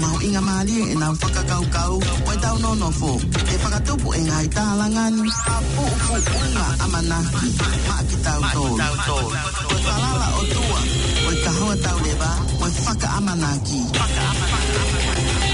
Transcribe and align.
mau 0.00 0.16
inga 0.22 0.40
malie 0.40 0.82
e 0.92 0.94
kau, 0.98 1.12
whakakaukau 1.20 1.92
Wai 2.26 2.36
tau 2.42 2.56
nonofo 2.58 3.12
E 3.30 3.54
whakatupu 3.62 4.08
e 4.16 4.20
ngai 4.26 4.48
tālangani 4.56 5.24
Apu 5.28 5.82
upu 5.84 6.16
unga 6.44 6.66
amanahi 6.84 7.50
Maa 7.88 8.02
ki 8.08 8.16
tau 8.24 8.40
tōru 8.40 9.28
Wai 9.68 9.80
whalala 9.84 10.28
o 10.34 10.42
tua 10.52 10.80
Wai 11.26 11.36
kahoa 11.44 11.76
tau 11.84 11.98
lewa 12.04 12.30
Wai 12.60 12.70
whaka 12.86 13.08
amanaki 13.18 13.80
Faka 13.92 14.24
amanaki 14.32 15.50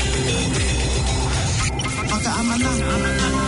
Whaka 2.08 2.30
amanaki 3.20 3.45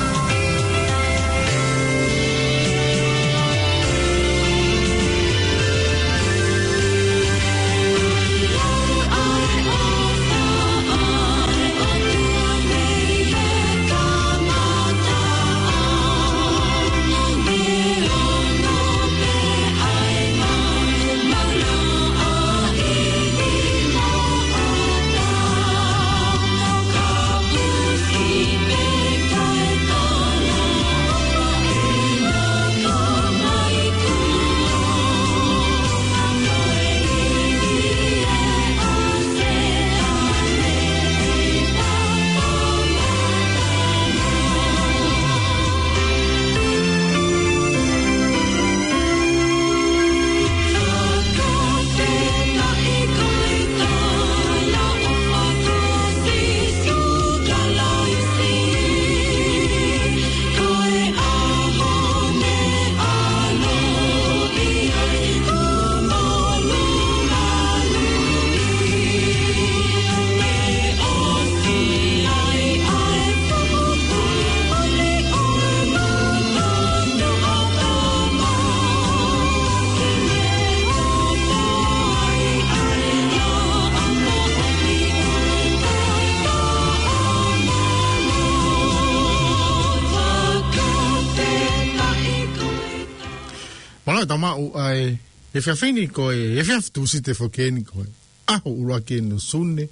ai 94.75 95.19
e 95.55 95.61
fia 95.61 95.75
fini 95.75 96.07
koe, 96.09 96.57
e 96.59 96.65
fia 96.65 96.81
tusi 96.93 97.21
te 97.21 97.35
fokeni 97.35 97.83
koe. 97.85 98.07
Aho 98.47 98.71
ura 98.71 99.01
ke 99.01 99.21
no 99.21 99.39
sune, 99.39 99.89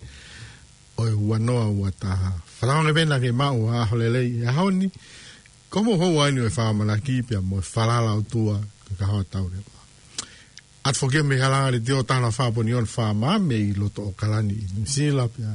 o 0.96 1.06
e 1.06 1.12
wanoa 1.12 1.66
ua 1.70 1.90
taha. 1.90 2.32
Whalaone 2.60 2.92
vena 2.92 3.18
ke 3.20 3.32
mau 3.32 3.68
a 3.68 3.84
holelei 3.86 4.42
e 4.42 4.44
haoni, 4.46 4.90
komo 5.70 5.96
ho 5.96 6.14
waini 6.16 6.40
e 6.40 6.48
whaama 6.48 6.84
na 6.84 6.96
kipia 6.98 7.40
mo 7.42 7.58
e 7.58 7.64
whalala 7.76 8.12
o 8.14 8.22
tua 8.22 8.60
ke 8.88 8.94
kahoa 8.98 9.24
taure. 9.24 9.60
At 10.84 10.94
fokia 10.94 11.24
me 11.24 11.36
halangari 11.36 11.80
te 11.82 11.92
o 11.92 12.02
tana 12.02 12.30
whaapo 12.30 12.62
ni 12.62 12.72
on 12.74 12.84
whaama 12.86 13.38
me 13.40 13.56
i 13.56 13.72
loto 13.72 14.02
o 14.02 14.12
kalani 14.16 14.54
i 14.54 14.66
nusila 14.78 15.28
pia. 15.28 15.52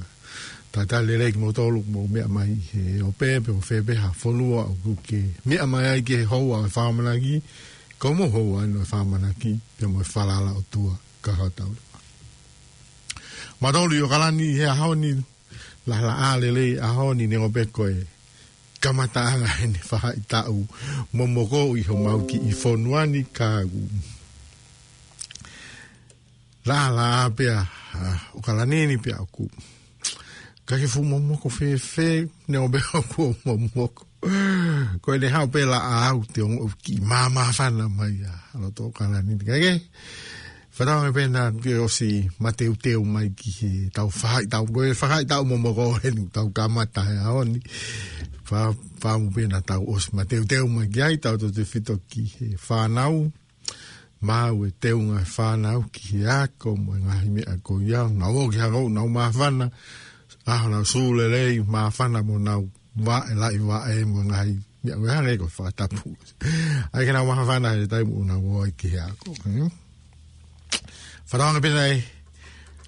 Tai 0.71 0.85
tai 0.85 1.03
lelei 1.05 1.31
ki 1.31 1.37
mo 1.37 1.51
tolu 1.51 1.83
mo 1.87 2.07
mea 2.07 2.27
mai 2.27 2.55
he 2.73 3.01
o 3.03 3.11
pepe 3.11 3.51
o 3.51 3.59
febeha 3.59 4.11
wholua 4.23 4.65
o 4.69 4.75
kuke. 4.83 5.21
Mea 5.45 5.65
mai 5.67 5.87
ai 5.87 6.01
ke 6.03 6.23
hoa 6.23 6.65
e 6.67 6.69
whaama 6.75 7.03
na 7.03 7.17
kipia. 7.19 7.59
Como 8.01 8.25
hou 8.33 8.57
ano 8.57 8.81
e 8.81 8.85
whamanaki, 8.91 9.59
pia 9.77 9.87
mo 9.87 10.01
e 10.01 10.03
whalala 10.13 10.57
o 10.57 10.61
tua 10.71 10.95
kaha 11.21 11.49
tau. 11.53 11.69
Matauli 13.61 14.01
o 14.01 14.07
kalani 14.07 14.57
he 14.57 14.65
ahao 14.65 14.95
ni 14.97 15.11
la 15.85 16.01
la 16.01 16.13
a 16.33 16.37
lele 16.41 16.81
ahao 16.81 17.13
ni 17.13 17.27
nengo 17.29 17.49
peko 17.55 17.83
e 17.95 18.07
kamataanga 18.81 19.47
he 19.59 19.65
ne 19.73 19.77
whaha 19.89 20.09
i 20.17 20.21
tau 20.31 20.57
momoko 21.15 21.61
i 21.79 21.83
ho 21.87 21.93
mauki 22.05 22.37
i 22.41 22.53
whonuani 22.61 23.21
kāgu. 23.37 23.83
La 26.65 26.79
la 26.97 27.07
a 27.25 27.29
pia 27.37 27.57
o 28.35 28.39
kalanini 28.45 28.97
pia 29.03 29.21
o 29.23 29.27
ku. 29.35 29.45
Kake 30.65 30.87
fu 30.89 31.03
momoko 31.05 31.49
fe 31.53 31.77
fe 31.77 32.07
ne 32.47 32.57
o 32.57 32.67
beko 32.73 32.97
ku 33.13 33.21
o 33.29 33.33
momoko. 33.45 34.05
ko 35.01 35.17
ne 35.17 35.29
hau 35.33 35.47
pela 35.49 35.79
a 35.81 35.95
au 36.13 36.21
te 36.33 36.41
ongo 36.45 36.69
ki 36.83 36.99
māma 37.01 37.47
whana 37.57 37.87
mai 37.89 38.13
a 38.27 38.35
ala 38.55 38.69
tō 38.77 38.91
kāna 38.95 39.21
ni 39.25 39.37
tika 39.41 39.57
ke. 39.57 39.71
Whanau 40.77 41.07
me 41.07 41.11
pēna 41.15 41.47
ke 41.61 41.73
o 41.81 41.87
si 41.91 42.27
mate 42.39 42.67
uteo 42.69 43.01
mai 43.03 43.31
ki 43.37 43.53
he 43.59 43.71
tau 43.95 44.11
whahai 44.13 44.45
tau 44.51 44.67
koe 44.69 44.93
whahai 44.93 45.25
tau 45.29 45.41
mo 45.49 45.57
mako 45.61 45.87
henu 46.03 46.27
tau 46.33 46.51
kamata 46.57 47.01
he 47.09 47.17
aoni. 47.25 47.61
Whanau 48.45 49.25
me 49.25 49.33
pēna 49.37 49.63
tau 49.67 49.87
o 49.89 49.97
si 50.01 50.13
mate 50.17 50.37
uteo 50.43 50.67
mai 50.69 50.85
ki 50.93 51.01
ai 51.07 51.17
tau 51.23 51.39
tō 51.41 51.49
te 51.57 51.65
whito 51.73 51.97
ki 52.09 52.25
he 52.37 52.49
whanau. 52.67 53.23
Māu 54.21 54.67
e 54.67 54.69
teunga 54.83 55.23
whanau 55.33 55.87
ki 55.93 56.05
he 56.21 56.27
ako 56.35 56.75
mo 56.77 56.93
e 56.93 57.01
ngahi 57.07 57.31
me 57.39 57.47
a 57.49 57.57
koe 57.65 57.81
iau. 57.89 58.05
Nau 58.21 58.45
o 58.45 58.47
ki 58.53 58.61
hako, 58.61 58.85
nau 58.97 59.09
mā 59.09 59.31
whana. 59.37 59.71
Ahana 60.45 60.85
sūle 60.91 61.25
rei, 61.33 61.57
mā 61.65 61.87
whana 61.97 62.21
mo 62.25 62.37
nau 62.39 62.67
ki 62.69 62.79
wa 62.99 63.23
e 63.29 63.33
lai 63.35 63.59
wa 63.59 63.77
e 63.93 64.03
mo 64.05 64.19
ngai 64.29 64.51
ya 64.83 64.93
we 64.99 65.07
hanga 65.13 65.37
ko 65.41 65.47
fa 65.55 65.65
ta 65.77 65.85
pu 65.93 66.07
ai 66.95 67.03
kana 67.07 67.21
wa 67.27 67.47
fa 67.49 67.55
na 67.63 67.69
e 67.75 67.85
tai 67.91 68.03
mo 68.09 68.17
na 68.29 68.35
wo 68.43 68.59
ki 68.79 68.87
ha 68.97 69.05
ko 69.21 69.29
fa 71.29 71.35
rona 71.39 71.59
bin 71.63 71.77
ai 71.85 71.95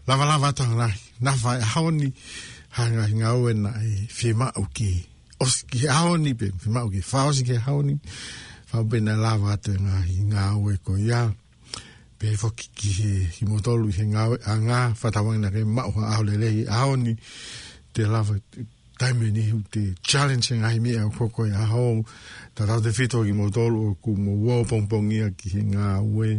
la 0.07 0.13
va 0.19 0.25
la 0.29 0.35
va 0.43 0.49
ta 0.57 0.63
na 0.69 0.87
na 1.23 1.31
fa 1.41 1.51
ha 1.71 1.77
oni 1.87 2.07
hanga 2.77 3.03
hanga 3.09 3.29
o 3.43 3.47
na 3.63 3.71
e 3.89 4.07
fi 4.17 4.27
ma 4.39 4.47
o 4.61 4.67
ki 4.75 4.91
os 5.45 5.55
ki 5.69 5.79
ha 5.93 5.99
oni 6.13 6.31
be 6.39 6.47
fi 6.61 6.67
ma 6.73 6.79
o 6.85 6.89
ki 6.93 7.01
fa 7.09 7.19
os 7.31 7.39
ki 7.47 7.55
ha 7.63 7.69
oni 7.79 7.95
fa 8.69 8.77
bin 8.89 9.07
la 9.23 9.33
va 9.43 9.51
ta 9.63 9.71
na 9.85 9.93
hanga 10.09 10.43
o 10.59 10.67
e 10.67 10.75
ko 10.85 10.93
ya 11.09 11.21
pe 12.19 12.27
fo 12.41 12.47
ki 12.57 12.65
ki 12.77 12.89
he 12.99 13.13
ki 13.35 13.41
mo 13.49 13.55
tolu 13.65 13.87
hanga 13.97 14.21
anga 14.51 14.79
fa 14.99 15.07
ta 15.15 15.19
wa 15.25 15.31
na 15.41 15.47
ke 15.53 15.61
ma 15.75 15.83
o 15.89 15.95
ha 16.07 16.15
o 16.19 16.23
le 16.27 16.35
le 16.43 16.49
ha 16.73 16.79
oni 16.93 17.13
te 17.95 18.01
lava 18.13 18.35
taimi 19.03 19.31
ni 19.37 19.43
hu 19.51 19.59
te 19.73 19.83
challenge 20.09 20.49
ngai 20.61 20.77
mea 20.83 21.01
o 21.07 21.09
koko 21.17 21.41
e 21.45 21.53
aho 21.63 21.83
ta 22.55 22.61
tau 22.69 22.79
te 22.85 22.89
whito 22.97 23.17
ki 23.27 23.33
mo 23.39 23.45
tolu 23.55 23.77
o 23.87 23.91
ku 24.03 24.11
mo 24.25 24.31
wā 24.45 24.55
pongpong 24.69 25.09
ia 25.17 25.27
ki 25.37 25.47
he 25.53 25.61
ngā 25.73 25.87
ue 26.15 26.29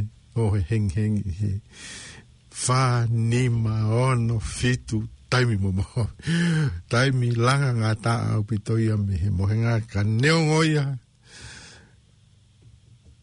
o 0.41 0.47
he 0.55 0.61
heng 0.71 0.87
heng 0.97 1.15
i 1.29 1.33
he 1.41 1.51
whā 2.65 2.81
ni 3.31 3.43
ma 3.63 3.77
ono 4.07 4.37
whitu 4.57 4.99
taimi 5.31 5.57
mo 5.65 5.69
moho 5.79 6.03
taimi 6.93 7.29
langa 7.47 7.71
ngā 7.81 7.91
ta 8.05 8.15
au 8.33 8.41
pito 8.49 8.79
ia 8.85 8.97
me 9.07 9.15
he 9.23 9.29
mohe 9.39 9.55
ngā 9.63 9.75
ka 9.93 10.01
neo 10.23 10.41
ngoia 10.49 10.85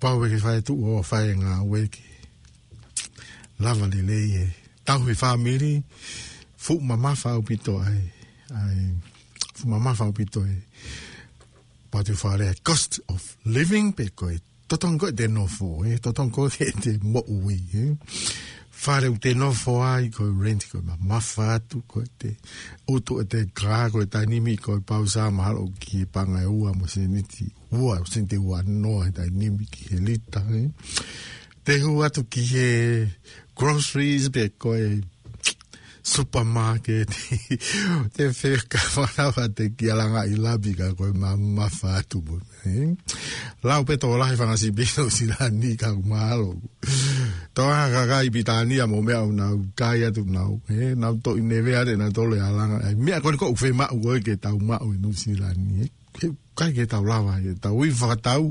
pāwe 0.02 0.30
ki 0.32 0.40
whae 0.46 0.60
tu 0.68 0.74
o 0.86 1.02
whae 1.12 1.34
ngā 1.44 1.54
ue 1.70 1.88
ki 1.96 2.04
lava 3.64 3.88
li 3.94 4.02
leie 4.10 4.44
tau 4.86 5.00
hi 5.10 5.16
whā 5.22 5.32
miri 5.46 5.78
fu 6.64 6.78
ma 6.88 6.96
mafa 7.06 7.30
au 7.38 7.42
pito 7.52 7.80
ai 7.92 8.02
ai 8.60 8.92
fumamafa 9.62 10.06
upito 10.06 10.46
e 10.48 10.56
patu 11.92 12.16
fare 12.18 12.56
cost 12.64 13.00
of 13.10 13.22
living 13.46 13.94
pe 13.94 14.06
koe 14.16 14.40
totongo 14.68 15.12
te 15.12 15.26
nofo 15.28 15.84
e 15.88 15.98
totongo 16.04 16.46
e 16.48 16.56
te 16.58 16.72
te 16.84 16.98
mo 17.02 17.22
ui 17.28 17.60
e 17.74 17.86
fare 18.84 19.08
u 19.10 19.18
te 19.24 19.34
nofo 19.34 19.76
ai 19.86 20.10
koe 20.16 20.32
rent 20.44 20.64
koe 20.72 20.82
ma 20.86 20.98
mafa 21.12 21.52
atu 21.56 21.84
koe 21.92 22.04
te 22.18 22.32
utu 22.96 23.20
e 23.22 23.28
te 23.34 23.44
kra 23.58 23.84
koe 23.94 24.06
tainimi 24.16 24.56
koe 24.66 24.80
pausa 24.92 25.28
mahalo 25.40 25.68
ki 25.84 26.02
e 26.06 26.10
panga 26.16 26.42
e 26.48 26.48
ua 26.50 26.74
mo 26.80 26.88
se 26.94 27.06
niti 27.16 27.46
ua 27.82 28.00
se 28.12 28.22
niti 28.24 28.38
ua 28.38 28.64
noa 28.66 29.08
e 29.12 29.16
tainimi 29.20 29.66
ki 29.74 29.88
e 29.98 30.02
lita 30.10 30.44
e 30.62 30.66
te 31.64 31.78
hu 31.84 32.00
atu 32.08 32.26
ki 32.34 32.46
e 32.66 32.70
groceries 33.58 34.30
pe 34.34 34.50
koe 34.64 34.86
supermarket 36.02 37.08
te 38.14 38.26
feka 38.34 38.82
whanawa 38.98 39.46
te 39.54 39.70
kialanga 39.78 40.26
i 40.26 40.34
labi 40.36 40.74
ka 40.74 40.92
koe 40.98 41.14
ma 41.14 41.36
mawha 41.38 42.02
atu 42.02 42.22
mo 42.26 42.38
eh? 42.66 42.94
lau 43.62 43.84
peto 43.86 44.10
o 44.10 44.18
lai 44.18 44.34
whangasi 44.34 44.74
bino 44.74 45.06
si 45.14 45.30
la 45.30 45.46
ni 45.54 45.78
ka 45.78 45.94
kumahalo 45.94 46.58
to 47.54 47.62
ha 47.70 47.86
ka 47.94 48.02
kai 48.10 48.34
bitani 48.34 48.82
a 48.82 48.90
mo 48.90 49.06
mea 49.06 49.22
au 49.22 49.30
nau 49.30 49.62
kai 49.78 50.02
atu 50.10 50.26
nau 50.26 50.58
eh? 50.74 50.98
nau 50.98 51.14
to 51.22 51.38
i 51.38 51.42
neve 51.46 51.74
are 51.78 51.94
na 51.94 52.10
tole 52.10 52.42
alanga 52.42 52.82
eh, 52.90 52.98
mea 52.98 53.22
koe 53.22 53.38
ko 53.38 53.54
ufe 53.54 53.70
mau 53.70 53.94
koe 54.02 54.18
ke 54.26 54.34
tau 54.42 54.58
mau 54.58 54.90
i 54.90 54.98
nu 54.98 55.14
si 55.14 55.38
la 55.38 55.54
ni 55.54 55.86
kai 56.58 56.74
ke 56.74 56.90
tau 56.90 57.06
lawa 57.06 57.38
ke 57.46 57.54
tau 57.62 57.78
i 57.86 57.94
whakatau 57.94 58.50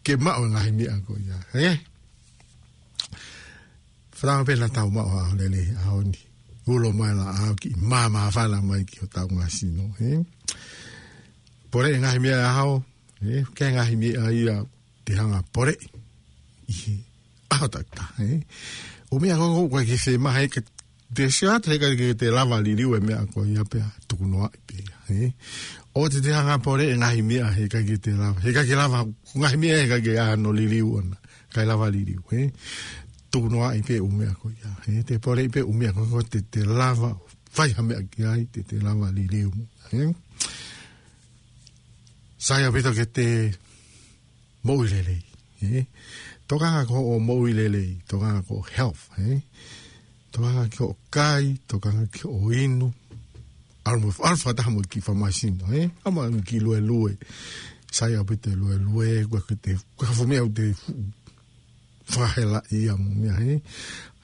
ke 0.00 0.16
mau 0.16 0.40
ngahi 0.40 0.72
mea 0.72 0.96
koe 1.04 1.20
ya 1.60 1.76
Frank 4.18 4.48
Bella 4.50 4.66
tau 4.72 4.88
mau 4.90 5.06
a 5.14 5.30
le 5.38 5.46
le 5.46 5.62
a 5.84 5.92
honi 5.94 6.26
pulo 6.68 6.92
mai 6.98 7.12
la 7.18 7.26
a 7.42 7.44
ki 7.60 7.68
ma 7.90 8.00
ma 8.12 8.20
fa 8.34 8.42
la 8.52 8.58
mai 8.68 8.82
ki 8.88 8.96
ta 9.14 9.20
ngua 9.24 9.46
si 9.56 9.66
no 9.76 9.84
he 10.00 10.08
pore 11.70 11.88
nga 12.02 12.10
mi 12.22 12.28
a 12.32 12.38
ha 12.56 12.62
o 12.74 12.76
he 13.24 13.34
ke 13.56 13.64
nga 13.74 13.82
mi 14.00 14.08
a 14.22 14.24
i 14.40 14.42
a 14.54 14.56
te 15.04 15.12
hanga 15.18 15.40
pore 15.54 15.72
i 16.70 16.74
he 16.80 16.94
a 17.56 17.58
ta 17.74 17.80
ta 17.96 18.04
he 18.20 18.28
o 19.12 19.14
mi 19.22 19.28
a 19.32 19.36
ko 19.40 19.46
ko 19.72 19.78
ki 19.90 19.96
se 20.04 20.12
ma 20.24 20.30
he 20.36 20.44
ke 20.52 20.60
te 21.16 21.24
sha 21.36 21.56
te 21.64 21.72
ka 21.82 21.88
ki 22.00 22.06
te 22.20 22.26
lava 22.38 22.56
li 22.66 22.72
li 22.78 22.84
we 22.90 22.98
mi 23.06 23.12
a 23.22 23.24
ko 23.32 23.38
ia 23.54 23.64
pe 23.70 23.78
tu 24.08 24.14
no 24.30 24.38
ai 24.48 24.58
pe 24.66 24.76
he 25.08 25.20
o 25.98 26.00
te 26.12 26.18
te 26.24 26.30
hanga 26.36 26.56
pore 26.66 26.86
nga 27.00 27.08
mi 27.28 27.36
a 27.46 27.48
he 27.56 27.64
ka 27.72 27.80
ki 27.88 27.96
te 28.04 28.12
lava 28.22 28.36
he 28.44 28.50
ka 28.56 28.62
ki 28.68 28.74
lava 28.82 28.98
nga 29.40 29.48
mi 29.60 29.68
a 29.74 29.76
he 29.80 29.86
ka 29.92 29.98
ki 30.04 30.12
a 30.24 30.26
no 30.42 30.50
li 30.58 30.66
li 30.72 30.80
u 30.88 30.90
ona 31.00 31.16
ka 31.54 31.60
lava 31.70 31.86
li 31.94 32.02
li 32.08 32.14
we 32.26 32.30
he 32.36 32.44
tu 33.30 33.48
no 33.50 33.64
ai 33.68 33.80
pe 33.82 33.98
u 34.00 34.08
mea 34.08 34.32
ko 34.40 34.48
ya 34.62 34.70
he 34.94 35.02
te 35.08 35.18
pore 35.18 35.46
pe 35.48 35.60
u 35.62 35.72
mea 35.72 35.92
ko 35.92 36.22
te 36.32 36.40
te 36.52 36.62
lava 36.78 37.10
fai 37.56 37.70
ha 37.76 37.82
mea 37.82 38.00
ki 38.10 38.20
ai 38.32 38.42
te 38.52 38.60
te 38.68 38.76
lava 38.86 39.06
li 39.16 39.24
li 39.32 39.40
u 39.48 39.52
he 39.90 40.00
sai 42.46 42.62
a 42.64 42.70
vita 42.74 42.90
ke 42.98 43.04
te 43.16 43.28
mou 44.66 44.82
le 44.92 45.00
le 45.08 45.16
he 45.60 45.84
toka 46.48 46.68
ka 46.76 46.82
ko 46.90 46.98
o 47.12 47.14
mou 47.28 47.44
le 47.58 47.66
le 47.74 47.84
toka 48.10 48.28
ka 48.36 48.40
ko 48.48 48.56
health 48.74 49.00
he 49.18 49.28
toka 50.32 50.50
ka 50.58 50.64
ko 50.78 50.86
kai 51.16 51.44
toka 51.70 51.90
ka 51.96 52.04
ko 52.20 52.48
inu 52.64 52.88
alfa 53.88 54.20
alfa 54.30 54.50
ta 54.58 54.72
mo 54.72 54.80
ki 54.92 55.00
fa 55.06 55.12
machine 55.24 55.58
he 55.72 55.80
ama 56.06 56.30
ki 56.48 56.58
lo 56.64 56.70
lo 56.88 56.98
sai 57.96 58.12
a 58.20 58.22
vita 58.28 58.50
lo 58.60 58.66
lo 58.86 58.94
e 59.12 59.12
ko 59.30 59.36
ke 59.48 59.54
te 59.64 59.72
ka 60.00 60.08
fo 60.16 60.24
mea 60.30 60.44
te 60.56 60.66
whahela 62.16 62.60
i 62.72 62.88
a 62.88 62.94
mumia 62.96 63.36
he. 63.40 63.58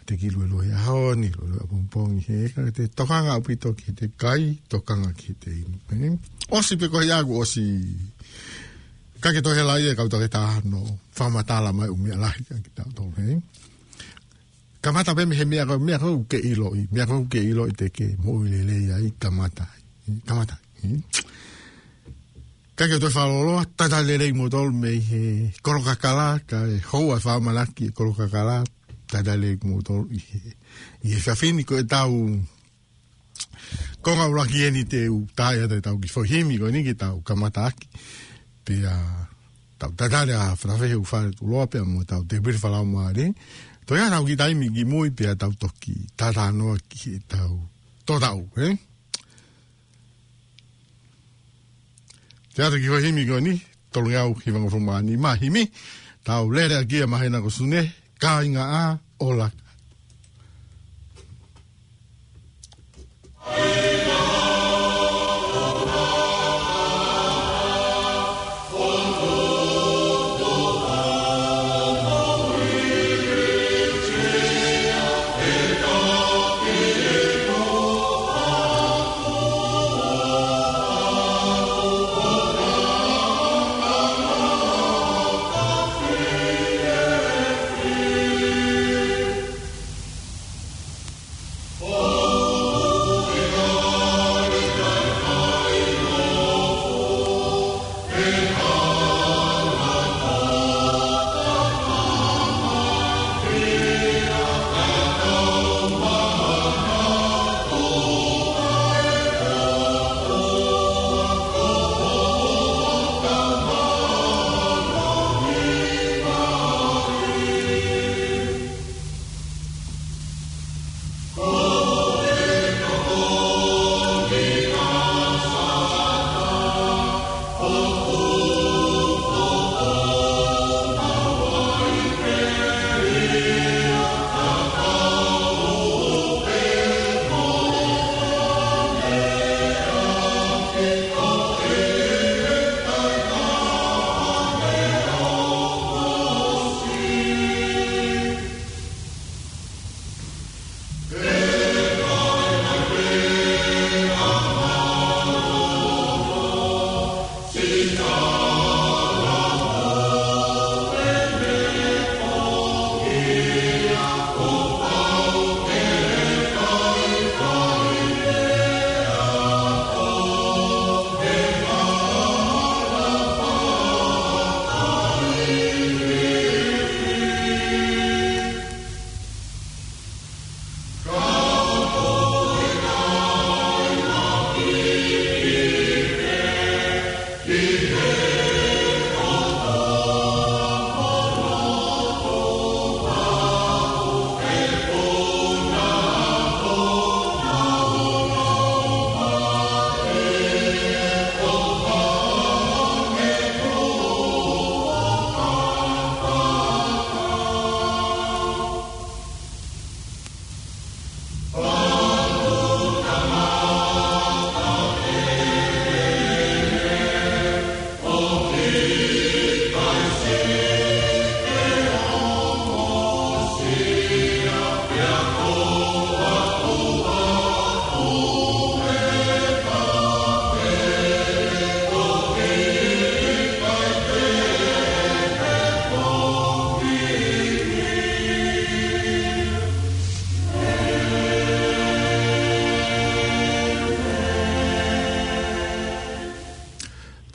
Te 0.07 0.19
ki 0.21 0.31
lue 0.35 0.45
lue 0.49 0.69
hao 0.85 1.15
ni 1.17 1.31
lue 1.33 1.47
lue 1.51 1.61
a 1.65 1.69
pompongi 1.69 2.23
he. 2.29 2.41
Te 2.77 2.87
tokanga 2.97 3.37
upito 3.41 3.73
ki 3.77 3.91
te 3.99 4.07
kai, 4.23 4.45
tokanga 4.71 5.11
ki 5.19 5.33
te 5.43 5.51
inu. 5.51 6.19
Osi 6.57 6.77
peko 6.81 7.01
he 7.05 7.11
agu, 7.13 7.41
osi. 7.43 7.65
Ka 9.23 9.33
ke 9.33 9.41
tohe 9.45 9.63
lai 9.65 9.85
e 9.91 9.97
kauta 9.97 10.21
ke 10.23 10.29
taha 10.35 10.61
no 10.69 10.81
whamatala 11.17 11.73
mai 11.73 11.89
umia 11.89 12.17
lahi 12.21 12.43
ka 12.49 12.55
ki 12.65 12.71
tau 12.77 12.91
tolu 12.97 13.19
he. 13.25 13.37
Kamata 14.85 15.15
pe 15.17 15.25
me 15.25 15.35
he 15.39 15.45
mea 15.49 15.65
kau, 15.69 15.79
mea 15.81 15.99
kau 16.03 16.19
ke 16.29 16.37
ilo 16.53 16.75
i, 16.77 16.83
mea 16.93 17.07
kau 17.09 17.25
ke 17.33 17.41
ilo 17.51 17.65
i 17.71 17.73
te 17.73 17.87
ke 17.89 18.07
mo 18.21 18.37
ui 18.43 18.51
le 18.53 18.61
le 18.69 18.77
ia 18.89 19.01
i 19.01 19.09
kamata. 19.23 19.65
Kamata. 19.65 20.21
Kamata. 20.29 20.57
Ka 22.75 22.87
kia 22.91 22.99
toi 22.99 23.07
whaloloa, 23.15 23.65
ta 23.79 23.87
ta 23.87 24.01
le 24.03 24.17
rei 24.19 24.33
mo 24.35 24.49
tol 24.51 24.73
me 24.75 24.91
he 25.09 25.19
koroka 25.63 25.93
kala, 25.95 26.41
ka 26.51 26.65
e 26.67 26.81
hou 26.91 27.13
a 27.15 27.19
whao 27.23 27.39
manaki 27.41 27.87
e 27.89 27.93
koroka 27.95 28.27
kala, 28.31 28.65
ta 29.11 29.21
ta 29.23 29.35
le 29.39 29.53
rei 29.55 29.59
mo 29.63 29.79
tol 29.87 30.03
i 30.11 30.19
he. 30.19 30.41
I 31.07 31.13
he 31.15 31.21
whawhini 31.23 31.63
ko 31.69 31.77
e 31.79 31.85
tau, 31.93 32.11
konga 34.03 34.27
uraki 34.33 34.65
eni 34.67 34.83
te 34.91 35.05
u 35.07 35.21
tae 35.39 35.63
atai 35.69 35.79
tau 35.87 36.01
ki 36.03 36.11
whohimi 36.17 36.59
ko 36.59 36.67
niki 36.75 36.97
tau 36.99 37.21
kamata 37.27 37.69
aki. 37.71 37.87
Pe 38.67 38.81
a, 38.91 38.95
tau 39.79 39.95
ta 40.01 40.09
ta 40.11 40.25
le 40.27 40.35
a 40.35 40.49
whrawhe 40.59 40.91
u 40.99 41.05
whare 41.13 41.31
tu 41.39 41.47
loa 41.53 41.69
pe 41.71 41.79
a 41.79 41.85
mo 41.87 42.03
tau 42.03 42.27
te 42.27 42.41
pere 42.43 42.59
whalao 42.65 42.83
maa 42.89 43.13
re. 43.21 43.29
Toi 43.87 44.03
a 44.03 44.09
tau 44.17 44.27
ki 44.27 44.35
taimi 44.43 44.73
ki 44.75 44.83
mui 44.91 45.15
pe 45.15 45.31
a 45.31 45.37
tau 45.39 45.55
toki, 45.63 45.95
ta 46.19 46.33
ta 46.35 46.49
noa 46.51 46.75
ki 46.89 47.21
tau, 47.37 47.53
to 48.03 48.19
tau, 48.19 48.43
eh? 48.59 48.75
Te 52.55 52.63
ato 52.63 52.77
ki 52.79 52.89
wahimi 52.89 53.25
go 53.27 53.41
ni, 53.41 53.59
tolu 53.91 54.11
ngau 54.11 54.31
e 54.31 54.39
ki 54.43 54.51
wangafu 54.55 54.79
maani 54.79 55.17
mahimi, 55.17 55.63
tau 56.23 56.47
lere 56.55 56.77
agia 56.77 57.07
mahena 57.07 57.41
go 57.43 57.49
sune, 57.51 57.81
ka 58.23 58.43
inga 58.47 58.63
a, 58.83 58.99
olak. 59.19 59.53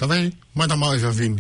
bem? 0.10 0.34
Manda 0.54 0.76
mais, 0.76 1.02
Javine. 1.02 1.39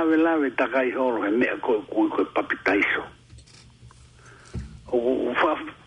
lawe 0.00 0.16
lawe 0.16 0.50
taka 0.50 0.84
i 0.84 0.90
horo 0.90 1.22
he 1.22 1.30
mea 1.30 1.56
koe 1.60 1.76
kui 1.90 2.08
koe 2.08 2.24
papi 2.34 2.56
taiso. 2.64 3.04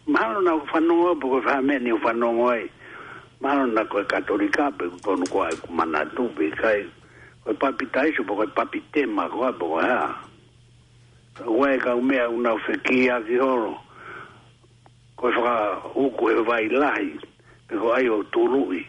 Mahalo 0.08 0.41
na 0.41 0.53
whanonga 0.53 1.20
po 1.20 1.27
koe 1.34 1.41
whamea 1.46 1.79
ni 1.79 1.91
whanonga 1.91 2.53
ai. 2.53 2.70
Mahalo 3.41 3.65
na 3.67 3.84
koe 3.86 4.03
katolika 4.05 4.72
pe 4.77 4.86
kutonu 4.89 5.25
koe 5.29 5.48
ai 5.48 5.55
kumana 5.55 6.05
tu 6.15 6.29
pe 6.38 6.51
kai. 6.51 6.86
Koe 7.43 7.53
papi 7.53 7.86
taiso 7.86 8.24
po 8.24 8.36
koe 8.36 8.48
papi 8.48 8.82
tema 8.93 9.29
koe 9.29 9.51
po 9.53 9.67
koe 9.67 9.82
ha. 9.84 10.22
Koe 11.46 11.77
ka 11.79 11.96
umea 11.96 12.29
una 12.29 12.53
whekia 12.53 13.22
ki 13.25 13.36
horo. 13.38 13.77
Koe 15.15 15.32
whaka 15.32 15.82
uku 15.96 16.27
he 16.27 16.41
vai 16.43 16.70
lahi. 16.70 17.20
Koe 17.70 17.98
ai 17.98 18.08
o 18.10 18.22
tului. 18.24 18.86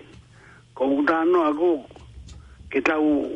Koe 0.75 0.97
kutanoa 0.97 1.54
koe 1.54 1.85
ke 2.75 2.83
tau 2.83 3.31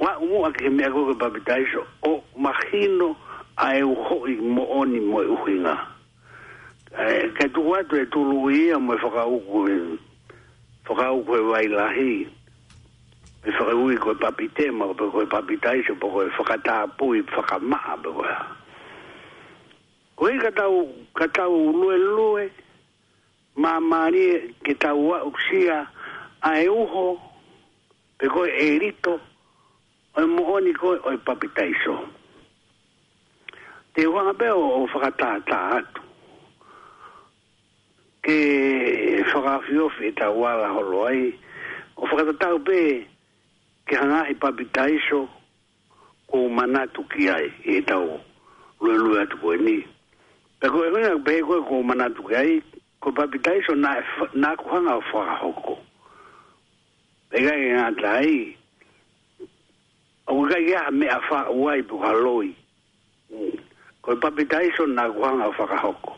wa 0.00 0.16
mua 0.24 0.48
ke 0.56 0.70
mea 0.72 0.88
koe 0.90 1.12
papitaiso 1.14 1.84
o 2.02 2.24
mahino 2.36 3.12
a 3.60 3.76
e 3.76 3.82
uhoi 3.84 4.34
mo 4.40 4.64
oni 4.80 4.96
mo 5.00 5.20
e 5.22 5.26
uhinga. 5.28 5.76
Eh, 6.96 7.28
ke 7.36 7.52
tuku 7.52 7.68
atu 7.76 7.96
e 8.00 8.06
tulu 8.08 8.48
ia 8.50 8.78
mo 8.80 8.94
e 8.96 8.96
whakauku 8.96 9.68
e 9.68 9.76
whakauku 10.88 11.36
e 11.36 11.40
wai 11.52 11.68
lahi. 11.68 12.24
E 13.44 13.50
whakaui 13.52 13.98
koe 14.00 14.14
papite 14.16 14.72
ma 14.72 14.88
koe 14.96 15.10
koe 15.12 15.26
papitaiso 15.28 15.92
po 16.00 16.08
koe 16.08 16.32
whakatapui 16.38 17.20
whakamaa 17.36 18.00
po 18.02 18.12
koe. 18.12 18.32
Koe 20.16 20.32
katau, 20.40 20.88
katau 21.14 21.76
lue 21.76 21.96
lue 22.00 22.50
ma 23.54 23.80
maari 23.84 24.54
ke 24.64 24.72
tau 24.80 25.08
wa 25.12 25.20
uksia 25.28 25.84
a 26.40 26.56
e 26.56 26.68
uhoi 26.72 27.27
pe 28.18 28.26
ko 28.34 28.40
e 28.42 28.78
rito 28.82 29.12
o 30.18 30.26
mo 30.34 30.42
oni 30.58 30.72
ko 30.74 30.86
o 31.06 31.10
papitaiso 31.26 31.94
te 33.94 34.02
wa 34.14 34.22
be 34.38 34.48
o 34.78 34.86
fakata 34.92 35.30
ta 35.50 35.58
atu 35.78 36.02
ke 38.24 38.36
fakafio 39.30 39.84
fita 39.96 40.26
e 40.34 40.34
wala 40.42 40.66
holoi 40.76 41.20
o 42.00 42.10
fakata 42.10 42.34
ta 42.42 42.48
be 42.66 42.78
ke 43.86 43.92
hanga 44.00 44.20
e 44.30 44.34
papitaiso 44.44 45.18
ko 46.30 46.36
manatu 46.56 47.00
ki 47.14 47.22
ai 47.36 47.48
e 47.62 47.74
tau 47.90 48.08
lo 48.82 48.92
lo 49.04 49.10
atu 49.22 49.36
ko 49.42 49.48
ni 49.66 49.76
pe 50.58 50.66
ko 50.72 50.78
e 50.82 50.88
ko 50.90 51.18
be 51.26 51.34
ko 51.70 51.74
manatu 51.90 52.20
ki 52.28 52.34
ai 52.42 52.50
ko 53.02 53.06
papitaiso 53.18 53.72
na 53.82 53.90
e 54.02 54.02
na 54.42 54.48
ko 54.58 54.64
hanga 54.74 54.92
o 54.98 55.02
fakahoko 55.10 55.74
e 57.36 57.40
gai 57.44 57.64
ngā 57.72 57.88
tāi. 58.00 58.36
Au 60.28 60.44
gai 60.48 60.62
gā 60.68 60.84
me 60.92 61.08
a 61.08 61.18
wha 61.30 61.40
uai 61.52 61.82
pu 61.88 61.98
loi. 62.22 62.48
Koi 64.02 64.16
papi 64.22 64.44
taiso 64.48 64.86
nā 64.88 65.04
kuhanga 65.14 65.50
whakahoko. 65.56 66.16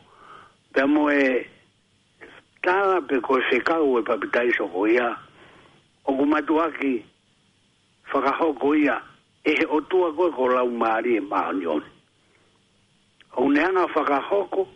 Pea 0.75 0.87
mo 0.87 1.09
e 1.11 1.47
tāra 2.63 3.01
pe 3.09 3.21
koe 3.21 3.41
se 3.51 3.59
kau 3.67 3.99
e 3.99 4.03
papi 4.03 4.31
taiso 4.35 4.71
ko 4.73 4.87
ia. 4.87 5.17
O 6.07 6.15
ku 6.17 6.25
matu 6.27 6.61
aki 6.61 7.05
whakahoko 8.13 8.75
ia. 8.85 9.01
E 9.45 9.51
he 9.59 9.67
o 9.67 9.81
koe 9.81 10.31
ko 10.37 10.45
lau 10.47 10.69
maari 10.71 11.17
e 11.17 11.21
maa 11.21 11.53
nioni. 11.53 11.91
O 13.37 13.49
neanga 13.49 13.87
whakahoko 13.95 14.67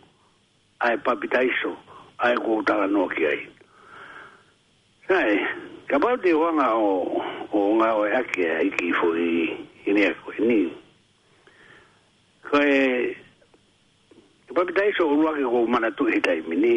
ai 0.81 0.97
papi 0.97 1.27
taiso 1.29 1.75
ai 2.19 2.35
kua 2.35 2.57
utara 2.61 2.87
noa 2.87 3.09
ki 3.13 3.25
ai. 3.25 3.47
Sae, 5.07 5.39
ka 5.89 5.95
ba 6.01 6.17
de 6.23 6.31
wa 6.33 6.49
nga 6.57 6.67
o 6.73 7.21
o 7.53 7.59
nga 7.77 7.89
o 7.99 8.09
ya 8.13 8.21
ke 8.33 8.41
ai 8.59 8.69
ki 8.77 8.85
fo 8.97 9.07
i 9.27 9.53
ni 9.93 10.01
e 10.09 10.13
ko 10.21 10.29
ni 10.49 10.57
kai 12.41 13.13
ka 14.49 14.51
ba 14.57 14.61
de 14.65 14.83
so 14.97 15.03
ru 15.17 15.25
ake 15.29 15.43
ko 15.53 15.57
mana 15.73 15.89
tu 15.97 16.03
i 16.09 16.17
dai 16.25 16.39
mi 16.49 16.55
ni 16.57 16.73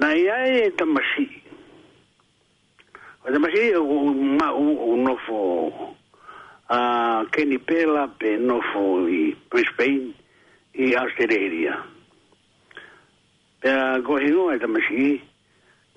na 0.00 0.08
ya 0.26 0.36
e 0.56 0.70
ta 0.78 0.82
e 0.84 0.90
ma 0.94 0.98
shi 1.14 1.24
o 3.24 3.38
ma 3.42 3.48
shi 3.54 3.64
o 3.78 4.10
ma 4.38 4.48
a 6.68 6.78
ke 7.32 7.40
ni 7.46 7.58
pe 7.66 7.78
la 7.94 8.04
i 8.26 9.22
Brisbane 9.50 10.12
i 10.74 10.94
Australia. 10.96 11.74
Pea 13.62 14.00
go 14.04 14.18
hingo 14.22 14.50
e 14.54 14.58
ta 14.62 14.66
ma 14.74 14.78
shi 14.86 15.04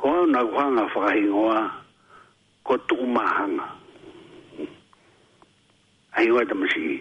ko 0.01 0.25
na 0.25 0.41
kwanga 0.41 0.89
fa 0.89 1.13
hingoa 1.13 1.62
ko 2.65 2.74
tu 2.89 2.98
mahanga 3.05 3.67
ai 6.17 6.25
wa 6.34 6.41
ta 6.50 6.55
mashi 6.58 6.98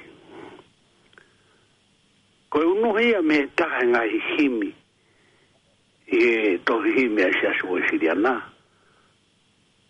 ko 2.53 2.61
e 2.63 2.67
unu 2.69 2.93
hia 3.01 3.23
me 3.25 3.37
ta 3.57 3.67
nga 3.89 4.01
himi 4.05 4.69
e 6.13 6.23
to 6.69 6.75
himi 6.95 7.23
asha 7.29 7.51
su 7.59 7.67
siriana 7.89 8.35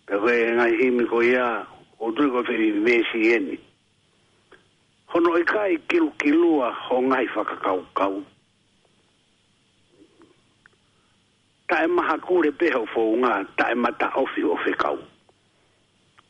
pe 0.07 0.13
ve 0.23 0.33
nga 0.55 0.65
himi 0.79 1.03
ko 1.11 1.17
ya 1.35 1.67
o 1.99 2.05
tu 2.15 2.23
ko 2.31 2.39
feri 2.47 2.71
me 2.71 3.03
si 3.11 3.19
eni 3.35 3.57
Hono 5.11 5.35
e 5.35 5.43
kai 5.43 5.73
kilu 5.91 6.07
kilua 6.19 6.67
ho 6.85 6.97
ngai 7.09 7.27
whakakau 7.35 7.81
kau. 7.97 8.15
kau. 8.15 8.23
ta 11.71 11.87
maha 11.87 12.17
kure 12.19 12.51
peho 12.51 12.83
fo 12.93 13.01
unga 13.15 13.47
ta 13.57 13.65
e 13.71 13.75
mata 13.83 14.07
ofi 14.21 14.43
o 14.43 14.55
fe 14.63 14.71
kau. 14.83 14.97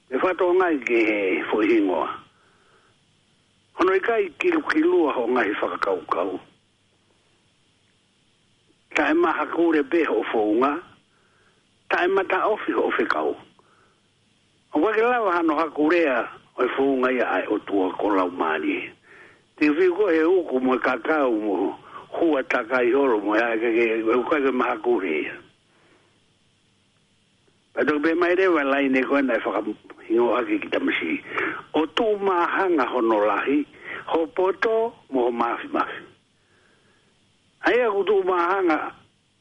Me 0.09 0.17
fato 0.23 0.43
unga 0.53 0.67
i 0.69 0.77
ke 0.87 0.97
he 1.09 1.17
fo 1.49 1.57
hingoa. 1.69 2.07
Hono 3.79 3.93
i 3.97 3.97
e 3.97 4.01
kai 4.07 4.23
kilu 4.39 4.61
kilua 4.69 5.13
ho 5.17 5.25
unga 5.25 5.41
i 5.41 5.51
whakakau 5.59 5.99
kau. 6.13 6.37
Ta 8.95 9.09
e 9.11 9.17
maha 9.17 9.45
kure 9.55 9.81
peho 9.91 10.21
fo 10.31 10.39
unga 10.53 10.71
ta 11.89 12.03
e 12.05 12.07
mata 12.07 12.45
ofi 12.45 12.73
o 12.77 12.91
fe 12.93 13.03
kau. 13.09 13.33
O 14.77 14.79
wake 14.79 15.01
lawa 15.01 15.33
hano 15.41 15.57
ha 15.57 15.65
kurea 15.73 16.21
oi 16.61 16.67
fo 16.77 16.83
e 16.85 16.89
unga 16.93 17.09
i 17.11 17.43
o 17.49 17.57
tua 17.65 17.89
kolau 17.97 18.29
maani. 18.29 18.77
Te 19.57 19.69
viko 19.73 20.05
he 20.07 20.21
uku 20.23 20.59
mo 20.61 20.77
kakau 20.77 21.33
mo. 21.33 21.55
Mo 21.65 21.75
hua 22.19 22.43
taka 22.43 22.83
i 22.83 22.93
oro 22.95 23.19
mo 23.19 23.35
ya 23.37 23.55
ke 23.55 23.69
ke 23.71 23.83
e 24.03 24.03
uka 24.19 24.37
ke 24.43 24.51
maha 24.51 24.75
kuri 24.83 25.25
ya. 25.31 25.35
Pato 27.73 27.99
ke 28.03 28.11
mai 28.19 28.35
re 28.35 28.47
wa 28.47 28.63
lai 28.63 28.87
ne 28.91 29.01
koe 29.03 29.21
nai 29.21 29.39
whaka 29.39 29.63
hingo 30.07 30.35
ake 30.35 30.59
ki 30.61 30.67
tamasi. 30.71 31.21
O 31.73 31.85
tū 31.87 32.19
maha 32.19 32.67
hono 32.91 33.17
lahi, 33.23 33.65
ho 34.11 34.25
poto 34.27 34.93
mo 35.11 35.29
ho 35.29 35.31
maafi 35.31 35.67
maafi. 35.71 35.99
Ai 37.65 37.79
a 37.79 37.87
kutu 37.95 38.23
maha 38.27 38.57
nga 38.65 38.79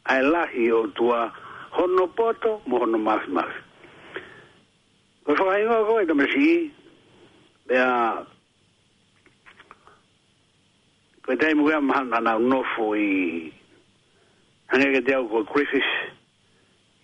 ai 0.06 0.22
lahi 0.22 0.70
o 0.72 0.86
tua 0.94 1.32
hono 1.74 2.06
poto 2.14 2.62
mo 2.66 2.78
hono 2.78 2.98
maafi 2.98 3.30
maafi. 3.30 3.58
Ko 5.26 5.32
whaka 5.34 5.58
hingo 5.58 5.84
koe 5.86 6.06
tamasi, 6.06 6.70
bea... 7.66 8.26
Koe 11.24 11.36
tei 11.36 11.54
mwea 11.54 11.80
mahana 11.80 12.20
na 12.20 12.36
unofo 12.36 12.94
i 12.96 13.52
hangeke 14.68 15.00
te 15.06 15.14
au 15.14 15.28
koe 15.28 15.44
Griffith 15.52 15.90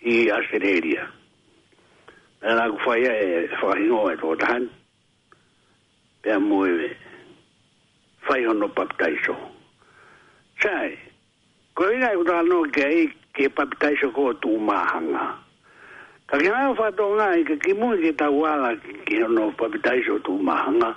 i 0.00 0.30
Australia. 0.30 1.04
Pena 2.40 2.54
nā 2.62 2.66
ku 2.72 2.78
whaia 2.86 3.12
e 3.26 3.30
whakahingo 3.60 4.06
e 4.12 4.16
tō 4.20 4.28
tahan. 4.42 4.64
Pena 6.22 6.38
mwe 6.48 6.68
me 6.78 6.88
whai 8.28 8.42
hono 8.46 8.68
papitaiso. 8.76 9.36
Chai, 10.64 10.90
koe 11.76 11.92
inga 11.94 12.08
i 12.10 12.14
e 12.16 12.20
kutala 12.22 12.42
no 12.48 12.58
ke 12.74 12.84
ei 12.98 13.06
ke 13.36 13.42
papitaiso 13.56 14.06
koe 14.16 14.32
tū 14.42 14.52
mahanga. 14.68 15.26
Ka 16.32 16.40
ke 16.40 16.48
nā 16.48 16.72
whatonga 16.78 17.26
i 17.40 17.44
ke 17.48 17.54
kimu 17.62 17.86
i 17.98 18.08
ke 18.08 18.12
tau 18.20 18.46
ala 18.52 18.72
papitaiso 19.60 20.16
tū 20.26 20.40
mahanga 20.48 20.92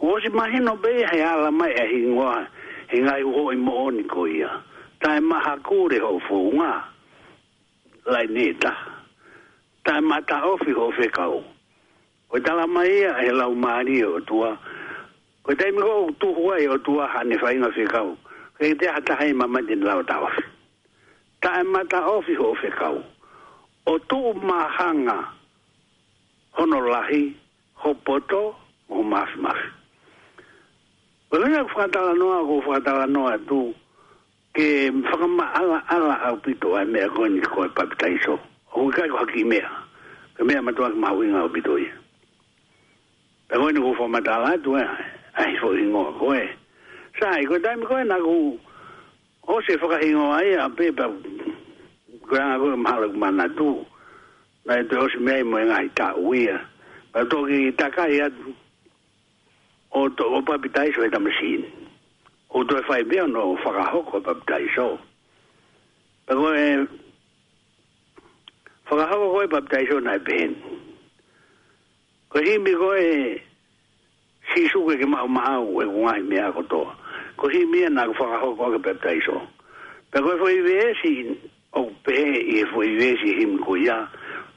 o 0.00 0.18
si 0.20 0.28
mahi 0.30 0.58
no 0.60 0.76
be 0.76 1.04
he 1.12 1.20
ala 1.22 1.50
mai 1.52 1.72
e 1.76 1.84
hingoa 1.92 2.46
he 2.88 2.98
ngai 3.00 3.22
uho 3.22 3.50
i 3.52 3.56
mo 3.56 3.84
oni 3.86 4.02
ko 4.04 4.24
ia 4.26 4.48
tae 5.02 5.20
maha 5.20 5.56
kore 5.62 5.98
ho 6.00 6.18
fuunga 6.26 6.84
lai 8.06 8.26
neta 8.26 8.72
tae 9.84 10.00
ta 10.28 10.42
ofi 10.44 10.72
ho 10.72 10.90
fe 10.96 11.08
kau 11.12 11.44
o 12.32 12.38
tala 12.40 12.66
mai 12.66 12.88
ia 12.88 13.12
he 13.20 13.28
lau 13.30 13.52
maari 13.54 14.00
o 14.04 14.20
tua 14.20 14.56
o 15.44 15.52
tae 15.54 15.68
miko 15.70 16.08
o 16.08 16.10
tu 16.20 16.32
hua 16.32 16.56
i 16.60 16.66
o 16.68 16.78
tua 16.78 17.06
hane 17.06 17.36
fainga 17.38 17.68
fe 17.76 17.84
kau 17.84 18.16
he 18.58 18.72
te 18.74 18.86
hata 18.88 19.14
hai 19.20 19.32
mamati 19.36 19.74
ni 19.76 19.84
lau 19.84 20.00
ta 20.02 20.16
ofi 20.20 20.42
tae 21.44 21.60
mata 21.62 22.00
ofi 22.08 22.34
ho 22.40 22.54
fe 22.60 22.70
kau 22.78 23.04
o 23.86 23.98
tu 24.08 24.32
mahanga 24.48 25.18
honolahi 26.56 27.22
ho 27.84 27.92
poto 28.00 28.56
ho 28.88 29.02
mafi 29.04 29.36
mafi 29.38 29.79
Pero 31.30 31.46
ina 31.46 31.62
fatala 31.70 32.10
noa 32.18 32.42
ko 32.42 32.58
fatala 32.66 33.06
noa 33.06 33.38
tu 33.46 33.70
ke 34.50 34.90
fakama 35.06 35.46
ala 35.54 35.78
ala 35.86 36.14
au 36.26 36.36
pito 36.42 36.74
ai 36.74 36.84
mea 36.90 37.06
koe 37.14 37.28
ni 37.30 37.40
koe 37.54 37.70
papitaiso. 37.70 38.34
O 38.74 38.82
kui 38.90 38.92
kai 38.92 39.06
ko 39.08 39.16
haki 39.22 39.46
mea. 39.46 39.68
Ke 40.34 40.42
mea 40.42 40.58
matua 40.58 40.90
ki 40.90 40.98
maha 40.98 41.14
winga 41.14 41.38
au 41.38 41.50
pito 41.54 41.78
ia. 41.78 41.94
Pe 43.46 43.54
koe 43.54 43.70
ni 43.70 43.78
kufa 43.80 44.10
matala 44.10 44.58
tu 44.58 44.74
e 44.74 44.82
eh, 44.82 44.90
ai 45.42 45.54
fo 45.62 45.70
ingoa 45.74 46.10
koe. 46.18 46.42
Sai 47.22 47.46
koe 47.46 47.62
taimi 47.62 47.86
koe 47.86 48.02
na 48.04 48.18
ku 48.18 48.58
o 49.46 49.62
se 49.62 49.78
faka 49.78 50.02
ingoa 50.02 50.36
ai 50.42 50.58
a 50.58 50.66
pepa 50.68 51.04
kuranga 52.26 52.58
koe 52.58 52.74
mahala 52.74 53.06
ku 53.06 53.16
mana 53.22 53.46
tu. 53.58 53.78
Na 54.66 54.82
ito 54.82 54.98
e 54.98 54.98
o 54.98 55.06
se 55.08 55.18
mea 55.22 55.38
imo 55.46 55.58
e 55.62 55.70
ngai 55.70 55.88
ta 55.94 56.10
uia. 56.18 56.58
Pa 57.14 57.22
toki 57.22 57.70
takai 57.78 58.18
atu 58.18 58.50
o 59.92 60.08
to 60.08 60.22
o 60.24 60.42
pa 60.42 60.56
pitai 60.58 60.94
so 60.94 61.02
eta 61.02 61.18
machine 61.18 61.66
o 62.50 62.62
to 62.64 62.78
e 62.78 62.82
fai 62.86 63.02
bien 63.02 63.32
no 63.32 63.56
faga 63.58 63.90
hoko 63.92 64.22
pa 64.22 64.34
pitai 64.34 64.64
so 64.74 64.98
pero 66.26 66.54
e 66.54 66.86
faga 68.86 69.10
hoko 69.10 69.42
e 69.44 69.48
pa 69.50 69.60
pitai 69.60 69.84
so 69.90 69.98
na 69.98 70.16
ben 70.18 70.54
ko 72.30 72.38
hi 72.38 72.56
mi 72.58 72.72
go 72.74 72.94
e 72.94 73.42
si 74.54 74.68
su 74.70 74.86
ke 74.86 75.06
ma 75.06 75.26
ma 75.26 75.42
au 75.58 75.82
e 75.82 75.86
guai 75.90 76.22
me 76.26 76.38
ago 76.38 76.62
to 76.70 76.86
ko 77.36 77.50
hi 77.50 77.64
mi 77.66 77.82
e 77.82 77.88
na 77.90 78.06
faga 78.14 78.38
hoko 78.46 78.70
ke 78.78 78.82
pa 78.82 78.94
pitai 78.94 79.18
so 79.26 79.42
pero 80.14 80.38
foi 80.38 80.62
ve 80.62 80.94
si 81.02 81.34
o 81.74 81.90
e 81.90 81.94
pe 82.06 82.14
e 82.38 82.64
foi 82.70 82.94
ve 82.94 83.18
si 83.18 83.34
him 83.42 83.58
ko 83.58 83.74
ya 83.74 84.06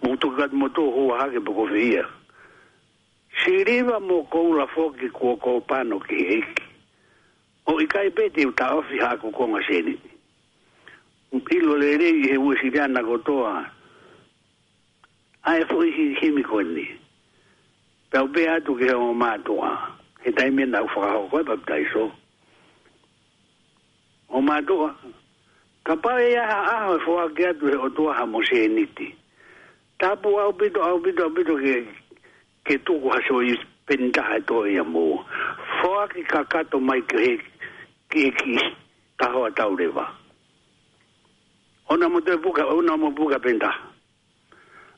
mutu 0.06 0.30
gat 0.38 0.54
moto 0.54 0.86
ho 0.94 1.10
ha 1.18 1.25
ke 1.34 1.42
ko 1.42 1.66
fia 1.74 2.06
Si 3.42 3.63
riva 3.66 3.98
mo 4.00 4.22
kou 4.30 4.54
la 4.58 4.66
foki 4.70 5.10
kua 5.12 5.36
kou 5.42 5.58
pano 5.68 5.98
ki 6.06 6.18
eiki. 6.38 6.63
O 7.66 7.80
i 7.82 7.88
kai 7.90 8.10
pete 8.13 8.46
u 8.46 8.52
ta 8.56 8.70
ofi 8.78 8.98
haku 9.02 9.32
konga 9.34 9.62
seni. 9.68 9.96
Ilo 11.58 11.75
le 11.82 11.98
rei 12.02 12.18
he 12.30 12.36
ue 12.38 12.54
siriana 12.62 13.02
kotoa. 13.10 13.56
Ae 15.50 15.62
fo 15.70 15.82
isi 15.84 16.13
himi 16.22 16.44
koni. 16.44 16.86
Pau 18.13 18.28
pe 18.34 18.42
atu 18.54 18.78
ki 18.78 18.88
hao 18.92 19.12
mātua. 19.13 19.70
He 20.24 20.29
tai 20.38 20.50
mena 20.53 20.84
u 20.86 20.92
whakaho 20.94 21.25
koe 21.31 21.44
paptai 21.50 21.84
so. 21.94 22.12
O 24.29 24.42
mātua. 24.46 24.94
Ka 25.86 25.96
pau 25.98 26.18
e 26.22 26.38
aha 26.44 26.60
aho 26.77 26.94
e 27.00 27.03
fo 27.05 27.18
ake 27.25 27.50
atu 27.50 27.66
he 27.74 27.81
otua 27.86 28.14
ha 28.20 28.25
mo 28.25 28.40
seniti. 28.50 29.10
Tapu 30.00 30.38
au 30.40 30.53
pito 30.53 30.81
au 30.84 31.00
pito 31.01 31.24
au 31.25 31.29
pito 31.34 31.57
ki 31.64 31.75
ke 32.64 32.78
tuku 32.84 33.08
haso 33.12 33.44
i 33.44 33.54
pentaha 33.88 34.38
e 34.40 34.42
toa 34.48 34.68
ia 34.68 34.84
mō. 34.88 35.04
Whoa 35.84 36.08
ki 36.08 36.24
ka 36.24 36.44
kato 36.44 36.80
mai 36.80 37.02
ke 37.08 37.20
he 37.20 37.34
ki 38.10 38.20
he 38.26 38.32
ki 38.32 38.60
taho 39.20 39.46
a 39.48 39.52
tau 39.52 39.76
rewa. 39.76 40.08
Ona 41.90 42.10
mo 42.10 42.20
te 42.22 42.32
buka, 42.40 42.64
ona 42.68 42.98
mo 42.98 43.12
buka 43.12 43.40
pentaha. 43.40 43.80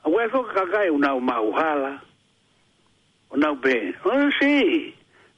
A 0.06 0.10
wai 0.10 0.28
whoka 0.30 0.54
kakai 0.56 0.90
unau 0.94 1.20
mahu 1.20 1.52
hala. 1.58 2.00
Unau 3.34 3.56
pe, 3.58 3.74
oh 4.06 4.30
si, 4.40 4.94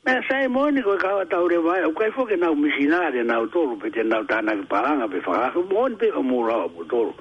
me 0.05 0.11
a 0.11 0.21
sae 0.29 0.47
moni 0.47 0.81
koe 0.81 0.97
kawa 0.99 1.23
tau 1.25 1.47
rewa 1.47 1.77
ia. 1.79 1.87
Ukai 1.87 2.09
whoke 2.11 2.35
nau 2.35 2.51
misinare 2.53 3.23
nau 3.23 3.47
toru 3.47 3.79
pe 3.79 3.89
te 3.89 4.03
nau 4.03 4.23
tana 4.27 4.55
ki 4.59 4.67
paranga 4.69 5.07
pe 5.07 5.19
whakaku. 5.23 5.63
Moni 5.71 5.95
pe 5.95 6.11
o 6.11 6.19
mūrawa 6.21 6.67
po 6.75 6.83
toru, 6.83 7.13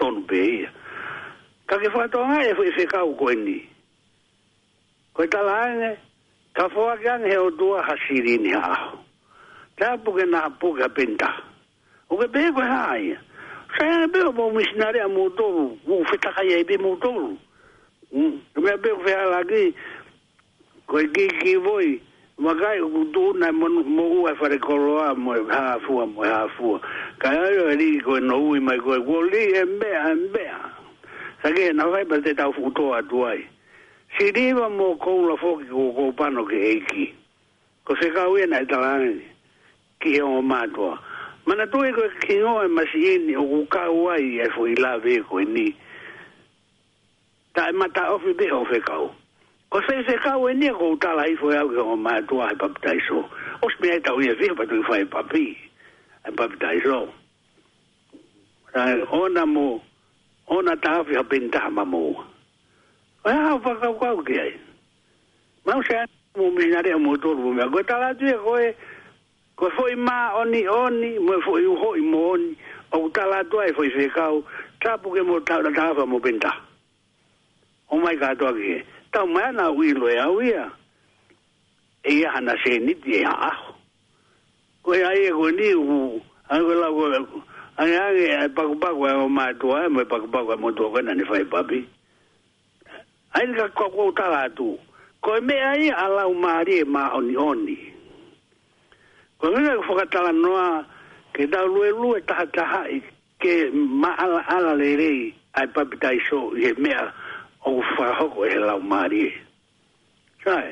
tonu 0.00 0.24
pe 0.24 0.40
ia. 0.64 0.70
Kake 1.68 1.92
whatoa 1.94 2.26
ngai 2.32 2.50
e 2.56 2.56
whi 2.58 2.70
whekau 2.78 3.12
koe 3.20 3.34
nii 3.36 3.60
koe 5.16 5.26
talaene 5.32 5.90
ka 6.56 6.62
fuakiane 6.68 7.26
he 7.30 7.36
o 7.38 7.50
tua 7.50 7.78
hasirini 7.88 8.52
aho 8.54 8.98
te 9.78 9.84
apuke 9.86 10.24
na 10.26 10.44
apuke 10.50 10.82
a 10.82 10.88
pinta 10.88 11.28
o 12.10 12.16
ke 12.18 12.26
pēko 12.34 12.62
he 12.62 12.76
aia 12.94 13.18
sa 13.76 13.86
hea 13.90 14.08
pēko 14.14 14.32
pō 14.38 14.44
misinare 14.56 14.98
a 15.06 15.06
mūtoru 15.14 15.62
mū 15.86 16.00
whetakai 16.10 16.50
ai 16.58 16.64
pē 16.70 16.78
mūtoru 16.82 17.28
o 17.30 17.30
mm, 17.30 18.42
mea 18.64 18.74
pēko 18.84 19.06
whea 19.06 19.22
laki 19.36 19.62
koe 20.86 21.06
ki 21.14 21.28
ki 21.42 21.56
voi 21.62 22.00
Makai 22.34 22.80
o 22.82 22.88
kutu 22.90 23.38
na 23.38 23.52
mohu 23.54 24.26
e 24.26 24.32
whare 24.40 24.58
koloa 24.58 25.14
moe 25.14 25.38
haafua 25.50 26.06
moe 26.10 26.26
haafua. 26.26 26.80
Kai 27.22 27.30
ayo 27.38 27.68
e 27.70 27.76
riki 27.78 28.00
koe 28.02 28.18
no 28.18 28.40
ui 28.50 28.58
mai 28.58 28.74
koe 28.82 28.98
kuo 29.06 29.20
li 29.22 29.54
e 29.54 29.62
mbea 29.64 30.08
e 30.10 30.14
mbea. 30.14 30.58
Sake 31.42 31.62
e 31.70 31.72
nawai 31.72 32.02
pa 32.04 32.18
te 32.24 32.34
tau 32.34 32.50
futoa 32.58 33.06
tuai. 33.06 33.38
Si 34.14 34.30
riva 34.30 34.68
mo 34.70 34.92
kou 35.02 35.26
la 35.26 35.34
foki 35.36 35.66
kou 35.66 35.90
kou 35.90 36.14
pano 36.14 36.44
ki 36.46 36.54
eiki. 36.70 37.04
Ko 37.82 37.96
se 37.98 38.12
ka 38.14 38.28
ue 38.30 38.44
na 38.46 38.60
italani 38.62 39.16
ki 39.98 40.12
e 40.20 40.20
o 40.22 40.38
matua. 40.38 40.94
Mana 41.46 41.66
tu 41.66 41.80
e 41.82 41.90
koe 41.92 42.06
ki 42.22 42.36
ngoe 42.38 42.68
masi 42.70 43.00
eni 43.14 43.34
o 43.34 43.42
ku 43.42 43.56
ka 43.72 43.88
uai 43.90 44.36
e 44.44 44.46
fo 44.54 44.66
ila 44.70 45.00
veko 45.02 45.40
e 45.42 45.46
ni. 45.50 45.64
Ta 47.58 47.66
e 47.70 47.72
mata 47.74 48.12
ofi 48.14 48.32
beho 48.38 48.60
fe 48.70 48.78
kau. 48.86 49.08
Ko 49.74 49.80
se 49.86 49.96
se 50.06 50.14
kau 50.22 50.46
e 50.48 50.54
ni 50.60 50.68
kou 50.70 50.94
tala 51.02 51.26
i 51.26 51.34
fo 51.40 51.50
yau 51.50 51.68
ki 51.72 51.82
o 51.82 51.96
matua 51.98 52.52
e 52.54 52.58
papitaiso. 52.62 53.18
O 53.66 53.72
se 53.72 53.80
mea 53.82 53.96
e 53.98 54.04
tau 54.06 54.22
e 54.22 54.30
viho 54.38 54.54
patu 54.54 54.78
i 54.78 54.86
fa 54.86 55.00
e 55.02 55.08
papi 55.10 55.44
e 56.22 56.30
papitaiso. 56.38 57.00
Ona 59.22 59.42
mo, 59.46 59.82
ona 60.46 60.76
ta 60.78 61.00
afi 61.00 61.18
ha 61.18 61.22
bintama 61.26 61.82
mo. 61.82 61.82
Ona 61.82 61.82
mo, 61.82 61.82
ona 61.82 61.82
ta 61.82 61.82
afi 61.82 61.82
ha 61.82 61.82
bintama 61.82 61.84
mo. 61.84 62.04
Oia 63.24 63.36
hau 63.40 63.58
whakau 63.58 63.94
kau 64.00 64.16
ki 64.24 64.34
ai. 64.38 64.52
Mau 65.64 65.80
se 65.88 65.96
ati 65.96 66.12
mō 66.36 66.52
mi 66.56 66.66
nare 66.68 66.90
a 66.92 66.98
mō 67.00 67.16
tōru 67.22 67.40
mō 67.40 67.52
mea. 67.56 67.66
Koe 67.72 67.82
tala 67.88 68.12
tui 68.14 68.28
e 68.28 68.36
koe, 68.36 68.66
koe 69.56 69.70
fōi 69.78 69.94
mā 69.96 70.16
oni 70.42 70.66
oni, 70.68 71.10
mōi 71.24 71.40
fōi 71.46 71.64
uhoi 71.72 72.04
mō 72.04 72.20
oni, 72.34 72.50
o 72.92 73.00
ku 73.02 73.08
tala 73.16 73.40
tua 73.50 73.64
e 73.66 73.72
fōi 73.72 73.88
whekau, 73.96 74.42
tāpu 74.84 75.14
ke 75.16 75.24
mō 75.24 75.40
tāra 75.48 75.72
tāwha 75.72 76.04
mō 76.04 76.20
penta. 76.20 76.52
O 77.88 77.96
mai 77.98 78.14
kātua 78.20 78.52
ki 78.58 78.74
e. 78.76 78.84
Tau 79.14 79.26
mai 79.26 79.46
anā 79.48 79.70
ui 79.72 79.96
loe 79.96 80.18
au 80.26 80.42
ia. 80.44 80.68
E 82.04 82.18
ia 82.20 82.32
hana 82.36 82.58
se 82.60 82.76
niti 82.78 83.22
e 83.22 83.24
haa. 83.24 83.50
Koe 84.84 85.00
ai 85.08 85.30
e 85.32 85.32
koe 85.32 85.48
ni 85.56 85.72
u, 85.74 86.02
anu 86.52 86.68
koe 86.68 86.76
lau 86.82 86.92
koe, 87.00 87.42
anu 87.80 87.98
anu 88.04 88.28
e 88.36 88.48
pakupakua 88.56 89.16
e 89.16 89.20
o 89.24 89.28
mātua 89.40 89.86
e 89.88 89.92
mō 89.96 90.04
pakupakua 90.12 90.60
e 90.60 90.64
mō 90.66 90.76
tōkena 90.76 91.16
ni 91.16 91.24
whai 91.32 91.44
papi. 91.44 91.80
Koe 91.86 91.92
ai 93.34 93.46
ka 93.52 93.66
ko 93.74 93.90
ko 93.90 94.12
tala 94.14 94.46
tu 94.54 94.78
ko 95.20 95.38
me 95.42 95.54
ai 95.58 95.90
ala 95.90 96.26
u 96.30 96.34
mari 96.34 96.84
ma 96.86 97.10
oni 97.18 97.34
oni 97.36 97.78
ko 99.38 99.50
ngai 99.50 99.78
ko 99.82 99.90
ka 99.98 100.06
tala 100.06 100.30
noa 100.32 100.86
ke 101.34 101.42
da 101.50 101.62
lu 101.66 101.82
lu 102.00 102.14
ta 102.28 102.46
ta 102.54 102.86
ai 102.86 103.02
ke 103.42 103.70
ma 103.74 104.10
ala 104.14 104.38
ala 104.56 104.72
le 104.80 104.90
re 105.02 105.12
ai 105.58 105.66
pa 105.74 105.82
pita 105.90 106.10
so 106.30 106.54
ye 106.56 106.70
me 106.82 106.94
o 107.66 107.82
fa 107.98 108.06
ho 108.22 108.28
ko 108.30 108.46
ala 108.46 108.74
e 108.78 108.78
u 108.78 108.86
mari 108.86 109.26
sai 110.46 110.70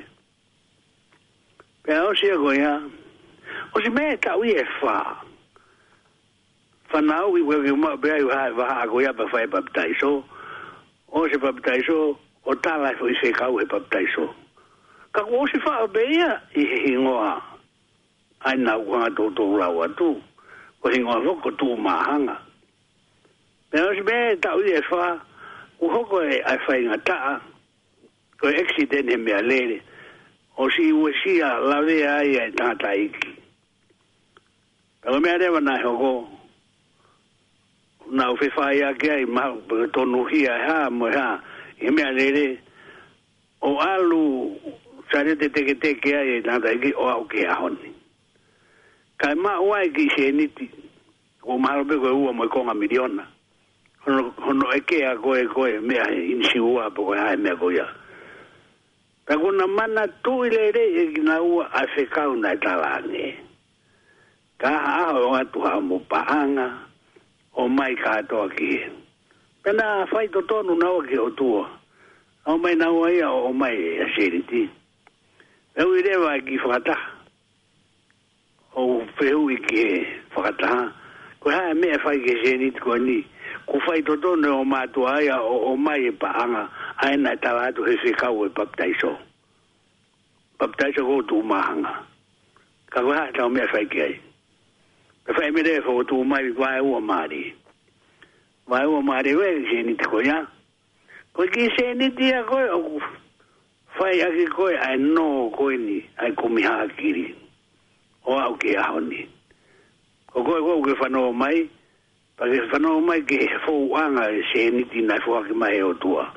pe 1.83 1.99
o 1.99 2.15
si 2.15 2.31
ko 2.31 2.53
ya 2.55 2.75
o 3.75 3.83
si 3.83 3.91
me 3.91 4.15
ta 4.23 4.39
u 4.39 4.45
e 4.47 4.63
fa 4.81 4.97
fa 6.95 7.01
nau 7.03 7.35
i 7.37 7.43
we 7.43 7.59
ma 7.75 7.97
be 7.99 8.07
ai 8.11 8.51
va 8.59 8.65
ha 8.71 8.87
ko 8.87 9.01
ya 9.03 9.11
pa 9.13 9.27
fa 9.35 9.43
pa 9.51 9.61
pita 9.67 9.83
so 10.01 10.23
o 11.11 11.27
si 11.29 11.35
pa 11.43 11.51
pita 11.59 11.75
so 11.87 12.15
o 12.45 12.55
tala 12.57 12.95
ko 12.99 13.09
i 13.09 13.15
se 13.23 13.33
kau 13.33 13.59
he 13.59 13.65
paptai 13.65 14.07
Ka 15.13 15.21
kuo 15.25 15.45
si 15.47 15.59
wha 15.61 15.85
abeia 15.85 16.41
i 16.57 16.63
he 16.65 16.79
hingoa. 16.89 17.37
Ai 18.49 18.57
nā 18.57 18.79
kua 18.81 19.11
tō 19.13 19.29
tō 19.37 19.45
rau 19.61 19.83
atu. 19.85 20.17
Ko 20.81 20.89
hingoa 20.89 21.21
hoko 21.21 21.51
tū 21.53 21.77
mahanga. 21.77 22.39
Me 23.73 23.81
o 23.81 23.93
si 23.93 24.01
mea 24.01 24.33
e 24.33 24.37
tau 24.41 24.57
i 24.65 24.73
e 24.73 24.81
wha. 24.91 25.19
Ku 25.79 25.91
hoko 25.93 26.23
e 26.25 26.41
ai 26.41 26.57
wha 26.67 26.77
inga 26.81 26.99
taa. 27.05 27.37
Ko 28.41 28.49
e 28.49 28.57
eksi 28.65 28.87
tene 28.89 29.17
mea 29.21 29.43
lere. 29.43 29.83
O 30.57 30.71
si 30.71 30.89
ue 30.93 31.13
si 31.23 31.41
a 31.43 31.59
lawe 31.61 32.09
ai 32.09 32.35
e 32.49 32.51
tata 32.57 32.95
iki. 32.97 33.37
Ka 35.05 35.11
o 35.13 35.21
mea 35.21 35.37
rewa 35.37 35.61
nai 35.61 35.83
hoko. 35.83 36.27
Nā 38.11 38.33
ufe 38.33 38.49
whaia 38.57 38.95
kia 38.95 39.21
i 39.21 39.27
mahu. 39.29 39.61
Tonu 39.93 40.25
hia 40.33 40.57
e 40.57 40.69
ha 40.73 40.91
mo 40.91 41.07
e 41.09 41.13
haa 41.13 41.41
e 41.83 41.91
me 41.91 42.01
alere 42.03 42.59
o 43.61 43.77
alu 43.81 44.55
sare 45.11 45.35
te 45.37 45.49
teke 45.49 45.75
teke 45.83 46.15
ai 46.17 46.37
e 46.39 46.43
nata 46.47 46.71
e 46.71 46.93
o 46.97 47.09
au 47.11 47.25
ke 47.27 47.43
ahoni. 47.47 47.91
Ka 49.19 49.33
e 49.33 49.35
maa 49.35 49.59
ua 49.61 49.83
e 49.85 49.89
ki 49.91 50.07
se 50.17 50.29
eniti, 50.31 50.71
o 51.43 51.59
maro 51.59 51.85
peko 51.85 52.07
e 52.07 52.11
ua 52.15 52.33
mo 52.33 52.45
e 52.47 52.49
konga 52.49 52.75
miliona. 52.75 53.27
Hono 54.07 54.71
e 54.77 54.81
ke 54.87 55.03
a 55.05 55.17
koe 55.19 55.43
koe 55.51 55.79
mea 55.83 56.07
inisi 56.15 56.59
ua 56.63 56.91
po 56.91 57.05
koe 57.11 57.19
hae 57.19 57.37
mea 57.37 57.55
koe 57.57 57.77
Ta 59.27 59.37
kuna 59.39 59.67
mana 59.67 60.07
tu 60.23 60.43
i 60.45 60.51
leire 60.51 60.83
e 61.03 61.13
ki 61.15 61.21
na 61.23 61.41
ua 61.43 61.67
a 61.73 61.87
se 61.95 62.07
kauna 62.07 62.53
e 62.55 62.61
tala 62.63 62.95
ane. 62.99 63.35
Ka 64.59 64.69
aho 64.69 65.19
e 65.19 65.23
o 65.27 65.35
atu 65.35 65.61
ha 65.67 65.81
mo 65.81 65.99
paanga, 66.01 66.79
o 67.55 67.67
mai 67.69 67.95
ka 67.99 68.19
atoa 68.23 68.51
ki 68.55 68.67
hei. 68.71 69.02
Kana 69.63 70.07
fai 70.11 70.27
to 70.27 70.43
tonu 70.43 70.75
nawa 70.75 71.07
ki 71.07 71.17
o 71.23 71.31
tua. 71.31 71.71
Au 72.47 72.59
mai 72.59 72.75
nawa 72.75 73.13
ia 73.15 73.31
o 73.31 73.53
mai 73.53 73.77
e 73.79 74.03
a 74.03 74.07
seri 74.15 74.43
ti. 74.51 74.67
Eu 75.77 75.95
irewa 75.97 76.39
ki 76.45 76.57
whakata. 76.59 76.97
O 78.75 79.07
feu 79.19 79.49
i 79.55 79.57
ki 79.67 80.03
whakata. 80.35 80.91
Ko 81.39 81.51
ha 81.55 81.71
me 81.79 81.95
fai 82.03 82.19
ke 82.27 82.35
seri 82.43 82.73
ti 82.73 82.81
kua 82.83 82.99
ni. 82.99 83.23
Ko 83.67 83.79
fai 83.87 84.03
to 84.03 84.17
tonu 84.19 84.49
e 84.51 84.51
o 84.61 84.65
mātua 84.67 85.23
ia 85.23 85.39
o, 85.41 85.55
o 85.71 85.77
mai 85.77 86.09
e 86.11 86.11
paanga. 86.11 86.67
Aena 86.99 87.37
ta 87.41 87.55
va 87.55 87.69
atu 87.71 87.85
he 87.87 87.95
se 88.03 88.11
kau 88.19 88.43
e 88.45 88.51
paptaiso. 88.51 89.15
Paptaiso 90.59 91.07
ko 91.07 91.23
tu 91.23 91.39
mahanga. 91.43 91.95
Ka 92.91 92.99
kua 93.01 93.15
hae 93.17 93.33
tau 93.39 93.47
mea 93.49 93.69
fai 93.71 93.87
ke 93.87 94.03
ai. 94.11 94.21
fai 95.37 95.51
me 95.55 95.63
de 95.63 95.79
ki 95.79 95.79
tu 95.79 95.87
Ka 95.87 96.23
fai 96.27 96.27
mea 96.27 96.49
fai 96.51 97.29
ki 97.31 97.47
ai 97.47 97.62
vai 98.67 98.87
o 98.87 99.03
mare 99.03 99.35
ve 99.35 99.65
geni 99.71 99.95
te 99.97 100.05
coia 100.05 100.47
coi 101.35 101.49
que 101.49 101.69
se 101.77 101.95
ni 101.95 102.11
dia 102.11 102.45
coi 102.45 102.69
o 102.71 102.99
fai 103.99 104.21
a 104.23 104.31
que 104.31 104.47
coi 104.49 104.77
ai 104.77 104.97
no 104.99 105.51
coi 105.51 105.77
ni 105.79 106.03
ai 106.19 106.33
comi 106.33 106.63
ha 106.65 106.87
kiri 106.99 107.35
o 108.25 108.39
au 108.39 108.55
que 108.57 108.77
ha 108.79 109.01
ni 109.01 109.29
o 110.35 110.45
coi 110.45 110.61
o 110.61 110.83
que 110.83 110.95
fa 110.95 111.09
no 111.09 111.33
mai 111.33 111.69
pa 112.37 112.45
que 112.47 112.61
fa 112.71 112.79
no 112.79 113.01
mai 113.01 113.21
ke 113.23 113.49
fo 113.67 113.91
anga 113.97 114.31
e 114.31 114.43
se 114.53 114.71
ni 114.71 114.85
ti 114.85 115.03
na 115.03 115.19
fo 115.25 115.43
que 115.43 115.53
mai 115.55 115.79
e 115.79 115.83
o 115.83 115.95
tua 115.95 116.33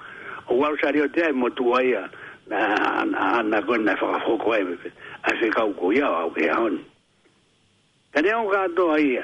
o 0.50 0.56
wa 0.56 0.74
sari 0.82 1.02
o 1.02 1.08
te 1.10 1.32
mo 1.32 1.50
tua 1.50 1.84
ia 1.84 2.10
na 2.48 3.06
na 3.06 3.44
na 3.44 3.62
coi 3.62 3.78
na 3.78 3.96
fa 3.98 4.20
fo 4.26 4.38
coi 4.38 4.60
ai 5.24 5.38
se 5.40 5.50
ka 5.54 5.64
o 5.64 5.74
coi 5.74 6.02
au 6.02 6.32
que 6.34 6.50
ha 6.50 6.70
ni 6.70 6.84
Tenemos 8.16 8.50
gato 8.50 8.92
ahí, 8.94 9.20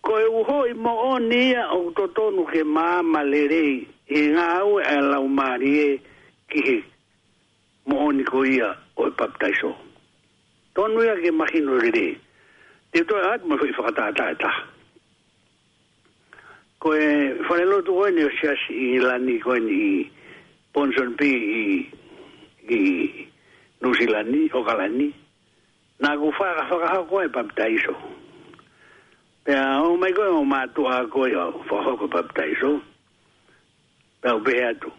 Ko 0.00 0.16
e 0.16 0.70
i 0.70 0.74
mo 0.74 0.94
o 1.12 1.18
nia 1.18 1.68
o 1.76 1.90
totonu 1.92 2.46
ke 2.48 2.64
māma 2.64 3.02
malerei 3.12 3.48
rei 3.48 3.74
i 4.08 4.30
ngā 4.32 4.44
au 4.60 4.78
e 4.80 4.94
lau 5.12 5.26
mārie 5.28 5.88
ki 6.52 6.60
he 6.68 6.76
mo 7.90 7.98
o 8.08 8.12
ni 8.16 8.24
ko 8.24 8.40
ia 8.48 8.70
o 8.96 9.06
e 9.06 9.12
paptaiso. 9.12 9.74
Tonu 10.74 11.04
ia 11.04 11.16
ke 11.20 11.30
mahino 11.36 11.76
le 11.84 11.90
rei. 11.92 12.14
Te 12.92 13.04
toi 13.04 13.20
at 13.32 13.44
mo 13.44 13.58
i 13.60 13.72
whakatātā 13.76 14.30
e 14.32 14.36
taha. 14.40 14.64
Ko 16.80 16.94
e 16.96 17.08
whanelo 17.50 17.82
tu 17.84 17.92
koe 18.00 18.08
ni 18.16 18.24
o 18.24 18.30
sias 18.40 18.64
i 18.72 18.96
lani 19.04 19.36
koe 19.44 19.58
ni 19.60 20.08
Ponson 20.72 21.12
P 21.18 21.28
i, 21.28 21.64
i 22.72 22.80
Nusilani 23.82 24.48
o 24.54 24.64
Kalani. 24.64 25.10
Nā 26.00 26.16
ku 26.16 26.32
whakahau 26.40 27.04
koe 27.12 27.28
paptaiso. 27.28 27.36
Paptaiso. 27.92 28.19
Pea 29.44 29.80
o 29.84 29.94
mai 30.00 30.12
koe 30.16 30.28
o 30.38 30.42
mātua 30.52 30.92
a 31.02 31.06
koe 31.12 31.32
o 31.32 31.44
whahoko 31.68 32.06
paptaiso. 32.12 32.70
Pea 34.20 34.34
o 34.36 34.40
pea 34.44 34.74
tu. 34.80 34.90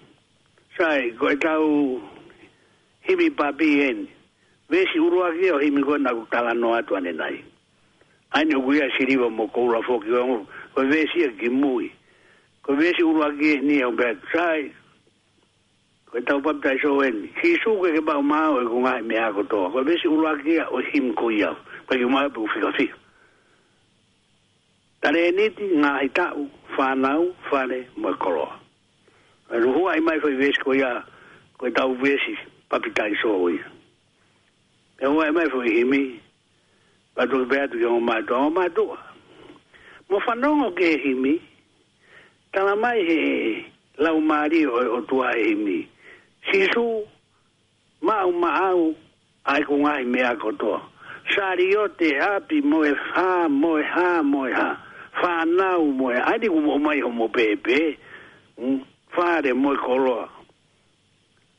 Sai, 0.78 1.12
koe 1.20 1.36
tau 1.42 2.00
himi 3.08 3.30
papi 3.38 3.68
eni. 3.88 4.08
Vesi 4.72 4.98
urua 5.04 5.30
ki 5.38 5.52
o 5.54 5.58
himi 5.62 5.82
koe 5.86 5.98
naku 6.02 6.26
tala 6.32 6.54
no 6.56 6.74
atua 6.74 7.00
ne 7.02 7.12
nai. 7.14 7.44
Aini 8.34 8.56
o 8.58 8.62
kuia 8.66 8.88
siriwa 8.98 9.30
mo 9.30 9.46
koura 9.48 9.82
foki 9.86 10.12
o 10.18 10.26
ngu. 10.26 10.46
Koe 10.74 10.86
vesi 10.90 11.24
a 11.28 11.32
ki 11.40 11.50
mui. 11.50 11.92
Koe 12.66 12.76
vesi 12.80 13.04
urua 13.06 13.30
ki 13.38 13.48
e 13.60 13.60
ni 13.62 13.84
o 13.86 13.92
pea 13.92 14.14
tu. 14.16 14.26
Sai, 14.34 14.64
koe 16.10 16.22
tau 16.26 16.42
paptaiso 16.42 16.96
eni. 17.06 17.30
Ki 17.42 17.54
suke 17.64 17.94
ke 17.94 18.02
pao 18.10 18.22
maa 18.26 18.50
o 18.56 18.58
e 18.64 18.66
kungai 18.66 19.06
me 19.06 19.18
ako 19.22 19.44
toa. 19.54 19.70
Koe 19.72 19.84
vesi 19.86 20.08
urua 20.10 20.34
ki 20.44 20.58
o 20.66 20.78
himi 20.90 21.14
koe 21.14 21.34
iau. 21.40 21.54
Koe 21.86 21.98
ki 22.02 22.06
umai 22.10 22.26
pe 22.34 22.40
ufika 22.42 22.72
fika. 22.78 22.98
Tare 25.02 25.32
niti 25.34 25.66
ngā 25.82 25.92
i 26.06 26.10
tāu 26.18 26.42
whānau 26.76 27.24
whāne 27.48 27.78
mai 28.04 28.12
koroa. 28.24 28.52
E 29.50 29.58
ruhu 29.64 29.88
ai 29.90 30.00
mai 30.00 30.20
koi 30.22 30.36
vesi 30.38 30.62
koi 30.64 30.84
a 30.86 30.92
koi 31.58 31.72
tāu 31.80 31.96
vesi 32.04 32.36
papitai 32.70 33.16
sōi. 33.22 33.58
E 35.02 35.10
ruhu 35.10 35.24
ai 35.26 35.32
mai 35.38 35.46
koi 35.56 35.72
himi 35.74 36.02
patu 37.16 37.40
i 37.42 37.48
bētu 37.54 37.82
ki 37.82 37.88
o 37.90 37.96
mātua 38.12 38.44
o 38.46 38.52
mātua. 38.60 39.00
Mo 40.12 40.20
whanongo 40.28 40.70
ke 40.78 40.92
himi 41.08 41.34
tala 42.54 42.76
mai 42.84 43.02
he 43.10 43.20
lau 43.98 44.20
māri 44.22 44.62
o, 44.70 44.86
o 45.00 45.02
tua 45.10 45.34
e 45.34 45.50
himi. 45.50 45.80
Sisu 46.52 46.86
māu 48.04 48.30
māu 48.46 48.94
ai 49.50 49.64
kungai 49.66 50.06
mea 50.06 50.36
kotoa. 50.38 50.78
Sāri 51.34 51.72
o 51.80 51.88
te 51.98 52.14
hapi 52.22 52.62
moe 52.62 52.94
hā 53.16 53.30
moe 53.50 53.82
hā 53.82 54.08
moe 54.22 54.22
hā. 54.22 54.24
Moe 54.36 54.54
ha 54.62 54.72
whanau 55.22 55.92
moe, 55.94 56.14
aere 56.16 56.48
ku 56.50 56.60
mo 56.60 56.78
mai 56.78 57.00
homo 57.02 57.28
pepe, 57.28 57.98
mm, 58.58 58.82
whare 59.18 59.54
moe 59.54 59.76
koloa, 59.76 60.30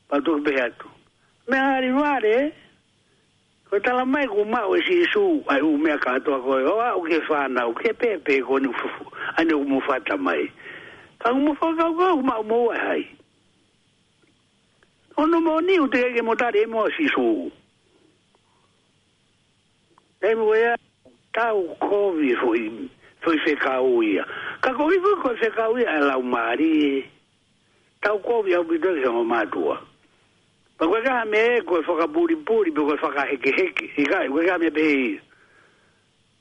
patuk 0.09 0.43
pe 0.43 0.59
atu. 0.61 0.87
Me 1.47 1.57
aere 1.57 1.89
noare, 1.91 2.51
ko 3.69 3.79
tala 3.79 4.05
mai 4.05 4.27
ku 4.27 4.43
mau 4.43 4.75
e 4.75 4.81
si 4.87 5.05
su, 5.13 5.43
ai 5.47 5.61
u 5.61 5.77
mea 5.77 5.97
katoa 5.97 6.41
koe, 6.43 6.63
o 6.67 6.79
au 6.79 7.01
ke 7.03 7.19
whanau, 7.29 7.73
ke 7.73 7.93
pepe 7.93 8.41
koni 8.43 8.69
fufu, 8.75 9.03
aere 9.37 9.53
ku 9.55 9.63
mo 9.65 9.79
whata 9.87 10.17
mai. 10.17 10.49
Kau 11.19 11.33
mo 11.35 11.53
whakau 11.55 11.93
kau, 11.97 12.21
mau 12.21 12.43
moe 12.43 12.75
hai. 12.77 13.05
Ono 15.17 15.39
mo 15.41 15.59
niu 15.61 15.87
te 15.87 15.99
ege 16.07 16.21
mo 16.23 16.35
tare 16.35 16.59
e 16.63 16.67
moa 16.67 16.89
si 16.97 17.07
su. 17.07 17.51
Emu 20.23 20.53
ea, 20.55 20.75
tau 21.31 21.75
kovi 21.81 22.35
fuhimu 22.35 22.89
foi 23.23 23.37
feka 23.39 23.79
uia. 23.81 24.25
Ka 24.61 24.73
ko 24.75 24.89
i 24.91 24.99
ko 24.99 25.31
feka 25.39 25.69
uia 25.71 25.87
e 25.95 25.99
lau 26.03 26.21
mari. 26.21 27.07
Ta 28.03 28.11
u 28.13 28.19
ko 28.19 28.41
via 28.43 28.59
bi 28.63 28.75
dogi 28.83 29.05
o 29.07 29.23
madua. 29.23 29.77
Pa 30.77 30.83
ko 30.85 30.95
ga 31.05 31.23
me 31.31 31.41
e, 31.57 31.61
ko 31.63 31.81
foka 31.87 32.05
buri 32.13 32.35
buri 32.35 32.69
bi 32.75 32.81
ko 32.83 32.93
foka 32.99 33.23
heke 33.31 33.51
heke. 33.57 33.85
I 33.97 34.03
ga 34.11 34.27
ko 34.27 34.39
ga 34.45 34.55
me 34.59 34.69
be. 34.69 34.89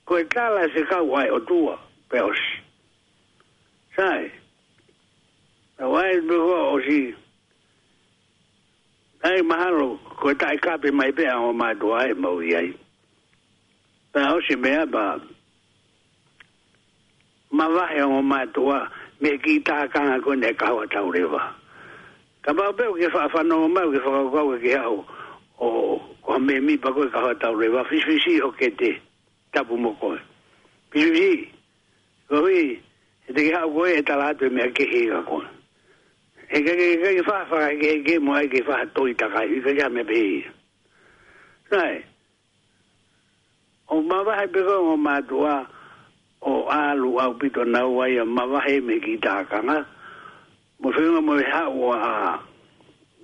Ko 0.07 0.18
e 0.18 0.25
tala 0.35 0.62
se 0.75 0.83
ka 0.90 0.99
uai 1.03 1.29
o 1.31 1.38
tua. 1.49 1.75
Peos. 2.11 2.40
Sai. 3.97 4.23
Ta 5.79 5.87
uai 5.87 6.14
bi 6.29 6.35
ko 6.37 6.57
o 6.75 6.81
si. 6.85 7.14
Ai 9.23 9.38
mahalo 9.47 10.01
ko 10.18 10.35
tai 10.35 10.57
ka 10.64 10.73
pe 10.83 10.90
mai 10.90 11.11
be 11.16 11.25
o 11.47 11.53
madua 11.53 11.99
e 12.11 12.18
mo 12.23 12.33
iai. 12.42 12.68
Pa 14.12 14.35
o 14.35 14.42
si 14.47 14.55
me 14.57 14.75
ba. 14.87 14.88
Pa 14.99 15.07
o 15.14 15.21
si 15.21 15.31
me 15.31 15.31
ba 15.31 15.40
ma 17.52 17.68
vahe 17.68 18.02
o 18.02 18.22
mātua 18.24 18.88
me 19.20 19.36
ki 19.38 19.58
tā 19.60 19.84
kanga 19.92 20.16
kone 20.24 20.52
kawa 20.56 20.86
tau 20.90 21.10
rewa. 21.12 21.40
Ka 22.42 22.52
mau 22.56 22.72
peo 22.72 22.94
ke 22.96 23.06
whaafano 23.12 23.64
o 23.66 23.68
mau 23.68 23.92
ke 23.92 24.00
whakakau 24.00 24.52
ke 24.62 24.72
au 24.80 25.04
o 25.60 25.98
kwa 26.24 26.38
me 26.40 26.58
mi 26.60 26.76
pako 26.78 27.04
e 27.06 27.10
kawa 27.12 27.34
tau 27.34 27.54
rewa. 27.54 27.84
Fisfisi 27.84 28.40
o 28.42 28.50
ke 28.52 28.70
te 28.76 28.90
tapu 29.52 29.76
mokoe. 29.76 30.18
Fisfisi. 30.92 31.48
Ko 32.28 32.40
hui, 32.40 32.80
e 33.28 33.32
te 33.34 33.44
ke 33.46 33.52
hau 33.54 33.68
koe 33.76 33.92
e 33.98 34.02
tala 34.02 34.30
atu 34.32 34.46
e 34.48 34.50
mea 34.50 34.70
ke 34.72 34.88
hei 34.90 35.08
ka 35.12 35.20
koe. 35.28 35.44
E 36.48 36.56
ke 36.64 36.72
ke 36.80 36.88
ke 37.04 37.10
ke 37.18 37.22
whaafaka 37.28 37.68
e 37.68 37.76
ke 37.78 37.86
hei 37.92 38.02
ke 38.08 38.16
mua 38.20 38.40
e 38.46 38.48
ke 38.48 38.64
whaatoi 38.68 39.12
takai. 39.14 39.44
I 39.58 39.60
ka 39.60 39.72
kia 39.76 39.90
me 39.90 40.02
pehi. 40.08 40.40
Nai. 41.76 42.02
O 43.92 44.00
mawahai 44.02 44.48
pekoe 44.48 44.96
o 44.96 44.96
mātua 44.96 44.96
o 44.96 44.96
mātua 44.96 45.54
o 46.42 46.66
alu 46.68 47.18
au 47.18 47.35
pito 47.35 47.64
na 47.64 47.85
wai 47.87 48.18
a 48.18 48.24
mawahe 48.24 48.81
me 48.83 48.98
ki 49.00 49.18
tākanga. 49.18 49.87
Mo 50.81 50.90
whiunga 50.90 51.22
mo 51.22 51.38
e 51.38 51.44
hao 51.52 51.92
a 51.94 52.40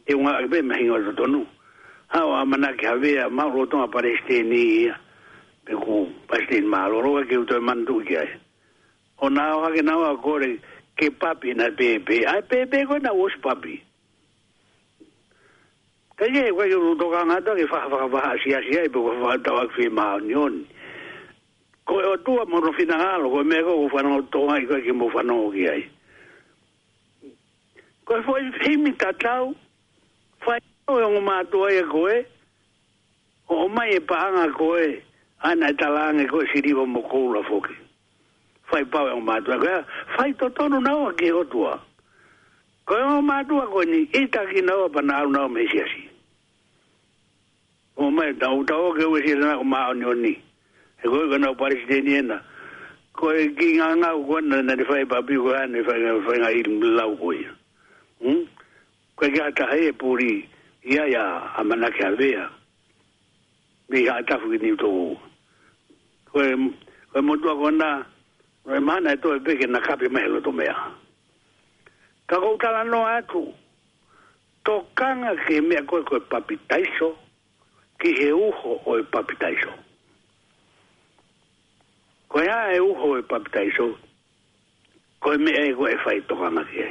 e 0.08 0.14
unga 0.14 0.38
e 0.42 0.46
pe 0.48 0.62
mahinga 0.62 0.94
o 1.10 1.12
tonu. 1.12 1.46
Hao 2.08 2.30
a 2.32 2.46
mana 2.46 2.72
ki 2.78 2.86
hawea 2.86 3.28
mauro 3.28 3.66
tonga 3.66 3.88
pareste 3.88 4.42
ni 4.44 4.84
ia. 4.86 4.94
Pe 5.66 5.74
ku 5.74 6.06
pareste 6.28 6.60
ni 6.62 6.66
maalo 6.68 7.02
roa 7.02 7.26
ke 7.26 7.34
utoi 7.36 7.60
mantu 7.60 8.00
ki 8.06 8.16
ai. 8.16 8.30
O 9.20 9.28
nā 9.28 9.50
o 9.56 9.62
hake 9.66 9.82
nā 9.82 9.98
wā 9.98 10.14
kore 10.22 10.54
ke 10.96 11.10
papi 11.10 11.54
na 11.54 11.70
pepe. 11.70 12.22
Ai 12.26 12.42
pepe 12.42 12.70
pe 12.70 12.84
koe 12.86 13.02
na 13.02 13.12
wos 13.12 13.32
papi. 13.42 13.82
Kaje 16.16 16.46
e 16.46 16.52
kwa 16.54 16.68
ki 16.70 16.74
utoka 16.78 17.26
ngata 17.26 17.56
ke 17.58 17.64
whaha 17.66 17.88
whaha 17.90 18.06
whaha 18.12 18.38
si 18.44 18.54
asia 18.54 18.84
e 18.86 18.88
pe 18.88 18.98
kwa 19.02 19.14
whaha 19.18 19.42
tawak 19.42 19.74
whi 19.74 19.88
maa 19.90 20.18
nioni 20.22 20.66
ko 21.88 22.02
e 22.04 22.22
tua 22.22 22.44
mono 22.44 22.68
fina 22.76 23.16
alo 23.16 23.30
ko 23.32 23.40
me 23.44 23.62
ko 23.64 23.72
fano 23.88 24.20
to 24.28 24.44
ai 24.52 24.66
ko 24.68 24.76
ki 24.84 24.92
mo 24.92 25.08
fano 25.08 25.48
ki 25.48 25.62
ai 25.72 25.82
ko 28.04 28.20
fo 28.28 28.36
i 28.36 28.52
himi 28.60 28.92
ta 29.00 29.08
tau 29.16 29.54
fa 30.44 30.60
o 30.92 31.00
ngo 31.08 31.20
ma 31.24 31.40
to 31.48 31.64
ai 31.64 31.80
ko 31.88 32.04
e 32.12 32.18
o 33.48 33.66
ma 33.72 33.88
e 33.88 33.98
pa 34.04 34.28
nga 34.36 34.44
ko 34.52 34.76
e 34.76 35.00
ana 35.40 35.72
ta 35.80 35.88
la 35.88 36.12
nga 36.12 36.28
ko 36.28 36.44
si 36.52 36.60
ri 36.60 36.76
mo 36.76 37.00
ko 37.08 37.32
la 37.32 37.40
fo 37.48 37.56
ki 37.64 37.74
fa 38.68 38.84
i 38.84 38.84
pa 38.84 39.00
o 39.16 39.20
ma 39.24 39.40
to 39.40 39.56
ko 39.56 39.72
fa 40.14 40.28
i 40.28 40.32
to 40.36 40.50
to 40.52 40.68
no 40.68 40.84
na 40.84 40.92
o 40.92 41.08
ki 41.16 41.32
o 41.32 41.40
tua 41.48 41.72
ko 42.84 43.00
o 43.16 43.22
ma 43.24 43.40
to 43.48 43.56
ko 43.72 43.80
ni 43.88 44.04
i 44.12 44.28
ta 44.28 44.44
ki 44.44 44.60
na 44.60 44.76
pa 44.92 45.00
na 45.00 45.24
o 45.24 45.32
na 45.32 45.48
o 45.48 45.48
me 45.48 45.64
si 45.72 45.80
asi 45.80 46.02
o 47.96 48.10
ma 48.12 48.28
ta 48.36 48.52
o 48.52 48.60
ta 48.60 48.76
o 48.76 48.92
ke 48.92 49.08
o 49.08 49.16
si 49.24 49.32
na 49.40 49.56
o 49.56 49.64
ma 49.64 49.88
o 49.88 49.96
ni 49.96 50.04
o 50.04 50.12
ni 50.12 50.36
e 51.04 51.08
koe 51.08 51.24
kona 51.30 51.54
parisi 51.58 51.86
teni 51.90 52.14
ena 52.20 52.38
koe 53.18 53.42
ki 53.56 53.66
ngā 53.78 53.88
ngā 54.02 54.10
kona 54.28 54.58
na 54.66 54.74
ni 54.78 54.82
whae 54.88 55.04
papi 55.12 55.34
koe 55.44 55.54
ane 55.60 55.80
whae 55.86 55.98
ngā 56.04 56.12
whae 56.26 56.38
ngā 56.42 56.50
iri 56.60 56.74
mlau 56.80 57.12
koe 57.20 57.38
hmm? 58.22 58.40
koe 59.16 59.28
ki 59.34 59.40
hata 59.44 59.68
hei 59.72 59.86
e 59.88 59.92
pūri 60.02 60.30
ia 60.94 61.04
ia 61.12 61.22
a 61.54 61.62
manake 61.64 62.02
a 62.02 62.10
vea 62.20 62.44
mi 63.90 64.04
hata 64.06 64.26
tafu 64.28 64.50
ki 64.50 64.58
ni 64.62 64.72
uto 64.74 64.88
koe 64.90 65.14
koe 66.32 66.46
koe 67.14 67.20
motua 67.22 67.54
kona 67.62 67.88
koe 68.64 68.80
mana 68.88 69.14
e 69.14 69.22
to 69.22 69.34
e 69.36 69.40
peke 69.46 69.66
na 69.70 69.78
kapi 69.80 70.08
mahe 70.10 70.26
loto 70.28 70.52
mea 70.52 70.76
kako 72.28 72.54
utala 72.58 72.82
no 72.84 73.06
atu 73.06 73.46
to 74.66 74.74
kanga 74.98 75.32
ke 75.46 75.60
mea 75.62 75.82
koe 75.90 76.02
koe 76.08 76.18
papi 76.30 76.54
taiso 76.68 77.14
ki 78.02 78.08
he 78.18 78.28
uho 78.32 78.72
o 78.86 78.98
e 78.98 79.02
papi 79.12 79.34
taiso. 79.38 79.70
Ko 82.28 82.42
ia 82.44 82.76
e 82.76 82.80
uho 82.80 83.18
e 83.18 83.22
papitai 83.22 83.70
so. 83.76 83.88
Ko 85.20 85.32
e 85.32 85.38
mea 85.38 85.64
e 85.64 85.72
koe 85.74 85.94
fai 86.04 86.20
toka 86.28 86.50
maki 86.52 86.82
e. 86.84 86.88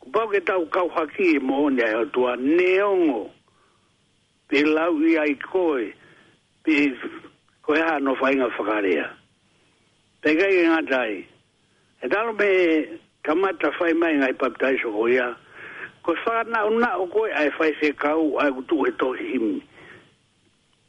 Ko 0.00 0.06
pau 0.12 0.28
ke 0.28 0.40
tau 0.44 0.66
kau 0.72 0.88
haki 0.92 1.36
e 1.36 1.38
mohonia 1.40 1.88
e 1.88 1.96
otua 2.04 2.36
neongo. 2.36 3.30
Pe 4.48 4.64
lau 4.66 5.00
i 5.00 5.16
ai 5.16 5.32
koe. 5.46 5.94
Pe 6.64 6.92
ko 7.64 7.74
ia 7.76 7.98
no 8.04 8.14
fai 8.20 8.34
nga 8.36 8.48
whakarea. 8.52 9.08
Pe 10.20 10.36
kai 10.36 10.52
e 10.60 10.66
ngatai. 10.68 11.18
E 12.04 12.08
talo 12.12 12.32
me 12.36 12.48
kamata 13.24 13.72
fai 13.80 13.92
mai 13.96 14.12
ngai 14.20 14.36
papitai 14.36 14.76
so 14.84 14.92
ko 14.92 15.06
ia. 15.08 15.32
Ko 16.04 16.12
whakana 16.12 16.66
una 16.68 16.98
o 17.00 17.06
koe 17.08 17.32
ai 17.32 17.48
fai 17.56 17.72
se 17.80 17.92
kau 17.96 18.36
ai 18.44 18.52
kutu 18.52 18.84
e 18.86 18.92
tohi 19.00 19.26
himi. 19.32 19.62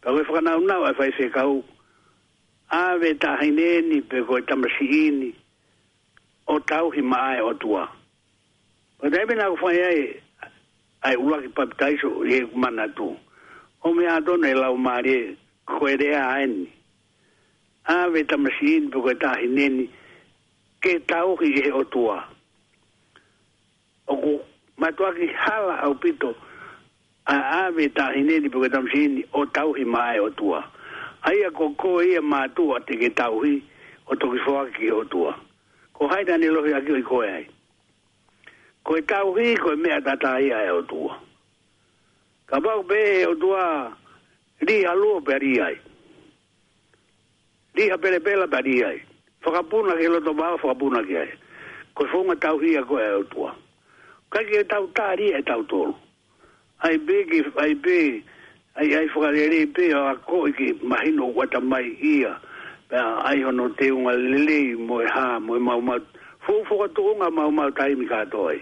Kau 0.04 0.20
e 0.20 0.24
whakana 0.28 0.58
una 0.60 0.76
ai 0.90 0.94
fai 1.00 1.16
se 1.16 1.32
kau. 1.32 1.32
Kau 1.32 1.32
e 1.32 1.32
whakana 1.32 1.32
una 1.32 1.32
ai 1.32 1.32
fai 1.32 1.32
se 1.32 1.32
kau 1.32 1.54
ave 2.74 3.14
ta 3.22 3.38
hineni 3.42 4.02
pe 4.02 4.18
ko 4.28 4.42
ta 4.42 4.56
masihini 4.56 5.32
o 6.48 6.60
tau 6.60 6.90
hi 6.92 7.02
mai 7.02 7.38
o 7.42 7.54
tua 7.54 7.84
o 9.04 9.10
debe 9.10 9.36
na 9.38 9.46
fo 9.62 9.70
ye 9.70 10.22
ai 11.06 11.16
ula 11.16 11.38
ki 11.42 11.50
pa 11.56 11.64
ta 11.80 11.86
iso 11.94 12.10
ye 12.32 12.38
mana 12.62 12.86
tu 12.98 13.14
o 13.86 13.94
me 13.94 14.08
adone 14.10 14.54
la 14.62 14.68
o 14.74 14.78
mari 14.78 15.38
ko 15.70 15.86
ere 15.88 16.10
a 16.18 16.42
en 16.44 16.66
ave 17.86 18.24
ta 18.30 18.38
masihini 18.42 18.88
pe 18.92 18.98
ko 19.06 19.12
ta 19.22 19.32
hineni 19.42 19.86
ke 20.82 20.92
tau 21.12 21.36
hi 21.42 21.48
ye 21.58 21.70
o 21.80 21.84
tua 21.84 22.18
o 24.12 24.18
ku 24.22 24.34
matua 24.82 25.14
ki 25.16 25.28
hala 25.46 25.76
au 25.86 25.94
pito 26.02 26.30
a 27.30 27.36
ave 27.68 27.90
ta 27.96 28.10
hineni 28.18 28.50
pe 28.50 28.58
ko 28.58 28.66
ta 28.74 28.82
masihini 28.82 29.24
o 29.40 29.46
tau 29.46 29.74
hi 29.78 29.84
mai 29.86 30.18
o 30.20 30.30
tua 30.34 30.60
o 30.66 30.82
ai 31.24 31.42
a 31.44 31.50
ko 31.52 32.02
e 32.02 32.20
ma 32.20 32.40
tu 32.56 32.74
a 32.76 32.80
te 32.80 32.96
tauhi 33.16 33.56
o 34.08 34.16
to 34.20 34.26
ki 34.32 34.40
fo 34.46 34.56
ki 34.76 34.92
o 34.92 35.04
tua 35.08 35.32
ko 35.96 36.08
hai 36.12 36.24
ni 36.24 36.48
lohi 36.52 36.74
a 36.76 36.82
ki 36.84 37.02
ko 37.08 37.24
e 37.24 37.30
ai 37.40 37.46
ko 38.84 38.92
e 38.98 39.02
tauhi 39.08 39.46
hi 39.52 39.56
ko 39.58 39.76
me 39.80 39.92
a 39.92 40.02
tata 40.04 40.40
ia 40.44 40.60
e 40.66 40.70
o 40.70 40.82
tua 40.84 41.16
ka 42.50 42.60
ba 42.60 42.84
be 42.84 43.24
o 43.28 43.34
tua 43.40 43.88
ri 44.68 44.84
a 44.86 44.94
lo 44.94 45.22
pe 45.22 45.38
ri 45.40 45.60
ai 45.62 45.76
ri 47.76 47.88
a 47.90 47.98
pele 47.98 48.20
pele 48.20 48.48
pe 48.52 48.60
ri 48.68 48.84
ai 48.84 49.00
fo 49.42 49.52
ka 49.52 49.64
puna 49.64 49.96
ki 49.96 50.08
lo 50.08 50.20
to 50.20 50.34
ba 50.34 50.58
fo 50.60 50.68
ka 50.68 50.76
puna 50.76 51.00
ki 51.08 51.16
ai 51.24 51.32
ko 51.96 52.04
fo 52.12 52.24
ma 52.28 52.36
tauhi 52.36 52.76
a 52.78 52.84
ko 52.84 53.00
e 53.00 53.08
o 53.16 53.24
tua 53.32 53.56
ka 54.30 54.44
ki 54.44 54.64
tau 54.68 54.92
ta 54.92 55.16
ri 55.16 55.32
e 55.32 55.42
tau 55.44 55.64
tolu 55.72 55.96
ai 56.84 56.98
be 57.00 57.24
ki 57.32 57.40
ai 57.56 57.56
be 57.56 57.64
ai 57.64 57.74
be 58.20 58.33
ai 58.76 58.94
ai 58.96 59.06
de 59.06 59.10
fogarere 59.12 59.70
pe 59.74 59.92
a 59.96 60.16
ko 60.16 60.42
ki 60.56 60.80
mahino 60.82 61.26
wata 61.36 61.60
mai 61.62 61.96
ia 62.02 62.40
pe 62.90 62.98
ai 63.24 63.44
ono 63.46 63.68
te 63.70 63.92
un 63.92 64.10
lele 64.30 64.76
mo 64.78 64.98
ha 65.14 65.40
mo 65.40 65.60
mau 65.60 65.80
ma 65.80 65.96
fu 66.40 66.54
fu 66.66 66.76
ko 66.78 66.88
tunga 66.88 67.30
mau 67.30 67.50
mau 67.52 67.70
tai 67.70 67.94
mi 67.94 68.06
ka 68.08 68.26
toi 68.26 68.58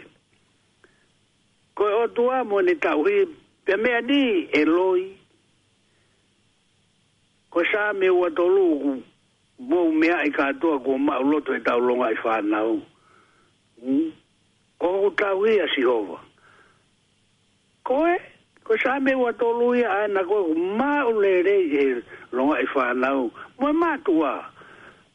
ko 1.75 1.83
o 2.03 2.07
tua 2.07 2.43
mo 2.43 2.59
ni 2.59 2.75
ka 2.75 2.95
ui 2.97 3.25
pe 3.63 3.75
me 3.77 3.91
ani 3.95 4.47
e 4.51 4.65
loi 4.65 5.01
hmm? 5.01 5.15
ko 7.49 7.61
sa 7.71 7.93
me 7.93 8.09
wa 8.09 8.27
to 8.35 8.43
lu 8.47 8.99
mo 9.59 9.91
me 9.93 10.09
ai 10.11 10.29
ka 10.29 10.51
to 10.61 10.75
ko 10.79 10.97
ma 10.97 11.19
lo 11.23 11.39
to 11.41 11.53
ta 11.65 11.75
lo 11.79 11.95
ngai 11.95 12.15
fa 12.19 12.41
na 12.43 12.63
u 12.67 12.83
ko 14.77 15.09
ka 15.15 15.31
ui 15.39 15.55
a 15.59 15.67
si 15.75 15.83
ho 15.87 16.19
ko 17.87 18.03
ko 18.63 18.77
sa 18.77 18.99
me 18.99 19.15
wa 19.17 19.31
to 19.33 19.47
lu 19.57 19.73
ya 19.73 20.05
na 20.07 20.21
ko 20.23 20.45
ma 20.53 21.01
u 21.09 21.17
le 21.19 21.41
re 21.41 21.57
je 21.73 21.85
lo 22.31 22.45
ngai 22.45 22.65
fa 22.73 22.93
na 22.93 23.09
u 23.25 23.25
mo 23.59 23.73
ma 23.73 23.97
tu 24.05 24.19
wa 24.21 24.37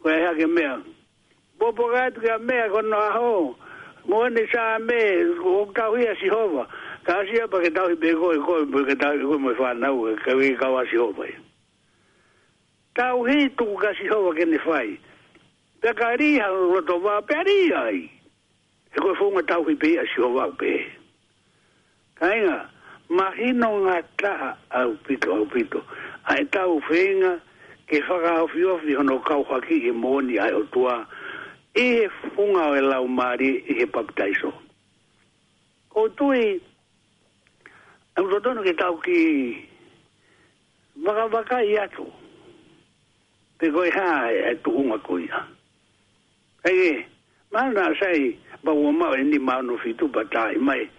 ko 0.03 0.11
ya 0.11 0.31
e 0.35 0.43
ke 0.43 0.47
me 0.51 0.67
bo 1.59 1.71
bo 1.73 1.87
ga 1.95 2.11
tu 2.11 2.21
me 2.49 2.57
ko 2.75 2.81
no 2.83 2.97
a 2.99 3.11
ho 3.17 3.55
mo 4.09 4.27
ni 4.29 4.43
sa 4.53 4.79
me 4.83 4.99
ko 5.43 5.67
ka 5.73 5.91
u 5.95 5.95
ya 5.97 6.11
si 6.21 6.27
ho 6.29 6.41
wa 6.59 6.65
ka 7.07 7.23
si 7.27 7.39
ya 7.39 7.47
pa 7.47 7.63
ke 7.63 7.71
ta 7.71 7.87
u 7.87 7.95
be 7.97 8.11
ko 8.19 8.35
ko 8.47 8.67
bo 8.67 8.83
ke 8.85 8.95
ta 8.99 9.15
ko 9.15 9.39
mo 9.39 9.55
fa 9.55 9.73
na 9.79 9.93
u 9.95 10.11
ke 10.25 10.35
wi 10.35 10.59
ka 10.59 10.67
wa 10.69 10.83
si 10.91 10.97
ho 10.99 11.15
wa 11.17 11.23
ta 12.99 13.15
u 13.15 13.23
hi 13.31 13.47
tu 13.57 13.71
ka 13.79 13.95
si 13.95 14.11
ho 14.11 14.27
wa 14.27 14.35
ke 14.35 14.43
ni 14.45 14.59
fai 14.59 14.99
Pe 15.77 15.93
ka 15.93 16.17
riha 16.17 16.49
roto 16.73 16.97
wā, 17.05 17.21
pe 17.21 17.35
a 17.37 17.43
riha 17.45 17.93
e 17.93 18.01
ko 18.97 18.97
E 18.97 18.97
koe 18.99 19.13
fōnga 19.21 19.43
tauhi 19.45 19.77
pe 19.77 19.93
a 20.01 20.09
siho 20.09 20.29
wā 20.33 20.49
pe. 20.57 20.73
Ka 22.17 22.33
inga, 22.33 22.65
mahino 23.14 23.69
ngā 23.85 23.97
taha 24.21 24.49
au 24.83 24.95
pito 25.07 25.35
au 25.35 25.45
pito. 25.53 25.83
Ai 26.33 26.45
tau 26.57 26.81
whenga 26.90 27.35
ke 27.87 28.01
whaka 28.09 28.33
au 28.40 28.49
fio 28.49 28.79
fio 28.83 29.03
no 29.03 29.19
kau 29.29 29.42
haki 29.51 29.77
e 29.88 29.92
mōni 29.92 30.38
ai 30.42 30.51
o 30.53 30.62
tua. 30.75 31.07
E 31.75 31.83
he 31.85 32.09
funga 32.35 32.64
o 32.71 32.75
e 32.77 32.81
lau 32.81 33.07
māri 33.09 33.51
i 33.57 33.59
e 33.59 33.79
he 33.81 33.87
paptaiso. 33.87 34.53
O 35.97 36.09
tui, 36.09 36.61
au 38.16 38.27
rotono 38.27 38.62
ke 38.66 38.75
tau 38.81 38.99
ki 39.05 39.57
waka 41.07 41.61
i 41.71 41.77
atu. 41.79 42.07
Te 43.59 43.71
koi 43.73 43.88
hā 43.90 44.11
e 44.53 44.55
tu 44.64 44.71
unga 44.83 44.99
koi 44.99 45.29
ha. 45.33 45.47
Ege, 46.69 47.07
mana 47.53 47.90
sai 48.01 48.35
bau 48.64 48.75
o 48.88 48.92
mau 48.92 49.14
e 49.14 49.23
ni 49.23 49.38
maunu 49.38 49.79
fitu 49.79 50.09
batai 50.09 50.57
mai. 50.59 50.83
Ege, 50.83 50.90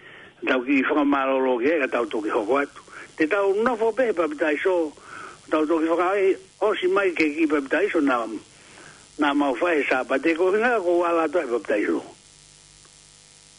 tau 0.46 0.62
ki 0.62 0.84
whanga 0.86 1.04
maroro 1.06 1.58
ke 1.58 1.72
ega 1.78 1.88
tau 1.90 2.06
toki 2.06 2.30
hoko 2.30 2.62
atu. 2.62 2.82
Te 3.18 3.26
tau 3.26 3.54
nofo 3.66 3.90
pe 3.92 4.12
papita 4.14 4.52
iso, 4.54 4.92
tau 5.50 5.66
toki 5.66 5.88
whanga 5.90 6.12
ai, 6.14 6.36
osi 6.62 6.88
mai 6.94 7.12
ke 7.18 7.26
ki 7.34 7.48
papita 7.48 7.82
iso 7.82 8.02
na 8.02 8.26
na 9.18 9.32
mau 9.34 9.56
fae 9.56 9.80
e 9.82 10.20
te 10.22 10.36
ko 10.38 10.52
hinga 10.54 10.78
ko 10.82 11.00
wala 11.02 11.28
to 11.30 11.40
e 11.42 11.48
papita 11.50 11.78
iso. 11.78 12.02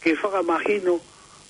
Ke 0.01 0.15
whanga 0.15 0.41
mahino, 0.43 0.99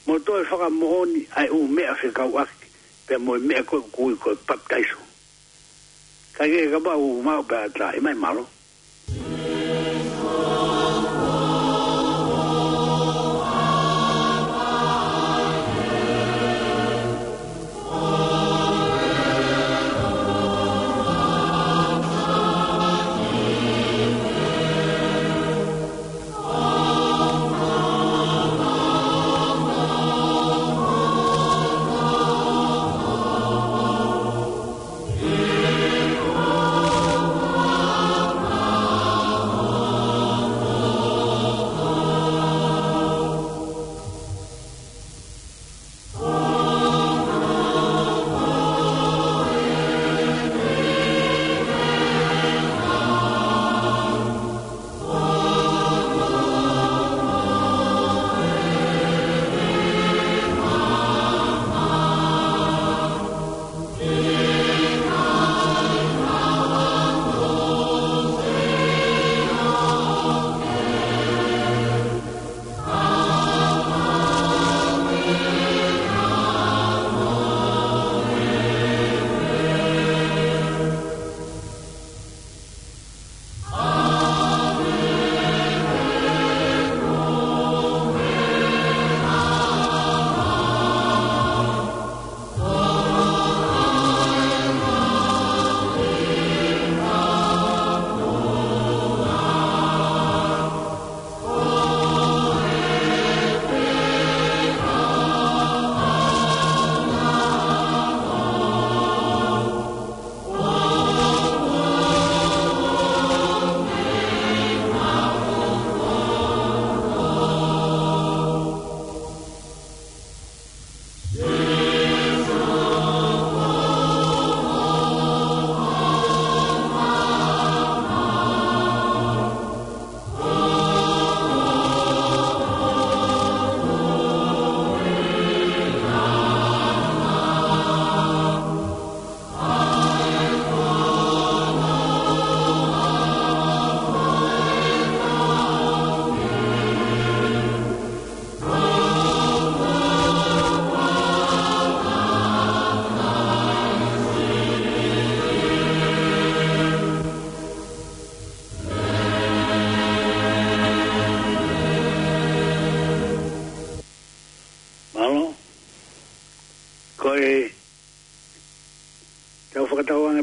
mo 0.07 0.17
to 0.17 0.41
e 0.41 0.45
mohoni, 0.69 1.27
ai 1.35 1.49
u 1.49 1.67
mea 1.67 1.93
whi 1.93 2.11
kau 2.11 2.37
aki, 2.37 2.65
pe 3.07 3.17
mo 3.17 3.35
e 3.35 3.39
mea 3.39 3.63
koe 3.63 3.81
kui 3.91 4.15
koe 4.15 4.35
papita 4.35 4.79
iso. 4.79 4.97
Ka 6.33 6.45
ke 6.47 6.71
ka 6.71 6.79
pa 6.79 6.97
u 6.97 7.21
mau 7.21 7.43
pe 7.43 7.55
atla, 7.55 7.93
e 7.95 7.99
mai 7.99 8.13
maroro. 8.13 8.49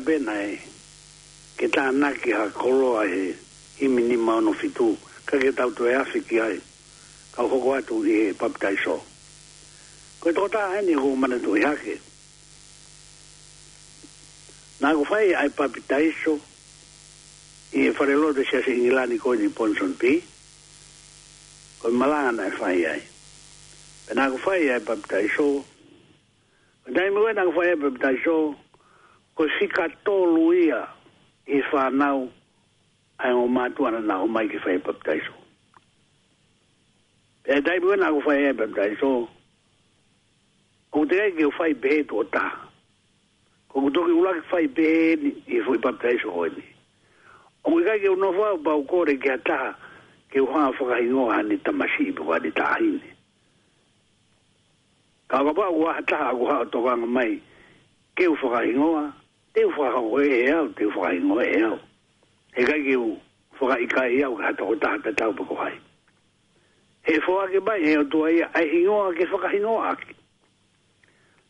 bena 0.07 0.37
e 0.47 0.55
ke 1.59 1.67
tā 1.75 1.89
naki 1.93 2.33
ha 2.37 2.47
koroa 2.55 3.03
he 3.11 3.21
himi 3.81 4.05
ni 4.07 4.17
maono 4.17 4.53
fitu 4.57 4.93
ka 5.27 5.41
ke 5.43 5.51
tau 5.59 5.73
tue 5.75 5.93
afi 5.99 6.23
ki 6.29 6.39
ai 6.47 6.59
ka 7.35 7.45
hoko 7.51 7.75
atu 7.75 7.99
i 8.07 8.15
he 8.19 8.35
papitai 8.41 8.77
so 8.85 8.97
koe 10.23 10.33
tō 10.37 10.47
tā 10.55 10.63
haini 10.75 10.95
hu 11.03 11.11
mana 11.23 11.39
tu 11.43 11.57
i 11.59 11.65
hake 11.67 11.97
nā 14.85 14.93
ku 15.01 15.05
whai 15.11 15.35
ai 15.43 15.51
papitai 15.59 16.07
so 16.23 16.37
i 17.81 17.89
e 17.91 17.95
wharelo 17.99 18.31
te 18.39 18.45
siasi 18.53 18.77
ingilani 18.79 19.19
koe 19.25 19.35
ni 19.43 19.49
ponson 19.59 19.97
pi 20.05 20.15
koe 21.83 21.91
malangana 22.05 22.47
e 22.53 22.53
whai 22.61 22.79
ai 22.95 23.03
pe 24.07 24.21
nā 24.21 24.29
ku 24.37 24.39
whai 24.47 24.69
ai 24.77 24.83
papitai 24.93 25.27
so 25.39 25.47
Dai 26.87 27.09
mwen 27.11 27.35
ang 27.35 27.49
fwaye 27.51 27.73
pe 27.81 27.89
bitay 27.97 28.15
show, 28.23 28.55
ko 29.37 29.49
sika 29.61 29.89
tolu 30.05 30.53
ia 30.55 30.89
i 31.47 31.61
whanau 31.71 32.31
ai 33.19 33.33
o 33.37 33.45
mātuana 33.49 34.01
nā 34.01 34.17
o 34.25 34.29
mai 34.29 34.49
ki 34.49 34.59
whae 34.65 34.79
baptaiso. 34.87 35.33
E 37.45 37.61
dai 37.63 37.77
bua 37.85 37.99
nā 38.01 38.09
ko 38.17 38.21
whae 38.27 38.47
e 38.49 38.53
baptaiso, 38.57 39.11
ko 40.93 41.03
te 41.11 41.19
ai 41.21 41.33
ki 41.37 41.45
o 41.47 41.51
whae 41.59 41.75
behe 41.85 42.01
tō 42.09 42.25
tā. 42.33 42.47
Ko 43.73 43.85
ko 43.85 43.91
toki 43.99 44.17
ulaki 44.17 44.43
whae 44.51 44.67
behe 44.79 45.13
ni 45.23 45.35
i 45.57 45.61
whae 45.69 45.81
baptaiso 45.85 46.33
hoi 46.37 46.49
ni. 46.57 46.65
O 47.69 47.73
ngai 47.75 47.85
kai 47.91 48.01
ki 48.07 48.11
o 48.15 48.17
nofua 48.17 48.51
o 48.57 48.61
pau 48.65 48.85
kore 48.93 49.19
ki 49.23 49.33
a 49.35 49.37
tā, 49.49 49.61
ki 50.33 50.45
o 50.47 50.49
hāa 50.53 50.73
whakahingoa 50.81 51.37
hani 51.37 51.61
tamasi 51.69 52.09
i 52.11 52.17
pua 52.21 52.41
ni 52.45 52.51
tāhine. 52.57 53.13
Ka 55.29 55.43
wapā 55.45 55.69
ua 55.77 55.99
hataha 56.01 56.33
ua 56.35 56.51
hao 56.55 56.69
tōkanga 56.73 57.09
mai, 57.19 57.37
ke 58.17 58.29
u 58.31 58.37
whakahingoa, 58.43 59.11
te 59.57 59.65
u 59.65 59.71
faa 59.73 59.91
hoa 59.97 60.23
e 60.23 60.51
au, 60.53 60.69
te 60.77 60.87
u 60.87 60.91
ingo 61.17 61.41
e 61.41 61.59
au. 61.65 61.79
He 62.55 62.63
kai 62.69 62.81
ke 62.85 62.97
u, 63.01 63.09
faa 63.57 63.79
i 63.81 63.87
kai 63.89 64.19
e 64.19 64.23
au, 64.29 64.35
ka 64.37 64.45
hata 64.51 64.63
o 64.65 64.75
taha 64.83 65.13
tau 65.21 65.33
pako 65.39 65.55
hai. 65.65 65.77
He 67.09 67.15
faa 67.25 67.49
ke 67.49 67.61
bai, 67.65 67.81
he 67.81 67.95
o 67.97 68.05
tua 68.05 68.29
ia, 68.37 68.51
ai 68.53 68.67
hingo 68.69 68.97
ake, 69.09 69.25
faka 69.33 69.49
hingo 69.55 69.79
ake. 69.93 70.13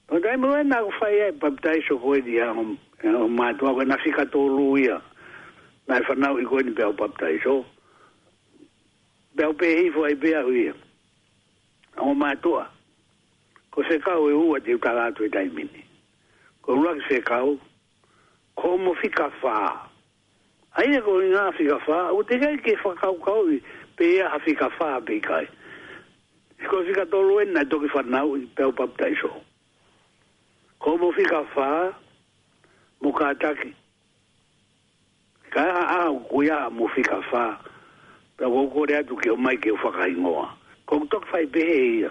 Tau 0.07 0.23
tai 0.23 0.37
mua 0.37 0.61
e 0.63 0.69
nā 0.71 0.79
ku 0.87 0.93
fai 1.01 1.13
e, 1.27 1.33
papitai 1.41 1.83
so 1.89 1.99
koe 1.99 2.21
di 2.23 2.39
au, 2.41 2.63
mātua 3.39 3.75
koe 3.75 3.85
nasi 3.91 4.15
kato 4.15 4.39
o 4.47 4.55
luia, 4.55 5.01
nā 5.89 5.99
e 5.99 6.07
whanau 6.07 6.39
i 6.43 6.47
koe 6.47 6.63
ni 6.63 6.77
pēo 6.79 6.95
papitai 6.95 7.41
so. 7.43 7.59
Pēo 9.37 9.51
pēhi 9.59 9.91
fua 9.93 10.13
i 10.15 10.23
pēa 10.23 10.45
uia. 10.49 10.79
O 12.01 12.15
mātua, 12.17 12.69
ko 13.75 13.83
se 13.91 13.99
kau 14.01 14.31
e 14.31 14.39
ua 14.47 14.63
te 14.65 14.77
u 14.77 14.79
kalātua 14.81 15.27
e 15.27 15.49
i 15.49 15.53
mini. 15.57 15.83
Ko 16.65 16.77
rua 16.79 16.93
ki 16.95 17.05
se 17.11 17.19
kau, 17.27 17.57
como 18.57 18.95
fica 18.97 19.31
fa 19.43 19.87
é 20.79 20.83
que 20.83 20.97
eu 20.99 21.53
fica 21.53 21.79
fa 21.81 22.13
o 22.13 22.25
te 22.25 22.39
que 22.39 22.59
ke 22.59 22.77
fa 22.81 22.95
kau 22.97 23.49
e 23.53 23.63
pe 23.97 24.21
a 24.21 24.41
fica 24.41 24.69
fa 24.77 24.99
pe 25.01 25.21
kai 25.21 25.47
ko 26.69 26.83
fica 26.85 27.05
todo 27.07 27.35
o 27.35 27.39
ano 27.39 27.61
to 27.69 27.79
ke 27.81 27.89
fa 27.93 28.03
não, 28.03 28.33
u 28.33 28.41
pe 28.57 28.65
pa 28.73 28.87
ta 28.97 29.07
como 30.81 31.13
fica 31.13 31.45
fa 31.55 31.93
mo 33.01 33.13
ataque 33.17 33.73
ta 35.53 35.63
ah, 35.63 36.11
o 36.11 36.17
a 36.17 36.17
a 36.25 36.29
ku 36.29 36.43
ya 36.43 36.71
mo 36.73 36.89
fica 36.97 37.21
fa 37.31 37.61
o 38.41 38.69
ko 38.73 38.85
ko 38.87 38.87
que 38.89 39.13
o 39.13 39.17
ke 39.17 39.37
mai 39.41 39.57
ke 39.61 39.69
fa 39.77 39.93
kai 39.93 40.17
ngoa 40.17 40.49
ko 40.87 41.05
to 41.11 41.21
fa 41.31 41.45
pe 41.53 41.61
he 41.61 42.01
ya 42.05 42.11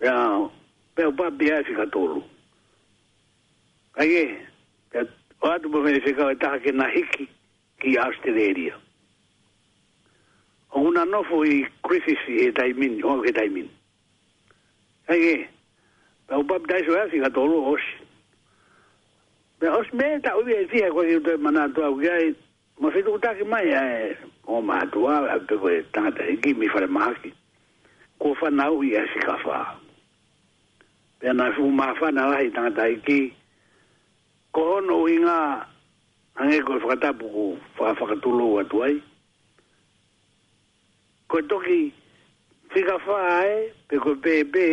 ya 0.00 0.40
pe 0.96 1.04
pa 1.16 1.30
fica 1.36 1.84
todo 1.92 2.24
Ai 3.98 4.12
e, 4.14 4.26
ka 4.94 5.00
atu 5.50 5.68
po 5.72 5.78
mene 5.82 5.98
whekau 6.04 6.30
e 6.30 6.36
taha 6.42 6.58
ke 6.62 6.70
na 6.72 6.86
hiki 6.86 7.24
ki 7.82 7.98
Australia. 7.98 8.74
O 10.70 10.86
una 10.86 11.04
nofo 11.04 11.42
i 11.44 11.66
Griffith 11.82 12.22
e 12.30 12.52
taimin, 12.54 13.02
o 13.02 13.16
ke 13.26 13.32
taimin. 13.34 13.66
Ai 15.10 15.20
e, 15.22 15.32
ka 16.30 16.38
upap 16.38 16.62
daiso 16.70 16.94
e 16.94 17.00
asi 17.00 17.18
ka 17.24 17.30
tolu 17.34 17.58
osi. 17.74 17.94
Me 19.60 19.66
osi 19.80 19.92
me 19.98 20.08
ta 20.22 20.36
ui 20.38 20.54
e 20.54 20.62
tia 20.70 20.92
koe 20.94 21.06
ki 21.08 21.18
utoe 21.18 21.40
mana 21.42 21.66
atua 21.66 21.90
ki 21.98 22.06
ai, 22.14 22.26
ma 22.80 22.94
whetu 22.94 23.10
kutake 23.18 23.42
mai 23.50 23.66
ai, 23.82 24.14
o 24.46 24.62
ma 24.62 24.78
atua, 24.86 25.16
a 25.26 25.36
pe 25.48 25.54
koe 25.58 25.74
tangata 25.92 26.22
hiki, 26.30 26.54
mi 26.54 26.70
whare 26.70 26.86
mahaki. 26.86 27.34
Kofa 28.22 28.46
na 28.54 28.70
ui 28.70 28.94
e 28.94 29.02
si 29.10 29.18
ka 29.26 29.34
whaa. 29.42 29.66
Pena 31.18 31.50
fuma 31.58 31.94
whana 31.98 32.30
lai 32.34 32.46
tangata 32.54 32.86
hiki, 32.86 32.94
ma 32.94 32.94
whetu 32.94 33.02
kutake 33.02 33.18
mai 33.18 33.32
ai, 33.32 33.37
ko 34.58 34.64
ono 34.82 35.06
inga 35.08 35.40
ange 36.40 36.58
ko 36.66 36.72
fata 36.82 37.12
pu 37.18 37.26
ko 37.30 37.44
fa 37.78 37.86
fa 37.98 38.14
tulo 38.22 38.46
wa 38.58 38.62
tuai 38.70 38.94
ko 41.30 41.36
toki 41.48 41.80
fika 42.74 42.96
fa 43.04 43.18
e 43.46 43.70
pe 43.88 43.94
ko 44.02 44.10
be 44.22 44.34
be 44.52 44.66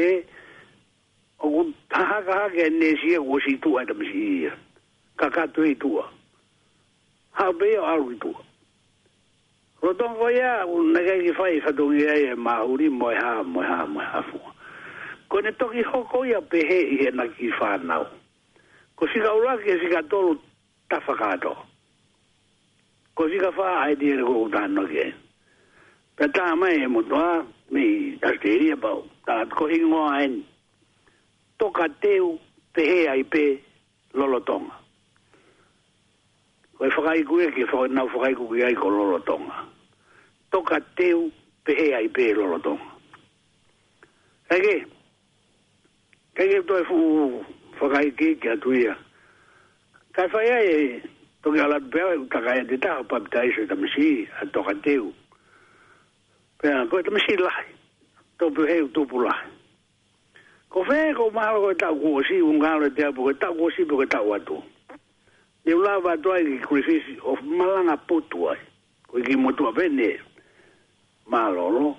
o 1.46 1.62
un 1.62 1.70
taha 1.94 2.18
ka 2.28 2.38
ke 2.54 2.64
ne 2.80 2.88
si 3.00 3.10
e 3.14 3.20
ko 3.28 3.36
si 3.46 3.54
tu 3.64 3.70
a 3.80 3.86
de 3.90 3.94
si 4.12 4.24
ka 5.22 5.28
ka 5.36 5.44
tu 5.54 5.62
e 5.62 5.74
tu 5.82 5.90
ha 7.38 7.46
be 7.60 7.70
o 7.80 7.84
aru 7.94 8.12
tu 8.24 8.32
ro 9.86 9.94
ton 10.00 10.14
ko 10.20 10.28
ya 10.40 10.66
un 10.66 10.94
ne 10.98 11.06
ke 11.08 11.14
ki 11.30 11.32
fa 11.38 11.46
i 11.56 11.62
fa 11.64 11.70
tu 11.78 11.84
ngi 11.94 12.06
e 12.34 12.34
ma 12.46 12.54
u 12.70 12.74
ri 12.78 12.90
mo 12.90 13.08
ha 13.20 13.44
mo 13.54 13.62
ha 13.70 13.86
mo 13.94 14.02
ha 14.10 14.22
fu 14.34 14.38
ko 15.30 15.38
ne 15.46 15.52
toki 15.62 15.82
ho 15.90 16.00
ko 16.12 16.26
ya 16.26 16.42
pe 16.42 16.58
he 16.70 16.80
i 16.98 16.98
e 17.06 17.10
na 17.18 17.26
ki 17.36 17.52
fa 17.60 17.78
nau 17.90 18.06
ko 18.96 19.04
siga 19.12 19.36
ora 19.36 19.60
ke 19.60 19.76
siga 19.84 20.00
tolu 20.10 20.40
tafakato 20.90 21.52
ko 23.16 23.28
siga 23.28 23.52
fa 23.52 23.84
ai 23.86 23.96
dire 23.96 24.24
e 24.24 24.26
ko 24.26 24.48
danno 24.48 24.84
ke 24.88 25.12
peta 26.16 26.56
mai 26.56 26.88
mo 26.88 27.04
to 27.04 27.16
a 27.16 27.44
mi 27.72 28.16
asteri 28.24 28.72
ba 28.80 28.92
ta 29.28 29.44
ko 29.52 29.68
hingo 29.68 30.00
ai 30.08 30.40
to 31.60 31.68
kateu 31.76 32.40
te 32.74 32.82
he 32.92 33.08
ai 33.12 33.24
pe 33.24 33.44
lolotonga 34.18 34.76
ko 36.80 36.88
fa 36.96 37.02
kai 37.12 37.24
ku 37.28 37.36
ke 37.56 37.64
fa 37.72 37.80
na 37.92 38.08
fa 38.12 38.18
kai 38.24 38.34
ku 38.34 38.48
ke 38.48 38.64
ai 38.64 38.76
ko 38.80 38.88
lolotonga 38.88 39.58
to 40.56 40.64
kateu 40.64 41.28
te 41.68 41.72
he 41.80 41.88
ai 42.00 42.08
pe 42.16 42.32
lolotonga 42.38 42.88
ai 44.56 44.60
ke 44.64 44.76
ke 46.36 46.60
to 46.68 46.76
e 46.80 46.84
fu 46.88 46.98
whakai 47.80 48.12
ki 48.16 48.36
ki 48.40 48.48
atu 48.50 48.74
ia. 48.74 48.96
Kai 50.14 50.28
whai 50.34 50.50
ai, 50.52 51.02
toki 51.44 51.60
ala 51.60 51.80
tu 51.80 51.90
pewa, 51.92 52.14
ta 52.32 52.40
kai 52.42 52.60
ati 52.64 52.78
tā, 52.80 52.94
papi 53.08 53.30
ta 53.32 53.44
iso 53.44 53.64
i 53.64 53.68
tamisi, 53.68 54.28
a 54.42 54.46
toka 54.48 54.74
teu. 54.84 55.12
Pea, 56.62 56.86
koe 56.88 57.04
tamisi 57.04 57.38
lai, 57.40 57.66
topu 58.40 58.66
hei 58.68 58.82
u 58.82 58.88
tupu 58.90 59.20
lai. 59.26 59.44
Ko 60.70 60.84
whai 60.88 61.14
ko 61.16 61.30
maha 61.32 61.60
koe 61.60 61.74
tau 61.76 62.00
kua 62.00 62.24
si, 62.28 62.40
un 62.42 62.62
kāro 62.64 62.90
te 62.96 63.04
apu, 63.10 63.28
koe 63.28 63.36
tau 63.40 63.56
kua 63.56 63.72
si, 63.76 63.84
koe 63.88 64.06
tau 64.08 64.34
atu. 64.36 64.62
Ne 65.66 65.74
ula 65.74 65.98
wa 66.00 66.16
toa 66.18 66.40
ki 66.46 66.62
kurifisi, 66.66 67.18
o 67.26 67.36
malanga 67.44 67.98
putu 68.08 68.48
ai, 68.54 68.60
koe 69.10 69.22
ki 69.26 69.36
motua 69.36 69.74
pene, 69.76 70.16
maa 71.28 71.50
lolo. 71.52 71.94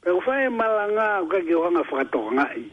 Pea, 0.00 0.14
ko 0.16 0.24
whai 0.24 0.48
malanga, 0.48 1.10
koe 1.28 1.44
ki 1.44 1.54
o 1.56 1.66
hanga 1.66 1.84
whakatoka 1.84 2.32
ngai, 2.40 2.64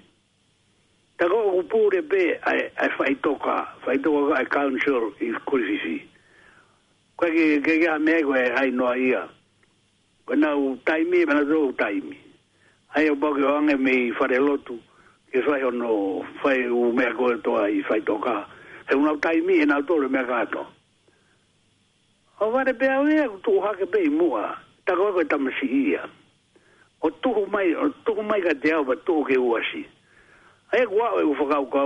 ta 1.18 1.28
ko 1.30 1.38
ku 1.53 1.61
pure 1.70 2.01
be 2.01 2.39
ai 2.43 2.70
ai 2.82 2.89
fai 2.97 3.14
toka 3.24 3.55
fai 3.86 3.97
toka 4.01 4.34
ai 4.34 4.45
council 4.45 5.14
i 5.22 5.28
kurisi 5.45 6.01
ko 7.20 7.26
ke 7.36 7.61
ke 7.61 7.74
ke 7.86 7.91
me 8.01 8.14
ko 8.26 8.32
hai 8.34 8.70
noa 8.74 8.97
ia 8.97 9.28
ko 10.26 10.34
na 10.36 10.55
u 10.57 10.76
taimi 10.86 11.22
me 11.28 11.34
na 11.34 11.43
zo 11.45 11.70
taimi 11.78 12.18
ai 12.95 13.09
o 13.09 13.16
bogo 13.16 13.45
ange 13.55 13.78
me 13.78 14.11
fare 14.18 14.39
lotu 14.41 14.80
ke 15.32 15.41
fai 15.45 15.61
o 15.64 15.70
no 15.70 16.26
fai 16.41 16.66
u 16.66 16.91
me 16.91 17.05
ko 17.18 17.30
to 17.45 17.51
ai 17.61 17.84
fai 17.86 18.01
toka 18.01 18.47
e 18.91 18.95
una 18.97 19.14
taimi 19.22 19.61
e 19.61 19.66
alto 19.70 19.97
me 20.09 20.24
ga 20.26 20.45
to 20.45 20.66
o 22.41 22.49
vare 22.51 22.74
be 22.74 22.88
ai 22.89 23.28
tu 23.45 23.61
ha 23.61 23.72
ke 23.78 23.86
be 23.86 24.09
mu 24.09 24.34
a 24.36 24.57
ta 24.86 24.93
e 24.97 24.97
ko 24.97 25.14
ko 25.14 25.22
ta 25.30 25.38
ia 25.61 26.09
o 27.03 27.09
tu 27.22 27.30
mai 27.53 27.70
o 27.78 27.89
tu 28.05 28.18
mai 28.26 28.41
ga 28.41 28.53
te 28.61 28.72
au 28.74 28.84
ba 28.84 28.95
tu 29.05 29.22
ke 29.30 29.38
u 29.38 29.53
e 30.74 30.86
gua 30.86 31.22
e 31.22 31.24
ufa 31.24 31.46
ka 31.70 31.82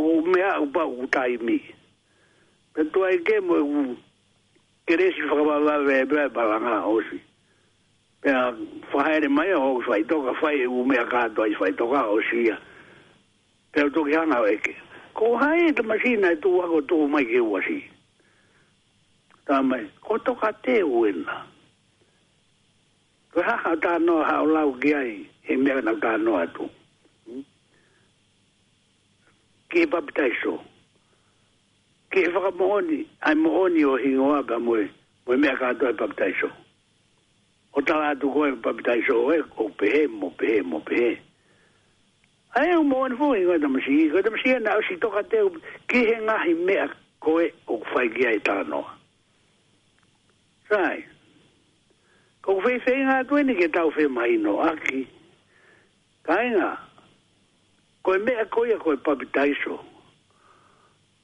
o 0.00 0.20
me 0.20 0.42
a 0.42 0.60
pa 0.72 0.84
u 0.84 1.06
tai 1.10 1.36
mi 1.40 1.56
pe 2.74 2.80
to 2.92 2.98
ai 3.08 3.16
ke 3.26 3.34
mo 3.40 3.56
e 3.56 3.60
u 3.64 3.96
kere 4.86 5.06
si 5.14 5.22
fa 5.28 5.34
ba 5.48 5.56
la 5.66 5.76
ve 5.88 6.04
ba 6.04 6.28
ba 6.34 6.42
la 6.50 6.58
na 6.58 6.84
o 6.84 7.00
si 7.08 7.18
pe 8.20 9.28
mai 9.28 9.52
o 9.56 9.80
fa 9.80 9.96
to 10.08 10.16
ka 10.26 10.32
fa 10.40 10.50
u 10.68 10.84
me 10.84 10.96
a 11.00 11.04
ka 11.12 11.28
to 11.34 11.42
ai 11.42 11.72
to 11.78 11.84
ka 11.92 12.02
o 12.12 12.20
si 12.30 12.48
ya 12.48 12.58
pe 13.72 13.80
to 13.94 14.00
ana 14.04 14.42
ve 14.44 14.54
ke 14.62 14.72
ko 15.16 15.36
hai 15.40 15.68
e 15.72 15.82
ma 15.82 15.96
si 16.04 16.16
na 16.16 16.28
e 16.32 16.36
tu 16.36 16.60
ago 16.62 16.80
tu 16.84 17.08
mai 17.08 17.24
ke 17.24 17.40
u 17.40 17.56
si 17.66 17.80
ta 19.48 19.62
mai 19.62 19.84
ko 20.04 20.18
to 20.18 20.34
ka 20.36 20.52
te 20.62 20.82
u 20.84 21.08
na 21.24 21.44
Kau 23.28 23.44
hak 23.44 23.60
hak 23.64 23.80
tak 23.84 24.00
nak 24.02 24.24
hak 24.26 24.40
ulau 24.42 24.72
kiai. 24.80 25.28
Hemiak 25.46 25.84
nak 25.84 26.00
tak 26.00 26.16
nak 26.24 26.48
tu 26.56 26.64
ke 29.68 29.84
baptaiso 29.92 30.54
ke 32.12 32.22
fa 32.32 32.50
moni 32.56 33.00
ai 33.20 33.34
moni 33.34 33.84
o 33.84 33.96
hingo 34.00 34.28
aga 34.38 34.56
moe 34.66 34.84
moe 35.26 35.36
me 35.40 35.48
ka 35.60 35.68
to 35.80 35.92
baptaiso 36.00 36.48
o 37.76 37.80
ta 37.84 37.98
la 38.02 38.14
tu 38.20 38.32
ko 38.32 38.48
baptaiso 38.64 39.16
e 39.36 39.42
o 39.62 39.68
pe 39.80 40.06
mo 40.08 40.30
pe 40.40 40.60
mo 40.70 40.80
pe 40.88 41.04
ai 42.56 42.72
o 42.78 42.82
moni 42.82 43.14
fo 43.20 43.34
i 43.36 43.44
ga 43.60 43.68
mo 43.68 43.78
si 43.84 44.08
ga 44.08 44.24
mo 44.32 44.40
si 44.42 44.56
na 44.64 44.80
si 44.88 44.96
to 45.02 45.12
ka 45.14 45.22
te 45.30 45.44
ke 45.90 45.98
henga 46.08 46.36
hi 46.48 46.52
me 46.66 46.76
ko 47.20 47.38
e 47.44 47.52
o 47.68 47.76
fa 47.92 48.08
ge 48.16 48.24
ai 48.32 48.40
ta 48.40 48.64
no 48.64 48.80
sai 50.72 51.04
ko 52.40 52.56
fe 52.64 52.80
fe 52.84 52.94
nga 53.04 53.20
tu 53.28 53.36
ni 53.44 53.52
ke 53.60 53.68
ta 53.68 53.84
o 53.84 53.90
fe 53.92 54.08
mai 54.08 54.40
no 54.40 54.60
aki 54.64 55.04
kainga 56.24 56.72
ka 56.74 56.87
koe 58.08 58.16
mea 58.24 58.44
koe 58.50 58.72
a 58.72 58.78
koe 58.80 58.96
papitaiso. 59.04 59.76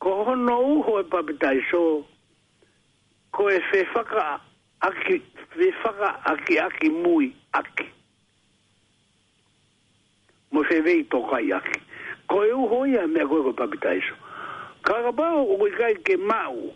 Ko 0.04 0.10
hono 0.24 0.58
uho 0.74 0.98
e 1.00 1.04
papitaiso, 1.08 1.82
koe 3.32 3.56
whewhaka 3.72 4.40
aki, 4.82 5.16
whewhaka 5.56 6.10
aki 6.32 6.58
aki 6.60 6.88
mui 6.90 7.32
aki. 7.54 7.88
Mo 10.52 10.60
whewei 10.60 11.04
tokai 11.08 11.48
aki. 11.56 11.80
Koe 12.28 12.52
uho 12.52 12.84
ia 12.86 13.06
mea 13.06 13.26
koe 13.26 13.40
koe 13.48 13.56
papitaiso. 13.56 14.14
Kakapau 14.84 15.56
koe 15.56 15.70
kai 15.78 15.94
ke 16.04 16.16
mau 16.20 16.68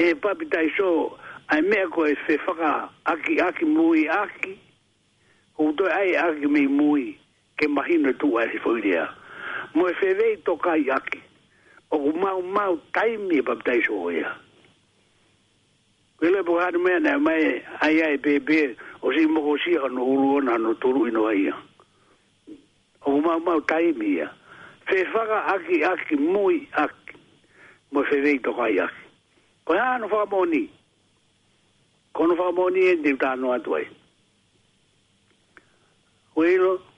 e 0.00 0.14
papitaiso 0.14 1.12
ai 1.52 1.60
mea 1.60 1.86
koe 1.92 2.16
whewhaka 2.28 2.88
aki 3.04 3.40
aki 3.40 3.64
mui 3.68 4.08
aki. 4.08 4.56
Koutoe 5.56 5.92
ai 5.92 6.14
aki 6.16 6.46
mei 6.48 6.66
mui 6.66 7.18
ke 7.60 7.68
mahino 7.68 8.16
tu 8.16 8.38
ai 8.40 8.48
si 8.48 8.56
fwiri 8.58 8.96
aki 8.96 9.20
mo 9.74 9.88
e 9.88 9.94
fevei 9.94 10.36
to 10.44 10.56
kai 10.56 10.84
aki. 10.90 11.20
O 11.92 11.98
ku 11.98 12.12
mau 12.18 12.42
mau 12.42 12.76
taimi 12.94 13.38
e 13.38 13.42
papitai 13.42 13.80
so 13.86 14.00
oia. 14.08 14.34
Kele 16.20 16.42
po 16.44 16.58
hanu 16.60 16.78
mea 16.78 16.98
nea 17.00 17.18
mai 17.18 17.62
ai 17.80 18.00
ai 18.02 18.16
pepe 18.18 18.76
o 19.02 19.12
si 19.12 19.26
moko 19.26 19.56
si 19.64 19.76
hano 19.76 20.02
ulu 20.04 20.34
ona 20.36 20.52
hano 20.52 20.74
turu 20.74 21.06
ino 21.08 21.26
aia. 21.28 21.54
O 23.04 23.10
ku 23.16 23.20
mau 23.20 23.40
mau 23.40 23.60
taimi 23.60 24.16
ia. 24.16 24.28
Fe 24.86 25.04
whaka 25.14 25.44
aki 25.54 25.84
aki 25.84 26.16
mui 26.16 26.68
aki. 26.72 27.16
Mo 27.92 28.02
e 28.04 28.08
fevei 28.10 28.38
to 28.38 28.52
kai 28.54 28.78
aki. 28.78 29.02
Koe 29.64 29.78
no 30.00 30.06
whaka 30.08 30.30
moni. 30.30 30.68
Kono 32.14 32.36
whaka 32.36 32.52
moni 32.52 32.86
e 32.86 32.94
ndi 32.94 33.12
utano 33.12 33.52
atuai. 33.52 33.86
Kuelo. 36.34 36.60
Kuelo 36.78 36.91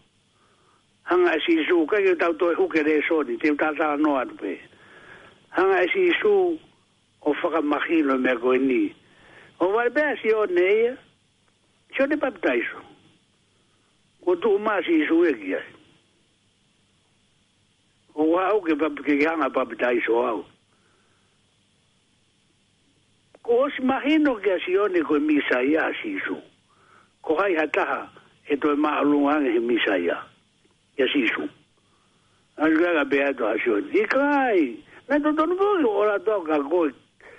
hanga 1.05 1.37
e 1.37 1.41
si 1.45 1.57
su 1.69 1.87
ka 1.87 1.97
ke 2.05 2.15
tau 2.17 2.33
to 2.41 2.49
hu 2.57 2.67
ke 2.69 2.81
re 2.83 3.01
so 3.07 3.21
ni 3.23 3.37
te 3.37 3.53
ta 3.61 3.71
ta 3.77 3.97
no 4.01 4.17
at 4.17 4.29
pe 4.41 4.57
hanga 5.53 5.83
e 5.85 5.89
si 5.93 6.05
su 6.21 6.33
o 7.23 7.33
fa 7.41 7.49
ka 7.55 7.61
mahi 7.61 8.01
no 8.03 8.17
me 8.17 8.33
ko 8.41 8.57
ni 8.57 8.89
o 9.61 9.69
va 9.69 9.85
be 9.93 10.03
si 10.23 10.33
o 10.33 10.45
ne 10.49 10.69
ya 10.85 10.97
cho 11.93 12.07
ne 12.09 12.17
pa 12.17 12.31
iso 12.57 12.81
ko 14.25 14.33
tu 14.41 14.57
ma 14.59 14.81
si 14.81 15.05
su 15.07 15.21
e 15.29 15.35
ki 15.37 15.53
o 18.17 18.25
wa 18.33 18.49
o 18.57 18.61
ke 18.65 18.73
pa 18.73 18.89
ke 19.05 19.21
hanga 19.29 19.53
pa 19.53 19.69
pa 19.69 19.93
iso 19.93 20.25
au 20.25 20.41
ko 23.45 23.69
si 23.77 23.85
mahi 23.85 24.17
no 24.25 24.41
ke 24.41 24.57
si 24.65 24.73
o 24.81 24.89
ne 24.89 25.05
ko 25.05 25.21
mi 25.21 25.37
sa 25.53 25.61
ya 25.61 25.93
si 26.01 26.17
su 26.25 26.33
ko 27.21 27.37
hai 27.37 27.53
hataha 27.61 28.09
e 28.49 28.57
to 28.57 28.73
ma 28.77 29.05
lu 29.05 29.29
nga 29.29 29.37
he 29.45 29.61
mi 29.61 29.77
sa 29.85 30.01
ya 30.01 30.17
si 30.17 30.33
yasishu. 30.99 31.49
Anjuga 32.59 32.93
ka 32.95 33.05
bea 33.05 33.33
to 33.35 33.45
asio. 33.45 33.81
Né, 33.81 34.05
ikai, 34.07 34.79
na 35.09 35.19
to 35.19 35.33
tonu 35.33 35.57
po 35.57 35.89
ora 35.99 36.19
to 36.19 36.45
ka 36.47 36.59
ko 36.69 36.91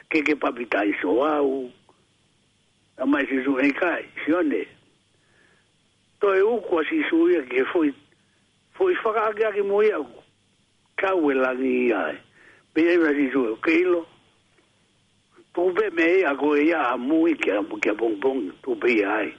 que 0.09 0.23
papita 0.35 0.85
iso 0.85 1.23
au. 1.23 1.71
Ama 2.97 3.21
isisu 3.23 3.57
ikai, 3.59 4.05
sione. 4.25 4.67
To 6.21 6.35
e 6.35 6.41
uko 6.41 6.79
asisu 6.81 7.29
ia 7.31 7.41
ke 7.43 7.65
foi 7.73 7.93
foi 8.73 8.95
faka 9.03 9.29
ake 9.31 9.43
ake 9.45 9.61
mo 9.63 9.81
ia 9.83 9.97
ku. 9.97 10.21
Kau 10.97 11.31
e 11.31 11.33
langi 11.33 11.87
ia. 11.87 12.17
Pia 12.73 12.93
iwa 12.93 13.09
asisu 13.09 13.53
e 13.55 13.57
keilo. 13.63 14.05
me 15.93 16.19
ia 16.19 16.35
ko 16.35 16.55
ia 16.55 16.91
amu 16.93 17.27
i 17.27 17.33
kia 17.35 17.63
kia 17.81 17.91
é, 17.91 17.95
é 17.95 17.95
bongbong 17.97 18.51
tupe 18.63 18.87
ia 18.99 19.09
ai. 19.11 19.33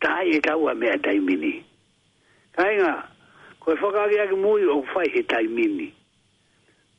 Tai 0.00 0.24
e 0.34 0.40
kau 0.40 0.68
a 0.68 0.74
mea 0.74 0.98
taimini. 0.98 1.64
Kai 2.56 2.76
ngā, 2.78 3.09
ko 3.60 3.72
e 3.74 3.76
whakaari 3.76 4.16
ake 4.20 4.34
mui 4.36 4.64
o 4.64 4.80
whai 4.94 5.08
he 5.12 5.22
tai 5.22 5.46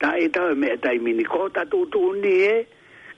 Ta 0.02 0.16
e 0.18 0.26
tau 0.30 0.50
e 0.50 0.56
mea 0.56 0.78
tai 0.78 0.98
Ko 1.30 1.50
ta 1.50 1.64
tu 1.66 1.86
tu 1.92 2.00
ni 2.24 2.34
e, 2.46 2.66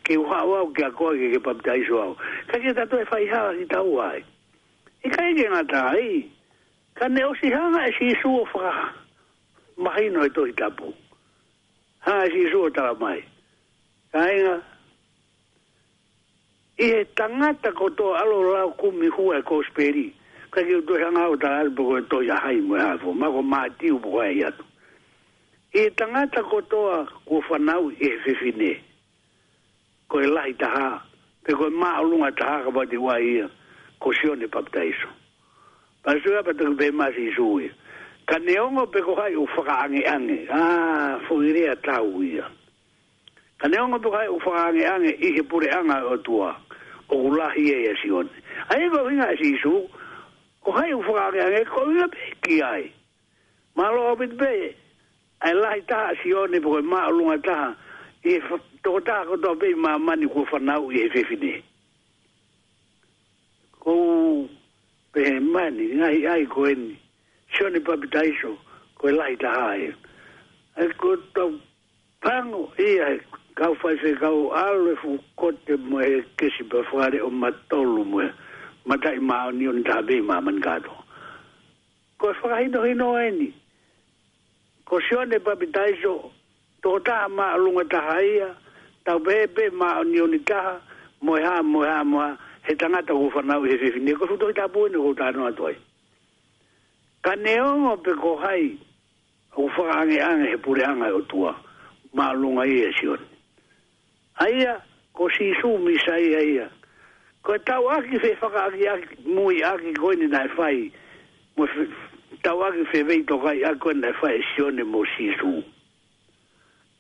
ke 0.04 0.18
uha 0.20 0.44
wau 0.44 0.68
ke 0.76 0.84
a 0.84 0.92
koa 0.92 1.16
ke 1.16 1.32
ke 1.32 1.40
papita 1.40 1.78
iso 1.80 1.96
au. 1.96 2.12
Ka 2.52 2.60
ke 2.60 2.74
tatu 2.76 3.00
e 3.00 3.06
whai 3.08 3.24
hawa 3.32 3.56
ki 3.56 3.64
tau 3.72 4.00
ai. 4.04 4.20
E 5.04 5.08
I 5.08 5.10
ka 5.10 5.24
ege 5.32 5.48
ngā 5.48 5.62
tā 5.72 5.80
ai. 5.96 6.26
Ka 7.00 7.08
ne 7.08 7.24
osi 7.24 7.52
hanga 7.56 7.88
e 7.88 7.92
si 7.96 8.12
isu 8.12 8.34
o 8.44 8.44
whaka. 8.52 8.92
Mahino 9.80 10.26
e 10.26 10.30
tohi 10.36 10.52
tapu. 10.60 10.92
Hanga 12.04 12.28
e 12.28 12.32
si 12.36 12.44
isu 12.50 12.68
o 12.68 12.70
tala 12.70 13.00
mai. 13.00 13.24
Ka 14.12 14.28
inga. 14.28 14.60
I 16.84 16.84
he 16.84 17.04
tangata 17.16 17.72
ko 17.80 17.88
tō 17.96 18.12
alo 18.20 18.44
lau 18.52 18.76
kumi 18.76 19.08
hua 19.08 19.40
e 19.40 19.44
kōsperi 19.48 20.12
ka 20.54 20.62
yo 20.62 20.82
do 20.86 20.94
ya 21.00 21.10
ngao 21.12 21.34
ta 21.42 21.50
al 21.66 21.70
bo 21.74 21.98
to 22.10 22.22
ya 22.22 22.38
hai 22.38 22.62
mo 22.62 22.78
ha 22.78 22.94
ma 23.16 23.28
go 23.30 23.42
ma 23.42 23.66
ti 23.82 23.90
u 23.92 23.98
bo 23.98 24.22
ya 24.22 24.52
tu 24.54 24.62
e 25.74 25.90
ta 25.98 26.06
nga 26.06 26.30
ta 26.30 26.44
ko 26.46 26.62
to 26.62 26.78
a 26.94 27.02
ko 27.26 27.42
fanau 27.50 27.90
e 27.98 28.10
fe 28.22 28.54
ko 30.08 30.22
e 30.22 30.28
lai 30.30 30.54
ta 30.54 30.70
ha 30.70 30.90
pe 31.42 31.54
ko 31.58 31.70
ma 31.74 31.98
o 32.06 32.06
lunga 32.06 32.30
ta 32.38 32.46
ha 32.46 32.58
ka 32.70 32.70
ba 32.70 32.86
di 32.86 32.98
wa 33.02 33.18
ia 33.18 33.50
ko 33.98 34.14
si 34.14 34.30
o 34.30 34.36
ne 34.38 34.46
pa 34.46 34.62
ta 34.70 34.86
iso 34.86 35.10
pa 36.06 36.14
su 36.22 36.30
ya 36.30 36.46
pa 36.46 36.54
ta 36.54 36.70
ma 36.94 37.10
si 37.18 37.34
su 37.34 37.58
i 37.58 37.66
ka 38.30 38.38
ne 38.38 38.54
pe 38.94 39.02
ko 39.02 39.18
hai 39.18 39.34
u 39.34 39.50
fa 39.58 39.66
ka 39.66 39.74
ange 39.90 40.06
ange 40.06 40.46
a 40.54 41.18
fo 41.26 41.42
i 41.42 41.50
rea 41.50 41.74
ta 41.82 41.98
u 42.06 42.22
ia 42.22 42.46
ka 43.58 43.66
ne 43.74 43.74
pe 43.98 44.06
ko 44.06 44.14
hai 44.14 44.30
u 44.30 44.38
fa 44.38 44.54
ka 44.54 44.62
ange 44.70 44.86
ange 44.86 45.18
i 45.18 45.34
he 45.34 45.42
pure 45.42 45.66
anga 45.74 45.98
o 46.06 46.14
tua 46.22 46.54
o 47.10 47.16
ulahi 47.34 47.74
e 47.74 47.82
e 47.90 47.94
si 47.98 48.14
o 48.14 48.22
a 48.70 48.74
e 48.78 48.86
ko 48.94 49.02
vinga 49.10 49.34
si 49.42 49.58
su 49.58 49.82
i 49.90 50.03
ko 50.64 50.72
hai 50.72 50.94
u 50.94 51.02
fuare 51.06 51.42
ange 51.46 51.64
ko 51.74 51.82
ia 51.92 52.06
pe 52.08 52.20
ki 52.42 52.62
ai 52.64 52.92
ma 53.76 53.86
lo 53.96 54.16
bit 54.16 54.34
be 54.40 54.52
ai 55.46 55.54
lai 55.54 55.80
ta 55.88 56.12
si 56.24 56.34
oni 56.34 56.60
bo 56.60 56.82
ma 56.82 57.10
lu 57.10 57.24
nga 57.28 57.38
ta 57.48 57.60
e 58.24 58.34
to 58.84 59.00
ta 59.08 59.24
ko 59.28 59.36
to 59.44 59.56
be 59.60 59.68
ma 59.76 59.98
mani 59.98 60.26
e 60.26 60.32
ko 60.34 60.46
fa 60.52 60.58
na 60.60 60.80
u 60.80 60.92
e 60.92 61.10
fe 61.14 61.24
fini 61.30 61.60
ko 63.84 63.94
pe 65.14 65.24
mani 65.40 66.00
ai 66.08 66.24
ai 66.34 66.46
ko 66.48 66.64
en 66.72 66.96
shoni 67.54 67.80
pa 67.84 67.96
bit 68.02 68.16
ai 68.16 68.32
so 68.42 68.56
ko 69.00 69.08
e 69.12 69.12
lai 69.12 69.36
ta 69.36 69.52
ai 69.72 69.92
ai 70.80 70.88
ko 71.02 71.16
to 71.36 71.52
pango 72.24 72.72
e 72.80 72.90
ai 73.04 73.20
kau 73.60 73.76
fa 73.76 73.90
se 74.02 74.16
kau 74.16 74.48
alu 74.64 74.96
fu 75.02 75.20
ko 75.36 75.52
te 75.68 75.76
mo 75.76 76.00
e 76.00 76.24
kesi 76.40 76.64
pa 76.72 76.80
fuare 76.90 77.20
o 77.22 77.28
matolu 77.30 78.06
mo 78.08 78.22
e 78.24 78.30
mata 78.86 79.14
i 79.16 79.20
mao 79.20 79.52
ni 79.52 79.68
on 79.68 79.84
tabe 79.84 80.22
ma 80.22 80.42
man 80.42 80.60
gato. 80.60 80.92
Ko 82.18 82.30
e 82.32 82.34
whakahino 82.42 82.84
hino 82.84 83.16
e 83.20 83.32
ni. 83.32 83.54
Ko 84.86 85.00
si 85.00 85.16
ne 85.28 85.40
papitaiso, 85.40 86.32
to 86.82 87.00
ta 87.00 87.28
ma 87.30 87.54
alunga 87.54 87.84
taha 87.90 88.22
ia, 88.22 88.56
tau 89.06 89.20
bebe 89.20 89.70
ma 89.72 90.00
o 90.00 90.04
ni 90.04 90.20
on 90.20 90.38
taha, 90.46 90.82
moeha, 91.22 91.64
moeha, 91.64 92.04
moeha, 92.04 92.38
he 92.68 92.76
tangata 92.76 93.14
ko 93.14 93.30
whanau 93.32 93.64
he 93.68 93.76
whiwhi. 93.78 94.16
Ko 94.20 94.28
su 94.28 94.38
toki 94.38 94.54
tapu 94.54 94.86
ene 94.88 94.98
ko 95.00 95.14
ta 95.16 95.28
anua 95.32 95.52
toi. 95.56 95.76
Ka 97.24 97.36
neongo 97.36 97.98
pe 98.04 98.12
ko 98.22 98.36
hai, 98.38 98.78
o 99.56 99.68
whakahange 99.70 100.20
ange 100.22 100.50
he 100.52 100.58
pure 100.58 100.84
anga 100.84 101.08
o 101.14 101.22
tua, 101.22 101.56
ma 102.14 102.32
alunga 102.34 102.68
ia 102.68 102.90
e 102.90 102.94
si 103.00 103.08
on. 103.08 103.24
Aia, 104.44 104.82
ko 105.16 105.30
si 105.32 105.54
su 105.62 105.72
misa 105.80 106.20
ia 106.20 106.68
ko 107.44 107.58
tau 107.68 107.90
aki 107.92 108.20
fe 108.24 108.36
faka 108.40 108.64
aki 108.70 108.88
aki 108.90 109.16
mui 109.28 109.62
aki 109.64 109.94
koini 110.00 110.28
nai 110.32 110.48
fai 110.56 110.92
mo 111.58 111.68
tau 112.44 112.62
aki 112.64 112.86
fe 112.92 113.04
vei 113.04 113.24
tokai 113.28 113.60
aki 113.68 113.80
koini 113.84 114.00
nai 114.06 114.14
fai 114.22 114.38
sione 114.54 114.86
mo 114.88 115.04
sisu 115.16 115.52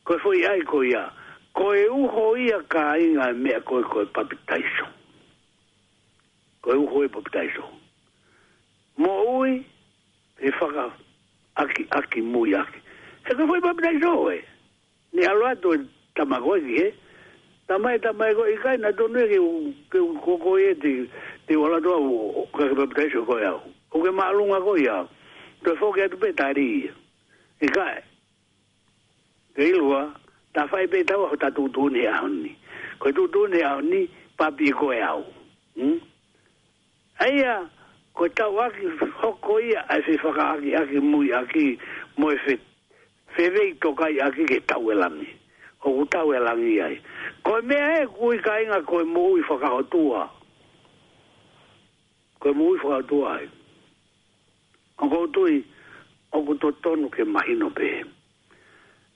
ko 0.04 0.18
foi 0.20 0.44
ai 0.50 0.60
ko 0.68 0.82
ia 0.84 1.04
ko 1.56 1.72
e 1.78 1.86
uho 1.96 2.26
ia 2.38 2.60
ka 2.68 2.84
inga 3.00 3.32
mea 3.40 3.62
ko 3.64 3.80
e 3.80 3.86
koe 3.94 4.06
papitaiso 4.16 4.86
ko 6.62 6.76
e 6.76 6.80
uho 6.84 7.06
e 7.06 7.08
papitaiso 7.08 7.64
mo 9.00 9.14
ui 9.40 9.62
fe 10.42 10.52
faka 10.60 10.90
aki 11.56 11.88
aki 12.00 12.20
mui 12.22 12.52
aki 12.56 12.84
se 13.30 13.38
ko 13.40 13.48
foi 13.48 13.64
papitaiso 13.64 14.12
e 14.36 14.44
ni 15.14 15.24
aloato 15.24 15.72
tamagoi 16.14 16.80
eh 16.88 16.92
Ta 17.68 17.78
mai 17.78 18.00
ta 18.00 18.12
mai 18.12 18.36
ko 18.36 18.44
ikai 18.46 18.78
na 18.78 18.90
to 18.98 19.08
ne 19.08 19.24
ke 19.32 19.40
u 19.40 19.52
ke 19.90 19.96
u 20.00 20.20
ko 20.24 20.32
ko 20.38 20.52
e 20.60 20.74
ti 20.82 21.08
ti 21.48 21.56
wala 21.56 21.80
to 21.82 21.96
u 21.96 22.44
ka 22.56 22.64
ka 22.78 22.86
pa 22.96 23.04
tsho 23.08 23.22
ko 23.28 23.36
ya. 23.40 23.54
U 23.96 24.04
ke 24.04 24.10
ma 24.12 24.32
lu 24.36 24.44
nga 24.52 24.60
ko 24.60 24.74
ya. 24.76 24.98
To 25.64 25.76
fo 25.80 25.92
ke 25.96 26.04
tu 26.12 26.18
pe 26.20 26.30
ta 26.36 26.48
ri. 26.52 26.92
Ikai. 27.66 28.04
Ke 29.56 29.64
ilu 29.72 29.88
wa 29.90 30.02
ta 30.54 30.68
fai 30.68 30.88
pe 30.92 31.04
ta 31.08 31.16
wa 31.18 31.32
ta 31.42 31.48
tu 31.56 31.70
tu 31.72 31.88
ne 31.90 32.04
ya 32.04 32.20
ni. 32.28 32.52
Ko 33.00 33.12
tu 33.16 33.28
tu 33.32 33.48
ne 33.48 33.58
ya 33.64 33.80
ni 33.82 34.10
pa 34.38 34.52
pi 34.52 34.68
ko 34.76 34.92
ya 34.92 35.16
u. 35.16 35.24
Hm. 35.80 36.00
Aia 37.24 37.64
ko 38.14 38.28
ta 38.38 38.48
wa 38.52 38.68
ki 38.76 38.86
ho 39.24 39.32
ko 39.46 39.56
ya 39.64 39.82
a 39.88 39.96
se 40.06 40.18
fo 40.20 40.34
ka 40.36 40.60
ki 40.60 40.68
ya 40.74 40.84
ki 40.88 41.00
mu 41.00 41.24
ya 41.24 41.46
ki 41.54 41.80
mo 42.20 42.28
e 42.32 42.38
fe. 42.46 42.60
Fe 43.36 43.48
ve 43.50 43.64
to 43.82 43.96
ka 43.96 44.08
ya 44.12 44.28
ki 44.36 44.46
ke 44.52 44.60
ta 44.68 44.76
u 44.78 44.92
e 44.92 44.96
la 45.00 45.08
mi. 45.10 45.24
Mm 45.26 45.42
ko 45.84 45.92
utau 45.92 46.32
e 46.34 46.40
langi 46.40 46.80
ai. 46.82 46.96
Ko 47.44 47.60
mea 47.62 48.02
e 48.04 48.08
kui 48.08 48.40
kainga 48.40 48.80
ko 48.88 49.02
e 49.04 49.04
mui 49.04 49.42
whakaotua. 49.44 50.30
Ko 52.40 52.50
e 52.50 52.54
mui 52.56 52.78
whakaotua 52.80 53.34
ai. 53.38 53.48
O 55.04 55.10
ko 55.12 55.24
utui, 55.28 55.60
o 56.32 56.42
ko 56.48 56.54
to 56.56 56.72
tonu 56.84 57.10
ke 57.12 57.24
mahino 57.28 57.68
pe. 57.76 57.90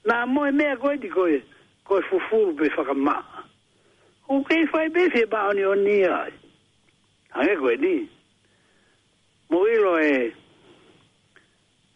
Nā 0.06 0.26
mo 0.28 0.44
e 0.46 0.52
mea 0.52 0.76
koe 0.76 0.96
di 1.00 1.08
koe, 1.08 1.40
koe 1.88 2.02
fufuru 2.10 2.52
pe 2.60 2.68
whakama. 2.76 3.16
O 4.28 4.42
kei 4.44 4.64
whai 4.72 4.90
pe 4.92 5.08
fie 5.12 5.24
baoni 5.26 5.64
o 5.64 5.72
ni 5.74 6.04
ai. 6.04 6.32
Hange 7.34 7.54
koe 7.64 7.76
ni. 7.80 7.94
Mo 9.50 9.64
ilo 9.66 9.98
e, 10.04 10.32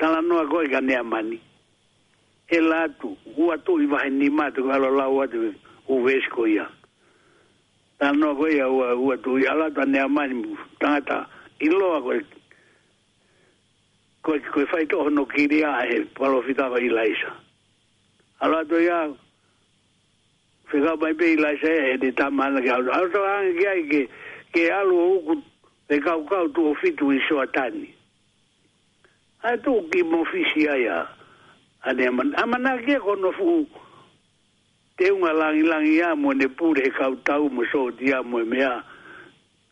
tala 0.00 0.20
noa 0.24 0.48
koe 0.48 0.64
ka 0.72 0.80
nea 0.80 1.02
mani. 1.04 1.36
Mo 1.36 1.50
e 2.52 2.60
latu 2.60 3.16
ua 3.36 3.56
tu 3.58 3.78
i 3.82 3.86
vahe 3.88 4.10
ni 4.12 4.28
mātu 4.36 4.66
ka 4.68 4.74
ala 4.76 4.90
lau 4.92 5.22
atu 5.24 5.48
u 5.88 6.00
vesko 6.04 6.44
ia. 6.52 6.66
Tā 8.00 8.10
noa 8.12 8.36
koe 8.36 8.50
ia 8.52 8.66
ua, 8.68 8.90
ua 9.00 9.16
tu 9.24 9.38
i 9.40 9.46
alata 9.48 9.86
ne 9.88 10.02
amani 10.04 10.34
mu 10.34 10.56
tangata 10.80 11.18
i 11.64 11.70
loa 11.72 12.00
koe. 12.04 12.18
Koe, 14.22 14.38
koe 14.52 14.66
fai 14.70 14.84
toho 14.86 15.08
no 15.08 15.24
kiri 15.26 15.62
a 15.64 15.72
he 15.88 16.02
palo 16.18 16.42
fitawa 16.42 16.76
i 16.84 16.92
laisa. 16.92 17.32
Alata 18.44 18.80
ia 18.84 18.98
whikau 20.72 21.00
mai 21.00 21.12
pe 21.14 21.32
i 21.32 21.40
laisa 21.40 21.72
e 21.78 21.88
he 21.88 21.96
ni 22.04 22.12
tā 22.20 22.28
mana 22.30 22.60
ki 22.60 22.68
alata. 22.68 22.98
Alata 22.98 23.24
hanga 23.30 23.58
ki 23.58 23.66
ai 23.72 23.82
ke, 23.92 24.02
ke 24.52 24.68
alu 24.76 25.00
o 25.06 25.08
uku 25.16 25.40
e 25.88 25.98
kau 26.04 26.20
kau 26.28 26.44
tu 26.52 26.68
o 26.68 26.76
fitu 26.84 27.14
i 27.16 27.24
soa 27.30 27.48
tani. 27.56 27.88
Ai 29.42 29.56
tu 29.64 29.72
ki 29.92 30.02
mo 30.04 30.20
fisi 30.28 30.68
ai 30.68 30.84
a. 30.84 31.00
Ai 31.00 31.21
ane 31.82 32.10
man 32.10 32.32
amana 32.36 32.78
ke 32.84 32.96
ko 33.00 33.14
no 33.14 33.32
fu 33.32 33.66
te 34.98 35.10
unga 35.10 35.32
lang 35.34 35.58
lang 35.66 35.86
ya 35.86 36.14
mo 36.14 36.32
ne 36.32 36.46
pure 36.48 36.90
ka 36.94 37.10
tau 37.26 37.48
mo 37.50 37.64
so 37.74 37.90
dia 37.90 38.22
mo 38.22 38.38
me 38.46 38.62
a 38.62 38.78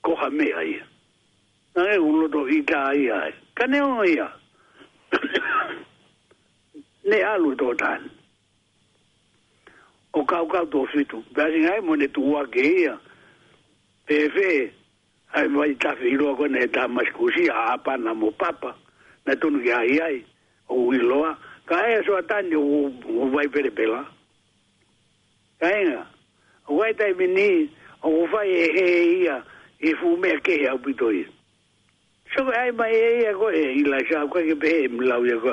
ko 0.02 0.14
ha 0.18 0.26
me 0.30 0.50
ai 0.52 0.74
na 1.74 1.82
e 1.94 1.98
uno 2.02 2.26
do 2.26 2.48
ita 2.50 2.90
ai 2.90 3.06
ai 3.10 3.32
ka 3.54 3.66
ne 3.70 3.78
o 3.80 4.02
ia 4.02 4.26
ne 7.06 7.18
alu 7.30 7.54
do 7.54 7.70
tan 7.78 8.10
o 10.12 10.24
ka 10.26 10.42
ka 10.50 10.64
do 10.66 10.82
fitu 10.92 11.22
ba 11.34 11.46
sin 11.46 11.68
ai 11.70 11.78
mo 11.80 11.94
ne 11.94 12.08
tu 12.10 12.22
wa 12.32 12.42
ke 12.46 12.58
ia 12.60 12.98
pe 14.10 14.26
fe 14.34 14.50
ai 15.38 15.46
mai 15.46 15.74
ta 15.78 15.94
fi 15.94 16.16
ro 16.18 16.34
ko 16.34 16.46
ne 16.50 16.66
ta 16.74 16.88
mas 16.90 17.06
ku 17.14 17.30
si 17.30 17.46
a 17.50 17.78
pa 17.78 17.94
na 17.96 18.10
mo 18.14 18.30
papa 18.34 18.74
na 19.26 19.34
tu 19.40 19.46
ai 19.70 19.94
ai 20.02 20.18
o 20.68 20.86
wi 20.90 20.98
loa. 20.98 21.30
a 21.38 21.49
kai 21.70 22.02
so 22.04 22.18
atani 22.20 22.52
u 22.56 22.90
u 23.22 23.30
vai 23.34 23.46
pere 23.54 23.70
pela 23.76 24.00
kai 25.60 25.78
nga 25.88 26.02
vai 26.78 26.92
tai 26.98 27.12
mini 27.18 27.48
u 28.04 28.12
vai 28.32 28.48
e 28.50 28.66
e 28.82 28.86
ia 29.24 29.36
e 29.78 29.88
fu 30.00 30.16
me 30.16 30.30
ke 30.44 30.50
ia 30.62 30.74
bito 30.84 31.10
i 31.14 31.22
so 32.34 32.42
ai 32.60 32.70
mai 32.74 32.90
e 32.94 33.20
ia 33.22 33.32
go 33.40 33.46
e 33.50 33.62
i 33.80 33.82
la 33.86 33.98
sha 34.08 34.26
ko 34.32 34.42
ke 34.48 34.54
be 34.60 34.88
mi 34.88 35.06
la 35.06 35.16
u 35.22 35.26
ia 35.26 35.36
go 35.38 35.52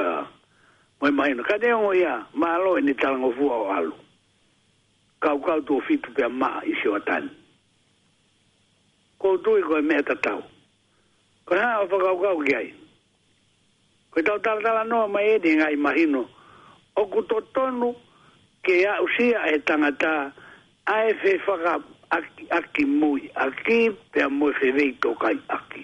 mai 1.01 1.11
mai 1.13 1.31
no 1.37 1.43
kai 1.45 1.59
nga 1.61 1.93
ia 1.93 2.13
ma 2.33 2.57
lo 2.57 2.73
e 2.81 2.81
ni 2.81 2.93
tala 2.97 3.17
ngo 3.21 3.31
fu 3.37 3.45
o 3.45 3.69
alu 3.77 3.93
kau 5.21 5.37
kau 5.39 5.61
tu 5.61 5.81
fitu 5.85 6.09
pe 6.17 6.25
ma 6.27 6.61
i 6.65 6.73
so 6.81 6.95
atani 6.97 7.29
ko 9.21 9.37
tu 9.37 9.53
i 9.57 9.61
go 9.61 9.77
me 9.85 10.01
ta 10.01 10.15
tau 10.25 10.41
ko 11.45 11.51
ha 11.61 11.83
o 11.85 11.85
fa 11.87 11.97
kau 12.01 12.17
kau 12.17 12.41
ki 12.41 12.53
ai 12.57 12.73
Koe 14.17 14.23
tau 14.25 14.39
tala 14.41 14.61
tala 14.65 14.83
noa 14.83 15.07
mai 15.13 15.27
edi 15.35 15.51
ngai 15.59 15.75
mahino. 15.77 16.23
Oku 17.01 17.21
totonu 17.29 17.89
ke 18.65 18.73
a 18.89 18.97
usia 19.03 19.39
e 19.53 19.57
tangata 19.67 20.33
a 20.89 20.95
e 21.09 21.13
fe 21.21 21.31
whaka 21.45 21.73
aki, 22.15 22.43
aki 22.49 22.83
mui. 22.85 23.21
Aki 23.45 23.79
pe 24.11 24.19
a 24.25 24.29
mui 24.29 24.53
fe 24.59 24.71
vei 24.71 24.91
tokai 25.01 25.37
aki. 25.57 25.83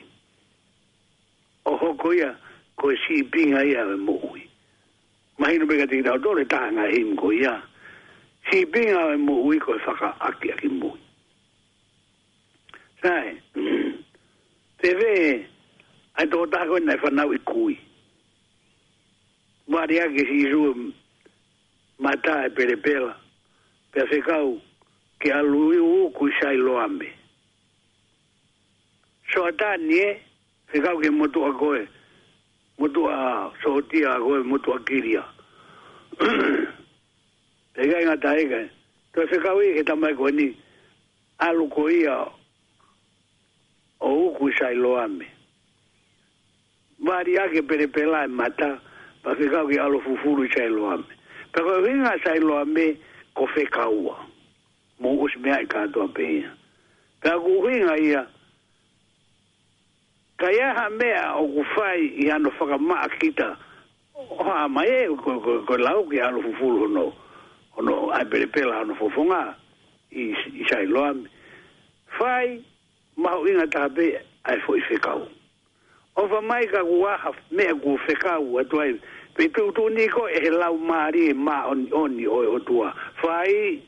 Oho 1.66 1.94
koia 1.94 2.30
koe 2.80 2.96
si 3.06 3.22
pinga 3.24 3.62
ia 3.62 3.84
e 3.94 3.98
mui. 4.08 4.42
Mahino 5.40 5.68
pe 5.70 5.78
kati 5.78 6.02
tau 6.02 6.18
tole 6.18 6.46
taha 6.50 6.72
ngai 6.74 6.90
him 6.98 7.14
koia. 7.16 7.54
Si 8.50 8.66
pinga 8.66 9.14
e 9.14 9.18
mui 9.22 9.60
koe 9.62 9.78
whaka 9.86 10.10
aki 10.30 10.52
aki 10.58 10.68
mui. 10.80 10.98
Sae, 13.02 13.30
te 14.82 14.96
vee, 14.98 15.34
ai 16.18 16.26
tō 16.34 16.42
tāko 16.56 16.82
nei 16.82 16.98
whanau 17.04 17.30
i 17.30 17.44
kui 17.46 17.78
varia 19.68 20.08
que 20.10 20.26
si 20.26 20.44
su 20.50 20.94
mata 22.00 22.46
e 22.46 22.50
pere 22.50 22.76
pela 22.78 23.18
pe 23.92 24.02
a 24.02 24.08
fecau 24.08 24.60
que 25.20 25.32
a 25.32 25.42
lui 25.42 25.78
u 25.78 26.10
cu 26.12 26.26
sai 26.42 26.56
lo 26.58 26.78
ambe 26.80 27.08
so 29.32 29.44
a 29.46 29.52
tani 29.54 29.94
e 30.00 30.20
fecau 30.68 30.98
que 31.00 31.10
motu 31.10 31.46
a 31.46 31.52
goe 31.52 31.88
motu 32.78 33.08
a 33.08 33.52
sotia 33.64 34.10
a 34.16 34.20
goe 34.20 34.44
motu 34.44 34.72
a 34.74 34.80
kiria 34.86 35.24
te 37.74 37.88
gai 37.88 38.04
ngata 38.06 38.36
ega 38.38 38.68
to 39.14 39.22
e 39.22 39.28
fecau 39.28 39.62
e 39.62 39.74
que 39.76 39.84
tamai 39.84 40.14
coe 40.16 40.32
ni 40.32 40.48
a 41.46 41.54
lu 41.54 41.70
coia 41.70 42.16
o 44.02 44.12
u 44.26 44.32
cu 44.38 44.52
sai 44.60 44.76
lo 44.76 44.98
ambe 45.00 45.26
varia 47.06 47.48
que 47.50 47.62
pere 47.64 47.88
pela 47.88 48.26
e 48.26 48.28
mata 48.28 48.68
e 48.68 48.93
pa 49.24 49.32
ke 49.36 49.48
kau 49.48 49.68
ki 49.72 49.80
alo 49.80 50.00
fufuru 50.04 50.44
i 50.46 50.52
sa 50.52 50.68
ilo 50.68 50.92
ame. 50.92 51.16
Pa 51.56 51.64
ka 51.64 51.80
venga 51.82 52.12
sa 52.24 52.36
ilo 52.36 52.60
ame, 52.60 53.00
ko 53.34 53.48
fe 53.48 53.64
kaua. 53.72 54.20
Mungu 55.00 55.32
si 55.32 55.40
mea 55.40 55.62
i 55.64 55.68
kato 55.68 56.04
ape 56.04 56.20
ia. 56.44 56.52
Pa 57.24 57.40
ku 57.40 57.64
venga 57.64 57.96
ia, 58.00 58.28
ka 60.38 60.52
ia 60.52 60.74
ha 60.76 60.90
mea 60.90 61.36
o 61.40 61.48
ku 61.56 61.64
fai 61.76 62.04
i 62.20 62.28
ano 62.30 62.52
whaka 62.52 62.78
maa 62.78 63.08
kita, 63.20 63.54
o 64.16 64.44
ha 64.44 64.68
mai 64.68 64.92
e, 64.92 65.06
ko, 65.24 65.40
ko, 65.40 65.60
ko 65.68 65.78
lau 65.80 66.04
ki 66.12 66.20
alo 66.20 66.44
fufuru 66.44 66.84
hono, 66.88 67.06
hono 67.80 68.12
ai 68.12 68.26
pere 68.28 68.46
pela 68.52 68.84
hono 68.84 68.94
fofonga 69.00 69.56
i 70.12 70.34
sa 70.68 70.84
ilo 70.84 71.04
ame. 71.06 71.30
Fai, 72.20 72.60
maho 73.16 73.48
inga 73.48 73.68
ta 73.72 73.88
ape, 73.88 74.20
ai 74.46 74.60
fo 74.68 74.76
i 74.76 74.82
fe 74.84 75.00
kaua. 75.00 75.28
Ofa 76.14 76.42
mai 76.46 76.68
ka 76.70 76.84
kua 76.86 77.16
hafu 77.18 77.42
mea 77.58 77.74
kua 77.74 77.98
whekau 78.08 78.60
atu 78.62 78.82
aina 78.82 79.00
pe 79.36 79.50
pe 79.52 79.62
utu 79.62 79.88
ni 79.90 80.08
ko 80.08 80.28
e 80.30 80.50
lau 80.50 80.78
mari 80.78 81.30
e 81.32 81.34
ma 81.46 81.58
oni 81.72 81.88
oni 81.92 82.26
o 82.36 82.56
o 82.56 82.60
tua 82.60 82.94
fai 83.22 83.82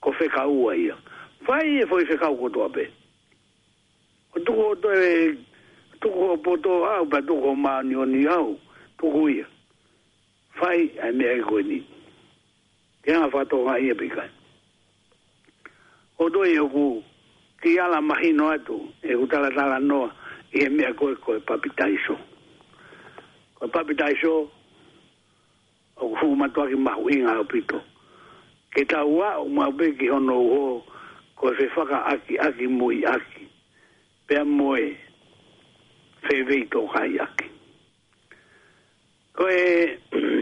ko 0.00 0.12
fe 0.16 0.26
ka 0.32 0.46
ua 0.48 0.74
ia 0.76 0.96
fai 1.46 1.66
e 1.82 1.86
foi 1.86 2.04
fe 2.06 2.16
ka 2.16 2.28
ua 2.30 2.48
tua 2.50 2.68
pe 2.68 2.88
o 4.34 4.38
tu 4.40 4.52
ko 4.54 4.74
to 4.82 4.90
e 5.04 5.12
tu 6.00 6.08
ko 6.08 6.36
po 6.44 6.56
to 6.56 6.72
au 6.94 7.04
pa 7.04 7.20
tu 7.28 7.34
ko 7.42 7.54
ma 7.54 7.78
oni 7.80 7.94
oni 7.96 8.24
au 8.26 8.56
tu 8.98 9.10
ko 9.14 9.28
ia 9.28 9.44
fai 10.58 10.88
a 11.06 11.12
me 11.12 11.26
e 11.28 11.40
ko 11.48 11.58
ni 11.60 11.78
ke 13.04 13.12
nga 13.12 13.28
fato 13.28 13.56
nga 13.66 13.76
ia 13.78 13.94
pe 13.94 14.08
kai 14.08 14.30
o 16.22 16.28
do 16.32 16.44
e 16.48 16.56
o 16.58 16.68
ku 16.68 17.02
ki 17.62 17.76
ala 17.78 18.00
mahi 18.02 18.32
no 18.32 18.48
atu 18.48 18.80
e 19.04 19.12
utala 19.14 19.50
tala 19.56 19.78
noa 19.78 20.08
i 20.54 20.64
e 20.64 20.68
mea 20.68 20.92
koe 20.92 21.14
koe 21.16 21.38
papitaiso. 21.40 22.12
Koe 23.54 23.68
papitaiso 23.72 24.50
o 26.02 26.08
ku 26.18 26.34
ma 26.34 26.46
matua 26.50 26.66
ki 26.68 26.74
mahu 26.74 27.06
o 27.30 27.46
pito. 27.46 27.78
Ke 28.74 28.82
tau 28.84 29.08
wa 29.08 29.38
o 29.38 29.46
mua 29.48 29.70
pe 29.70 29.92
ki 29.94 30.08
hono 30.10 30.34
uho 30.42 30.82
ko 31.38 31.50
e 31.62 31.66
whaka 31.76 31.98
aki 32.12 32.34
aki 32.38 32.66
mui 32.66 33.04
aki. 33.06 33.44
Pea 34.26 34.44
moe 34.44 34.96
fe 36.26 36.34
vei 36.48 36.66
tō 36.72 36.82
kai 36.92 37.18
aki. 37.22 37.48
Ko 39.36 39.46
e... 39.48 40.40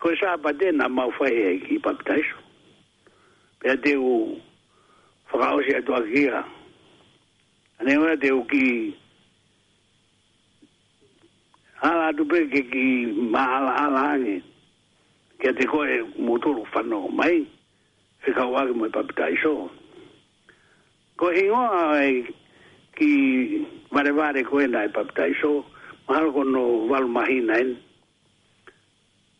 Ko 0.00 0.06
e 0.10 0.16
sā 0.20 0.34
pate 0.42 0.72
na 0.74 0.88
mau 0.88 1.10
whae 1.18 1.54
e 1.54 1.60
ki 1.68 1.78
papitaiso. 1.84 2.36
Pea 3.62 3.76
te 3.82 3.94
u 3.96 4.12
whakaosi 5.30 5.76
atua 5.78 6.00
kia. 6.10 6.42
Ane 7.78 7.98
ora 8.00 8.16
te 8.18 8.32
u 8.34 8.42
Ki 8.50 8.96
ala 11.88 12.08
tu 12.16 12.24
pe 12.30 12.38
ke 12.52 12.60
ki 12.72 12.84
ma 13.32 13.42
ala 13.58 13.72
ala 13.84 14.00
ane 14.14 14.34
ke 15.42 15.48
te 15.58 15.64
ko 15.72 15.78
e 15.84 15.96
motoru 16.28 16.62
fano 16.72 16.98
mai 17.18 17.38
e 17.44 18.28
ka 18.38 18.44
wage 18.52 18.72
mo 18.78 18.86
papita 18.94 19.24
iso 19.36 19.52
ko 21.20 21.26
e 21.28 21.44
ngo 21.48 21.60
ai 21.96 22.14
ki 22.96 23.10
vare 23.94 24.10
vare 24.20 24.40
ko 24.48 24.54
e 24.64 24.66
nai 24.74 24.88
papita 24.96 25.22
iso 25.34 25.50
mahalo 26.08 26.28
ko 26.36 26.42
no 26.54 26.62
valo 26.90 27.08
mahina 27.20 27.54
en 27.62 27.70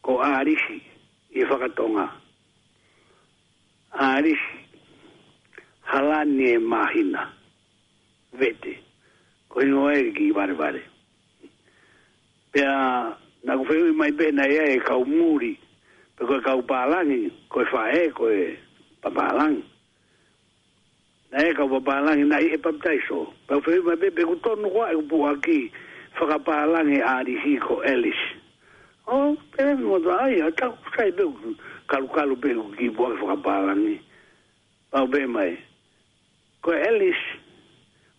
ko 0.04 0.12
a 0.26 0.44
arisi 0.44 0.76
i 1.34 1.40
e 1.40 1.48
whakatonga 1.48 2.06
a 3.96 4.18
arisi 4.20 4.56
halani 5.90 6.44
e 6.52 6.56
mahina 6.72 7.22
vete 8.40 8.72
ko 9.48 9.60
e 9.64 9.68
ngo 9.72 9.88
e 9.96 10.12
ki 10.16 10.32
vare 10.36 10.52
vare 10.54 10.82
pia 12.54 12.70
na 13.44 13.52
ku 13.58 13.64
fai 13.66 13.80
mai 13.98 14.12
pe 14.18 14.26
na 14.30 14.44
e 14.46 14.78
ka 14.86 14.94
muri 15.04 15.58
pe 16.16 16.22
ko 16.28 16.34
ka 16.46 16.52
palangi 16.70 17.20
ko 17.52 17.58
fa 17.70 17.82
e 17.90 18.02
ko 18.16 18.24
e 18.30 18.46
pa 19.02 19.10
palangi 19.10 19.62
na 21.34 21.42
e 21.42 21.50
ka 21.56 21.62
u 21.66 21.80
palangi 21.88 22.24
na 22.30 22.38
e 22.38 22.56
pa 22.64 22.70
tai 22.82 22.98
so 23.08 23.18
mai 23.50 23.96
pe 24.14 24.22
ku 24.22 24.36
to 24.44 24.54
no 24.54 24.68
wa 24.76 24.86
e 24.94 24.94
u 24.94 25.26
aki 25.32 25.58
fa 26.16 26.24
ka 26.30 26.38
palangi 26.48 27.00
a 27.02 27.24
di 27.26 27.34
hi 27.42 27.58
ko 27.58 27.82
elis 27.82 28.20
o 29.10 29.34
pe 29.54 29.74
mo 29.74 29.98
da 29.98 30.14
ai 30.30 30.38
ka 30.58 30.70
ku 30.78 30.86
sai 30.94 31.10
be 31.10 31.24
ku 31.26 31.58
ka 31.90 31.98
lu 32.22 32.36
ki 32.78 32.86
bo 32.96 33.10
fa 33.18 33.18
e 33.18 33.26
ka 33.34 33.36
palangi 33.46 33.96
pa 34.94 34.98
be 35.10 35.20
mai 35.26 35.52
ko 36.62 36.70
elis 36.70 37.18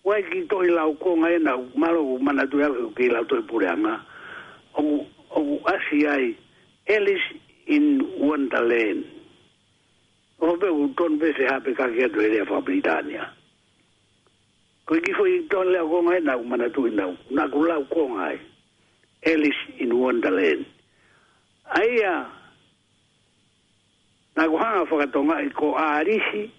wa 0.03 0.19
ki 0.27 0.43
to 0.51 0.59
i 0.59 0.69
la 0.75 0.83
u 0.91 0.93
ko 0.99 1.15
e 1.23 1.39
na 1.39 1.55
malo 1.79 2.19
mana 2.19 2.43
tu 2.51 2.59
ya 2.59 2.67
ki 2.97 3.07
la 3.09 3.23
to 3.23 3.39
i 3.39 4.01
of 4.77 4.85
of 5.35 5.45
ACI 5.73 6.35
Ellis 6.87 7.19
in 7.67 8.01
Wonderland. 8.17 9.05
Of 10.41 10.59
the 10.59 10.93
Don 10.97 11.19
Vese 11.19 11.49
happy 11.49 11.71
kagia 11.73 12.11
to 12.13 12.19
the 12.19 12.61
Britannia. 12.61 13.29
Kiki 14.87 15.13
foi 15.13 15.47
Don 15.49 15.71
la 15.73 15.79
gonga 15.79 16.13
e 16.13 16.17
e 16.17 16.21
na 16.21 16.37
umana 16.37 16.73
tu 16.73 16.89
na 16.89 17.11
na 17.31 17.47
kula 17.47 17.83
konga 17.91 18.39
Ellis 19.23 19.55
in 19.79 19.97
Wonderland. 19.99 20.65
Aia 21.73 22.27
na 24.35 24.43
kuhanga 24.47 24.85
fakatonga 24.85 25.41
iko 25.49 25.73
aarisi 25.77 26.51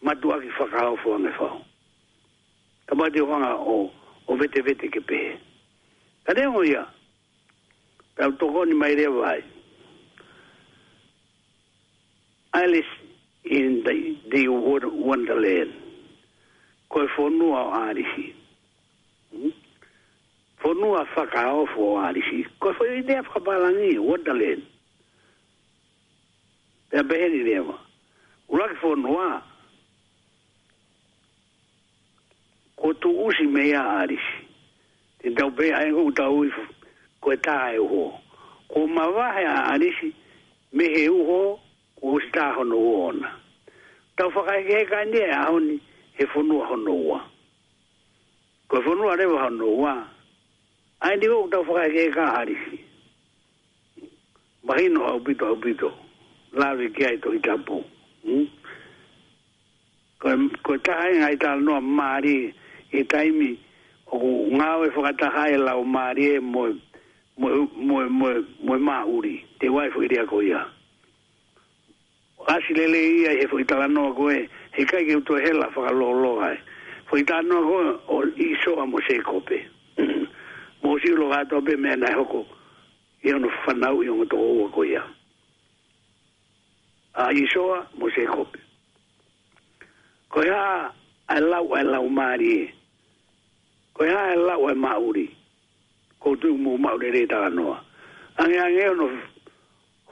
matua 0.03 0.41
ki 0.41 0.49
whakahau 0.59 0.97
fua 1.03 1.19
me 1.21 1.31
whau. 1.39 1.59
Ka 2.87 2.95
mai 2.95 3.11
te 3.13 3.21
whanga 3.21 3.53
o, 3.57 3.77
o 4.29 4.37
vete 4.41 4.61
vete 4.65 4.89
ke 4.93 5.01
pehe. 5.09 5.37
Ka 6.25 6.33
reo 6.33 6.65
ia, 6.65 6.83
tau 8.17 8.33
toko 8.41 8.65
ni 8.65 8.75
mai 8.75 8.95
rea 8.97 9.11
vai. 9.11 9.41
Alice 12.55 12.93
in 13.45 13.83
the, 13.85 14.17
the 14.33 14.49
Wonderland. 14.49 15.73
Koe 16.89 17.07
whonua 17.19 17.61
o 17.67 17.73
Arisi. 17.83 18.33
Hmm? 19.33 19.51
Whonua 20.63 21.05
whakahau 21.15 21.67
fua 21.75 21.89
o 21.93 21.97
Arisi. 22.09 22.47
Koe 22.61 22.73
whonua 22.73 22.99
i 22.99 23.03
dea 23.03 23.23
whakapalangi, 23.23 23.99
Wonderland. 23.99 24.63
Pea 26.91 27.03
beheri 27.03 27.43
rea 27.51 27.63
vai 27.63 27.81
uraki 28.49 28.77
fo 28.81 28.95
noa 28.95 29.43
ko 32.77 32.93
tu 32.95 33.09
usi 33.27 33.47
me 33.47 33.69
ya 33.69 34.07
te 35.19 35.31
dau 35.37 35.51
be 35.51 35.65
ai 35.73 35.91
ko 35.91 36.09
e 36.09 36.13
tau 36.19 36.45
e 36.45 36.49
ifu 36.49 36.63
ko 37.21 37.37
ta 37.45 37.55
ai 37.71 37.77
ho 37.77 38.21
ko 38.71 38.87
ma 38.87 39.09
wa 39.09 39.41
ya 39.41 39.53
ari 39.73 39.91
si 40.01 40.13
me 40.73 40.85
he 40.93 41.09
u 41.09 41.25
ho 41.29 41.61
ko 42.01 42.19
sta 42.29 42.53
ho 42.55 42.63
no 42.65 42.77
ona 43.09 43.31
tau 44.17 44.31
fa 44.31 44.43
kai 44.47 44.63
ke 44.69 44.85
ka 44.91 45.05
ni 45.05 45.21
a 45.25 45.47
ho 45.49 45.59
ni 45.59 45.81
he 46.19 46.27
fo 46.27 46.43
no 46.43 46.61
ho 46.61 46.97
wa 47.11 47.21
ko 48.69 48.83
fo 48.85 48.95
no 48.95 49.09
are 49.09 49.25
ho 49.25 49.49
no 49.49 49.67
wa 49.81 49.97
ai 51.01 51.17
ni 51.17 51.27
ko 51.27 51.49
tau 51.51 51.65
fa 51.65 51.75
kai 51.81 51.91
ke 51.97 52.11
ka 52.13 52.25
ari 52.45 52.57
si 52.71 52.77
mahino 54.67 55.05
au 55.09 55.19
bito 55.21 55.47
au 55.49 55.57
bito 55.57 55.89
la 56.53 56.75
ve 56.77 56.93
ki 56.93 57.05
ai 57.05 57.17
to 57.19 57.33
i 57.33 57.39
tapu 57.41 57.81
ko 60.65 60.73
taha 60.83 61.07
e 61.13 61.17
ngai 61.19 61.37
tala 61.39 61.61
noa 61.61 61.81
maari 61.81 62.37
e 62.93 63.05
taimi 63.11 63.51
o 64.15 64.19
ngau 64.57 64.85
e 64.85 64.89
whakataha 64.95 65.43
e 65.53 65.57
lau 65.67 65.81
maari 65.95 66.23
e 66.37 66.39
moe 66.53 66.71
moe 67.39 67.57
moe 67.89 68.05
moe 68.19 68.35
moe 68.67 68.79
mauri 68.89 69.35
te 69.61 69.67
wai 69.75 69.89
whuiria 69.95 70.23
ko 70.31 70.37
ia 70.43 70.61
asi 72.55 72.75
lele 72.79 73.01
ia 73.21 73.33
e 73.45 73.47
whuitala 73.51 73.87
noa 73.95 74.15
koe 74.19 74.37
he 74.75 74.83
kai 74.91 75.05
keu 75.07 75.21
tue 75.27 75.39
hela 75.45 75.67
whakaloloa 75.75 76.49
e 76.55 76.59
whuitala 77.13 77.43
noa 77.49 77.63
koe 77.69 77.85
o 78.15 78.23
iso 78.47 78.73
a 78.83 78.87
mo 78.91 78.99
se 79.09 79.15
kope 79.29 79.59
mo 80.83 80.97
si 81.05 81.11
lo 81.19 81.27
gato 81.35 81.57
pe 81.67 81.75
mena 81.77 82.07
e 82.09 82.15
hoko 82.19 82.41
e 83.23 83.29
no 83.41 83.49
fanau 83.67 84.03
i 84.05 84.09
ongo 84.11 84.25
toko 84.33 84.49
ua 84.61 84.69
ko 84.77 84.83
ia 84.85 85.03
a 87.15 87.25
isoa 87.33 87.87
mo 87.99 88.11
se 88.11 88.27
kope. 88.27 88.59
Ko 90.31 90.43
ia 90.43 90.91
a 91.31 91.37
e 91.37 91.41
lau 91.41 91.71
a 91.75 91.79
e 91.81 91.85
lau 91.87 92.07
maari 92.11 92.49
e. 92.61 92.65
e 92.67 92.75
ko 93.95 94.03
ia 94.05 94.21
a 94.33 94.37
lau 94.37 94.67
a 94.69 94.75
mauri. 94.75 95.27
Ko 96.19 96.35
tu 96.37 96.57
mo 96.59 96.77
mauri 96.77 97.11
re 97.15 97.23
ta 97.31 97.47
anoa. 97.47 97.79
Ange 98.39 98.59
ange 98.61 98.85
ono 98.91 99.07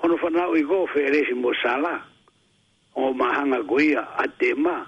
hono 0.02 0.16
whanau 0.22 0.54
i 0.56 0.62
gofe 0.62 1.00
e 1.06 1.10
resi 1.10 1.34
mo 1.34 1.50
sala. 1.62 2.00
O 2.94 3.12
mahanga 3.12 3.60
guia 3.68 4.00
a 4.16 4.24
te 4.38 4.48
ma. 4.64 4.86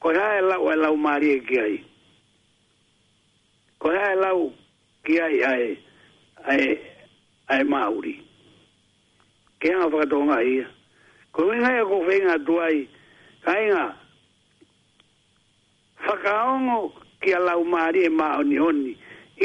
Ko 0.00 0.10
ia 0.14 0.28
a 0.38 0.40
lau 0.50 0.68
a 0.70 0.76
lau 0.82 0.94
maari 1.04 1.28
e 1.30 1.38
ki 1.46 1.56
ai. 1.66 1.76
Ko 3.80 3.90
ia 3.92 4.06
a 4.12 4.14
lau 4.24 4.52
ki 5.04 5.14
ai 5.26 5.36
ai 5.52 5.64
ai 6.46 6.54
ai 6.54 6.62
mauri. 6.62 6.76
Ai 7.50 7.64
mauri 7.64 8.14
ke 9.62 9.70
a 9.78 9.86
va 9.94 10.02
do 10.10 10.18
nga 10.26 10.40
i 10.42 10.58
ko 11.34 11.46
we 11.48 11.56
nga 11.62 11.70
ko 11.86 11.96
we 12.08 12.16
nga 12.26 12.34
do 12.42 12.58
kai 13.46 13.62
nga 13.70 13.82
fa 16.02 16.14
ka 16.26 16.34
ongo 16.56 16.90
ke 17.22 17.30
ala 17.38 17.54
u 17.62 17.64
mari 17.64 18.02
e 18.10 18.10
ma 18.10 18.38
oni 18.42 18.58
oni 18.58 18.92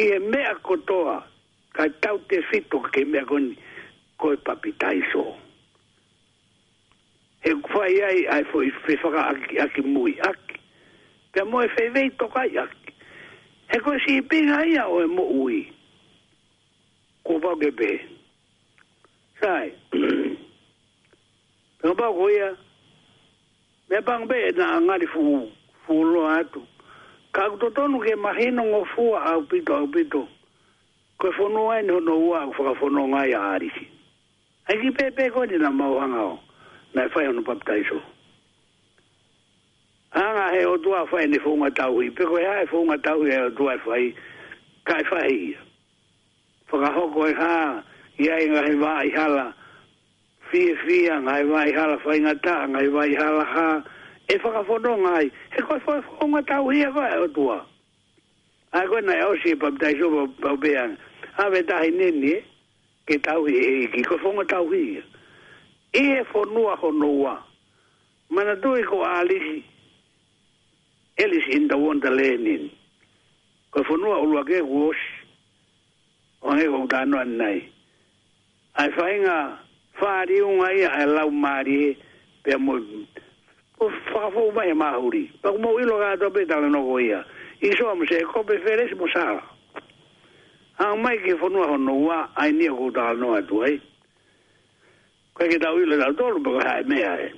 i 0.01 0.09
e 0.17 0.19
me 0.25 0.41
a 0.49 0.55
ko 0.65 0.73
toa 0.89 1.21
ka 1.77 1.85
tau 2.01 2.17
te 2.29 2.41
fito 2.49 2.81
ke 2.89 3.05
me 3.05 3.21
a 3.21 3.25
koni 3.29 3.53
ko 4.17 4.33
e 4.33 4.41
papitai 4.41 5.05
so 5.13 5.21
e 7.45 7.53
kwai 7.69 7.93
ai 8.09 8.19
ai 8.33 8.43
fo 8.49 8.65
i 8.65 8.73
fe 8.81 8.97
fa 9.01 9.13
ka 9.13 9.21
aki 9.35 9.61
aki 9.65 9.81
mui 9.93 10.17
aki 10.31 10.57
pe 11.37 11.45
mo 11.45 11.61
e 11.61 11.69
fe 11.77 11.89
vei 11.93 12.09
toka 12.17 12.41
i 12.49 12.57
aki 12.65 12.89
e 13.77 13.83
ko 13.85 13.93
si 14.01 14.17
i 14.17 14.21
pinga 14.29 14.65
ia 14.73 14.89
o 14.89 14.97
e 15.05 15.09
mo 15.15 15.23
ui 15.45 15.61
ko 17.21 17.37
va 17.43 17.53
gebe 17.61 17.91
ko 18.01 18.05
va 18.09 18.15
sai 19.41 19.73
pe 19.91 20.37
ba 21.95 22.07
go 22.15 22.27
ya 22.29 22.49
me 23.89 23.97
bang 24.05 24.25
be 24.27 24.39
na 24.57 24.79
nga 24.85 24.95
di 24.99 25.05
fu 25.07 25.51
fu 25.85 25.93
lo 26.03 26.25
atu 26.27 26.61
ka 27.35 27.43
to 27.59 27.69
to 27.69 27.87
nu 27.87 27.99
ke 27.99 28.15
ma 28.15 28.33
he 28.33 28.49
no 28.51 28.63
ngo 28.63 28.85
fu 28.95 29.13
a 29.15 29.37
u 29.37 29.43
pi 29.47 29.61
ka 29.63 29.81
u 29.83 29.87
pi 29.87 30.03
to 30.11 30.27
ko 31.19 31.31
fu 31.33 31.47
no 31.49 31.69
ai 31.71 31.81
no 31.83 31.99
no 31.99 32.17
wa 32.19 32.49
fu 32.55 32.63
ka 32.63 32.73
fu 32.79 32.89
no 32.89 33.07
nga 33.13 33.25
ya 33.25 33.39
ari 33.53 33.69
si 33.69 33.85
ai 34.69 34.79
ki 34.81 34.91
pe 34.91 35.11
pe 35.15 35.29
ko 35.29 35.45
di 35.45 35.57
na 35.57 35.69
ma 35.69 35.87
wa 35.89 36.05
nga 36.07 36.21
o 36.25 36.39
na 36.93 37.07
fa 37.09 37.23
yo 37.23 37.31
no 37.31 37.41
pa 37.41 37.55
ta 37.61 37.75
iso 37.77 38.01
Anga 40.07 40.47
he 40.55 40.63
o 40.65 40.77
tua 40.79 41.03
fai 41.05 41.27
ni 41.27 41.35
fu 41.37 41.43
fuunga 41.51 41.67
tauhi. 41.71 42.07
Peko 42.09 42.37
he 42.39 42.45
hae 42.47 42.63
fuunga 42.65 42.95
tauhi 42.97 43.27
he 43.29 43.41
o 43.51 43.51
tua 43.51 43.75
fai. 43.83 44.15
Kai 44.87 45.03
fai 45.03 45.29
ia. 45.51 45.59
Whakahoko 46.71 47.27
e 47.29 47.33
ha 47.35 47.83
ia 48.17 48.33
e 48.41 48.47
ngai 48.49 48.75
wai 48.81 49.09
hala, 49.13 49.53
fie 50.51 50.75
fia 50.85 51.15
ngai 51.21 51.43
wai 51.45 51.71
hala, 51.71 51.97
whai 52.05 52.19
ngata 52.19 52.67
ngai 52.69 52.87
wai 52.87 53.13
hala 53.13 53.43
ha, 53.45 53.67
e 54.27 54.35
whakafono 54.43 54.91
ngai, 55.05 55.31
he 55.53 55.61
koi 55.61 55.77
whai 55.85 56.01
whonga 56.01 56.41
tau 56.47 56.69
hia 56.69 56.89
wai 56.89 57.13
o 57.23 57.27
tua. 57.27 57.65
Ai 58.73 58.85
koe 58.87 59.01
nai 59.01 59.19
au 59.21 59.35
si 59.43 59.51
e 59.53 59.55
pamitai 59.55 59.93
sopa 60.01 60.25
pau 60.41 60.57
beang, 60.57 60.97
ave 61.37 61.61
tahi 61.63 61.89
nene, 61.91 62.41
ke 63.07 63.21
tau 63.21 63.45
hia 63.45 63.61
e 63.71 63.83
iki, 63.83 64.01
koi 64.03 64.17
whonga 64.23 64.45
tau 64.49 64.65
hia. 64.73 65.01
E 65.93 66.01
e 66.17 66.23
whonua 66.33 66.73
honoua, 66.81 67.37
mana 68.29 68.55
tui 68.61 68.83
ko 68.83 69.03
alihi, 69.05 69.61
elis 71.17 71.45
in 71.53 71.67
the 71.67 71.77
wonderlanding, 71.77 72.69
koi 73.71 73.83
whonua 73.83 74.21
uluake 74.25 74.61
kuosi, 74.65 75.13
Ongi 76.43 76.67
kong 76.69 76.87
tano 76.87 77.17
an 77.17 77.37
nai 77.37 77.67
ai 78.77 78.91
fainga 78.91 79.57
fari 79.99 80.39
un 80.41 80.61
ai 80.63 80.83
a 80.83 81.05
la 81.05 81.25
mari 81.31 81.97
pe 82.43 82.55
mo 82.57 82.75
o 83.79 83.87
fa 84.09 84.21
fo 84.33 84.43
mai 84.55 84.71
mahuri 84.73 85.23
pa 85.41 85.49
mo 85.59 85.69
i 85.81 85.85
ga 86.01 86.15
to 86.21 86.29
pe 86.29 86.45
tal 86.45 86.69
no 86.69 86.81
goia 86.85 87.25
i 87.61 87.69
so 87.77 87.89
am 87.89 88.05
se 88.05 88.21
ko 88.31 88.43
preferes 88.43 88.91
mo 88.97 89.05
sa 89.13 89.23
a 90.83 90.95
mai 91.03 91.17
ke 91.25 91.33
fo 91.39 91.47
no 91.49 91.65
ho 91.67 91.77
no 91.77 91.93
wa 92.05 92.29
ai 92.37 92.51
ni 92.53 92.67
ko 92.69 92.91
tal 92.93 93.17
no 93.17 93.33
a 93.33 93.41
tuai 93.41 93.81
ko 95.33 95.41
ke 95.49 95.57
ta 95.57 95.73
uilo 95.73 95.97
dal 95.97 96.13
tolo 96.13 96.37
pa 96.45 96.69
ha 96.69 96.73
me 96.85 97.01
ai 97.03 97.33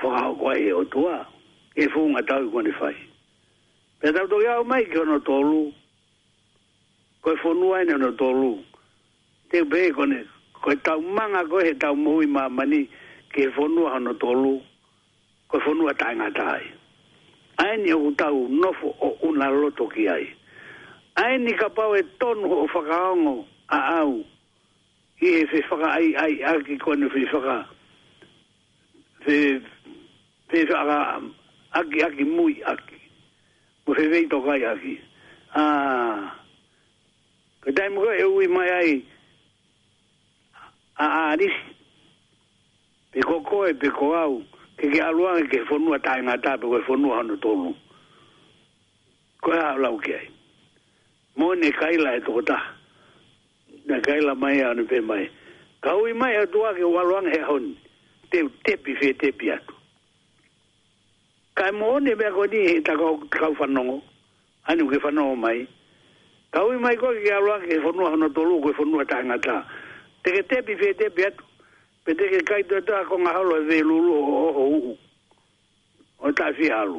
fo 0.00 0.12
ha 0.12 0.28
ko 0.40 0.48
ai 0.52 0.70
o 0.76 0.84
tua 0.84 1.24
e 1.72 1.88
fo 1.88 2.04
un 2.04 2.20
atao 2.20 2.44
ko 2.52 2.60
ni 2.60 2.70
fai 2.76 2.96
pe 4.04 4.12
tal 4.12 4.28
to 4.28 4.42
ya 4.44 4.60
mai 4.62 4.84
ke 4.84 5.04
no 5.08 5.16
tolu 5.24 5.72
ko 7.24 7.32
fo 7.40 7.52
no 7.56 7.72
ai 7.72 7.84
no 7.88 8.12
tolu 8.12 8.54
te 9.50 9.62
be 9.62 9.90
kone 9.94 10.24
ko 10.54 10.74
ta 10.84 10.96
manga 10.98 11.44
ko 11.48 11.58
he 11.62 11.72
ta 11.78 11.92
mo 11.94 12.20
i 12.22 12.26
ma 12.26 12.48
ke 13.32 13.42
fo 13.54 13.66
nu 13.68 13.86
ha 13.86 13.98
no 13.98 14.12
to 14.14 14.32
lu 14.32 14.60
ko 15.48 15.58
fo 15.60 15.74
nu 15.74 15.90
ta 15.94 16.08
nga 16.14 16.30
ai 16.52 16.66
ai 17.58 17.76
ni 17.78 17.92
u 17.92 18.12
ta 18.18 18.32
u 18.32 18.48
no 18.48 18.72
fo 18.72 18.86
o 19.00 19.08
una 19.28 19.50
lo 19.50 19.70
to 19.70 19.86
ki 19.88 20.08
ai 20.08 20.26
ai 21.16 21.38
ni 21.38 21.52
ka 21.54 21.68
pa 21.68 21.88
we 21.90 22.00
ton 22.20 22.38
ho 22.48 22.66
fa 22.72 22.80
ka 22.90 23.14
ngo 23.14 23.46
a 23.68 23.78
au 24.02 24.24
ki 25.18 25.26
e 25.38 25.46
fe 25.50 25.60
fa 25.68 25.76
ai 25.98 26.14
ai 26.16 26.32
a 26.42 26.50
ki 26.66 26.74
ah. 26.80 26.82
ko 26.84 26.94
ne 26.94 27.08
fe 27.14 27.20
fa 27.32 27.40
ka 27.48 27.56
fe 29.24 29.36
fe 30.50 30.58
fa 30.70 30.78
ka 30.90 30.98
a 31.78 31.82
ki 31.90 31.98
a 32.02 32.08
ki 32.16 32.24
mu 32.24 32.46
a 32.64 32.74
ki 32.86 32.98
mo 33.86 33.94
fe 33.96 34.08
ve 34.10 34.26
to 34.30 34.40
ka 34.44 34.52
ai 34.58 34.74
ki 34.82 34.94
a 35.54 35.62
dai 37.76 37.88
mo 37.90 38.02
e 38.10 38.24
u 38.24 38.42
mai 38.50 38.70
ai 38.70 38.90
a 40.98 41.08
arisi 41.32 41.74
pe 43.12 43.20
koko 43.28 43.56
e 43.66 43.72
pe 43.80 43.88
koau 43.98 44.42
ke 44.78 44.86
ke 44.92 45.00
alua 45.08 45.30
ke 45.50 45.58
fonua 45.68 45.98
tae 46.06 46.20
ngata 46.22 46.52
pe 46.60 46.66
koe 46.70 46.80
fonua 46.88 47.14
hono 47.20 47.36
tolu 47.44 47.72
koe 49.44 49.56
hao 49.64 49.76
lau 49.84 49.96
ki 50.04 50.12
ai 50.14 50.26
mo 51.38 51.54
ne 51.54 51.68
kaila 51.80 52.10
e 52.16 52.20
toko 52.26 52.40
ta 52.50 52.56
kaila 54.06 54.34
mai 54.34 54.60
ane 54.64 54.82
pe 54.90 55.00
mai 55.00 55.24
kaui 55.84 56.12
mai 56.12 56.34
atua 56.40 56.72
ke 56.76 56.80
waluang 56.84 57.28
he 57.32 57.40
honi 57.48 57.72
te 58.30 58.38
tepi 58.64 58.92
fe 59.00 59.12
tepi 59.14 59.50
atu 59.52 59.74
kai 61.54 61.70
mo 61.72 61.98
ne 61.98 62.14
be 62.14 62.24
ko 62.34 62.44
ni 62.46 62.80
ta 62.82 62.96
ko 62.96 63.18
ka 63.30 63.46
anu 64.66 64.90
ke 64.90 64.98
fanongo 65.02 65.36
mai 65.36 65.68
kaui 66.52 66.78
mai 66.80 66.96
ko 66.96 67.12
ke 67.24 67.30
alua 67.32 67.60
ke 67.60 67.80
fonua 67.84 68.10
hono 68.16 68.28
tolu 68.32 68.60
koe 68.62 68.72
fonua 68.72 69.04
tae 69.04 69.22
te 70.26 70.32
ke 70.36 70.40
tepi 70.50 70.74
fe 70.80 70.88
tepi 71.00 71.22
atu, 71.28 71.44
pe 72.04 72.10
te 72.18 72.24
ke 72.30 72.38
kai 72.48 72.62
tō 72.70 72.80
tā 72.88 72.96
konga 73.08 73.30
halo 73.36 73.58
e 73.62 73.66
vei 73.68 73.82
lulu 73.88 74.14
o 74.16 74.22
ho 74.30 74.38
ho 74.56 74.64
uhu, 74.76 74.94
o 76.26 76.32
tā 76.38 76.48
fi 76.56 76.66
halu. 76.74 76.98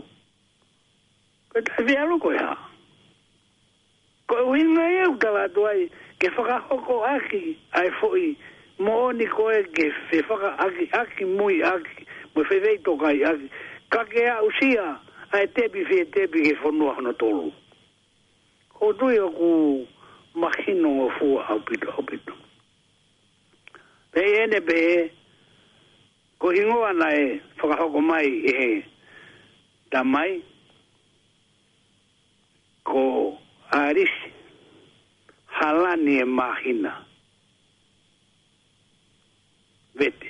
Pe 1.51 1.59
tā 1.67 1.83
fi 1.87 1.97
halu 1.99 2.15
koi 2.23 2.37
ha. 2.39 2.53
Ko 4.31 4.35
e 4.45 4.45
winga 4.53 4.85
e 4.99 5.11
u 5.11 5.17
tala 5.23 5.43
tu 5.55 5.65
ai, 5.71 5.83
ke 6.23 6.31
whaka 6.37 6.61
hoko 6.69 7.01
aki 7.09 7.41
ai 7.81 7.91
fo'i, 7.99 8.29
mo 8.79 8.95
oni 9.09 9.27
koe 9.35 9.59
ke 9.75 9.89
fe 10.09 10.23
whaka 10.29 10.53
aki, 10.69 10.87
aki 11.01 11.27
mui 11.35 11.59
aki, 11.73 12.07
mo 12.33 12.47
fe 12.47 12.61
vei 12.63 12.79
tokai 12.87 13.17
aki, 13.33 13.51
ka 13.91 14.07
ke 14.07 14.23
a 14.23 14.39
usia, 14.53 14.87
ai 15.35 15.43
tepi 15.57 15.83
fe 15.91 16.05
tepi 16.15 16.47
ke 16.47 16.55
whonua 16.63 16.95
hana 16.95 17.11
tolu. 17.19 17.51
Ko 18.79 18.93
tui 18.95 19.19
aku, 19.27 19.83
mahino 20.39 20.95
o 21.09 21.13
fua 21.19 21.43
au 21.51 21.59
pito 21.67 21.91
au 21.97 22.07
pito 22.13 22.33
pe 24.11 24.21
ene 24.43 24.57
be 24.67 24.77
ko 26.39 26.47
ingoa 26.59 26.91
nai 26.99 27.21
whakahoko 27.59 27.99
mai 28.09 28.27
e 28.27 28.51
he 28.59 28.69
ta 29.91 29.99
mai 30.13 30.31
ko 32.87 32.99
arisi 33.79 34.29
halani 35.57 36.13
e 36.19 36.25
mahina 36.37 36.93
vete 39.97 40.27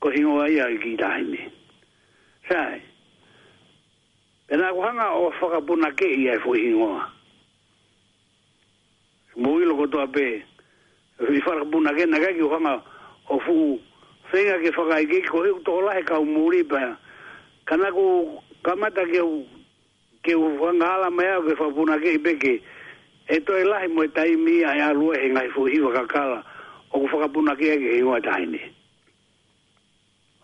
ko 0.00 0.06
ingoa 0.18 0.44
ia 0.54 0.64
ki 0.82 0.96
tahine 1.00 1.42
sai 2.48 2.80
pena 4.46 4.72
ko 4.74 4.80
hanga 4.86 5.06
o 5.18 5.30
whakapuna 5.40 5.88
ke 5.98 6.06
ia 6.22 6.32
e 6.38 6.42
fuhingoa 6.46 7.12
Mui 9.38 9.62
loko 9.64 9.86
toa 9.86 10.06
pēr 10.10 10.42
vi 11.20 11.40
fara 11.40 11.64
buna 11.64 11.92
gena 11.96 12.18
ga 12.18 12.32
ki 12.32 12.40
hanga 12.40 12.82
o 13.28 13.38
fu 13.40 13.80
fenga 14.30 14.58
ke 14.62 14.70
fara 14.72 15.00
ge 15.02 15.20
ko 15.26 15.42
e 15.44 15.52
to 15.64 15.80
la 15.80 15.98
ka 16.04 16.20
muri 16.22 16.62
ba 16.62 16.96
kana 17.66 17.90
ko 17.90 18.42
kamata 18.62 19.02
ke 19.10 19.18
ke 20.22 20.34
u 20.38 20.54
hanga 20.62 20.86
ala 20.86 21.10
mea 21.10 21.40
ke 21.42 21.56
fa 21.58 21.66
buna 21.74 21.98
ge 21.98 22.18
be 22.22 22.38
ke 22.38 22.62
e 23.28 23.34
e 23.42 23.64
lai 23.64 23.88
mo 23.88 24.06
tai 24.14 24.36
mi 24.36 24.62
a 24.62 24.74
ya 24.78 24.92
lu 24.92 25.12
e 25.12 25.28
ngai 25.28 25.50
fu 25.50 25.66
hi 25.66 25.78
ka 25.92 26.06
kala 26.06 26.42
o 26.94 27.00
ku 27.00 27.06
fara 27.08 27.26
buna 27.28 27.54
ge 27.58 27.74
ge 27.82 27.98
i 27.98 28.02
wa 28.02 28.20
tai 28.20 28.46
ni 28.46 28.62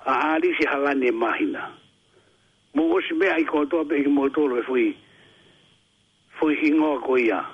a 0.06 0.34
ali 0.34 0.52
si 0.58 0.66
hala 0.66 0.92
ni 0.94 1.10
mahina 1.10 1.70
mo 2.74 2.88
go 2.90 2.98
si 3.00 3.14
be 3.14 3.30
ai 3.30 3.44
ko 3.46 3.64
to 3.66 3.84
be 3.84 4.02
mo 4.10 4.28
to 4.28 4.42
lo 4.46 4.58
e 4.58 4.62
fu 4.66 4.74
i 4.76 4.90
fu 6.38 6.48
hi 6.50 6.70
ngo 6.74 6.98
ko 7.06 7.14
ia 7.16 7.46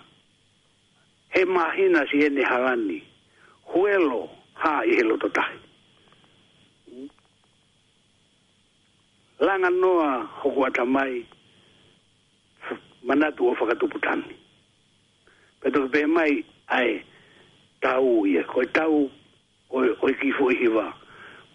he 1.37 1.45
mahina 1.45 2.03
si 2.11 2.25
ene 2.25 2.43
halani. 2.43 2.95
ni 2.97 3.03
huelo 3.73 4.29
ha 4.55 4.85
i 4.87 4.97
helo 4.97 5.17
totahi. 5.17 5.59
Langa 9.41 9.71
noa 9.71 10.23
hoku 10.43 10.67
atamai 10.67 11.25
manatu 13.03 13.47
o 13.47 13.53
whakatuputani. 13.55 14.35
Pero 15.61 15.89
pe 15.89 16.07
mai 16.07 16.45
ai 16.69 17.03
tau 17.81 18.27
ia, 18.27 18.41
e, 18.41 18.45
koe 18.45 18.67
tau 18.67 19.11
koe 19.71 20.13
kifu 20.21 20.51
i 20.51 20.57
hiwa. 20.57 20.93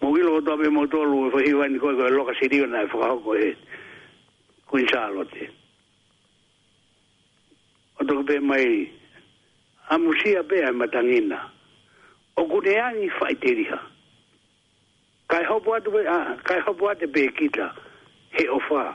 Mo 0.00 0.12
gilo 0.16 0.40
koto 0.40 0.52
ape 0.54 0.68
mo 0.70 0.86
tolu 0.86 1.30
e 1.38 1.44
hiwa 1.46 1.68
ni 1.68 1.78
koe 1.78 1.94
koe 1.94 2.10
loka 2.10 2.34
sirio 2.40 2.66
nai 2.66 2.84
e 2.84 2.88
whakahoko 2.92 3.36
e 3.36 3.56
kuin 4.66 4.88
saalote. 4.88 5.50
Oto 8.00 8.22
pe 8.24 8.40
mai 8.40 8.90
amusia 9.90 10.42
pe 10.42 10.64
ai 10.64 10.72
matangina. 10.72 11.36
Mm 11.38 11.55
o 12.36 12.44
guneani 12.44 13.08
faiteriha. 13.10 13.80
Kai 15.28 15.44
hopo 15.44 15.74
atu 15.74 15.90
be, 15.90 16.04
ah, 16.08 16.36
kai 16.44 16.60
hopo 16.60 16.88
atu 16.88 17.06
be 17.08 17.28
kita, 17.28 17.72
he 18.32 18.44
ofa, 18.46 18.94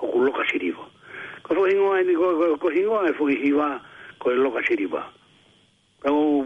o 0.00 0.06
ku 0.10 0.18
loka 0.18 0.42
siriva. 0.50 0.84
Ko 1.44 1.54
fo 1.54 1.64
hingoa 1.66 2.02
ni, 2.04 2.14
ko, 2.14 2.26
ko, 2.38 2.56
ko 2.58 2.68
hingoa 2.70 3.08
e 3.08 3.12
fo 3.14 3.26
hiwa, 3.28 3.80
ko 4.20 4.30
e 4.32 4.36
loka 4.36 4.60
siriva. 4.66 5.02
Kau, 6.02 6.44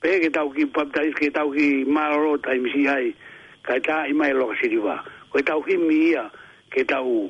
pe 0.00 0.18
ke 0.22 0.30
tau 0.32 0.50
ki 0.54 0.66
paptais, 0.66 1.12
ke 1.18 1.28
tau 1.34 1.52
ki 1.52 1.84
maro 1.84 2.36
tai 2.38 2.58
misi 2.58 2.86
hai, 2.86 3.12
kai 3.62 3.78
ta 3.80 4.06
ima 4.10 4.26
e 4.30 4.38
loka 4.38 4.56
siriva. 4.62 4.96
Ko 5.30 5.38
e 5.42 5.44
tau 5.44 5.62
ki 5.66 5.76
miia, 5.76 6.30
ke 6.72 6.84
tau 6.86 7.28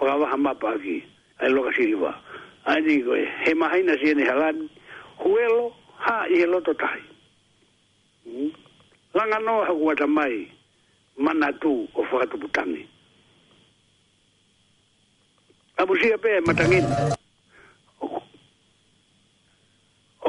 whakawaha 0.00 0.36
mapa 0.40 0.74
ki, 0.82 0.98
e 1.40 1.48
loka 1.52 1.72
siriva. 1.78 2.12
Ani, 2.66 2.98
he 3.46 3.54
mahaina 3.54 3.96
siene 4.02 4.26
halani, 4.28 4.68
huelo, 5.22 5.70
ha 6.00 6.24
i 6.28 6.36
he 6.40 6.46
loto 6.48 6.74
tahi 6.74 7.09
langa 9.14 9.38
no 9.38 9.64
ha 9.64 9.72
wata 9.72 10.06
mai 10.06 10.48
mana 11.18 11.52
tu 11.60 11.88
o 11.94 12.02
fa 12.04 12.26
butani 12.38 12.86
abu 15.78 15.94
sia 16.00 16.18
pe 16.18 16.40
matangin 16.46 16.84
o 18.00 18.22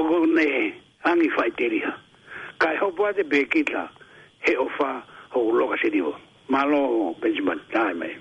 go 0.08 0.26
ne 0.36 0.74
ani 1.06 1.30
fa 1.36 1.44
teria 1.58 1.92
kai 2.60 2.76
ho 2.80 2.92
bua 2.98 3.12
de 3.16 3.24
bekita 3.24 3.90
he 4.44 4.54
ofa 4.58 4.76
fa 4.78 4.90
ho 5.34 5.52
loga 5.58 5.76
se 5.82 5.90
malo 6.50 7.14
benjamin 7.22 7.60
time 7.72 7.94
mai 8.00 8.14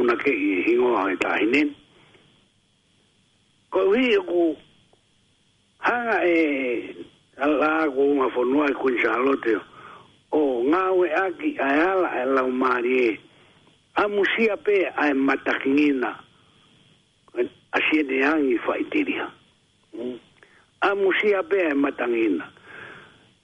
puna 0.00 0.16
ke 0.16 0.32
i 0.32 0.52
hingo 0.66 0.90
ai 0.96 1.16
tai 1.22 1.44
ne 1.52 1.60
ko 3.72 3.80
wi 3.92 4.04
ku 4.28 4.56
hanga 5.86 6.16
e 6.24 6.38
ala 7.44 7.84
ko 7.94 8.02
ma 8.18 8.26
fo 8.34 8.40
no 8.50 8.62
ai 8.64 8.72
kun 8.80 8.96
o 10.38 10.64
ngawe 10.70 11.06
aki 11.26 11.50
ai 11.66 11.78
ala 11.92 12.08
ala 12.22 12.42
e 12.48 12.52
mari 12.62 12.94
e. 13.10 13.18
a 13.94 14.02
musia 14.08 14.56
pe 14.66 14.76
ai 15.02 15.12
matakina 15.28 16.10
a 17.72 17.78
siene 17.90 18.16
ani 18.32 18.56
fa 18.64 18.74
hmm. 18.80 20.16
a 20.80 20.94
musia 21.02 21.38
pe 21.50 21.58
ai 21.68 21.76
matangina 21.84 22.46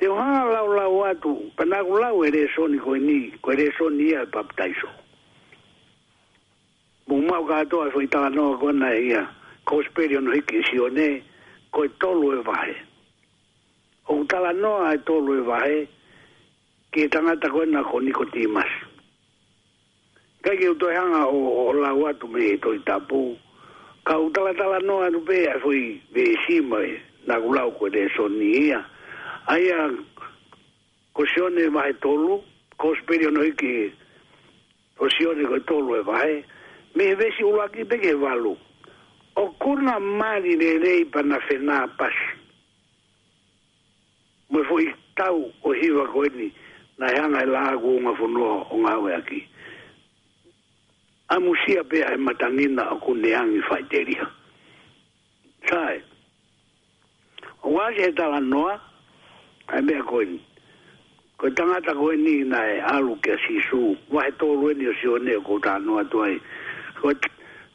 te 0.01 0.07
hanga 0.09 0.45
lau 0.55 0.69
lau 0.79 1.05
atu 1.11 1.31
panaku 1.57 1.95
lau 2.05 2.25
ere 2.27 2.43
soni 2.57 2.79
ko 2.85 2.95
ni 2.97 3.19
ko 3.43 3.53
ere 3.53 3.67
soni 3.77 4.15
ai 4.17 4.25
baptaiso 4.33 4.89
e 4.89 5.06
mo 7.07 7.17
mau 7.31 7.43
ga 7.47 7.65
to 7.71 7.81
ai 7.83 7.91
foi 7.91 8.07
tanga 8.07 8.29
no 8.31 8.57
ko 8.59 8.73
na 8.75 8.91
ia 8.95 9.23
ko 9.65 9.83
sperio 9.83 10.21
no 10.21 10.33
hiki 10.35 10.63
si 10.67 10.79
one 10.79 11.23
ko 11.73 11.87
tolu 12.03 12.35
e 12.35 12.43
vai 12.43 12.75
o 14.11 14.25
tala 14.27 14.53
no 14.53 14.83
ai 14.83 14.95
e 14.99 15.05
tolu 15.07 15.39
e 15.39 15.43
vai 15.47 15.89
ki 16.93 17.05
e 17.07 17.09
tanga 17.09 17.37
ta 17.39 17.47
ko 17.49 17.63
na 17.65 17.83
ko 17.87 18.01
nikotimas 18.03 18.67
kai 20.43 20.59
ke 20.59 20.67
to 20.81 20.91
hanga 20.91 21.31
o 21.31 21.71
la 21.79 21.95
watu 21.95 22.27
me 22.27 22.43
e 22.59 22.59
to 22.59 22.75
tapu 22.83 23.39
ka 24.03 24.19
utala 24.19 24.51
tala 24.59 24.79
no 24.83 24.99
anu 25.07 25.23
pe 25.23 25.47
ai 25.47 25.59
foi 25.63 26.03
be 26.13 26.35
sima 26.43 26.83
na 27.27 27.39
gulau 27.39 27.71
ko 27.79 27.87
de 27.89 28.11
sonia 28.19 28.83
ai 29.47 29.63
a 29.71 29.95
ko 31.15 31.23
sione 31.27 31.71
vai 31.71 31.93
tolu 32.03 32.43
ko 32.77 32.95
sperio 32.99 33.31
no 33.31 33.47
hiki 33.47 33.95
ko 34.99 35.07
sione 35.07 35.47
ko 35.47 35.59
tolu 35.71 36.03
e 36.03 36.03
vai 36.03 36.35
me 36.97 37.15
vesi 37.15 37.45
ulo 37.45 37.63
aki 37.63 37.85
peke 37.85 38.15
valu. 38.15 38.57
O 39.37 39.49
kuna 39.61 40.01
mari 40.01 40.57
re 40.57 40.79
rei 40.79 41.05
pa 41.05 41.23
na 41.23 41.37
fena 41.47 41.87
pasi. 41.99 42.29
Mwe 44.51 44.65
fo 44.65 44.79
i 44.81 44.87
tau 45.17 45.53
o 45.63 45.73
hiwa 45.73 46.07
ko 46.13 46.25
eni 46.25 46.51
na 46.99 47.07
hanga 47.13 47.41
i 47.45 47.45
e 47.45 47.51
laa 47.51 47.77
ku 47.77 47.97
unga 47.99 48.15
funua 48.17 48.65
o 48.73 48.77
nga 48.81 48.91
hawe 48.93 49.15
aki. 49.17 49.45
Amusia 51.29 51.85
pea 51.85 52.13
e 52.15 52.17
matangina 52.17 52.91
o 52.93 52.97
kune 52.97 53.35
angi 53.37 53.61
faiteria. 53.69 54.27
Sae. 55.69 56.01
O 57.63 57.73
wasi 57.77 58.03
e 58.09 58.13
tala 58.13 58.41
noa, 58.41 58.81
ai 59.69 59.83
mea 59.83 60.03
ko 60.03 60.23
eni. 60.23 60.41
Ko 61.37 61.51
tangata 61.51 61.93
ko 61.95 62.13
eni 62.13 62.41
na 62.49 62.65
e 62.73 62.81
alu 62.81 63.17
ke 63.21 63.37
si 63.45 63.61
su, 63.69 63.97
wahe 64.11 64.33
tolu 64.41 64.71
eni 64.73 64.89
o 64.89 64.95
si 64.97 65.09
o 65.13 65.19
ne 65.19 65.37
o 65.37 65.41
e 65.43 65.45
kou 65.45 65.61
tā 65.61 65.77
noa 65.83 66.05
tuai. 66.09 66.41
Sae 66.41 66.65
kot 67.01 67.17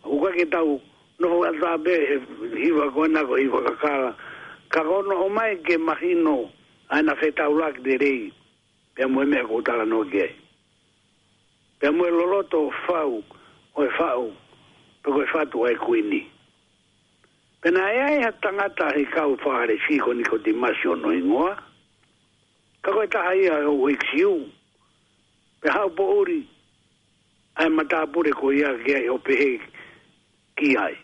uka 0.05 0.29
ke 0.33 0.45
tau 0.49 0.81
no 1.21 1.41
ka 1.45 1.51
tabe 1.61 1.95
hiva 2.57 2.85
ko 2.91 3.01
na 3.07 3.21
ko 3.25 3.35
hiva 3.37 3.59
ka 3.69 3.73
kala 3.81 4.09
ka 4.73 4.81
kono 4.83 5.15
o 5.25 5.29
mai 5.29 5.53
ke 5.61 5.77
mahino 5.77 6.49
ai 6.89 7.01
na 7.03 7.13
de 7.83 7.97
rei 8.01 8.33
pe 8.95 9.05
me 9.05 9.39
ko 9.47 9.61
tala 9.61 9.85
no 9.85 10.03
ge 10.11 10.27
pe 11.79 11.87
mo 11.91 12.05
lo 12.09 12.25
loto 12.25 12.57
o 12.69 12.69
e 12.69 12.73
fau 12.87 13.23
pe 15.03 15.09
ko 15.11 15.21
e 15.21 15.25
fatu 15.33 15.63
ai 15.65 15.75
kuini 15.75 16.21
e 17.63 17.71
kau 19.13 19.35
fare 19.43 19.77
si 19.87 19.93
ni 20.15 20.23
ko 20.23 20.37
di 20.37 20.51
no 20.53 21.11
ingoa 21.13 21.55
ka 22.81 22.91
ko 22.91 23.01
e 23.03 23.07
taha 23.07 23.35
ia 23.35 23.69
o 23.69 23.89
e 23.93 23.97
ori 26.01 26.49
ai 27.61 27.69
mata 27.69 28.01
pure 28.09 28.33
ko 28.33 28.49
ia 28.49 28.73
ke 28.81 29.05
o 29.13 29.17
pe 29.21 29.61
ki 30.57 30.67
ai 30.81 30.95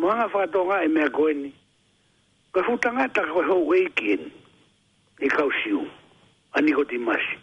manga 0.00 0.24
fa 0.32 0.40
to 0.52 0.64
nga 0.68 0.78
e 0.88 0.88
me 0.88 1.04
ko 1.12 1.28
ni 1.28 1.50
ko 2.56 2.62
futa 2.64 2.88
nga 2.96 3.04
ta 3.14 3.28
ko 3.28 3.42
ho 3.44 3.56
weekend 3.68 4.32
ni 5.20 5.26
e 5.28 5.28
ka 5.28 5.44
usiu 5.44 5.84
ani 6.56 6.72
ko 6.72 6.80
dimashi 6.88 7.36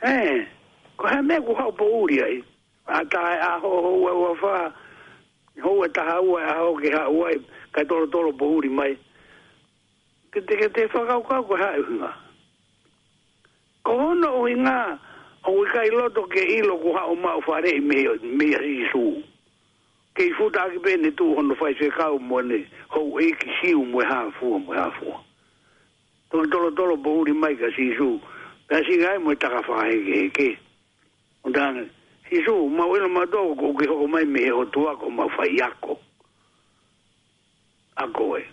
eh 0.00 0.48
ko 0.96 1.02
ha 1.06 1.20
me 1.20 1.36
ko 1.44 1.52
ho 1.60 1.68
po 1.76 1.84
uri 2.02 2.16
ai 2.24 2.36
ata 2.88 3.20
e 3.20 3.36
a 3.36 3.52
ho 3.60 3.68
ho 3.84 3.92
wa 4.24 4.32
fa 4.40 4.54
ho 5.62 5.70
wa 5.84 5.84
e 5.86 5.90
ta 5.96 6.00
ha 6.08 6.16
wa 6.32 6.40
ho 6.64 6.68
ke 6.80 6.88
ha 6.96 7.04
wa 7.12 7.28
ka 7.76 7.84
to 7.88 8.06
to 8.08 8.18
lo 8.24 8.32
po 8.32 8.46
uri 8.56 8.68
mai 8.72 8.96
ke 10.32 10.40
te 10.48 10.56
ke 10.64 10.68
te 10.74 10.88
fa 10.88 11.04
ka 11.08 11.20
ka 11.28 11.36
ko 11.48 11.54
ha 11.60 11.70
ko 13.86 13.90
ono 14.16 14.30
o 14.40 14.48
inga 14.48 15.09
o 15.44 15.64
i 15.64 15.68
kai 15.72 15.90
loto 15.90 16.26
ke 16.28 16.40
ilo 16.58 16.76
ku 16.78 16.92
hao 16.96 17.14
mau 17.14 17.40
fare 17.40 17.80
me 17.80 18.04
me 18.22 18.46
isu 18.84 19.22
ke 20.14 20.26
i 20.28 20.32
futa 20.36 20.68
ki 20.72 20.78
pene 20.84 21.10
tu 21.16 21.32
hono 21.34 21.54
fai 21.54 21.74
se 21.80 21.88
kau 21.96 22.18
mwane 22.20 22.66
ho 22.90 23.00
e 23.20 23.30
ki 23.40 23.50
siu 23.60 23.84
mwe 23.84 24.04
haa 24.04 24.30
fua 24.38 24.58
mwe 24.58 24.76
haa 24.76 24.90
fua 24.98 25.16
tono 26.30 26.46
tolo 26.50 26.70
tolo 26.70 26.96
po 26.96 27.16
uri 27.22 27.32
mai 27.32 27.56
ka 27.56 27.70
si 27.76 27.88
isu 27.94 28.20
pe 28.68 28.74
a 28.76 28.82
si 28.84 29.00
gai 29.00 29.18
mwe 29.18 29.36
taka 29.36 29.62
faa 29.62 29.86
he 29.88 29.96
ke 30.06 30.28
ke 30.36 30.48
ondane 31.44 31.88
si 32.28 32.36
isu 32.42 32.68
mau 32.68 32.92
ilo 32.96 33.08
ma 33.08 33.24
toko 33.26 33.54
ku 33.56 33.72
ke 33.80 33.88
hoko 33.88 34.06
mai 34.06 34.24
me 34.24 34.44
ho 34.48 34.64
tuako 34.68 35.08
mau 35.10 35.28
fai 35.32 35.56
ako 35.60 35.96
ako 37.96 38.36
e 38.38 38.44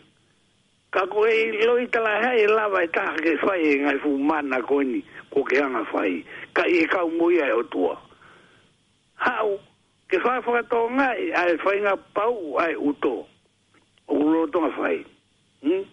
ka 0.94 1.04
ko 1.12 1.28
e 1.28 1.52
lo 1.68 1.76
itala 1.84 2.16
hai 2.24 2.40
e 2.48 2.48
lava 2.48 2.80
e 2.84 2.88
taha 2.88 3.20
ke 3.20 3.36
fai 3.44 3.60
e 3.76 3.76
ngai 3.84 4.00
fumana 4.00 4.62
koni 4.64 4.92
ni 5.04 5.04
ko 5.34 5.44
ke 5.44 5.60
anga 5.62 5.84
fai 5.92 6.24
ka 6.54 6.64
i 6.66 6.86
ka 6.88 7.04
mo 7.06 7.30
ia 7.32 7.52
o 7.56 7.64
tua 7.68 7.96
Hau, 9.18 9.58
ke 10.08 10.20
fa 10.22 10.38
fa 10.46 10.62
to 10.70 10.82
ai 11.00 11.58
fai 11.64 11.80
nga 11.82 11.96
pau 12.14 12.56
ai 12.62 12.76
uto 12.76 13.26
o 14.08 14.16
lo 14.16 14.48
to 14.48 14.60
nga 14.62 14.72
fai 14.78 15.04
hmm? 15.66 15.86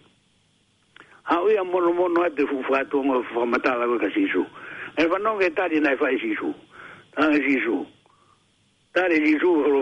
Hau 1.25 1.47
ia 1.49 1.63
mo 1.65 1.81
mo 1.91 2.07
no 2.07 2.23
ate 2.23 2.45
fu 2.47 2.63
fa 2.63 2.83
to 2.85 3.01
nga 3.03 3.17
fa 3.33 3.43
ka 3.59 4.09
sisu. 4.15 4.43
ko 4.43 4.45
kasi 4.47 5.03
e 5.03 5.09
fa 5.09 5.17
no 5.19 5.37
ke 5.41 5.49
tari 5.51 5.79
nai 5.81 5.95
fai 5.97 6.15
sisu. 6.21 6.53
su 6.53 6.53
ta 7.15 7.27
nga 7.27 7.35
sisu 7.39 7.63
su 7.63 7.87
tari 8.93 9.15
si 9.25 9.35
su 9.39 9.49
lo 9.55 9.81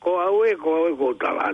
ko 0.00 0.10
a 0.18 0.30
we 0.32 0.54
ko 0.58 0.68
a 0.74 0.80
we 0.88 0.90
ko 0.98 1.12
ta 1.20 1.52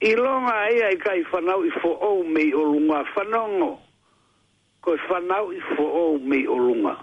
i 0.00 0.14
longa 0.14 0.52
ai 0.52 0.82
ai 0.92 0.96
kai 1.00 1.22
fa 1.26 1.40
nau 1.40 1.64
i 1.64 1.70
fo 1.80 1.88
o 1.98 2.22
me 2.22 2.52
o 2.54 2.62
lunga 2.76 3.02
fa 3.16 3.22
no 3.24 3.78
ko 4.88 4.94
e 4.94 5.02
whanau 5.12 5.52
i 5.52 5.60
fo 5.74 5.84
o 5.84 6.18
me 6.18 6.46
o 6.48 6.56
runga. 6.56 6.96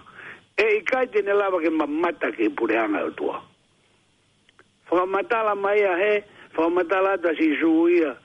E 0.58 0.62
i 0.80 0.80
kai 0.90 1.06
tene 1.12 1.32
lawa 1.34 1.58
ke 1.62 1.70
mamata 1.70 2.32
ke 2.32 2.50
pureanga 2.56 3.04
o 3.06 3.10
tua. 3.10 3.38
Whamatala 4.90 5.54
mai 5.54 5.82
a 5.82 5.92
he, 6.02 6.24
whamatala 6.56 7.16
ta 7.22 7.30
si 7.38 7.54
suuia. 7.60 8.16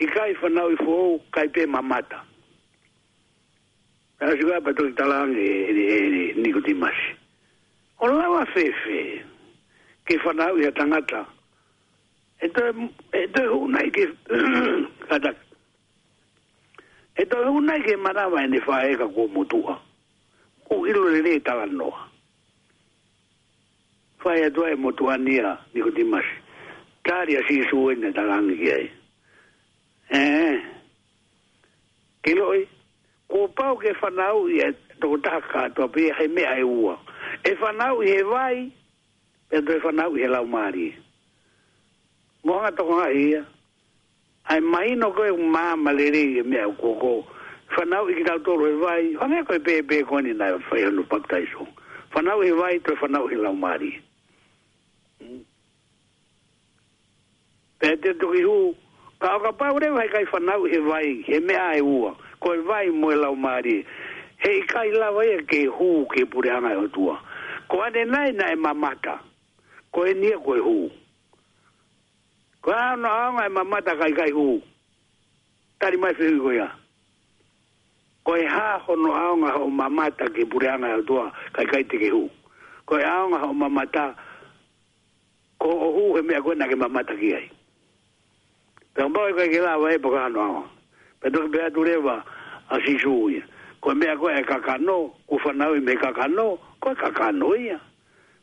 I 0.00 0.06
kai 0.14 0.32
whanau 0.40 0.72
i 0.72 0.76
fo 0.76 1.16
o 1.16 1.20
kai 1.34 1.48
pe 1.54 1.66
mamata. 1.66 2.22
Kana 4.18 4.32
shukai 4.36 4.64
pa 4.64 4.72
toki 4.72 4.92
talang 4.96 5.34
e, 5.36 5.46
e, 5.68 5.72
e, 5.76 5.96
e 6.32 6.34
niko 6.42 6.60
ti 6.64 6.72
masi. 6.74 7.10
O 8.00 8.06
lawa 8.06 8.46
fefe 8.54 9.00
ke 10.06 10.16
whanau 10.24 10.56
i 10.56 10.64
a 10.68 10.72
tangata. 10.72 11.26
E 12.40 12.48
toi 12.48 13.48
hunai 13.52 13.88
ke 13.92 14.04
kataka. 15.10 15.44
E 17.20 17.24
to 17.24 17.36
e 17.42 17.48
una 17.48 17.78
ke 17.80 17.96
marawa 17.96 18.42
ene 18.44 18.60
fa 18.60 18.84
e 18.84 18.92
ka 19.00 19.08
ko 19.08 19.24
motua. 19.32 19.80
Ku 20.68 20.84
ilo 20.86 21.08
le 21.08 21.22
le 21.24 21.40
tala 21.40 21.64
no. 21.66 21.88
Fa 24.20 24.36
e 24.36 24.50
to 24.52 24.66
e 24.68 24.74
motua 24.76 25.16
nia 25.16 25.52
ni 25.72 25.80
ko 25.80 25.90
dimas. 25.90 26.26
Tari 27.06 27.36
a 27.36 27.40
si 27.48 27.64
su 27.70 27.88
ene 27.88 28.12
tala 28.12 28.36
ngi 28.44 28.68
ai. 28.76 28.86
Eh, 30.12 30.40
eh. 30.52 30.58
Ke 32.22 32.36
lo 32.36 32.52
e 32.52 32.68
ko 33.32 33.48
pau 33.48 33.74
ke 33.80 33.96
fa 34.00 34.08
nau 34.12 34.44
ia 34.52 34.68
to 35.00 35.16
ta 35.24 35.40
ka 35.40 35.68
to 35.76 35.88
pe 35.88 36.12
he 36.20 36.26
me 36.28 36.44
ai 36.44 36.60
e 36.60 36.68
ua. 36.80 36.94
E 37.48 37.56
fa 37.56 37.72
nau 37.72 38.02
e 38.04 38.20
vai. 38.32 38.68
E 39.48 39.58
to 39.64 39.72
fa 39.84 39.88
nau 39.98 40.12
e 40.20 40.24
la 40.28 40.44
mari. 40.44 40.92
Mo 42.44 42.60
ha 42.60 42.68
to 42.76 42.84
ia 43.08 43.42
ai 44.48 44.60
mai 44.60 44.94
no 44.94 45.12
ko 45.12 45.22
un 45.22 45.50
ma 45.50 45.74
malere 45.76 46.42
me 46.44 46.56
ko 46.80 46.88
ko 47.02 47.12
fa 47.74 47.84
na 47.84 47.98
i 48.06 48.22
ka 48.22 48.34
to 48.44 48.54
re 48.56 48.72
vai 48.82 49.14
fa 49.18 49.26
me 49.28 49.42
ko 49.42 49.58
pe 49.64 49.72
e 49.78 49.82
pe 49.82 50.02
ko 50.04 50.18
ni 50.20 50.32
na 50.32 50.58
fa 50.70 50.78
yo 50.78 50.90
no 50.90 51.02
pak 51.02 51.26
tai 51.28 51.42
so 51.52 51.66
fa 52.12 52.22
na 52.22 52.32
i 52.42 52.48
e 52.48 52.52
vai 52.52 52.78
to 52.78 52.94
fa 52.96 53.06
na 53.08 53.18
i 53.30 53.34
e 53.34 53.36
la 53.36 53.52
mari 53.52 53.90
hmm. 55.20 55.40
pe 57.80 57.96
de 57.96 58.12
to 58.22 58.26
ki 58.32 58.42
hu 58.46 58.74
ka 59.22 59.30
ka 59.42 59.50
pa 59.52 59.66
re 59.82 59.90
vai 59.90 60.08
kai 60.08 60.24
fa 60.30 60.38
na 60.38 60.54
i 60.62 60.78
vai 60.78 61.10
he 61.26 61.40
me 61.40 61.56
ai 61.58 61.80
u 61.82 62.14
ko 62.38 62.54
vai 62.70 62.86
mo 62.94 63.10
la 63.10 63.34
mari 63.34 63.82
he 64.38 64.52
kai 64.72 64.90
la 64.94 65.10
vai 65.10 65.42
ke 65.50 65.66
hu 65.66 66.06
ke 66.06 66.22
pura 66.30 66.62
pure 66.62 66.70
ana 66.70 66.88
tua 66.94 67.18
ko 67.68 67.82
ane 67.82 68.04
nai 68.06 68.30
nai 68.32 68.54
mamata 68.54 69.18
ko 69.90 70.06
e 70.10 70.14
nie 70.14 70.38
ko 70.44 70.54
e 70.54 70.60
hu 70.62 70.78
Kwa 72.66 72.90
ana 72.90 73.10
anga 73.26 73.46
e 73.46 73.48
mamata 73.48 73.92
kai 74.00 74.12
kai 74.12 74.32
u. 74.32 74.60
Tari 75.80 75.96
mai 75.96 76.14
fiu 76.18 76.42
koia. 76.42 76.68
Koe 78.26 78.42
ha 78.54 78.66
hono 78.86 79.10
anga 79.26 79.48
ho 79.56 79.62
mamata 79.78 80.26
ke 80.34 80.42
pure 80.50 80.66
anga 80.74 80.88
e 80.98 81.30
kai 81.54 81.64
kai 81.72 81.84
te 81.90 81.96
ke 82.02 82.10
u. 82.10 82.24
Koe 82.88 83.02
anga 83.18 83.38
ho 83.46 83.52
mamata 83.62 84.04
ko 85.62 85.68
o 85.68 85.88
hu 85.96 86.02
he 86.16 86.22
mea 86.28 86.40
koina 86.44 86.66
ke 86.70 86.76
ai. 87.38 87.46
Pea 88.94 89.04
e 89.06 89.32
kai 89.38 89.48
ke 89.52 89.60
lawa 89.66 89.86
e 89.94 89.98
paka 90.04 90.20
ana 90.26 90.38
anga. 90.48 90.64
Pea 91.20 91.30
toki 91.30 91.48
pea 91.54 91.70
turewa 91.70 92.16
a 92.68 92.76
sisu 92.84 93.12
uia. 93.28 93.42
Koe 93.80 93.94
mea 93.94 94.16
koe 94.16 94.32
e 94.40 94.42
kakano, 94.42 94.96
kufanau 95.28 95.76
i 95.76 95.80
me 95.86 95.94
kakano, 95.94 96.58
koe 96.82 96.94
kakano 96.96 97.54
ia. 97.54 97.78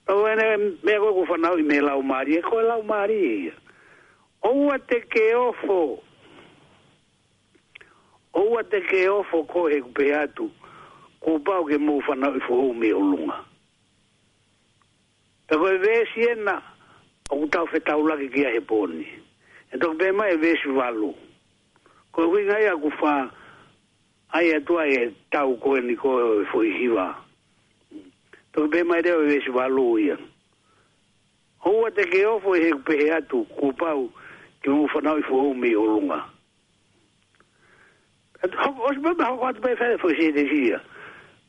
Pea 0.07 0.15
koe 0.15 0.35
mea 0.85 0.97
koe 1.01 1.11
kufanau 1.19 1.59
i 1.59 1.63
me 1.63 1.81
lau 1.81 2.01
maria, 2.01 2.41
koe 2.41 2.63
lau 2.63 2.81
maria 2.83 3.51
Oua 4.43 4.75
te 4.77 4.97
ke 5.07 5.21
ofo. 5.39 5.83
Oua 8.35 8.63
te 8.69 8.81
ke 8.89 8.99
ofo 9.09 9.43
ko 9.47 9.65
he 9.71 9.79
pe 9.95 10.09
atu. 10.19 10.49
Ko 11.23 11.37
pau 11.47 11.63
ke 11.63 11.77
mou 11.79 12.01
fana 12.03 12.27
i 12.35 12.39
fo 12.47 12.55
me 12.75 12.89
o 12.93 12.99
lunga. 12.99 13.37
Ta 15.47 15.53
koe 15.59 15.77
vesi 15.83 16.25
ena. 16.31 16.57
O 17.31 17.45
tau 17.47 17.65
fe 17.71 17.79
tau 17.87 18.03
laki 18.07 18.27
ki 18.33 18.41
a 18.45 18.49
he 18.51 18.59
poni. 18.67 19.07
E 19.71 19.79
toko 19.79 19.95
pe 20.01 20.09
mai 20.11 20.35
vesi 20.41 20.69
valu. 20.77 21.13
Ko 22.11 22.19
e 22.25 22.31
winga 22.33 22.59
ia 22.59 22.75
ku 22.81 22.89
fa. 22.99 23.13
Ai 24.35 24.49
e 24.57 24.57
tua 24.67 24.83
e 24.91 25.07
tau 25.31 25.55
koe 25.63 25.79
ni 25.85 25.95
koe 25.95 26.41
e 26.41 26.45
fo 26.51 26.61
i 26.67 26.71
hiwa. 26.81 27.05
Toko 28.51 28.67
pe 28.75 28.83
mai 28.83 29.01
reo 29.07 29.23
e 29.23 29.27
vesi 29.31 29.49
valu 29.55 29.87
ia. 30.03 30.17
Oua 31.65 31.91
te 31.95 32.03
ke 32.11 32.25
ofo 32.27 32.55
e 32.59 32.67
he 32.67 32.73
pe 32.87 32.95
atu. 33.21 33.45
Ko 33.55 33.71
pau 33.71 34.03
ke 34.09 34.21
ke 34.63 34.71
u 34.71 34.87
fa 34.91 34.99
nau 35.03 35.19
fo 35.27 35.37
me 35.53 35.75
o 35.75 35.83
lunga 35.85 36.19
at 38.43 38.53
ho 38.59 38.71
os 38.89 38.97
me 39.03 39.11
ba 39.19 39.27
wat 39.41 39.59
be 39.61 39.75
fa 39.79 39.85
fo 40.01 40.09
si 40.15 40.31
de 40.31 40.43
sia 40.51 40.77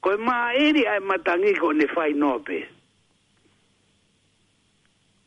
ko 0.02 0.16
ma 0.26 0.50
eri 0.66 0.82
ai 0.86 0.98
matangi 1.08 1.52
ko 1.60 1.70
ne 1.72 1.86
fai 1.94 2.10
nope 2.12 2.58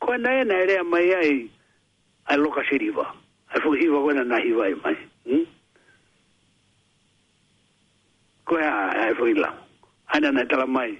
ko 0.04 0.16
na 0.20 0.42
na 0.44 0.58
re 0.68 0.76
mai 0.92 1.08
ai 1.22 1.34
ai 2.28 2.36
loka 2.36 2.62
siriva 2.70 3.04
ai 3.54 3.58
fo 3.64 3.72
hiva 3.72 4.02
ko 4.04 4.10
na 4.12 4.24
na 4.28 4.36
hiva 4.44 4.66
mai 4.84 4.96
hm 5.28 5.44
ko 8.44 8.52
ai 8.68 9.08
ai 9.08 9.12
fo 9.18 9.24
ila 9.32 9.48
ana 10.14 10.30
na 10.36 10.44
tala 10.44 10.66
mai 10.76 10.92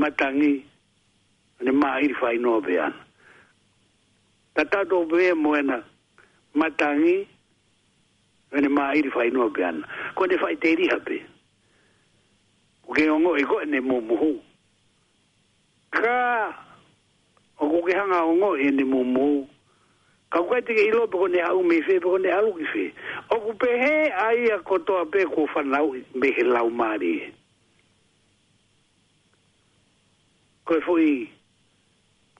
matangi 0.00 0.52
ne 1.64 1.70
ma 1.70 1.96
iri 2.02 2.14
fai 2.18 2.36
nope 2.38 2.74
ana 2.90 3.03
ta 4.54 4.64
ta 4.64 4.84
moena 4.94 5.16
ve 5.16 5.32
mo 5.34 5.56
na 5.62 5.82
ma 6.54 6.66
ta 6.78 6.94
ene 6.96 8.68
ma 8.68 8.94
ir 8.96 9.10
fai 9.10 9.30
no 9.30 9.48
be 9.50 9.62
ko 10.16 10.26
de 10.26 10.36
fai 10.38 10.56
te 10.56 10.68
ri 10.76 10.86
hape 10.92 11.16
o 12.86 12.92
ke 12.94 13.08
ongo 13.10 13.36
e 13.36 13.42
ko 13.42 13.60
ne 13.66 13.80
mo 13.80 14.00
mo 14.00 14.16
ka 15.90 16.54
o 17.58 17.64
ko 17.70 17.78
ke 17.86 17.92
hanga 17.98 18.20
ongo 18.30 18.56
e 18.56 18.70
ne 18.70 18.84
mo 18.84 19.02
mo 19.02 19.48
ka 20.32 20.38
ko 20.48 20.54
te 20.66 20.72
i 20.72 20.90
lo 20.94 21.06
pe 21.06 21.18
ko 21.18 21.26
ne 21.28 21.40
au 21.50 21.62
me 21.62 21.76
fe 21.86 21.94
pe 22.00 22.06
ko 22.10 22.16
ne 22.18 22.30
au 22.30 22.54
ki 22.58 22.64
fe 22.72 22.84
o 23.34 23.40
ku 23.44 23.50
pe 23.60 23.70
he 23.82 23.94
ai 24.26 24.38
a 24.54 24.62
ko 24.68 24.78
to 24.86 24.94
a 25.02 25.06
pe 25.12 25.20
ko 25.34 25.46
fa 25.52 25.60
na 25.62 25.82
u 25.82 25.90
me 26.18 26.28
he 26.36 26.42
la 26.44 26.62
u 26.62 26.70
ko 30.66 30.74
foi 30.86 31.28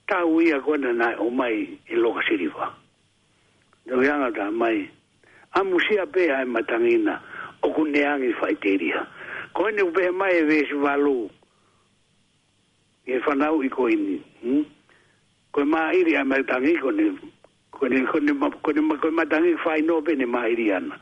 tau 0.07 0.37
ia 0.39 0.59
kona 0.61 0.93
na 0.93 1.15
o 1.19 1.29
mai 1.29 1.67
i 1.89 1.95
loka 1.95 2.21
sirifa. 2.29 2.73
Nau 3.85 4.01
ianga 4.01 4.31
ta 4.37 4.51
mai. 4.51 4.89
A 5.57 5.63
musia 5.63 6.05
pēha 6.05 6.41
e 6.43 6.45
matangina 6.45 7.19
o 7.63 7.69
kuneangi 7.73 8.33
whaiteria. 8.41 9.07
Koine 9.53 9.81
upe 9.81 10.11
mai 10.11 10.37
e 10.37 10.43
vesu 10.43 10.79
valu. 10.81 11.29
E 13.07 13.17
whanau 13.25 13.63
i 13.63 13.69
koini. 13.69 14.21
Hmm? 14.41 14.65
Koe 15.51 15.63
maa 15.63 15.91
iri 15.93 16.15
a 16.15 16.23
matangi 16.25 16.75
kone. 16.81 17.17
Koine, 17.71 18.05
koine, 18.11 18.31
koine, 18.63 18.81
koine 18.93 19.11
matangi 19.13 19.55
whaino 19.65 20.01
pe 20.01 20.15
ne 20.15 20.25
maa 20.25 20.47
iri 20.47 20.71
ana. 20.71 20.99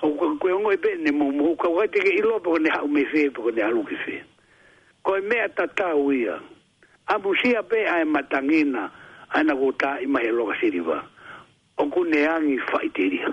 Koe 0.00 0.52
ongo 0.52 0.70
i 0.70 0.74
e 0.74 0.78
pe 0.78 0.94
ne 0.98 1.10
mo 1.12 1.30
muhuka. 1.32 1.68
Koe 1.68 1.88
teke 1.88 2.10
ilo 2.18 2.38
pe 2.40 2.50
kone 2.50 2.68
hau 2.72 2.88
me 2.88 3.04
fe 3.12 3.28
pe 3.30 3.52
ne 3.52 3.62
halu 3.62 3.84
ki 3.84 3.96
fe. 4.04 4.22
Koe 5.02 5.20
mea 5.20 5.48
tatau 5.48 6.12
ia. 6.12 6.16
Koe 6.16 6.20
mea 6.20 6.32
tatau 6.32 6.36
ia 6.36 6.38
abu 7.08 7.32
sia 7.36 7.62
pe 7.62 7.88
ai 7.90 8.04
matangina 8.04 8.90
ana 9.28 9.54
gota 9.54 9.96
i 10.00 10.06
mai 10.06 10.28
loka 10.28 10.54
siriva 10.60 11.08
o 11.76 11.86
ku 11.88 12.04
neangi 12.04 12.58
faiteria 12.70 13.28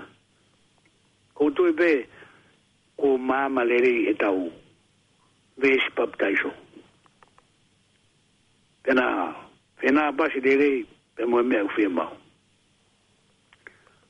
ko 1.34 1.50
tu 1.52 1.72
pe 1.76 2.08
ko 2.96 3.18
mama 3.18 3.64
lere 3.64 3.88
i 3.88 4.06
etau 4.10 4.50
vees 5.60 5.84
paptaiso 5.94 6.48
pena 8.82 9.04
pena 9.80 10.02
basi 10.16 10.40
lere 10.40 10.84
pe 11.16 11.22
moe 11.24 11.42
mea 11.42 11.64
ufi 11.64 11.86
mao 11.88 12.16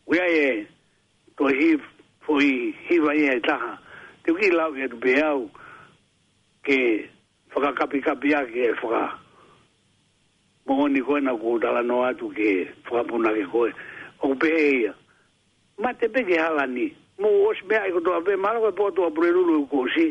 ui 0.07 0.19
ai 0.21 0.35
e 0.47 0.67
to 1.37 1.45
hiv 1.59 1.81
fo 2.25 2.33
i 2.41 2.71
hiva 2.87 3.15
i 3.19 3.29
e 3.35 3.41
taha 3.43 3.73
te 4.23 4.31
uki 4.31 4.51
lau 4.55 4.75
e 4.79 4.87
tu 4.91 4.97
pe 4.99 5.19
au 5.27 5.51
ke 6.65 6.79
whakakapi 7.55 7.99
kapi 8.07 8.29
ake 8.35 8.61
e 8.71 8.75
Mooni 10.67 10.99
koe 11.03 11.21
na 11.21 11.31
ku 11.35 11.59
tala 11.63 11.81
no 11.83 12.03
atu 12.03 12.27
ke 12.35 12.67
whapuna 12.91 13.31
ke 13.31 13.45
koe. 13.51 13.71
O 14.23 14.35
be 14.35 14.51
eia. 14.51 14.95
Ma 15.79 15.93
te 15.95 16.09
peke 16.11 16.37
hala 16.43 16.67
ni. 16.67 16.91
Mo 17.23 17.29
os 17.49 17.59
mea 17.71 17.87
iko 17.89 18.01
toa 18.01 18.21
pe 18.27 18.35
maro 18.37 18.61
koe 18.65 18.73
poto 18.75 19.07
a 19.07 19.11
pure 19.15 19.31
lu 19.31 19.63
uko 19.63 19.87
si. 19.95 20.11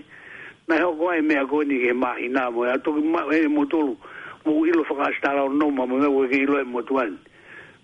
Na 0.68 0.76
heo 0.80 0.96
koe 0.96 1.20
me 1.22 1.36
koe 1.52 1.66
ni 1.68 1.82
ke 1.84 1.92
mahi 1.94 2.28
na 2.30 2.48
moe. 2.50 2.70
A 2.72 2.78
toki 2.80 3.02
mahi 3.04 3.44
e 3.44 3.48
motolu. 3.52 3.98
Mo 4.46 4.64
ilo 4.66 4.84
whakastara 4.90 5.44
o 5.44 5.50
noma 5.52 5.86
mo 5.86 5.98
mea 6.00 6.08
koe 6.08 6.28
ke 6.32 6.38
ilo 6.48 6.58
e 6.62 6.64
motuani. 6.64 7.20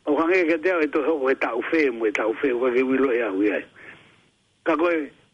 Ma 0.07 0.15
kange 0.17 0.47
ke 0.47 0.57
teo 0.63 0.79
e 0.79 0.87
to 0.87 1.03
heo 1.03 1.19
koe 1.19 1.35
tau 1.43 1.59
fe 1.69 1.89
mo 1.91 2.05
ta 2.07 2.21
tau 2.23 2.33
fe 2.39 2.49
koe 2.55 2.71
ke 2.73 2.81
lo 3.03 3.11
e 3.11 3.19
ahu 3.21 3.41
iai. 3.51 3.65
Ka 4.63 4.77
ko 4.79 4.87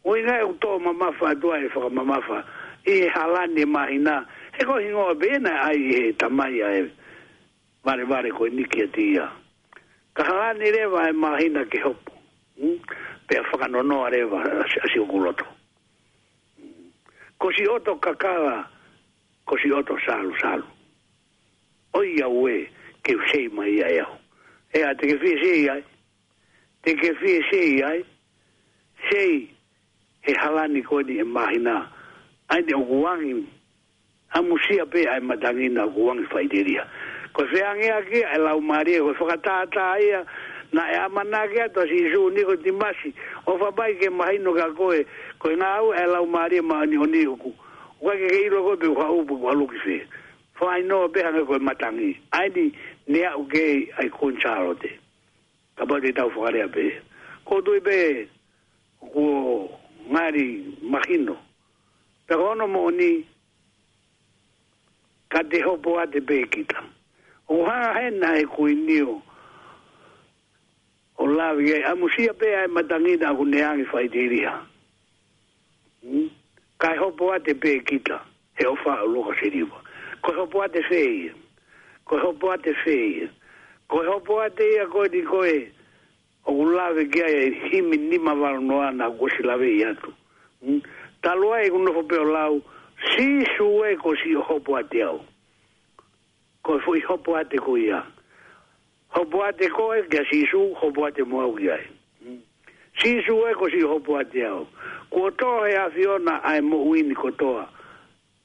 O 0.04 0.16
inga 0.16 0.40
e 0.40 0.44
uto 0.46 0.78
mamafa 0.82 1.30
atua 1.36 1.58
e 1.62 1.66
whaka 1.70 1.88
mamafa. 1.90 2.44
E 2.86 3.06
halani 3.14 3.62
mahi 3.64 3.98
na. 4.02 4.24
He 4.58 4.64
koe 4.66 5.14
be 5.14 5.38
na 5.38 5.68
ai 5.70 6.10
e 6.10 6.12
tamaya 6.18 6.74
e 6.82 6.88
mare 7.88 8.04
mare 8.04 8.28
ko 8.36 8.44
ni 8.52 8.64
ke 8.68 8.84
dia 8.92 9.24
ka 10.12 10.22
ha 10.28 10.52
ni 10.52 10.68
re 10.70 10.84
va 10.92 11.08
imagina 11.08 11.64
ke 11.72 11.78
ho 11.80 11.92
pe 13.26 13.36
fa 13.48 13.54
ka 13.64 13.66
no 13.72 13.80
no 13.80 14.04
are 14.04 14.20
va 14.32 14.40
asi 14.84 14.98
oculoto 15.00 15.46
ko 17.40 17.46
si 17.56 17.64
oto 17.74 17.92
ka 18.04 18.12
ka 18.22 18.32
ko 19.48 19.56
si 19.62 19.72
oto 19.72 19.96
salu 20.06 20.32
salu 20.42 20.66
oi 21.96 22.08
ya 22.20 22.28
we 22.28 22.68
ke 23.04 23.16
she 23.32 23.48
mai 23.56 23.72
ya 23.80 23.88
ya 23.98 24.06
e 24.76 24.84
a 24.84 24.92
te 25.00 25.08
ke 25.08 25.16
fi 25.24 25.28
e 25.32 25.38
si 25.44 25.64
ya 25.64 25.74
te 26.84 26.92
ke 27.00 27.08
fi 27.24 27.30
e 27.40 27.42
si 27.48 27.62
ya 27.80 27.88
sei 29.08 29.48
he 30.28 30.32
halani 30.42 30.84
ko 30.84 31.00
ni 31.00 31.16
imagina 31.24 31.88
e 31.88 31.88
ai 32.52 32.62
de 32.68 32.76
guang 32.90 33.24
amusia 34.36 34.84
pe 34.92 35.08
ai 35.08 35.20
matangina 35.24 35.88
guang 35.88 36.20
faideria 36.28 36.84
ko 37.38 37.44
se 37.52 37.60
ange 37.64 37.88
aki 37.90 38.18
e 38.18 38.36
lau 38.44 38.58
mari 38.60 38.98
ko 38.98 39.14
fa 39.14 39.36
ta 39.46 39.56
ta 39.74 39.94
ia 40.02 40.24
na 40.72 40.82
e 40.90 40.96
amana 41.06 41.46
ke 41.46 41.62
to 41.74 41.82
si 41.86 42.10
ju 42.10 42.30
ni 42.34 42.42
ko 42.42 42.56
ti 42.58 42.70
masi 42.74 43.14
o 43.46 43.54
fa 43.62 43.70
bai 43.78 43.94
ke 44.00 44.10
mai 44.10 44.38
no 44.42 44.50
ka 44.58 44.66
ko 44.74 44.90
e 44.90 45.06
ko 45.38 45.48
na 45.54 45.76
au 45.78 45.92
e 45.94 46.02
lau 46.12 46.26
mari 46.26 46.60
ma 46.60 46.82
ni 46.82 46.98
o 46.98 47.06
ni 47.06 47.22
ku 47.42 47.54
o 48.02 48.10
ka 48.10 48.14
ke 48.18 48.26
i 48.42 48.48
lo 48.50 48.58
ko 48.66 48.72
pe 48.82 48.86
pu 49.26 49.34
ko 49.42 49.50
lu 49.54 49.64
ki 49.70 49.78
se 49.86 49.96
fa 50.58 50.66
i 50.82 50.82
no 50.82 51.06
be 51.14 51.22
ange 51.22 51.46
ko 51.46 51.54
matangi 51.62 52.10
ai 52.34 52.48
ni 52.50 52.64
ne 53.06 53.22
au 53.30 53.46
ke 53.46 53.64
ai 54.02 54.10
kon 54.18 54.34
charote 54.42 54.90
ka 55.78 55.86
ba 55.86 56.02
de 56.02 56.10
tau 56.18 56.30
fa 56.34 56.50
re 56.50 56.66
be 56.74 56.84
ko 57.46 57.62
tu 57.62 57.78
be 57.86 58.26
ko 58.98 59.26
mari 60.10 60.58
magino 60.90 61.38
pero 62.26 62.54
no 62.58 62.66
mo 62.66 62.90
ni 62.90 63.22
ka 65.30 65.40
te 65.50 65.62
hopo 65.62 66.02
a 66.02 66.06
te 66.12 66.18
pe 66.20 66.42
kitam 66.50 66.97
o 67.48 67.64
ha 67.66 67.98
he 67.98 68.10
na 68.10 68.36
e 68.38 68.44
ku 68.44 68.68
niu 68.68 69.22
o 71.16 71.24
la 71.24 71.54
vi 71.54 71.72
a 71.82 71.94
mu 71.96 72.08
si 72.12 72.28
pe 72.38 72.48
a 72.54 72.68
ma 72.68 72.82
tangi 72.82 73.16
na 73.16 73.32
ku 73.34 73.44
ne 73.44 73.62
a 73.62 73.74
ki 73.76 73.84
fai 73.90 74.08
te 74.08 74.20
ria 74.28 74.52
hmm? 76.04 76.28
kai 76.78 76.96
ho 76.98 77.10
po 77.10 77.32
te 77.44 77.54
pe 77.54 77.80
kita 77.88 78.18
e 78.60 78.66
o 78.68 78.74
fa 78.84 79.00
lo 79.08 79.24
ka 79.24 79.32
seri 79.40 79.64
ba 79.64 79.78
ko 80.22 80.28
ho 80.36 80.44
po 80.46 80.62
te 80.68 80.80
fe 80.88 81.02
ko 82.04 82.18
ho 82.20 82.30
po 82.40 82.52
te 82.62 82.72
fe 82.84 82.98
ko 83.88 83.96
ho 84.08 84.20
po 84.20 84.44
te 84.56 84.64
ia 84.74 84.84
ko 84.92 85.08
di 85.08 85.24
ko 85.24 85.40
e 85.44 85.56
o 86.44 86.52
ku 86.52 86.68
la 86.76 86.92
vi 86.92 87.08
ki 87.08 87.20
a 87.24 87.28
e 87.42 87.44
himi 87.72 87.96
ni 87.96 88.18
ma 88.20 88.34
va 88.36 88.52
no 88.60 88.84
na 88.92 89.08
ku 89.08 89.24
si 89.32 89.40
la 89.42 89.56
vi 89.56 89.80
ya 89.80 89.96
tu 89.96 90.12
hmm? 90.64 90.80
ta 91.24 91.32
lo 91.34 91.52
ai 91.56 91.66
e 91.72 91.72
ku 91.72 91.80
no 91.80 91.92
fo 91.96 92.04
pe 92.04 92.20
o 92.20 92.24
lau 92.28 92.60
si 93.16 93.40
su 93.56 93.64
e 93.88 93.96
ko 93.96 94.12
si 94.20 94.36
ho 94.36 94.60
po 94.60 94.76
te 94.90 95.00
au 95.02 95.18
ko 96.68 96.76
foi 96.84 97.00
hopo 97.00 97.32
ate 97.34 97.56
ko 97.56 97.80
ia. 97.80 98.04
Hopo 99.16 99.40
ate 99.40 99.70
ko 99.72 99.88
e 99.96 100.02
ke 100.12 100.20
si 100.28 100.44
su, 100.52 100.76
hopo 100.76 101.06
ate 101.08 101.24
mua 101.24 101.46
u 101.48 101.56
ia. 101.58 101.78
Hmm. 102.20 102.42
Si 103.00 103.22
su 103.24 103.40
e 103.48 103.54
ko 103.56 103.72
si 103.72 103.80
hopo 103.80 104.18
ate 104.20 104.44
au. 104.44 104.66
Ko 105.08 105.30
toa 105.32 105.64
he 105.64 105.76
afiona 105.80 106.42
ai 106.44 106.60
mo 106.60 106.84
uini 106.84 107.14
ko 107.16 107.30
toa. 107.40 107.64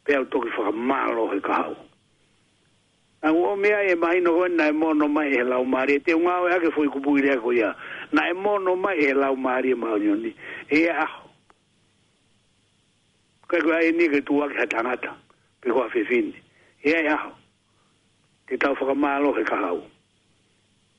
Pea 0.07 0.21
u 0.23 0.29
toki 0.31 0.47
whaka 0.55 0.71
malo 0.71 1.27
he 1.35 1.39
kahau. 1.43 1.75
A 3.23 3.27
ngō 3.31 3.51
mea 3.59 3.79
e 3.91 3.95
mahi 3.95 4.19
no 4.21 4.33
hoen 4.37 4.55
na 4.57 4.65
e 4.71 4.71
mono 4.71 5.07
mai 5.09 5.29
e 5.35 5.43
lau 5.43 5.63
maari. 5.67 5.99
Te 6.03 6.11
unga 6.15 6.33
au 6.39 6.47
e 6.47 6.55
ake 6.55 6.71
fui 6.75 6.87
kupu 6.89 7.17
i 7.19 7.27
reko 7.27 7.51
ia. 7.53 7.75
Na 8.15 8.21
e 8.31 8.33
mono 8.33 8.75
mai 8.79 8.99
e 9.03 9.13
lau 9.13 9.35
maari 9.35 9.71
e 9.75 9.75
mahi 9.75 10.07
e 10.11 10.15
ni. 10.23 10.31
E 10.71 10.81
aho. 11.03 11.27
Kai 13.51 13.61
kua 13.63 13.79
e 13.83 13.91
nike 13.91 14.21
tu 14.23 14.37
wake 14.39 14.55
ha 14.59 14.65
tangata. 14.67 15.11
Pe 15.61 15.71
kua 15.71 15.89
fefini. 15.89 16.35
E 16.83 16.91
aho 17.07 17.29
e 18.53 18.57
tau 18.57 18.75
whakamalo 18.75 19.33
he 19.37 19.43
kahau. 19.43 19.81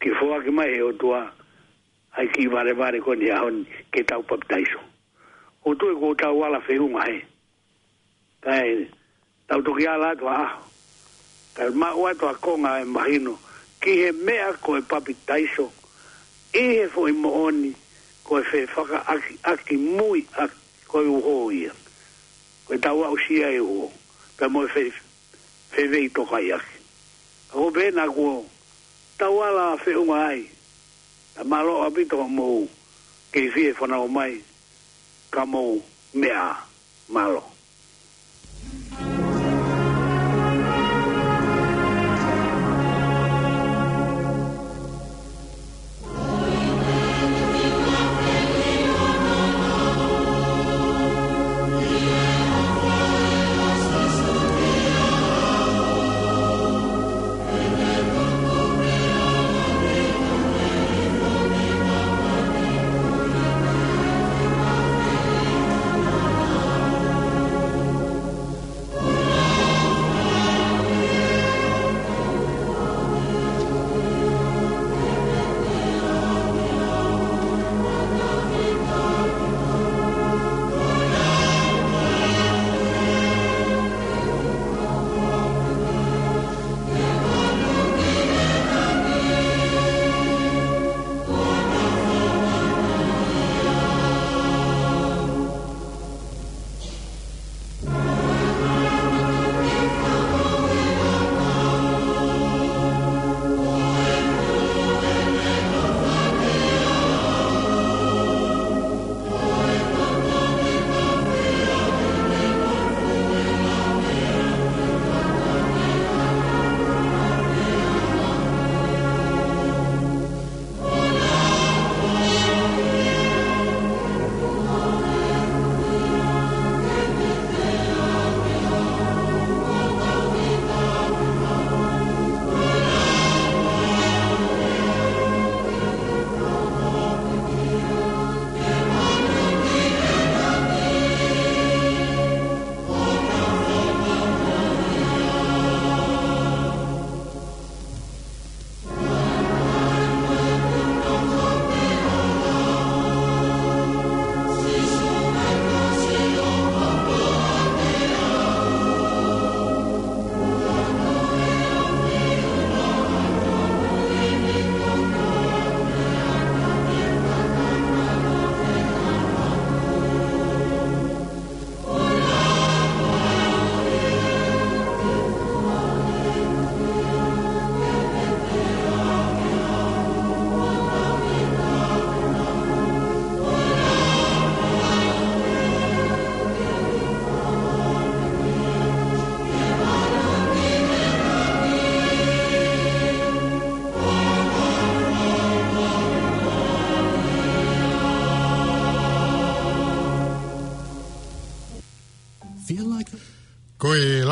Ke 0.00 0.10
whoa 0.20 0.42
ke 0.42 0.50
mai 0.50 0.70
he 0.74 0.80
o 0.82 0.90
tua, 0.92 1.30
ai 2.18 2.26
ki 2.34 2.46
vare 2.48 2.74
vare 2.74 2.98
ko 3.00 3.14
ni 3.14 3.30
ahon 3.30 3.64
ke 3.92 4.02
tau 4.02 4.22
paptaiso. 4.22 4.80
O 5.64 5.74
tu 5.74 5.86
e 5.92 5.94
ko 6.00 6.14
tau 6.14 6.42
ala 6.42 6.58
whehunga 6.68 7.06
he. 7.06 7.22
Kai, 8.44 8.88
tau 9.48 9.62
toki 9.62 9.86
ala 9.86 10.10
atua 10.16 10.34
aho. 10.42 10.64
Kai 11.54 11.68
ma 11.70 11.94
ua 11.94 12.10
atua 12.14 12.34
konga 12.34 12.80
e 12.82 12.84
mahino, 12.84 13.38
ki 13.80 13.92
he 14.02 14.10
mea 14.26 14.52
ko 14.60 14.76
e 14.76 14.82
paptaiso, 14.82 15.70
e 16.50 16.66
he 16.78 16.86
fo 16.88 17.06
i 17.06 17.12
mooni, 17.12 17.70
ko 18.24 18.40
e 18.42 18.44
whe 18.50 18.66
whaka 18.76 19.04
aki, 19.14 19.38
aki 19.44 19.76
mui 19.78 20.26
aki, 20.34 20.62
ko 20.88 21.06
e 21.06 21.06
uho 21.06 21.38
ia. 21.52 21.70
Ko 22.66 22.74
e 22.74 22.78
tau 22.78 23.04
au 23.04 23.16
sia 23.28 23.48
e 23.54 23.58
uho, 23.62 23.88
pe 24.36 24.46
mo 24.48 24.66
e 24.66 24.72
whe, 24.74 24.88
whe 25.76 25.88
vei 25.94 26.08
toka 26.10 26.36
aki 26.42 26.73
o 27.54 27.70
be 27.70 27.90
na 27.92 28.06
go 28.06 28.44
tawala 29.18 29.78
fe 29.78 29.94
o 29.94 30.04
mai 30.04 30.42
a 31.38 31.44
malo 31.44 31.82
a 31.86 31.90
bito 31.90 32.18
mo 32.28 32.66
ke 33.32 33.40
fi 33.54 33.70
e 33.70 33.72
fona 33.78 34.02
o 34.02 34.08
mai 34.10 34.42
kamo 35.30 35.78
mea 36.12 36.56
malo 37.08 37.42
Thank 38.94 39.08
you. 39.08 39.13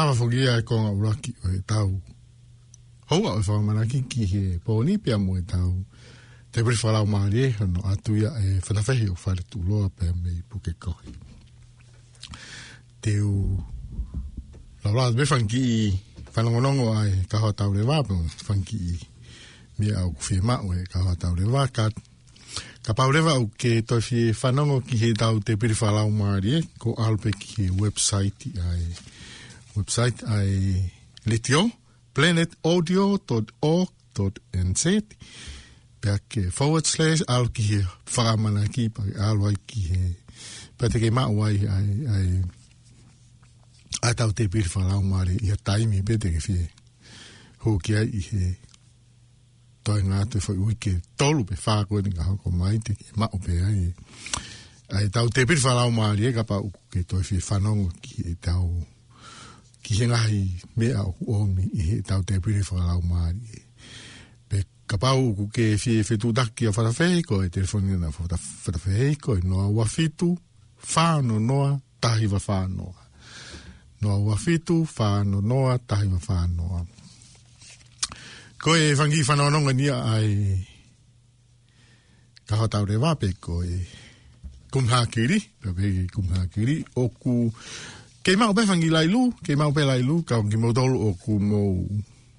lava 0.02 0.16
fo 0.18 0.26
gia 0.32 0.56
e 0.58 0.62
ko 0.66 0.74
nga 0.82 0.90
uraki 0.98 1.30
o 1.44 1.48
he 1.52 1.60
tau. 1.72 1.90
Hoa 3.10 3.36
o 3.38 3.42
fa 3.48 3.58
mana 3.68 3.84
ki 3.90 4.00
ki 4.10 4.24
he 4.32 4.42
po 4.64 4.80
ni 4.86 4.96
pia 5.04 5.14
mo 5.24 5.36
he 5.38 5.42
tau. 5.54 5.72
Te 6.52 6.58
bri 6.66 6.74
fa 6.76 6.90
lau 6.94 7.06
mari 7.06 7.44
e 7.54 7.66
no 7.74 7.80
atu 7.92 8.16
ia 8.18 8.32
e 8.42 8.58
fa 8.66 8.74
na 8.74 8.82
fehi 8.88 9.06
o 9.12 9.14
fa 9.24 9.30
le 9.38 9.44
tu 9.50 9.62
loa 9.68 9.86
pe 9.96 10.10
me 10.22 10.34
pu 10.50 10.58
ke 10.64 10.72
kohi. 10.82 11.12
Te 13.02 13.14
u 13.22 13.34
la 14.82 14.90
la 14.96 15.10
be 15.18 15.22
fan 15.32 15.46
ki 15.52 15.62
fa 16.34 16.42
lo 16.42 16.50
no 16.64 16.70
ngo 16.78 16.88
ai 16.98 17.14
ka 17.30 17.38
ho 17.44 17.52
tau 17.60 17.70
le 17.78 17.86
va 17.90 18.02
pe 18.08 18.18
fan 18.46 18.66
ki 18.66 18.80
me 19.78 19.94
au 20.02 20.10
ku 20.16 20.22
fi 20.28 20.40
ma 20.48 20.58
o 20.66 20.74
he 20.74 20.82
ka 20.92 21.06
ho 21.06 21.14
tau 21.22 21.34
le 21.40 21.46
va 21.56 21.68
ka 21.76 21.86
Ka 22.82 22.92
paurewa 22.98 23.36
au 23.38 23.46
ke 23.48 23.70
toi 23.80 24.02
whanongo 24.40 24.80
ki 24.86 24.96
he 25.02 25.08
tau 25.16 25.38
te 25.46 25.54
pirifalau 25.60 26.10
maari 26.10 26.56
e, 26.58 26.62
ko 26.82 26.90
alpe 27.06 27.30
ki 27.40 27.48
he 27.62 27.66
website 27.82 28.50
ai. 28.70 28.86
e 28.90 28.94
website 29.76 30.22
ai 30.26 30.90
litio 31.24 31.70
planetaudio.org.nz 32.12 34.84
back 36.00 36.40
forward 36.52 36.84
slash 36.84 37.22
al 37.30 37.48
ki 37.54 37.80
faramana 38.04 38.66
ki 38.68 38.88
pa 38.92 39.02
al 39.30 39.36
wai 39.46 39.56
ki 39.70 39.80
he 39.92 40.02
pa 40.78 40.88
te 40.92 40.98
kema 41.02 41.26
wai 41.30 41.54
ai 41.68 42.06
ai 42.16 42.34
ai 44.08 44.14
tau 44.18 44.32
te 44.36 44.48
pir 44.52 44.66
fara 44.68 44.96
o 45.00 45.02
mare 45.06 45.34
i 45.46 45.50
a 45.54 45.56
taimi 45.56 46.02
pe 46.04 46.14
te 46.20 46.28
kefi 46.36 46.54
ho 47.64 47.70
kia 47.78 48.00
i 48.04 48.20
he 48.28 48.44
toi 49.86 50.00
ngā 50.06 50.18
te 50.32 50.38
fai 50.42 50.56
ui 50.60 50.74
ke 50.82 50.92
tolu 51.18 51.42
pe 51.48 51.56
whāko 51.66 51.92
ni 52.04 52.12
ka 52.16 52.22
hako 52.28 52.46
mai 52.60 52.76
te 52.86 52.92
ke 52.98 53.06
mao 53.18 53.36
pe 53.46 53.54
ai 53.70 53.80
ai 54.98 55.06
tau 55.14 55.26
te 55.36 55.42
pir 55.48 55.56
fara 55.64 55.86
o 55.88 55.90
mare 55.96 56.34
ka 56.36 56.42
pa 56.50 56.56
uku 56.66 56.82
ke 56.96 57.02
toi 57.08 57.22
fi 57.28 57.36
whanongo 57.48 57.86
ki 58.02 58.14
e 58.34 58.36
tau 58.48 58.66
ki 59.82 59.98
he 59.98 60.06
ngahi 60.08 60.40
mea 60.78 61.02
o 61.02 61.12
ku 61.18 61.26
omi 61.42 61.66
i 61.76 61.80
he 61.90 61.96
tau 62.06 62.22
te 62.26 62.38
pire 62.44 62.62
whakarau 62.62 63.02
lau 63.02 63.34
e. 63.50 63.58
Pe 64.48 64.56
ka 64.90 64.96
pau 65.02 65.32
ku 65.38 65.48
ke 65.56 65.72
e 65.74 65.78
fie 65.82 66.06
fetu 66.06 66.30
daki 66.38 66.70
a 66.70 66.72
whatawheiko 66.76 67.42
e 67.44 67.50
telefoni 67.56 67.98
na 67.98 68.08
whatawheiko 68.14 69.36
e 69.38 69.42
noa 69.44 69.66
ua 69.68 69.84
fitu, 69.94 70.32
whāno 70.92 71.38
noa, 71.48 71.78
tahi 72.02 72.26
wa 72.32 72.38
whānoa. 72.38 73.00
Noa 74.02 74.18
ua 74.22 74.36
fitu, 74.44 74.82
whāno 74.96 75.42
noa, 75.50 75.76
tahi 75.82 76.06
wa 76.12 76.20
whānoa. 76.26 76.80
Ko 78.62 78.76
e 78.78 78.92
whangi 78.98 79.24
whanau 79.26 79.50
nonga 79.50 79.72
nia 79.74 79.96
ai 80.14 80.62
ka 82.46 82.60
hatau 82.62 82.86
re 82.86 83.00
wāpe 83.02 83.32
ko 83.42 83.64
e 83.66 83.80
kumhākiri, 84.72 85.40
pe 85.60 85.74
pe 85.76 85.90
kumhākiri, 86.14 86.76
oku 87.02 87.16
kumhākiri, 87.24 87.98
Kei 88.22 88.36
mau 88.38 88.52
pe 88.54 88.60
whangi 88.62 88.86
lailu, 88.88 89.32
kei 89.42 89.54
mau 89.58 89.72
pe 89.74 89.80
lailu, 89.82 90.22
kao 90.26 90.42
ki 90.50 90.56
mau 90.56 90.70
tolu 90.72 90.96
o 91.08 91.08
ku 91.22 91.38
mau 91.42 91.74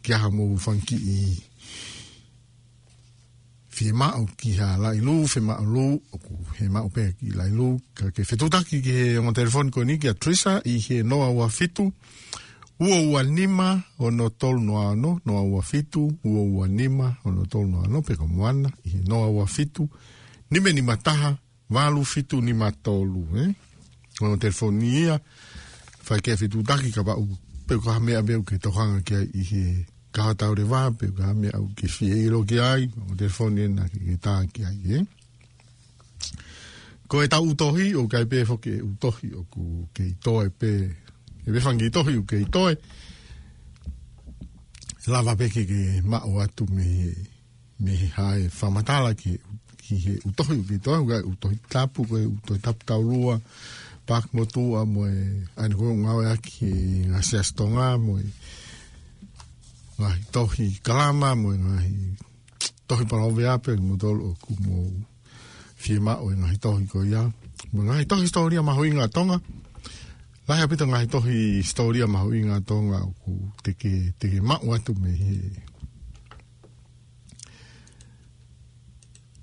kia 0.03 0.17
ha 0.21 0.29
mau 0.31 0.55
whangi 0.65 0.97
i 1.15 1.17
whi 3.73 3.91
mau 3.91 4.23
ki 4.39 4.51
ha 4.59 4.67
lailu, 4.83 5.13
whi 5.31 5.41
mau 5.43 5.63
lu, 5.75 5.85
o 6.13 6.17
ku 6.25 6.35
he 6.57 6.69
mau 6.71 6.87
pe 6.95 7.03
ki 7.19 7.31
lailu, 7.39 7.67
ka 7.97 8.05
ke 8.15 8.21
whetutaki 8.29 8.79
ki 8.85 8.91
he 8.99 9.05
onga 9.19 9.33
telefon 9.39 9.71
ko 9.75 9.83
ni 9.83 9.97
ki 9.99 10.07
a 10.13 10.15
Trisa 10.15 10.53
i 10.73 10.79
he 10.85 11.03
noa 11.09 11.27
ua 11.35 11.49
fitu, 11.57 11.85
ua 12.79 12.97
ua 13.11 13.21
nima 13.35 13.69
o 13.99 14.07
no 14.17 14.29
tolu 14.41 14.61
no 14.63 14.79
ano, 14.91 15.19
noa 15.25 15.41
ua 15.41 15.61
fitu, 15.71 16.07
ua 16.23 16.41
ua 16.53 16.65
nima 16.79 17.09
o 17.27 17.31
no 17.35 17.43
tolu 17.51 17.67
no 17.73 17.77
ano, 17.83 17.99
pe 18.07 18.15
ka 18.15 18.23
moana, 18.23 18.71
i 18.85 18.89
he 18.93 19.01
noa 19.11 19.27
ua 19.27 19.45
fitu, 19.45 19.89
nime 20.49 20.71
ni 20.73 20.81
mataha, 20.81 21.35
walu 21.69 22.05
fitu 22.07 22.39
ni 22.41 22.53
matolu, 22.53 23.25
eh? 23.35 23.51
Ono 24.21 24.37
telefoni 24.37 24.87
ia, 25.01 25.17
fai 26.03 26.19
kia 26.21 26.35
fitu 26.37 26.61
taki 26.67 26.91
ka 26.91 27.01
pa 27.07 27.15
uku. 27.15 27.35
Peu 27.67 27.79
ka 27.81 27.91
hamea 27.95 28.21
meu 28.21 28.43
ke 28.43 28.57
tohanga 28.59 29.01
kia 29.07 29.21
i 29.39 29.43
he 29.49 29.63
kahatau 30.11 30.55
re 30.55 30.63
waa, 30.67 30.91
peu 30.91 31.11
ka 31.15 31.23
hamea 31.31 31.51
au 31.55 31.69
ke 31.79 31.87
fie 31.87 32.15
i 32.25 32.29
roki 32.29 32.59
ai, 32.59 32.89
o 33.09 33.15
telefoni 33.15 33.61
ena 33.69 33.87
ke 33.87 33.97
ke 34.07 34.17
taa 34.25 34.41
ki 34.53 34.65
ai, 34.67 34.79
e. 34.83 34.99
Ko 37.07 37.23
e 37.23 37.27
tau 37.31 37.47
utohi, 37.47 37.93
o 37.95 38.03
kai 38.11 38.25
pē 38.25 38.43
fo 38.49 38.57
ke 38.59 38.73
utohi, 38.83 39.31
o 39.39 39.45
ku 39.53 39.63
ke 39.95 40.03
i 40.11 40.15
toe 40.25 40.49
pē, 40.59 40.71
e 41.47 41.53
pē 41.53 41.63
whangi 41.65 41.87
i 41.87 41.93
tohi, 41.97 42.17
o 42.19 42.25
ke 42.27 42.41
i 42.43 42.49
toe. 42.57 42.75
Lava 45.07 45.35
peke 45.39 45.63
ke 45.69 45.79
mao 46.13 46.35
atu 46.43 46.67
me 46.73 46.83
he, 46.97 47.13
me 47.79 47.95
he 48.01 48.07
hae 48.17 48.49
whamatala 48.59 49.15
ki 49.19 49.37
he 50.03 50.19
utohi, 50.27 50.59
ki 50.67 50.81
toe, 50.83 50.99
o 50.99 51.07
kai 51.07 51.23
utohi 51.31 51.63
tapu, 51.69 52.03
ko 52.11 52.19
e 52.19 52.27
utohi 52.27 52.59
tapu 52.67 52.85
tau 52.91 52.99
rua, 53.01 53.39
o 53.39 53.63
pak 54.03 54.35
mo 54.35 54.43
tu 54.43 54.75
a 54.75 54.83
mo 54.83 55.07
e 55.07 55.47
ane 55.55 55.73
ko 55.75 55.87
ngā 55.95 56.13
wea 56.19 56.35
ki 56.43 56.69
ngā 57.11 57.23
siastonga 57.23 57.95
mo 58.03 58.19
e 58.19 58.27
ngā 59.99 60.09
hi 60.15 60.23
tohi 60.35 60.67
kalama 60.83 61.31
mo 61.39 61.53
e 61.55 61.57
hi 61.79 61.93
tohi 62.87 63.07
para 63.07 63.23
ove 63.29 63.47
ape 63.47 63.75
ki 63.79 63.83
mo 63.83 63.95
tolo 63.95 64.35
ku 64.43 64.57
mo 64.59 64.91
fie 65.79 65.99
ma 66.03 66.19
o 66.19 66.31
e 66.35 66.35
hi 66.35 66.59
tohi 66.59 66.83
ko 66.91 67.03
ya 67.07 67.23
mo 67.71 67.79
ngā 67.87 68.01
hi 68.03 68.07
tohi 68.11 68.27
storia 68.27 68.59
maho 68.61 68.83
i 68.83 68.91
ngā 68.91 69.07
tonga 69.07 69.39
lai 70.51 70.59
apita 70.59 70.83
ngā 70.83 70.99
hi 71.07 71.07
tohi 71.07 71.37
storia 71.63 72.03
maho 72.03 72.35
i 72.35 72.43
tonga 72.67 72.99
ku 73.23 73.39
teke, 73.63 74.11
teke 74.19 74.43
ma 74.43 74.59
uatu 74.59 74.91
me 74.99 75.11
he 75.15 75.37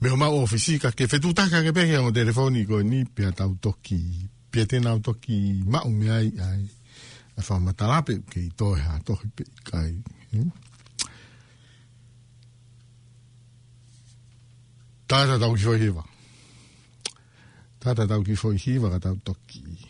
Me 0.00 0.08
o 0.08 0.16
mau 0.16 0.32
ofisi 0.40 0.80
ke 0.80 0.88
fetu 1.04 1.36
taka 1.36 1.60
ke 1.60 1.76
pehe 1.76 2.00
o 2.00 2.08
telefoni 2.08 2.64
ko 2.64 2.80
ni 2.80 3.04
pia 3.04 3.36
tau 3.36 3.52
toki 3.60 4.29
pia 4.50 4.66
auto 4.90 5.14
ki 5.14 5.62
ma 5.66 5.80
o 5.82 5.88
me 5.88 6.10
ai 6.10 6.30
ai 6.42 6.62
a 7.36 7.40
wha 7.42 7.58
matarape 7.58 8.18
ke 8.30 8.40
i 8.42 8.50
to 8.58 8.74
ha 8.74 8.98
tohe 9.06 9.26
pe 9.34 9.44
kai. 9.64 9.92
Tātā 15.10 15.38
tau 15.40 15.54
ki 15.54 15.64
whai 15.68 15.80
hiwa. 15.82 16.02
Tātā 17.82 18.06
dau 18.06 18.22
ki 18.22 18.34
foi 18.36 18.58
hiva 18.58 18.90
ka 18.92 18.98
tau 19.04 19.16
toki. 19.24 19.62
ki 19.64 19.89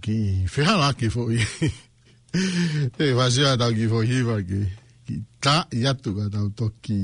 Ki 0.00 0.44
fehala 0.46 0.92
ki 0.94 1.08
fo 1.10 1.26
i. 1.32 1.38
E 3.04 3.12
vase 3.18 3.42
a 3.48 3.56
tau 3.60 3.72
ki 3.74 3.86
fo 3.90 4.00
hiwa 4.06 4.38
ki. 4.46 4.60
Ki 5.06 5.14
ta 5.42 5.64
tá 5.66 5.76
i 5.78 5.82
atu 5.90 6.10
ka 6.18 6.26
tau 6.34 6.48
toki. 6.60 7.00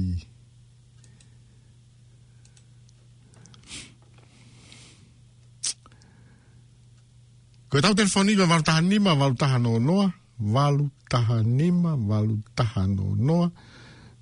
Koe 7.68 7.80
tau 7.82 7.92
tá 7.92 7.98
telefoniwa 8.00 8.46
walu 8.48 8.62
taha 8.64 8.80
nima, 8.90 9.12
walu 9.18 9.34
taha 9.42 9.58
no 9.64 9.72
noa. 9.88 10.06
Walu 10.54 10.84
taha 11.10 11.36
nima, 11.42 11.92
walu 12.10 12.36
taha 12.56 12.82
no 12.96 13.06
noa. 13.26 13.48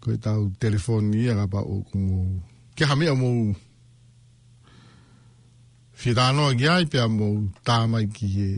Koe 0.00 0.16
tau 0.24 0.42
tá 0.48 0.56
telefonia 0.62 1.36
ka 1.38 1.44
pa 1.52 1.60
o 1.60 1.76
kumo. 1.88 2.20
Kia 2.74 2.86
hamea 2.88 3.14
mou. 3.14 3.54
Firano 5.96 6.46
a 6.46 6.54
gai 6.54 6.84
pe 6.84 6.98
amo 7.00 7.28
tama 7.62 7.98
ki 8.16 8.26
e 8.42 8.50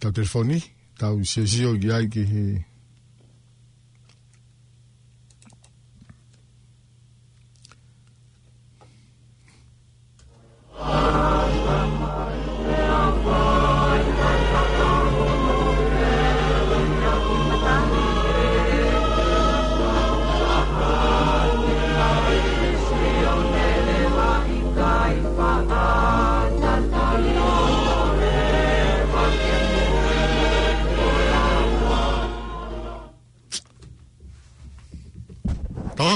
ta 0.00 0.10
telefoni, 0.10 0.58
ta 0.98 1.06
u 1.14 1.22
sezio 1.24 1.72
gai 1.78 2.06
ki 2.10 2.22
he... 2.32 2.46
Ta 2.66 2.72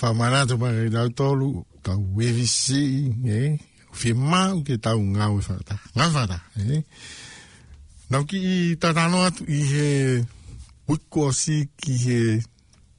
whamanato 0.00 0.56
mga 0.58 0.88
i 0.88 0.90
tau 0.90 1.08
tolu, 1.12 1.64
tau 1.84 2.00
WVC, 2.16 2.66
eh? 3.28 3.58
Whi 3.92 4.12
mau 4.16 4.60
ke 4.64 4.78
tau 4.78 4.98
ngau 5.00 5.40
e 5.40 5.42
whakata. 5.46 5.76
Ngau 5.96 6.08
e 6.08 6.14
whakata, 6.14 6.38
eh? 6.64 6.82
Nau 8.10 8.24
ki 8.28 8.38
i 8.38 8.56
tatano 8.82 9.22
atu 9.28 9.44
i 9.48 9.60
he 9.72 9.88
wiko 10.88 11.30
si 11.34 11.68
ki 11.76 11.94
he 12.04 12.20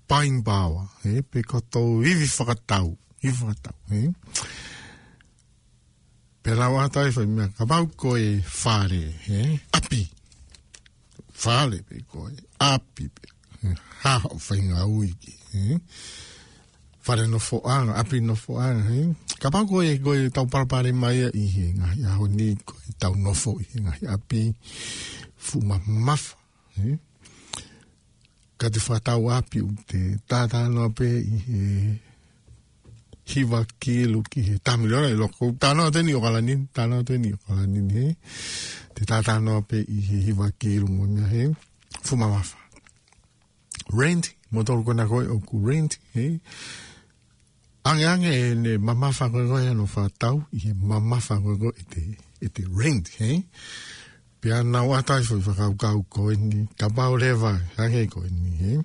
pain 0.08 0.42
bawa, 0.44 0.86
eh? 1.10 1.22
Pe 1.26 1.42
koto 1.44 2.02
iwi 2.06 2.28
whakatau, 2.38 2.94
iwi 3.26 3.38
whakatau, 3.40 3.78
eh? 3.98 4.12
Pe 6.42 6.56
rau 6.58 6.78
atai 6.82 7.10
whai 7.16 7.26
mea 7.36 7.50
kabau 7.58 7.90
ko 7.98 8.16
e 8.18 8.40
whare, 8.62 9.04
eh? 9.42 9.58
Api. 9.78 10.04
Whare 11.42 11.82
pe 11.90 12.04
ko 12.10 12.28
e 12.30 12.38
api 12.70 13.08
pe. 13.10 13.28
Ha, 14.04 14.16
whai 14.26 14.62
ngau 14.70 15.02
ike, 15.06 15.34
eh? 15.58 15.80
fare 17.02 17.26
no 17.28 17.40
fo 17.40 17.62
anga, 17.66 17.94
api 17.96 18.20
no 18.22 18.36
fo 18.36 18.58
anga, 18.62 18.84
he. 18.86 19.06
Ka 19.42 19.50
pā 19.54 19.64
koe 19.70 19.88
e 19.90 19.98
koe 20.04 20.30
tau 20.34 20.46
par 20.48 20.68
mai 20.94 21.18
i 21.34 21.46
he 21.56 21.66
ngahi 21.78 22.06
aho 22.08 22.28
ni 22.28 22.54
tau 23.00 23.16
no 23.16 23.34
fo 23.34 23.56
i 23.62 23.66
he 23.74 23.80
ngahi 23.82 24.06
api 24.16 24.42
fu 25.38 25.58
ma 25.66 25.80
mafa, 25.86 26.38
he. 26.78 26.98
Ka 28.58 28.68
te 28.70 28.80
whātau 28.86 29.32
api 29.38 29.60
u 29.66 29.70
te 29.90 30.00
tātāno 30.30 30.92
pe 30.96 31.08
i 31.10 31.38
he 31.48 31.64
hiwa 33.32 33.66
kielu 33.82 34.22
ki 34.30 34.40
he 34.48 34.56
tamiliona 34.60 35.10
i 35.10 35.18
loko. 35.18 35.50
Tāno 35.58 35.88
te 35.94 36.04
ni 36.06 36.14
o 36.14 36.22
kalanin, 36.22 36.68
tāno 36.76 37.02
te 37.08 37.18
ni 37.18 37.34
o 37.34 37.58
he. 37.98 38.06
Te 38.94 39.06
tātāno 39.10 39.64
pe 39.66 39.82
i 39.82 39.98
he 40.10 40.20
hiwa 40.30 40.52
he. 41.32 41.48
Fu 42.04 42.16
ma 42.18 42.28
mafa. 42.28 42.58
Renti, 43.94 44.36
motor 44.52 44.84
kona 44.84 45.08
koe 45.08 45.26
o 45.26 45.40
ku 45.40 45.66
He. 46.14 46.40
Ange 47.84 48.06
ange 48.06 48.30
e 48.30 48.56
ne 48.56 48.78
mama 48.78 49.10
whangoro 49.16 49.58
e 49.58 49.68
anu 49.72 49.86
whātau, 49.94 50.44
i 50.54 50.70
e 50.70 50.74
mama 50.74 51.18
whangoro 51.26 51.70
e 51.74 51.84
te, 51.92 52.04
e 52.44 52.48
te 52.54 52.64
rent, 52.78 53.10
hei? 53.18 53.40
Pia 54.42 54.60
nā 54.64 54.84
watai 54.88 55.24
fwi 55.26 55.40
whakau 55.42 55.74
kau 55.82 56.04
ko 56.14 56.28
e 56.32 56.36
ni, 56.38 56.66
ka 56.78 56.92
pao 56.96 57.16
rewa, 57.18 57.56
ange 57.82 58.04
ko 58.14 58.22
e 58.28 58.30
ni, 58.30 58.52
hei? 58.62 58.78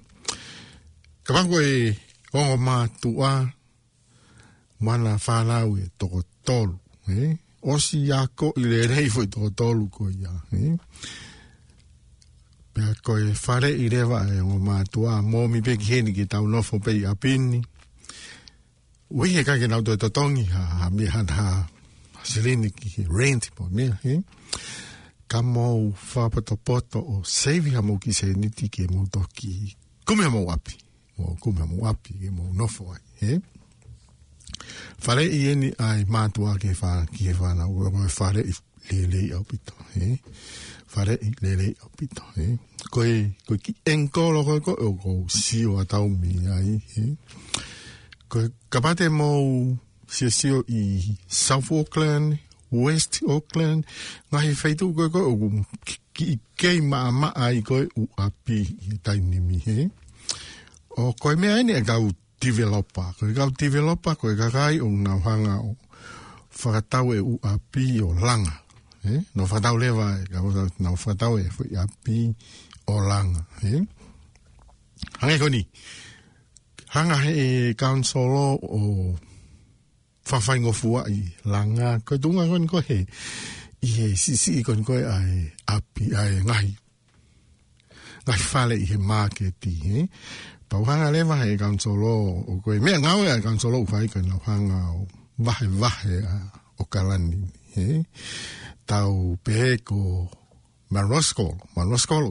Ka 1.25 1.35
pango 1.37 1.61
e 1.61 1.75
ongo 2.33 2.57
mā 2.63 2.79
tua, 3.03 3.35
mana 4.81 5.19
whānau 5.19 5.77
e 5.77 5.91
toko 6.01 6.23
tolu, 6.49 6.79
hei? 7.13 7.35
Osi 7.69 8.07
a 8.17 8.25
ko 8.33 8.55
i 8.57 8.65
le 8.65 8.83
rei 8.95 9.11
fwi 9.13 9.29
toko 9.29 9.51
tolu 9.61 9.91
ko 9.93 10.09
i 10.09 10.25
a, 10.25 10.33
hei? 10.55 10.73
Pia 12.73 12.95
ko 13.05 13.19
e 13.21 13.29
whare 13.45 13.71
i 13.77 13.91
rewa 13.93 14.25
e 14.33 14.41
ongo 14.41 14.57
mā 14.71 14.81
tua, 14.89 15.21
mō 15.21 15.49
mi 15.53 15.61
peki 15.69 15.99
heni 15.99 16.17
ki 16.17 16.31
tau 16.33 16.49
nofo 16.49 16.81
pei 16.81 17.05
a 17.05 17.13
pini, 17.15 17.59
hei? 17.61 17.73
we 19.11 19.29
he 19.29 19.41
kake 19.45 19.67
nau 19.69 19.83
toi 19.87 19.97
totongi 20.03 20.45
ha 20.55 20.63
ha 20.79 20.87
mi 20.97 21.05
han 21.15 21.27
ha 21.37 21.47
sirini 22.31 22.69
ki 22.79 22.89
he 22.95 23.03
rent 23.19 23.45
po 23.57 23.63
mi 23.77 23.85
he 24.03 24.13
ka 25.31 25.41
mou 25.55 25.81
whapato 26.13 26.55
poto 26.67 26.99
o 27.13 27.15
sevi 27.41 27.71
ha 27.77 27.81
mou 27.89 27.99
ki 28.03 28.13
se 28.19 28.27
niti 28.41 28.67
ke 28.75 28.83
mou 28.95 29.07
toki 29.15 29.53
kumi 30.07 30.23
ha 30.27 30.31
mou 30.37 30.47
api 30.55 30.75
o 31.21 31.23
kumi 31.43 31.59
ha 31.63 31.67
mou 31.73 31.87
api 31.93 32.13
ke 32.23 32.31
mou 32.37 32.51
nofo 32.59 32.85
ai 32.95 33.05
he 33.21 33.33
whare 35.07 35.23
i 35.39 35.41
eni 35.55 35.69
ai 35.87 36.01
mātua 36.13 36.53
ke 36.63 36.71
whana 36.81 37.07
ki 37.13 37.23
he 37.31 37.35
whana 37.41 37.65
ua 37.75 37.87
mou 37.95 38.09
whare 38.19 38.43
i 38.51 38.55
lele 38.91 39.21
i 39.29 39.31
opito 39.39 39.75
he 39.95 40.09
whare 40.95 41.15
i 41.29 41.31
lele 41.45 41.67
i 41.71 41.77
opito 41.87 42.25
he 42.37 42.47
koe 42.95 43.13
koe 43.47 43.57
ki 43.65 43.73
enkolo 43.95 44.41
koe 44.49 44.61
koe 44.67 44.77
o 44.89 44.93
kou 45.03 45.23
siwa 45.41 45.81
tau 45.93 46.07
mi 46.21 46.35
ai 46.59 46.71
he 46.93 47.07
he 47.07 47.75
ka 48.71 48.79
pate 48.83 49.07
mou 49.19 49.77
sia 50.11 50.31
sio 50.39 50.63
i 50.69 51.03
South 51.29 51.71
Auckland, 51.73 52.37
West 52.73 53.21
Auckland, 53.27 53.87
nga 54.31 54.43
he 54.45 54.53
feitu 54.61 54.91
koe 54.97 55.09
koe, 55.15 55.63
ki 56.17 56.39
kei 56.61 56.81
maa 56.93 57.11
maa 57.23 57.51
i 57.55 57.63
koe 57.67 57.87
u 58.01 58.05
api 58.27 58.59
i 58.91 58.99
taini 59.05 59.41
mi 59.41 59.59
he. 59.67 59.89
O 61.01 61.13
koe 61.21 61.37
mea 61.39 61.59
ene 61.63 61.75
e 61.79 61.83
gau 61.87 62.09
developer, 62.43 63.11
koe 63.19 63.33
gau 63.37 63.51
developer, 63.63 64.15
koe 64.21 64.35
kakai 64.39 64.81
o 64.85 64.89
ngau 64.91 65.21
hanga 65.27 65.55
o 65.71 65.75
whakatau 66.59 67.13
e 67.15 67.21
u 67.21 67.35
api 67.55 68.01
o 68.03 68.13
langa. 68.27 68.57
He? 69.07 69.23
No 69.35 69.45
whakatau 69.47 69.77
lewa 69.83 70.07
e 70.23 70.25
gau 70.33 70.47
whakatau 70.51 71.39
e 71.43 71.47
u 71.47 71.69
api 71.85 72.19
o 72.91 72.97
langa. 73.11 73.45
He? 73.63 73.77
Hange 73.77 73.87
koni. 73.95 75.17
Hange 75.21 75.39
koni. 75.45 75.63
hanga 76.97 77.19
he 77.25 77.75
council 77.77 78.57
o 78.57 79.13
whawhaingofua 80.29 81.01
i 81.13 81.21
langa 81.53 81.89
koe 82.07 82.17
tunga 82.23 82.45
koe 82.51 82.63
koe 82.73 82.83
he 82.89 82.99
i 83.87 83.89
he 83.97 84.07
sisi 84.23 84.51
i 84.61 84.65
koe 84.67 84.81
koe 84.89 85.03
ai 85.17 85.33
api 85.77 86.05
ai 86.21 86.35
ngai 86.49 86.69
ngai 88.27 88.41
whale 88.51 88.75
i 88.83 88.89
he 88.93 88.97
māketi 89.11 89.73
he 89.87 89.99
pau 90.71 90.83
hanga 90.89 91.09
lewa 91.15 91.35
he 91.45 91.51
council 91.65 92.01
o 92.13 92.57
koe 92.65 92.77
mea 92.85 92.99
ngau 93.05 93.21
e 93.31 93.39
council 93.47 93.73
o 93.79 93.85
whai 93.93 94.07
koe 94.13 94.23
nau 94.31 94.41
hanga 94.49 94.79
o 94.99 95.05
wahe 95.47 95.67
wahe 95.83 96.17
o 96.81 96.83
kalani 96.93 97.39
he 97.75 97.87
tau 98.91 99.15
peko 99.45 100.01
Maroskolo, 100.95 101.57
Maroskolo, 101.77 102.31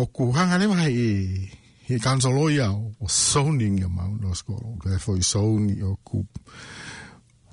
ku 0.14 0.24
hanga 0.38 0.56
lewa 0.62 0.76
he 0.80 1.00
He 1.92 1.98
kansolo 2.04 2.44
ia 2.50 2.66
o 2.72 3.06
soning 3.08 3.78
ia 3.78 3.88
mauna 3.88 4.28
o 4.32 4.34
skolo. 4.34 4.76
Kai 4.82 4.98
foi 5.04 5.22
soni 5.32 5.74
o 5.88 5.92
kup. 6.08 6.28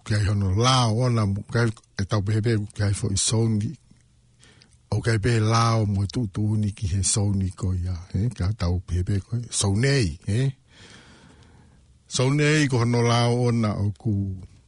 Kai 0.07 0.21
hono 0.27 0.49
lao 0.65 1.01
na 1.15 1.23
kai 1.53 1.67
e 2.01 2.03
tau 2.09 2.21
pehepe 2.25 2.51
kai 2.79 2.93
foi 2.99 3.15
soni. 3.29 3.71
O 4.95 4.95
kai 5.05 5.19
pe 5.23 5.33
lao 5.53 5.79
mo 5.93 6.01
tu 6.13 6.21
ni 6.61 6.69
ki 6.77 6.85
he 6.93 6.99
soni 7.13 7.47
ko 7.59 7.67
ia. 7.83 7.95
He, 8.11 8.19
kai 8.37 8.53
tau 8.61 8.75
pehepe 8.87 9.15
ko 9.25 9.33
sonei. 9.61 10.07
He. 10.29 10.39
Sonei 12.15 12.61
ko 12.71 12.75
hono 12.81 13.01
lao 13.11 13.43
na 13.63 13.69
o 13.85 13.87
ku 14.01 14.13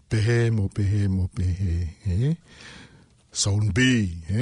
pehe 0.10 0.40
mo 0.58 0.64
pehe 0.78 1.02
mo 1.16 1.24
pehe. 1.38 1.74
He. 2.06 2.18
Son 3.42 3.64
B. 3.76 3.80
He. 4.30 4.42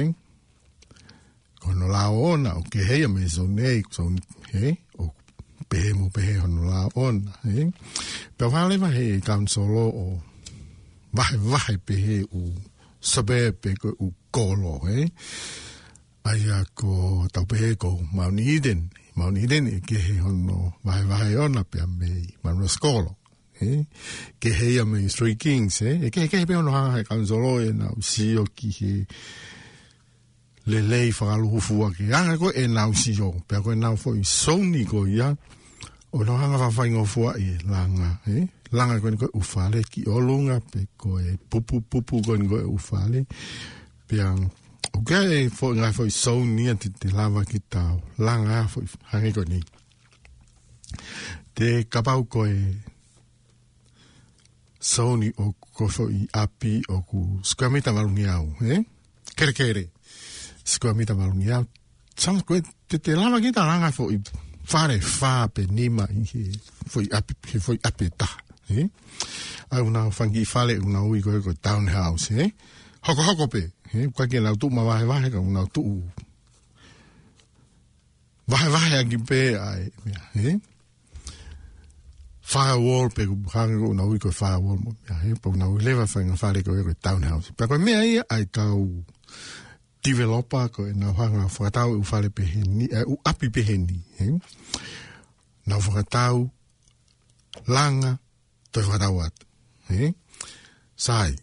Kono 1.62 1.86
lao 1.96 2.14
ona 2.32 2.50
o 2.60 2.62
ke 2.72 2.80
heia 2.88 3.08
me 3.14 3.22
sonei. 3.36 3.78
Son, 3.96 4.12
he. 4.52 4.70
He 4.70 4.78
pehe 5.70 5.92
mo 5.94 6.10
pehe 6.10 6.34
honu 6.42 6.60
la 6.70 6.82
on 7.06 7.16
Eh? 7.54 7.66
Pe 8.36 8.44
wale 8.52 8.74
wahe 8.82 9.04
e 9.16 9.20
kansolo 9.28 9.84
o 10.04 10.06
wahe 11.16 11.36
wahe 11.52 11.76
pehe 11.86 12.16
u 12.40 12.42
sabe 13.00 13.52
pe 13.62 13.70
ko 13.82 13.90
u 14.04 14.06
kolo. 14.34 14.72
Eh? 14.96 15.06
Aia 16.30 16.58
ko 16.74 16.92
tau 17.34 17.46
pehe 17.50 17.74
ko 17.82 17.90
mauni 18.16 18.42
iden. 18.56 18.80
Mauni 19.16 19.42
iden 19.46 19.66
e 19.76 19.78
kehe 19.88 20.16
hono 20.24 20.58
wahe 20.86 21.04
wahe 21.10 21.32
ona 21.44 21.62
pe 21.64 21.78
ame 21.86 22.10
manu 22.42 22.68
skolo. 22.76 23.12
Eh? 23.60 23.78
Ke 24.42 24.50
hei 24.58 24.78
ame 24.82 25.06
Stray 25.08 25.36
Kings. 25.36 25.82
Eh? 25.86 25.96
E 26.06 26.10
kehe 26.10 26.26
kehe 26.32 26.46
pe 26.48 26.56
ono 26.58 26.72
haha 26.74 27.00
e 27.04 27.08
kansolo 27.08 27.52
e 27.62 27.68
na 27.78 27.90
usio 27.98 28.44
ki 28.56 28.68
he 28.80 28.92
le 30.70 30.80
lei 30.90 31.10
whakaluhu 31.16 31.58
fua 31.60 31.88
ki 31.96 32.10
anga 32.14 32.34
ko 32.42 32.48
e 32.52 32.66
nau 32.66 32.90
si 32.94 33.14
o, 33.22 33.30
pia 33.48 33.62
ko 33.64 33.72
e 33.74 33.78
nau 33.78 33.96
fo 33.96 34.12
i 34.14 34.22
soni 34.28 34.84
ko 34.86 35.02
ia, 35.08 35.30
o 36.12 36.22
lo 36.24 36.36
hanga 36.36 36.70
fa 36.70 36.86
ingo 36.86 37.04
fu 37.04 37.26
ai 37.28 37.58
langa 37.64 38.20
e 38.26 38.48
langa 38.72 38.98
ko 39.00 39.10
ko 39.16 39.26
u 39.34 39.40
fale 39.42 39.82
ki 39.88 40.02
o 40.08 40.18
lunga 40.18 40.58
pe 40.60 40.86
ko 40.96 41.18
e 41.20 41.36
pupu 41.48 41.80
pupu 41.88 42.16
ko 42.24 42.34
ko 42.48 42.56
u 42.66 42.76
fale 42.78 43.24
pe 44.06 44.16
an 44.22 44.50
o 44.94 44.98
ga 45.06 45.22
e 45.30 45.48
fo 45.48 45.70
nga 45.74 45.92
fo 45.92 46.08
so 46.10 46.34
ni 46.44 46.66
ti 46.78 46.90
te 46.90 47.08
lava 47.10 47.44
ki 47.44 47.58
ta 47.68 47.94
langa 48.18 48.66
fo 48.68 48.80
hanga 49.10 49.30
ko 49.34 49.42
ni 49.46 49.60
te 51.54 51.86
kapau 51.90 52.24
ko 52.26 52.46
e 52.46 52.58
Sony 54.80 55.28
o 55.36 55.52
ko 55.76 55.88
fo 55.92 56.08
i 56.08 56.24
api 56.32 56.80
o 56.88 57.04
ku 57.04 57.20
skamita 57.44 57.92
malungi 57.92 58.24
au 58.26 58.48
e 58.64 58.82
kere 59.36 59.52
kere 59.52 59.84
skamita 60.64 61.12
malungi 61.14 61.50
au 61.52 61.64
sam 62.16 62.40
ko 62.42 62.56
te 62.88 62.98
te 62.98 63.12
lava 63.14 63.38
ki 63.40 63.52
ta 63.54 63.68
langa 63.68 63.92
fo 63.94 64.10
i 64.10 64.18
fare 64.70 65.00
fa 65.00 65.46
pe 65.54 65.62
nima 65.76 66.04
i 66.20 66.22
he 66.30 66.42
foi 66.92 67.06
api 67.18 67.34
he 67.50 67.58
foi 67.64 67.78
api 67.88 68.06
ta 68.20 68.28
he 68.70 68.80
eh? 68.80 68.86
ai 69.74 69.80
una 69.88 70.00
fangi 70.18 70.44
fale 70.52 70.74
una 70.88 71.00
ui 71.08 71.18
go 71.26 71.32
go 71.46 71.52
down 71.66 71.86
house 71.96 72.34
he 72.36 72.42
eh? 72.44 72.50
hoko 73.06 73.22
hoko 73.28 73.46
pe 73.54 73.62
he 73.92 73.98
eh? 74.04 74.08
kwa 74.14 74.24
ke 74.30 74.38
la 74.44 74.50
tu 74.60 74.70
ma 74.76 74.84
vahe 74.90 75.04
vahe 75.12 75.28
ka 75.34 75.40
una 75.48 75.62
tu 75.74 75.82
vahe 78.52 78.68
vahe 78.76 78.94
a 79.00 79.04
ki 79.10 79.18
pe 79.30 79.40
ai 79.58 79.90
he 80.38 80.52
eh? 80.52 80.56
firewall 82.52 83.08
pe 83.16 83.26
go 83.30 83.34
hanga 83.54 83.74
go 83.82 83.90
una 83.94 84.06
ui 84.12 84.18
go 84.22 84.30
firewall 84.42 84.78
mo 84.84 84.94
he 85.24 85.32
eh? 85.32 85.34
pa 85.42 85.48
una 85.54 85.66
ui 85.72 85.82
leva 85.86 86.06
fanga 86.12 86.36
fale 86.42 86.62
go 86.62 86.78
go 86.88 86.94
down 87.02 87.26
house 87.32 87.50
pa 87.58 87.66
pa 87.72 87.76
me 87.88 87.98
ai 88.04 88.14
ai 88.34 88.44
tau 88.58 88.86
developa 90.02 90.68
ko 90.72 90.88
e 90.88 90.92
na 90.96 91.12
whanga 91.12 91.44
whakatau 91.46 91.94
u 92.00 92.04
whare 92.04 92.30
peheni, 92.32 92.88
eh, 92.92 93.04
u 93.06 93.20
api 93.24 93.48
peheni. 93.52 94.00
He? 94.16 94.26
Na 95.68 95.76
whakatau 95.78 96.48
langa 97.68 98.18
te 98.72 98.80
whakatau 98.80 99.20
atu. 99.24 99.46
He? 99.88 100.12
Sai, 100.96 101.36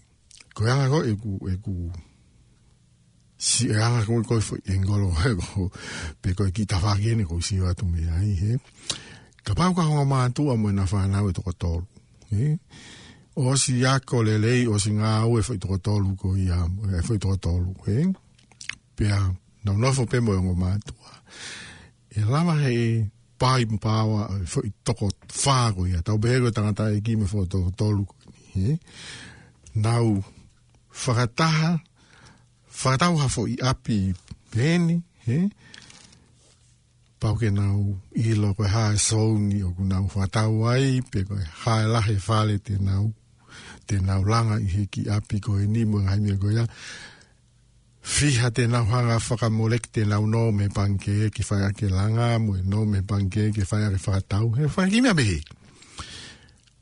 ko 0.54 0.66
e 0.68 0.72
anga 0.72 0.90
ko 0.90 1.00
e 1.06 1.14
ku, 1.22 1.32
e 1.50 1.56
ku, 1.62 1.74
si 3.38 3.70
e 3.70 3.78
anga 3.78 4.06
ko 4.06 4.22
e 4.22 4.26
koi 4.26 4.42
fo 4.42 4.56
e 4.58 4.74
ngolo 4.82 5.12
he 5.22 5.36
ko, 5.42 5.70
pe 6.22 6.34
ko 6.34 6.48
e 6.48 6.52
ki 6.54 6.66
tawhakene 6.66 7.28
ko 7.30 7.38
si 7.42 7.62
watu 7.62 7.86
me 7.86 8.02
ai. 8.10 8.34
He? 8.44 8.52
Ka 9.46 9.54
pau 9.56 9.72
ka 9.78 9.86
hongo 9.86 10.04
mātua 10.10 10.58
mo 10.60 10.70
e 10.70 10.74
na 10.74 10.90
whanau 10.90 11.30
e 11.30 11.34
toko 11.34 11.54
tolu. 11.54 11.88
He? 12.34 12.56
O 13.38 13.54
si 13.54 13.82
yako 13.86 14.24
lelei, 14.26 14.66
o 14.66 14.82
si 14.82 14.98
ngā 14.98 15.28
ue 15.30 15.44
fai 15.46 15.62
toko 15.62 15.78
tolu 15.78 16.16
ko 16.18 16.34
i 16.34 16.50
amu, 16.50 16.90
e 16.98 17.06
fai 17.06 17.22
toko 17.22 17.38
tolu. 17.38 17.74
He? 17.86 18.02
He? 18.02 18.06
pia 18.98 19.18
na 19.64 19.70
no 19.82 19.88
fo 19.98 20.04
pe 20.12 20.18
mo 20.26 20.32
ngo 20.44 20.54
ma 20.64 20.70
tu 20.88 20.94
e 22.18 22.20
la 22.32 22.40
ma 22.48 22.54
he 22.64 22.74
pai 23.42 23.62
pa 23.86 23.94
wa 24.12 24.22
e 24.42 24.46
fo 24.52 24.60
i 24.70 24.72
toko 24.86 25.08
fa 25.44 25.58
go 25.76 25.82
ya 25.94 26.00
ta 26.08 26.12
be 26.24 26.32
go 26.42 26.50
ta 26.58 26.62
ta 26.80 26.86
e 26.98 27.00
ki 27.06 27.14
me 27.20 27.26
fo 27.34 27.40
to 27.52 27.60
to 27.80 27.86
lu 27.98 28.04
he 28.56 28.66
na 29.84 29.94
u 30.10 30.12
fa 31.04 31.14
ta 31.40 31.48
ha 31.60 31.72
fo 33.36 33.42
i 33.54 33.56
api 33.72 33.98
beni 34.54 34.96
he 35.26 35.38
pau 37.22 37.36
ke 37.42 37.50
nau 37.60 37.80
i 38.24 38.26
lo 38.42 38.50
koe 38.58 38.68
hae 38.76 38.96
sōngi 39.10 39.60
o 39.68 39.70
ku 39.76 39.84
nau 39.92 40.04
whatau 40.14 40.54
ai, 40.74 40.86
pe 41.12 41.20
koe 41.30 41.42
hae 41.64 41.84
lahe 41.94 42.16
whale 42.28 42.56
te 42.68 42.74
nau, 42.88 43.06
te 43.88 43.96
nau 44.08 44.22
langa 44.32 44.56
i 44.66 44.70
heki 44.76 45.02
api 45.18 45.38
koe 45.46 45.64
ni 45.74 45.82
mo 45.90 45.98
ngai 46.06 46.20
mea 46.26 46.38
koe 46.42 46.52
fiha 48.08 48.50
te 48.52 48.66
na 48.72 48.82
hanga 48.88 49.20
faka 49.20 49.50
molek 49.52 49.90
te 49.92 50.04
na 50.08 50.16
no 50.34 50.48
me 50.56 50.68
banke 50.80 51.28
ki 51.34 51.44
faka 51.44 51.74
ke 51.80 51.90
langa 51.92 52.30
mo 52.40 52.56
no 52.64 52.86
me 52.88 53.02
banke 53.04 53.52
ki 53.56 53.64
faka 53.72 53.90
ki 53.96 54.00
faka 54.04 54.22
tau 54.36 54.48
he 54.56 54.70
faka 54.76 54.88
ki 54.94 55.02
mea 55.06 55.12
behe 55.18 55.36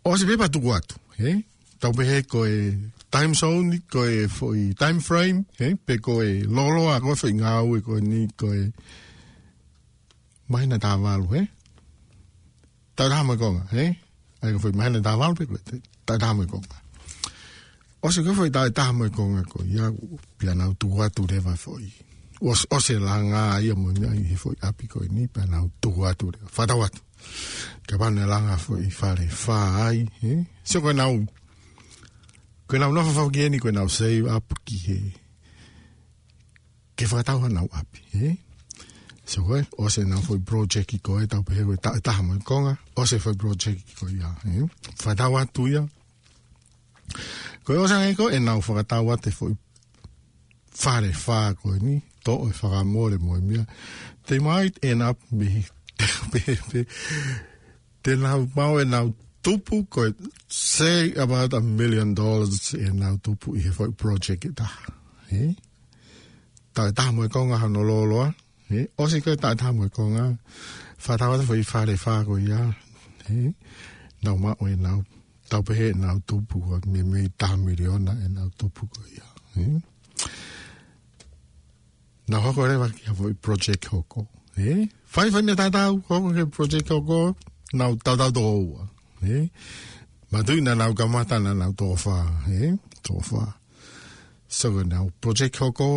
o 0.06 0.14
se 0.18 0.28
pepa 0.30 0.48
tuku 0.54 0.70
atu 0.76 1.02
he 1.18 1.34
tau 1.82 1.90
behe 2.02 2.22
ko 2.36 2.46
e 2.46 2.60
time 3.18 3.34
zone 3.42 3.82
ko 3.90 4.06
e 4.06 4.68
time 4.82 5.02
frame 5.08 5.46
he 5.64 5.74
pe 5.74 5.98
ko 6.10 6.22
e 6.22 6.46
lolo 6.60 6.94
a 6.94 7.02
ko 7.02 7.18
foi 7.24 7.34
ngau 7.42 7.74
e 7.80 7.82
ko 7.90 7.98
e 7.98 8.06
ni 8.06 8.22
ko 8.38 8.54
e 8.54 8.64
maina 10.48 10.78
tawalu 10.88 11.26
he 11.36 11.42
tau 12.96 13.10
tama 13.18 13.34
konga 13.44 13.66
he 13.74 13.88
ai 14.46 14.54
ko 14.56 14.62
foi 14.68 14.78
maina 14.82 15.02
tawalu 15.10 15.42
pe 15.42 15.50
ko 15.50 15.58
e 15.74 15.82
tau 16.06 16.22
tama 16.28 16.46
konga 16.46 16.85
o 18.06 18.12
se 18.12 18.22
kofo 18.24 18.46
i 18.46 18.52
tau 18.54 18.70
taha 18.70 18.92
mai 18.94 19.10
konga 19.18 19.42
ko 19.50 19.64
ia 19.66 19.88
pianau 20.38 20.74
tuwa 20.82 21.10
tu 21.16 21.24
rewa 21.28 21.54
foi. 21.58 21.90
O 22.74 22.80
se 22.86 22.96
la 23.08 23.18
ngā 23.30 23.44
ia 23.66 23.74
mo 23.76 23.90
ngā 23.90 24.12
i 24.20 24.26
he 24.30 24.36
foi 24.38 24.54
api 24.70 24.86
koi 24.88 25.08
ni 25.10 25.26
pianau 25.28 25.66
tuwa 25.82 26.14
tu 26.14 26.30
rewa. 26.32 26.46
Whata 26.58 26.76
watu. 26.82 27.02
Ka 27.90 27.98
pane 27.98 28.28
la 28.32 28.38
ngā 28.46 28.58
foi 28.66 28.86
whare 29.00 29.26
whai. 29.46 30.06
Se 30.64 30.78
koe 30.86 30.94
nau. 30.94 31.18
Koe 32.70 32.78
nau 32.80 32.94
nofa 32.94 33.16
whau 33.18 33.32
kieni 33.34 33.58
koe 33.60 33.74
nau 33.74 33.90
sei 33.90 34.22
apu 34.38 34.54
ki 34.66 34.78
he. 34.88 35.00
Ke 36.96 37.10
whakatau 37.10 37.40
ha 37.42 37.50
nau 37.50 37.66
api. 37.74 38.06
He? 38.20 38.32
Se 39.34 39.42
koe, 39.42 39.64
o 39.82 39.90
se 39.90 40.06
nau 40.12 40.22
foi 40.28 40.38
project 40.52 40.94
i 40.94 41.00
koe 41.02 41.26
tau 41.32 41.42
pehe 41.42 41.66
koe 41.66 41.82
taha 41.82 42.22
mai 42.30 42.38
konga. 42.52 42.78
O 43.02 43.10
se 43.10 43.18
foi 43.26 43.34
project 43.36 43.82
i 43.82 43.98
koe 43.98 44.14
ia. 44.14 44.30
Whata 44.30 44.54
watu 44.54 44.62
ia. 44.62 44.68
Whata 45.10 45.32
watu 45.38 45.68
ia 45.74 45.84
ko 47.66 47.74
o 47.82 47.88
sanga 47.90 48.14
ko 48.16 48.30
e 48.30 48.38
nau 48.40 48.60
fora 48.66 48.84
tawa 48.90 49.16
te 49.24 49.30
fo 49.38 49.46
fare 50.84 51.10
fa 51.26 51.38
ko 51.60 51.68
ni 51.86 51.94
to 52.26 52.34
e 52.50 52.52
fara 52.60 52.82
more 52.94 53.18
mo 53.26 53.34
mia 53.48 53.64
te 54.26 54.34
mai 54.46 54.68
e 54.90 54.92
na 55.00 55.08
be 55.38 55.48
be 56.32 56.42
be 56.70 56.82
te 58.04 58.12
na 58.24 58.32
mau 58.58 58.74
e 58.84 58.86
na 58.94 59.00
tupu 59.46 59.76
ko 59.94 60.02
say 60.68 61.12
about 61.24 61.54
a 61.58 61.62
million 61.80 62.10
dollars 62.20 62.58
e 62.74 62.88
na 63.02 63.08
tupu 63.26 63.48
e 63.60 63.66
fo 63.78 63.84
project 64.04 64.42
e 64.46 64.52
ta 64.62 64.68
he 65.32 65.44
ta 66.74 66.84
ta 67.00 67.06
mo 67.16 67.24
ko 67.34 67.40
nga 67.50 67.60
no 67.74 67.82
lo 67.90 67.98
lo 68.12 68.22
he 68.70 68.80
o 69.02 69.10
si 69.10 69.18
ko 69.26 69.32
ta 69.42 69.50
ta 69.62 69.68
mo 69.78 69.84
ko 69.96 70.04
nga 70.14 70.26
fa 71.04 71.18
ta 71.20 71.30
wa 71.34 71.38
fo 71.50 71.56
fare 71.74 71.96
fa 72.06 72.22
ko 72.30 72.34
ya 72.50 72.62
he 73.26 73.40
na 74.24 74.30
mau 74.42 74.66
e 74.74 74.78
nau 74.86 75.00
tau 75.50 75.62
pe 75.68 75.74
he 75.80 75.88
nau 76.04 76.18
tupu 76.28 76.58
ko 76.68 76.76
me 76.92 77.02
me 77.12 77.22
ta 77.40 77.50
mire 77.66 77.88
ona 77.96 78.14
e 78.26 78.28
nau 78.38 78.48
tupu 78.60 78.84
ko 78.94 79.00
ia 79.16 79.28
na 82.30 82.36
hoko 82.44 82.60
e 82.66 82.68
re 82.70 82.76
wa 82.82 82.88
kia 82.98 83.12
voi 83.20 83.34
project 83.46 83.84
hoko 83.94 84.22
e 84.68 84.70
fai 85.14 85.30
fai 85.34 85.44
me 85.48 85.54
ta 85.60 85.66
hoko 86.10 86.28
ke 86.38 86.44
project 86.56 86.88
hoko 86.94 87.20
na 87.78 87.84
tau 88.06 88.16
tau 88.22 88.32
to 88.38 88.44
ua 88.70 88.84
e 89.34 89.38
ma 90.32 90.40
tui 90.48 90.62
na 90.66 90.72
nau 90.82 90.92
kamata 91.00 91.36
na 91.46 91.52
nau 91.62 91.72
tofa 91.82 92.18
e 92.60 92.62
tofa 93.06 93.44
so 94.58 94.68
go 94.74 94.82
nau 94.94 95.06
project 95.22 95.56
hoko 95.62 95.90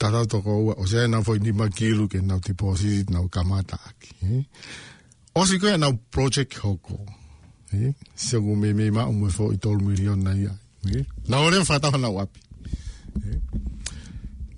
ta 0.00 0.06
tau 0.14 0.24
to 0.32 0.38
ua 0.64 0.72
o 0.82 0.84
sea 0.90 1.02
nau 1.12 1.22
foi 1.26 1.38
ni 1.44 1.50
makilu 1.60 2.04
ke 2.12 2.18
nau 2.28 2.38
tipo 2.46 2.66
si 2.80 2.90
nau 3.14 3.24
kamata 3.34 3.76
aki 3.88 4.10
e 4.32 4.36
Osi 5.40 5.56
koe 5.62 5.74
nau 5.82 5.92
project 6.14 6.52
hoko, 6.64 6.96
se 8.14 8.36
go 8.36 8.54
me 8.54 8.72
me 8.72 8.90
ma 8.90 9.02
um 9.12 9.22
fo 9.36 9.44
i 9.56 9.58
tol 9.64 9.78
milion 9.88 10.20
na 10.26 10.32
ia 10.42 10.52
na 11.28 11.36
ore 11.46 11.58
fa 11.70 11.76
ta 11.82 11.90
na 12.02 12.08
wapi 12.16 12.40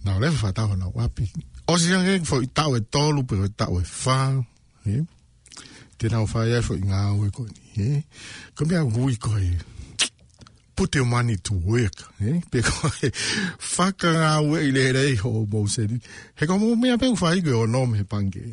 na 0.05 0.17
ore 0.17 0.29
fa 0.43 0.51
ta 0.57 0.63
na 0.81 0.87
wapi 0.97 1.25
o 1.71 1.73
si 1.81 1.87
jang 1.93 2.25
fo 2.31 2.37
e 2.43 2.47
i 2.47 2.51
ta 2.57 2.65
we 2.73 2.79
tol 2.95 3.19
u 3.21 3.23
pero 3.29 3.45
ta 3.61 3.67
e 3.71 3.73
we 3.75 3.83
fa 4.03 4.19
te 5.99 6.07
na 6.13 6.19
fa 6.35 6.41
ia 6.51 6.63
fo 6.69 6.75
nga 6.89 7.01
we 7.21 7.29
ko 7.37 7.43
ni 7.79 7.89
e 7.89 8.03
ko 8.57 8.63
me 8.69 8.73
go 8.95 9.03
i 9.15 9.17
ko 9.25 9.33
e 9.49 9.51
put 10.77 10.95
your 10.97 11.07
money 11.15 11.37
to 11.47 11.55
work 11.71 11.99
eh 12.29 12.39
because 12.51 13.09
faka 13.75 14.11
nga 14.21 14.31
we 14.49 14.57
i 14.69 14.71
le 14.77 14.85
re 14.97 15.03
ho 15.25 15.33
mo 15.53 15.61
se 15.75 15.83
ni 15.91 15.99
he 16.39 16.45
ko 16.49 16.55
mo 16.61 16.67
me 16.83 16.89
a 16.95 16.99
pe 17.03 17.07
fa 17.23 17.35
i 17.37 17.41
go 17.47 17.67
no 17.73 17.81
e 17.87 17.91
me 17.95 18.01
pange 18.13 18.47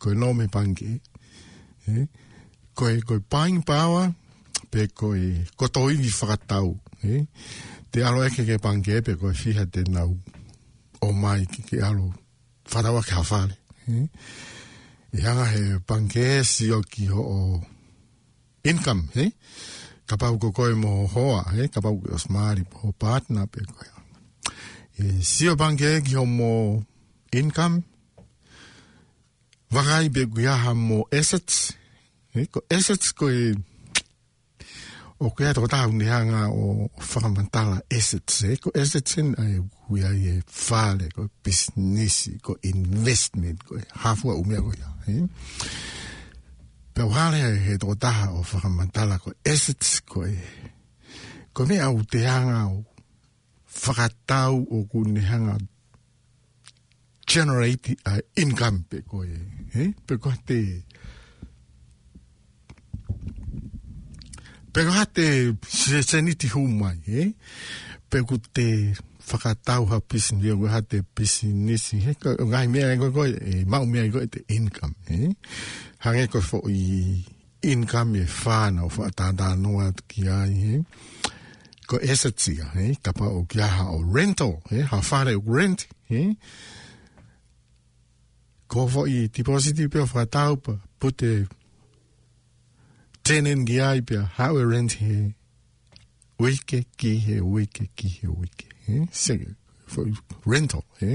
ko 0.00 0.08
no 0.20 0.28
me 0.38 0.46
pange 0.56 0.92
eh 1.88 2.06
koe 2.78 2.98
koi 3.06 3.20
paing 3.34 3.62
pāua, 3.68 4.08
pe 4.70 4.88
koi 5.00 5.22
koe 5.56 5.68
kotoini 5.68 6.10
whakatau. 6.18 6.76
Eh? 7.04 7.22
Te 7.90 8.02
alo 8.08 8.22
e 8.24 8.28
eke 8.30 8.44
ke 8.48 8.56
pangke 8.66 9.00
pe 9.06 9.14
koe 9.20 9.32
fiha 9.42 9.64
te 9.74 9.84
nau 9.96 10.14
o 11.06 11.12
mai 11.22 11.46
ke, 11.52 11.62
ke 11.68 11.78
alo 11.90 12.10
whatawa 12.72 13.00
ke 13.06 13.14
hawhare. 13.20 13.56
Eh? 13.88 14.06
I 15.14 15.18
e 15.22 15.24
hanga 15.26 15.46
he 15.52 15.62
pangke 15.90 16.26
si 16.54 16.70
o 16.74 16.80
ki 16.92 17.06
ho 17.14 17.22
o 17.36 17.40
income, 18.72 19.08
he? 19.14 19.28
Eh? 19.28 19.32
Ka 20.10 20.18
pau 20.20 20.36
ko 20.42 20.50
koe 20.56 20.72
mo 20.76 20.94
hoa, 21.14 21.44
he? 21.54 21.66
Eh? 21.66 21.68
Ka 21.74 21.80
pau 21.84 21.94
ko 22.02 22.14
osmari 22.18 22.66
po 22.72 22.90
patna 22.98 23.46
pe 23.46 23.62
koe. 23.70 23.90
E, 24.98 25.22
si 25.28 25.46
o 25.50 25.54
pangke 25.60 25.96
e 26.00 26.02
ki 26.06 26.18
ho 26.20 26.26
mo 26.38 26.54
income, 27.32 27.80
Vakai 29.74 30.06
be 30.12 30.22
guiaha 30.30 30.70
mo 30.78 31.00
assets, 31.10 31.72
e 32.34 32.48
ko 32.50 32.64
assets 32.66 33.12
ko 33.14 33.28
e 33.30 33.54
o 35.22 35.30
ke 35.30 35.46
atu 35.48 35.62
ta 35.70 35.86
un 35.86 36.00
dianga 36.02 36.48
o 36.50 36.88
fundamentala 37.10 37.76
assets 37.98 38.42
e 38.50 38.56
ko 38.62 38.72
assets 38.82 39.18
in 39.22 39.30
ai 39.42 39.60
we 39.88 40.02
ai 40.08 40.22
e 40.32 40.34
fale 40.46 41.06
ko 41.14 41.28
business 41.46 42.26
ko 42.42 42.56
investment 42.66 43.62
ko 43.64 43.78
hafu 44.02 44.34
o 44.34 44.42
me 44.42 44.58
ko 44.66 44.72
ya 44.74 44.88
e 45.12 45.22
pero 46.94 47.08
hale 47.14 47.38
he 47.66 47.78
to 47.78 47.94
ta 48.04 48.34
o 48.34 48.42
fundamentala 48.42 49.20
ko 49.22 49.30
assets 49.54 50.00
ko 50.02 50.26
e 50.26 50.34
ko 51.54 51.66
me 51.70 51.78
au 51.86 52.02
te 52.02 52.26
anga 52.36 52.66
o 52.66 52.82
fratau 53.82 54.58
o 54.74 54.82
kunihanga 54.90 55.54
generate 57.22 57.94
uh, 58.10 58.18
income 58.42 58.82
pe 58.90 59.06
ko 59.06 59.22
e 59.22 59.38
eh? 59.78 59.90
pe 60.06 60.18
ko 60.18 60.34
te 60.46 60.58
Pero 64.74 64.90
hate 64.92 65.54
se 65.68 66.02
seniti 66.02 66.46
humai, 66.54 66.98
eh? 67.06 67.28
Pego 68.10 68.38
te 68.56 68.92
whakatau 69.28 69.84
ha 69.92 70.00
pisin 70.00 70.40
dia, 70.42 70.56
we 70.56 70.68
hate 70.68 70.98
pisin 71.14 71.62
nisi. 71.66 72.00
He, 72.02 72.14
ngai 72.50 72.66
mea 72.74 72.90
e 72.92 72.96
goi, 72.98 73.30
e 73.52 73.62
mau 73.70 73.84
mea 73.86 74.04
e 74.04 74.10
goi 74.10 74.26
te 74.26 74.40
income, 74.56 74.94
eh? 75.16 75.30
Hange 76.04 76.26
koe 76.32 76.40
fo 76.42 76.58
i 76.66 77.22
income 77.70 78.18
e 78.18 78.26
whana 78.40 78.82
o 78.84 78.90
whatanda 78.98 79.52
noa 79.54 79.92
ki 80.10 80.26
ai, 80.28 80.54
eh? 80.74 81.32
Ko 81.86 82.02
esa 82.10 82.32
tia, 82.32 82.72
eh? 82.74 82.96
Kapa 83.02 83.30
o 83.30 83.44
kia 83.46 83.70
ha 83.76 83.90
o 83.94 84.00
rental, 84.10 84.56
eh? 84.74 84.82
Ha 84.90 84.98
whare 85.10 85.38
o 85.38 85.44
rent, 85.54 85.86
eh? 86.10 86.32
Ko 88.66 88.88
fo 88.90 89.06
i 89.06 89.28
ti 89.30 89.46
positive 89.46 89.86
pe 89.86 90.02
o 90.02 90.08
whakatau 90.10 90.58
pa, 90.66 90.80
pute... 90.98 91.28
Pute 91.46 91.62
tenen 93.28 93.60
gi 93.68 93.76
ai 93.90 94.00
pia 94.08 94.20
how 94.38 94.50
we 94.54 94.88
he 94.98 95.34
wike 96.42 96.76
ki 96.98 97.10
he 97.26 97.36
wike 97.54 97.84
ki 97.96 98.06
he 98.16 98.26
wike 98.38 98.66
se 99.22 99.34
for 99.92 100.04
rental 100.50 100.84
he 101.00 101.10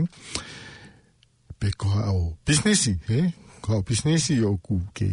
pe 1.59 1.67
ko 1.79 1.87
o 2.13 2.17
business 2.47 2.81
he 3.07 3.19
ko 3.63 3.69
o 3.77 3.81
business 3.89 4.25
o 4.31 4.51
ku 4.65 4.75
ke 4.97 5.09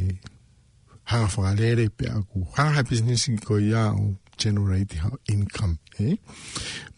ha 1.11 1.19
fa 1.33 1.49
lere 1.61 1.87
pe 1.99 2.07
ku 2.33 2.39
ha 2.57 2.65
ha 2.75 2.83
business 2.91 3.23
ko 3.47 3.55
ya 3.73 3.85
o 4.03 4.17
generate 4.41 4.95
how 5.03 5.15
income 5.35 5.75
he 5.97 6.09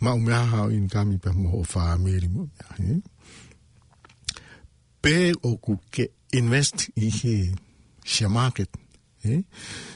ma 0.00 0.10
o 0.14 0.18
ma 0.26 0.38
ha 0.52 0.60
income 0.78 1.12
pe 1.22 1.30
mo 1.40 1.62
fa 1.72 1.84
meri 2.04 2.28
mo 2.34 2.42
he 2.78 2.92
pe 5.02 5.14
o 5.48 5.56
ku 5.64 5.72
ke 5.94 6.04
invest 6.38 6.78
i 6.96 7.06
he 7.18 7.34
share 8.12 8.28
market 8.40 8.70
e 9.24 9.45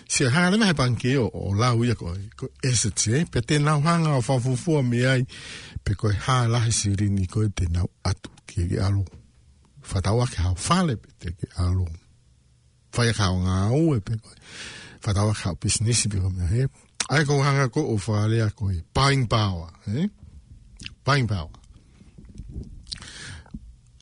se 0.08 0.26
ha 0.30 0.50
le 0.50 0.56
mai 0.58 0.74
panke 0.74 1.16
o, 1.16 1.26
o 1.26 1.54
lau 1.54 1.82
ia 1.84 1.94
ko 1.94 2.10
ko 2.36 2.48
esetse 2.62 3.22
pe 3.30 3.40
te 3.40 3.58
na 3.58 3.78
hanga 3.78 4.16
o 4.18 4.20
fa 4.20 4.38
fufu 4.40 4.82
me 4.82 5.06
ai 5.06 5.22
pe 5.84 5.94
ko 5.94 6.10
ha 6.26 6.46
la 6.48 6.60
siri 6.70 7.08
ni 7.10 7.26
ko 7.26 7.46
te 7.54 7.64
na 7.70 7.84
atu 8.02 8.30
ke 8.46 8.66
ge 8.68 8.80
alo 8.82 9.04
fa 9.82 10.02
ta 10.02 10.12
wa 10.14 10.26
ka 10.26 10.52
fa 10.58 10.82
le 10.82 10.96
pe 10.98 11.08
te 11.20 11.28
ge 11.38 11.46
alo 11.56 11.86
fa 12.92 13.06
ya 13.06 13.12
ka 13.14 13.30
nga 13.30 13.70
o 13.70 13.94
e 13.94 14.00
pe 14.02 14.18
ko 14.18 14.28
fa 15.00 15.14
ta 15.14 15.22
wa 15.24 15.34
ka 15.34 15.54
business 15.54 16.06
bi 16.10 16.18
me 16.18 16.44
he 16.54 16.66
ai 17.14 17.22
ko 17.24 17.38
hanga 17.42 17.66
ko 17.70 17.82
o 17.94 17.96
fa 18.02 18.26
le 18.26 18.42
ko 18.50 18.72
buying 18.94 19.26
power 19.30 19.70
e 19.86 20.10
buying 21.06 21.26
power 21.30 21.54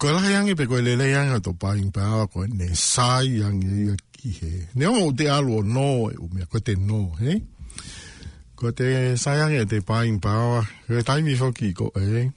ko 0.01 0.13
la 0.17 0.25
yang 0.33 0.49
pe 0.57 0.65
ko 0.65 0.81
le 0.81 0.97
le 0.97 1.13
yang 1.13 1.37
to 1.45 1.53
buying 1.53 1.93
power 1.93 2.25
ko 2.27 2.47
ne 2.49 2.73
sai 2.73 3.29
yang 3.45 3.61
ye 3.61 3.93
i 4.25 4.29
he. 4.33 4.53
Nea 4.75 4.91
o 4.91 5.13
te 5.13 5.29
alo 5.31 5.63
no 5.63 6.11
e 6.11 6.15
umea, 6.19 6.47
ko 6.47 6.61
te 6.61 6.75
no, 6.77 7.15
he? 7.21 7.41
Ko 8.55 8.73
te 8.77 9.17
saiange 9.17 9.67
te 9.69 9.81
paing 9.81 10.21
paoa, 10.21 10.65
ko 10.87 11.03
taimi 11.07 11.37
hoki 11.41 11.73
ko 11.73 11.91
e. 11.97 12.29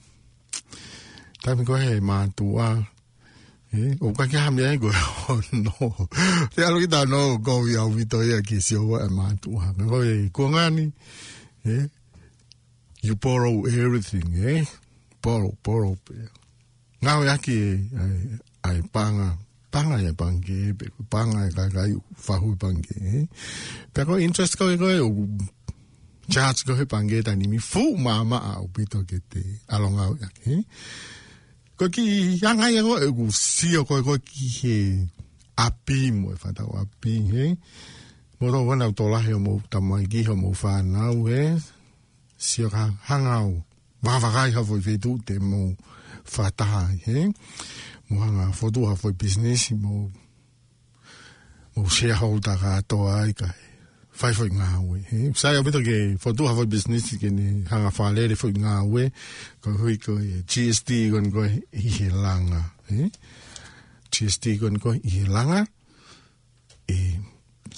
Taimi 1.42 1.64
ko 1.68 1.76
he 1.78 2.00
mātua, 2.00 2.70
he? 3.74 3.90
O 4.00 4.12
ka 4.16 4.26
kia 4.30 4.46
hamia 4.46 4.72
e 4.72 4.80
koe 4.80 4.94
o 5.32 5.36
no. 5.60 5.90
Te 6.54 6.64
alo 6.64 6.80
ki 6.80 6.88
tā 6.94 7.04
no, 7.10 7.26
ko 7.44 7.60
vi 7.66 7.76
au 7.80 7.90
mito 7.92 8.22
ea 8.24 8.40
ki 8.40 8.62
si 8.64 8.78
owa 8.80 9.04
e 9.04 9.10
mātua. 9.12 9.74
Ko 9.90 10.00
e 10.02 10.16
kuangani, 10.32 10.88
he? 11.68 11.82
You 13.04 13.16
borrow 13.16 13.66
everything, 13.68 14.32
eh? 14.48 14.64
Borrow, 15.20 15.52
borrow. 15.62 15.92
Ngāwe 17.04 17.28
aki 17.28 17.56
e 17.60 18.06
ai 18.64 18.80
pānga, 18.94 19.34
panga 19.74 19.98
e 19.98 20.12
pangi, 20.14 20.60
panga 21.12 21.40
e 21.48 21.50
kakai 21.58 21.94
fahu 22.26 22.50
pangi. 22.62 23.26
Peko 23.92 24.20
interest 24.24 24.54
koe 24.58 24.76
koe 24.78 25.00
o 25.02 25.08
chats 26.30 26.62
koe 26.62 26.84
pangi 26.86 27.18
ta 27.26 27.32
nimi 27.34 27.58
fu 27.70 27.82
mama 28.06 28.38
a 28.50 28.52
upito 28.66 29.02
ke 29.08 29.18
te 29.30 29.42
alonga 29.74 30.04
o 30.12 30.14
yake. 30.22 30.54
Koe 31.78 31.88
ki 31.94 32.04
yanga 32.42 32.70
e 32.70 32.80
koe 32.86 33.10
u 33.24 33.26
sio 33.32 33.82
koe 33.88 34.02
koe 34.06 34.18
ki 34.30 34.46
he 34.58 34.76
api 35.66 35.98
mo 36.18 36.30
e 36.34 36.38
whata 36.42 36.62
o 36.70 36.74
api 36.84 37.14
he. 37.32 37.44
Mo 38.38 38.50
tō 38.54 38.60
wana 38.68 38.88
tōla 39.00 39.20
he 39.26 39.34
o 39.34 39.40
mo 39.42 39.58
tamangi 39.72 40.22
he 40.28 40.30
o 40.30 40.38
mo 40.38 40.54
whanau 40.62 41.26
he. 41.26 41.42
Sio 42.38 42.70
ka 42.70 42.86
hangau. 43.10 43.58
Wawakai 44.04 44.52
ha 44.54 44.62
voi 44.62 44.80
vetu 44.86 45.16
te 45.26 45.38
mo 45.40 45.72
whataha 46.30 46.86
mohanga 48.14 48.52
fotuha 48.54 48.94
foi 48.96 49.12
business 49.12 49.70
mo 49.74 50.08
mo 51.76 51.88
shareholder 51.88 52.56
ga 52.62 52.72
to 52.90 52.96
ai 53.18 53.32
ka 53.40 53.48
fai 54.20 54.30
foi 54.38 54.48
nga 54.58 54.68
we 54.88 54.98
he 55.10 55.18
sa 55.40 55.50
yo 55.54 55.60
bitu 55.66 55.80
ke 55.88 55.96
fotuha 56.24 56.52
foi 56.56 56.68
business 56.74 57.04
ke 57.20 57.28
ni 57.36 57.46
hanga 57.70 57.90
fale 57.98 58.22
le 58.30 58.34
foi 58.42 58.54
nga 58.62 58.72
ko 59.62 59.68
hui 59.80 59.94
ko 60.04 60.14
e 60.30 60.34
GST 60.50 60.90
gon 61.12 61.28
go 61.34 61.42
i 61.86 61.88
he 61.96 62.06
langa 62.24 62.62
he 62.88 62.98
GST 64.14 64.44
gon 64.62 64.76
go 64.84 64.90
i 65.06 65.10
he 65.16 65.24
langa 65.36 65.60
e 66.96 66.98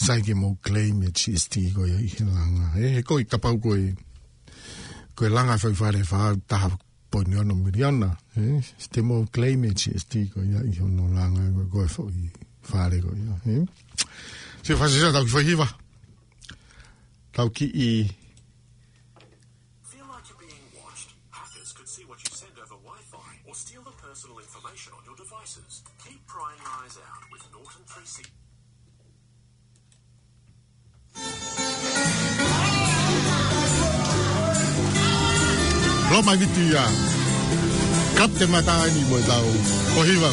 sa 0.05 0.15
ke 0.27 0.35
mo 0.43 0.49
claim 0.67 1.01
e 1.09 1.11
GST 1.19 1.55
go 1.77 1.83
i 1.89 1.97
he 2.15 2.21
langa 2.37 2.67
he 2.79 3.01
ko 3.09 3.15
i 3.23 3.25
tapau 3.33 3.57
ko 3.65 3.71
i 3.87 3.89
ko 5.17 5.23
langa 5.37 5.55
foi 5.63 5.73
fare 5.81 6.03
fa 6.11 6.21
ta 6.51 6.59
ponio 7.17 7.43
no 7.43 7.55
miriana 7.55 8.15
e 8.37 8.43
eh? 8.43 8.63
este 8.79 9.01
mo 9.01 9.25
climate 9.31 9.89
e 9.89 9.95
eh, 9.95 9.99
sti 10.05 10.29
ko 10.33 10.43
ia 10.45 10.61
i 10.61 10.77
no 10.85 11.09
langa 11.09 11.41
ko 11.57 11.63
ko 11.81 11.87
fo 11.89 12.03
i 12.13 12.29
fare 12.61 12.99
ko 13.01 13.09
ia 13.17 13.37
e 13.49 13.55
eh? 13.55 13.63
se 14.63 14.75
fa 14.77 14.85
se 14.89 15.01
tau 15.13 15.25
ki 15.25 15.41
hiva 15.49 15.67
tau 17.33 17.49
ki 17.51 17.67
i 17.87 17.89
Roma 36.17 36.35
vitu 36.37 36.61
ya 36.75 36.89
kapte 38.15 38.47
matani 38.47 39.01
mwenzao 39.11 39.53
kwa 39.97 40.07
hivyo 40.07 40.29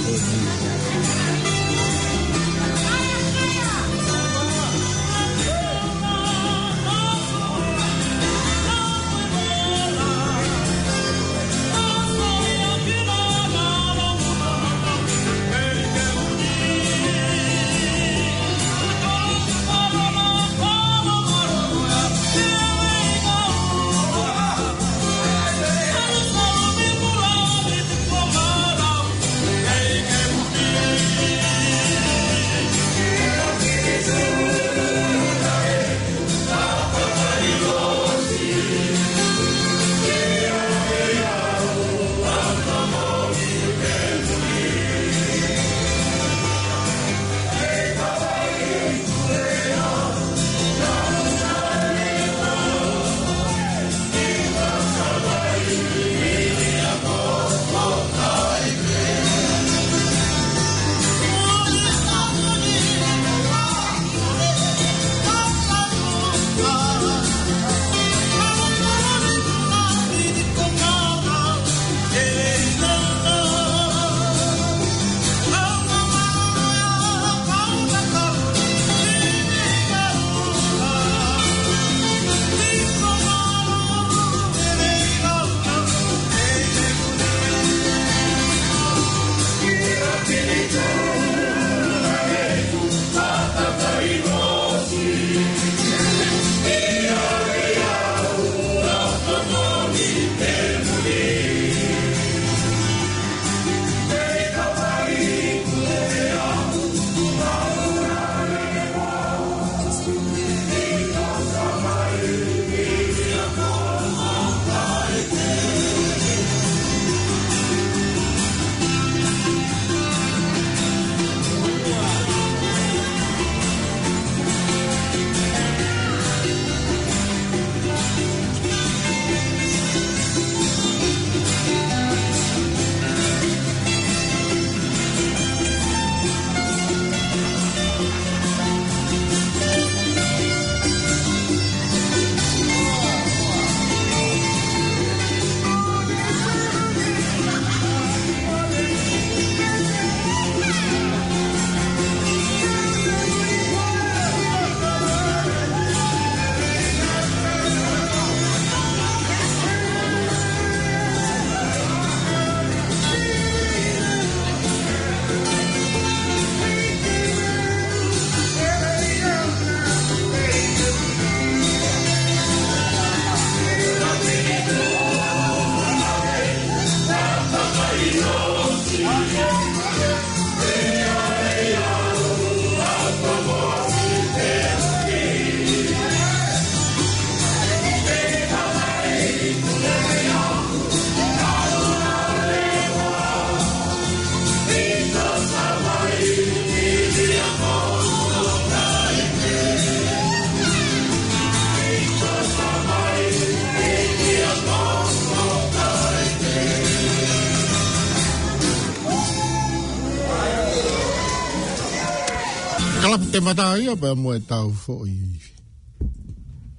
te 213.33 213.41
mata 213.41 213.73
ia 213.81 213.97
pa 213.97 214.13
mo 214.13 214.29
tau 214.45 214.69
fo 214.77 214.93
i 215.09 215.17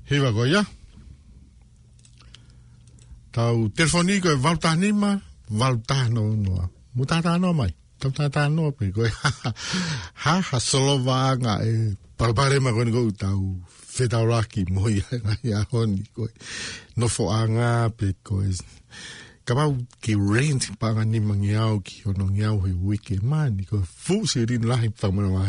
he 0.07 0.19
va 0.23 0.31
goya 0.31 0.61
tau 3.35 3.67
telefoni 3.75 4.23
ko 4.23 4.31
valta 4.45 4.71
nima 4.79 5.11
valta 5.61 5.99
no 6.15 6.23
no 6.45 6.53
mutata 6.97 7.33
no 7.43 7.49
mai 7.59 7.73
tata 8.01 8.43
no 8.55 8.65
pe 8.79 8.87
ko 8.95 9.03
ha 10.23 10.35
ha 10.49 10.59
solo 10.71 10.95
va 11.07 11.19
nga 11.43 11.55
e 11.71 11.99
parpare 12.19 12.57
ma 12.63 12.71
go 12.77 12.83
ni 12.87 12.95
ko 12.95 13.03
tau 13.25 13.41
fetauraki 13.97 14.61
mo 14.75 14.87
ia 14.95 15.07
nga 15.27 15.35
ia 15.49 15.59
honi 15.75 16.05
ko 16.15 16.23
no 16.99 17.07
fo 17.15 17.23
anga 17.41 17.91
pe 17.99 18.07
ko 18.27 18.35
is 18.47 18.61
kama 19.47 19.65
ki 20.03 20.13
rent 20.33 20.63
pa 20.79 20.89
ni 21.03 21.19
mangiao 21.29 21.83
ki 21.87 21.97
ono 22.15 22.31
hui 22.31 22.71
he 22.71 22.73
wiki 22.89 23.15
man 23.31 23.53
ko 23.71 23.77
fu 24.03 24.17
se 24.31 24.47
din 24.49 24.65
lahi 24.71 24.89
pa 24.99 25.07
mo 25.15 25.21
ma 25.35 25.43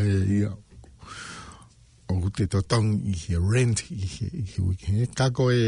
o 2.07 2.29
te 2.33 2.45
totong 2.51 2.93
i 3.09 3.13
he 3.17 3.37
rent 3.41 3.83
i 3.91 3.95
he, 4.05 4.25
i 4.29 4.41
he 4.45 4.61
weekend. 4.61 5.07
Kako 5.15 5.43
e 5.63 5.67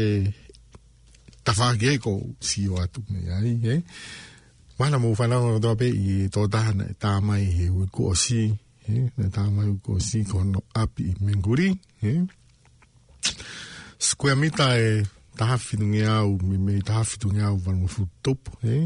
tawhake 1.44 1.88
e 1.96 2.00
ko 2.02 2.12
si 2.40 2.68
o 2.68 2.78
atu 2.82 3.00
me 3.10 3.18
ai, 3.38 3.54
he? 3.66 3.78
Wana 4.78 4.98
mo 5.02 5.14
whanau 5.18 5.56
o 5.56 5.60
tope 5.62 5.86
i 5.90 6.12
e 6.24 6.28
tō 6.34 6.42
tahana 6.52 6.84
e 6.86 6.94
tāmai 7.02 7.42
he 7.56 7.68
ui 7.72 7.86
kōsi, 7.96 8.42
he? 8.86 8.98
Na 9.18 9.26
tāmai 9.36 9.66
ui 9.72 9.80
kōsi 9.86 10.20
kono 10.30 10.60
api 10.82 11.02
i 11.10 11.14
Menguri, 11.26 11.72
he? 12.04 12.14
Skua 13.98 14.36
mita 14.38 14.70
e 14.78 15.02
taha 15.38 15.56
whinunge 15.64 16.06
au, 16.14 16.38
me 16.44 16.58
me 16.62 16.78
taha 16.86 17.02
whinunge 17.10 17.42
au 17.50 17.58
wano 17.66 17.86
whutupu, 17.90 18.52
he? 18.62 18.84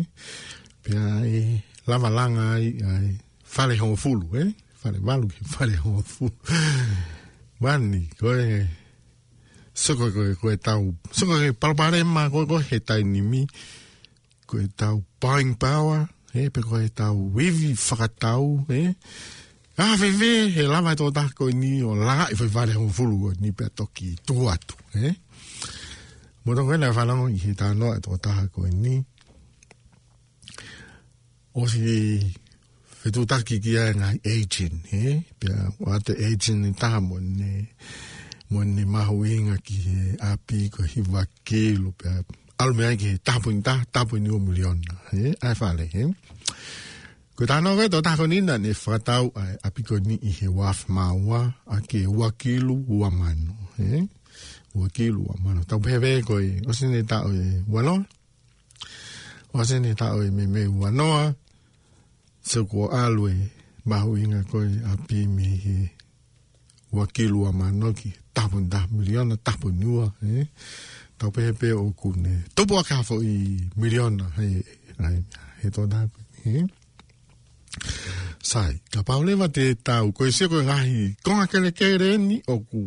Pia 0.83 1.21
e 1.29 1.61
lava 1.87 2.09
langa 2.09 2.53
ai, 2.57 2.73
ai, 2.97 3.17
whale 3.57 3.77
hongo 3.83 3.97
fulu, 4.01 4.31
he? 4.39 4.49
Whale 4.85 5.01
malu 5.01 5.29
ke 5.29 5.45
whale 5.59 5.77
hongo 5.83 6.03
fulu. 6.03 6.41
Wani, 7.63 8.09
koe, 8.19 8.43
soko 9.73 10.09
koe 10.11 10.33
koe 10.41 10.57
tau, 10.59 10.89
soko 11.15 11.37
koe 11.39 11.53
palparema 11.55 12.25
koe 12.33 12.47
koe 12.51 12.63
he 12.69 12.81
tai 12.83 13.05
nimi, 13.07 13.45
koe 14.51 14.65
tau 14.83 14.97
buying 15.23 15.55
power, 15.63 16.09
he, 16.35 16.49
pe 16.55 16.61
koe 16.67 16.83
tau 17.01 17.29
wivi 17.37 17.73
whakatau, 17.75 18.67
he, 18.73 18.83
Ah, 19.79 19.97
vi 19.97 20.11
vi, 20.13 20.29
he 20.53 20.67
lama 20.69 20.93
e 20.93 20.99
tō 21.01 21.07
tāko 21.17 21.47
ni 21.57 21.71
o 21.83 21.95
langa 21.97 22.27
i 22.29 22.35
e 22.35 22.37
whai 22.37 22.51
whare 22.55 22.75
hon 22.77 22.91
fulu 22.97 23.31
o 23.31 23.31
ni 23.41 23.55
pia 23.57 23.71
toki 23.81 24.11
tō 24.29 24.37
atu, 24.53 24.77
he? 24.99 25.15
Mora 26.45 26.61
koe 26.69 26.77
nai 26.77 26.91
whanango 26.99 27.31
i 27.33 27.39
he 27.41 27.55
tā 27.61 27.71
noa 27.79 27.97
e 27.97 28.03
tō 28.05 28.19
tāko 28.27 28.67
ni. 28.69 28.99
O 31.57 31.65
si 31.73 31.89
he 33.05 33.09
tu 33.15 33.21
taki 33.31 33.57
ki 33.65 33.73
ai 33.85 33.93
ngai 34.01 34.19
aging 34.35 34.77
he 34.91 35.03
pia 35.41 35.57
wa 35.85 35.95
te 36.07 36.13
aging 36.29 36.59
ni 36.65 36.71
ta 36.83 36.91
mo 37.09 37.17
ni 37.39 37.53
mo 38.51 38.61
ni 38.77 38.85
ma 38.95 39.03
huinga 39.11 39.57
ki 39.67 39.77
he 39.87 40.01
api 40.31 40.59
ko 40.75 40.81
hi 40.93 41.01
wa 41.13 41.23
ke 41.49 41.63
lu 41.83 41.91
pia 41.99 42.13
al 42.63 42.71
me 42.77 42.83
ai 42.91 42.97
ta 43.27 43.35
pu 43.43 43.51
ta 43.67 43.75
ta 43.95 44.01
pu 44.09 44.15
ni 44.25 44.29
o 44.37 44.39
milion 44.47 44.79
he 45.11 45.23
ai 45.47 45.55
fa 45.61 45.69
le 45.79 45.85
he 45.95 46.03
ko 47.37 47.43
ta 47.51 47.57
no 47.65 47.71
ga 47.79 47.85
to 47.93 47.99
ta 48.07 48.13
ko 48.19 48.25
ni 48.31 48.39
na 48.49 48.55
ni 48.65 48.71
fa 48.83 48.95
ta 49.07 49.15
u 49.25 49.29
api 49.67 49.81
ko 49.89 49.95
ni 50.09 50.15
i 50.31 50.31
he 50.39 50.47
wa 50.59 50.71
ma 50.95 51.07
wa 51.29 51.41
a 51.77 51.79
ke 51.91 52.01
wa 52.19 52.29
ke 52.41 52.53
lu 52.67 52.77
wa 53.01 53.09
mano 53.21 53.55
he 53.79 53.91
wa 54.79 54.87
ke 54.95 55.05
lu 55.15 55.21
wa 55.29 55.35
mano 55.43 55.61
ta 55.69 55.75
be 55.85 55.93
be 56.03 56.13
ko 56.29 56.35
i 56.49 56.51
o 56.69 56.71
sin 56.79 56.91
ni 56.95 57.03
ta 57.11 57.19
o 57.29 57.31
i 57.47 57.47
wa 57.73 57.81
no 57.89 57.95
o 59.59 59.59
sin 59.69 59.83
ni 59.85 59.93
ta 60.01 60.07
o 60.17 60.19
e 60.23 60.31
i 60.31 60.35
me 60.37 60.45
me 60.55 60.63
wa 60.83 60.89
noa 61.01 61.25
se 62.43 62.61
ko 62.71 62.89
alwe 63.03 63.31
bahu 63.87 64.19
inga 64.23 64.41
koi 64.51 64.71
api 64.93 65.27
mi 65.27 65.47
he 65.65 65.77
wakilu 66.93 67.43
wa 67.43 67.53
manoki 67.53 68.13
tapu 68.35 68.57
nda 68.61 68.87
miliona 68.97 69.37
tapu 69.37 69.71
nua 69.71 70.13
eh? 70.27 70.47
tau 71.19 71.31
pehe 71.35 71.53
pe 71.61 71.73
o 71.73 71.91
kune 71.91 72.33
tupu 72.55 72.75
waka 72.75 72.97
hafo 72.97 73.23
i 73.23 73.35
miliona 73.77 74.27
he, 74.37 75.71
to 75.71 75.87
da 75.87 76.07
sai 78.43 78.75
ka 78.93 79.01
paule 79.07 79.33
wa 79.35 79.49
te 79.57 79.65
tau 79.87 80.13
koi 80.17 80.31
se 80.37 80.45
koi 80.51 80.65
rahi 80.71 81.01
konga 81.25 81.47
kele 81.51 81.71
kere 81.79 82.11
ni 82.19 82.37
o 82.53 82.57
ku 82.61 82.83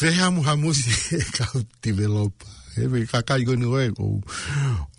Fehea 0.00 0.30
muha 0.30 0.52
e 0.56 1.24
kau 1.36 1.60
developa. 1.82 2.46
Ebe 2.82 2.98
kakai 3.10 3.42
goni 3.46 3.66
oe 3.66 3.90
kou. 3.92 4.16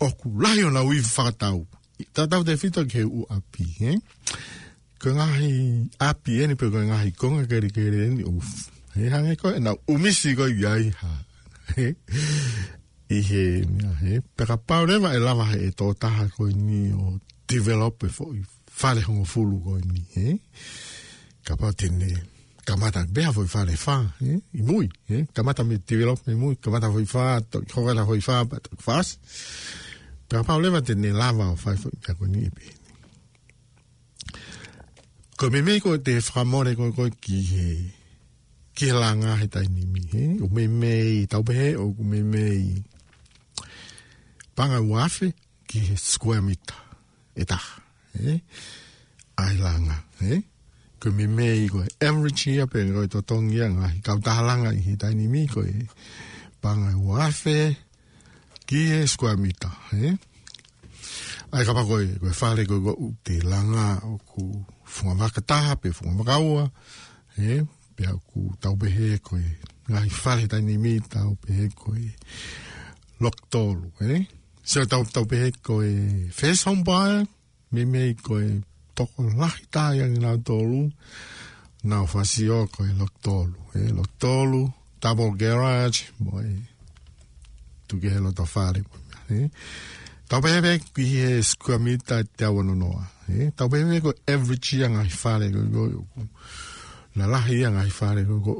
Oku, 0.00 0.28
lahi 0.42 0.62
ona 0.64 0.82
uifu 0.82 1.16
whakatau. 1.20 1.56
Oku, 1.66 1.76
Tā 2.10 2.24
tāu 2.30 2.44
te 2.44 2.54
whita 2.58 2.82
ke 2.90 3.04
u 3.06 3.22
api, 3.30 3.64
he? 3.78 3.94
Ko 5.02 5.12
ngahi 5.16 5.50
api, 6.10 6.38
he, 6.42 6.48
ni 6.50 6.56
pe 6.58 6.68
ko 6.72 6.82
ngahi 6.90 7.12
konga 7.18 7.46
kere 7.50 7.70
kere, 7.74 8.06
e, 8.06 8.08
ni 8.14 8.26
uf. 8.28 8.48
He 8.94 9.08
hange 9.12 9.36
koe, 9.40 9.52
na 9.62 9.74
umisi 9.94 10.34
koe 10.38 10.50
iai 10.52 10.90
ha. 11.02 11.12
He? 11.76 11.88
I 13.12 13.20
he, 13.28 13.44
mea 13.68 13.94
he. 14.02 14.18
Pera 14.36 14.58
pau 14.58 14.86
rewa 14.88 15.14
e 15.14 15.20
lava 15.22 15.46
he 15.52 15.62
e 15.68 15.70
tō 15.78 15.92
taha 16.04 16.26
koe 16.36 16.50
ni 16.52 16.84
o 16.96 17.14
develope 17.48 18.10
fo 18.10 18.30
i 18.36 18.42
whare 18.82 19.02
hongo 19.06 19.24
fulu 19.28 19.60
koe 19.66 19.80
ni, 19.84 20.06
he? 20.16 20.34
Ka 21.46 21.56
pau 21.60 21.72
tene, 21.78 22.08
kamata 22.66 23.04
beha 23.06 23.32
fo 23.36 23.46
i 23.46 23.50
whare 23.52 23.78
wha, 23.86 23.96
he? 24.20 24.38
I 24.58 24.66
mui, 24.68 24.88
he? 25.08 25.22
Kamata 25.34 25.64
me 25.68 25.78
develope 25.78 26.26
me 26.26 26.34
mui, 26.46 26.56
kamata 26.58 26.90
fo 26.92 27.02
i 27.04 27.08
wha, 27.14 27.30
tō 27.46 27.64
kora 27.72 27.96
la 28.00 28.06
fo 28.10 28.16
i 28.18 28.22
wha, 28.26 28.42
but 28.54 28.68
fast. 28.90 29.18
Pero 30.32 30.48
pa 30.48 30.56
oleva 30.56 30.80
te 30.80 30.94
ne 30.96 31.10
lava 31.12 31.44
o 31.52 31.56
fai 31.62 31.76
fai 31.76 31.92
tako 32.04 32.24
ni 32.32 32.40
epe. 32.48 32.64
Ko 35.36 35.50
me 35.52 35.60
me 35.66 35.74
ko 35.84 35.92
te 36.06 36.14
whamore 36.28 36.72
ko 36.78 36.88
ko 36.96 37.04
ki 37.24 37.36
he 37.52 37.68
ki 38.72 38.86
he 38.88 38.96
langa 39.02 39.36
he 39.42 39.46
tai 39.54 39.66
ni 39.74 39.84
mi 39.92 40.00
he. 40.12 40.24
O 40.44 40.48
me 40.56 40.64
me 40.80 40.92
i 41.20 41.26
taupehe 41.32 41.68
o 41.82 41.84
ku 41.96 42.00
me 42.12 42.22
me 42.32 42.44
i 42.48 42.70
panga 44.56 44.80
uafe 44.80 45.28
ki 45.68 45.78
he 45.90 45.94
skoe 46.00 46.38
mita. 46.46 46.78
E 47.36 47.44
ta. 47.52 47.60
Ai 49.42 49.52
langa. 49.66 49.98
He. 50.22 50.32
Ko 51.00 51.12
me 51.18 51.26
me 51.36 51.44
i 51.60 51.68
ko 51.68 51.84
average 52.08 52.40
here 52.48 52.64
pe 52.72 52.88
ko 52.96 53.04
i 53.04 53.08
to 53.14 53.20
tongi 53.28 53.60
anga. 53.66 53.92
Kau 54.06 54.16
tahalanga 54.26 54.72
i 54.78 54.80
he 54.86 54.94
tai 54.96 55.12
ni 55.18 55.26
mi 55.34 55.44
ko 55.54 55.60
i 55.60 55.76
panga 56.64 56.90
uafe. 57.06 57.56
He. 57.68 57.76
ki 58.72 58.84
e 58.88 58.98
squamita 59.12 59.68
e 60.00 60.02
ai 61.54 61.64
ka 61.68 61.72
ko 61.76 61.82
ko 61.88 61.96
fale 62.40 62.62
ko 62.70 62.76
ko 62.86 62.92
te 63.26 63.36
langa 63.52 63.88
o 64.12 64.16
ku 64.30 64.42
funga 64.94 65.14
makata 65.28 65.60
pe 65.80 65.88
funga 65.96 66.12
makaua 66.24 66.64
e 67.48 67.50
pe 67.96 68.04
ku 68.32 68.40
tau 68.62 68.72
pe 68.80 68.88
he 68.96 69.08
ko 69.26 69.36
e 69.46 69.48
ngai 69.92 70.08
fale 70.22 70.44
ta 70.52 70.56
ni 70.66 70.74
mi 70.84 70.94
tau 71.14 71.32
pe 71.42 71.48
he 71.58 71.64
e 72.06 72.10
loktolu 73.24 73.88
e 74.06 74.06
¿eh? 74.16 74.22
se 74.70 74.80
tau 74.92 75.04
tau 75.14 75.24
pe 75.30 75.36
he 75.42 75.48
ko 75.66 75.74
e 75.92 75.92
face 76.38 76.64
me 77.74 77.82
me 77.92 78.02
ko 78.26 78.40
e 78.46 78.48
toko 78.96 79.20
lahi 79.36 79.68
na 80.24 80.30
tolu 80.48 80.82
na 81.88 81.96
fasio 82.12 82.60
ko 82.74 82.80
e 82.84 82.88
¿eh? 82.88 82.94
loktolu 83.00 83.54
e 83.78 83.80
loktolu 83.98 84.60
double 85.02 85.32
garage 85.42 86.00
boy 86.24 86.71
tu 87.92 87.98
ke 88.02 88.08
helo 88.14 88.30
ta 88.38 88.44
fare 88.54 88.80
po 88.88 88.94
eh 89.36 89.48
ta 90.28 90.36
pe 90.42 90.50
pe 90.64 90.70
ki 90.94 91.02
he 91.12 91.40
skua 91.50 91.76
mi 91.84 91.92
ta 92.08 92.16
te 92.36 92.44
awa 92.48 92.60
noa 92.68 93.02
eh 93.38 93.48
ta 93.56 93.64
pe 93.70 94.00
ko 94.04 94.10
every 94.34 94.56
chia 94.64 94.86
nga 94.92 95.02
fare 95.22 95.46
go 95.54 95.60
go 95.94 96.22
na 97.16 97.24
la 97.32 97.38
hia 97.46 97.68
nga 97.74 97.82
fare 98.00 98.22
go 98.28 98.36
go 98.44 98.52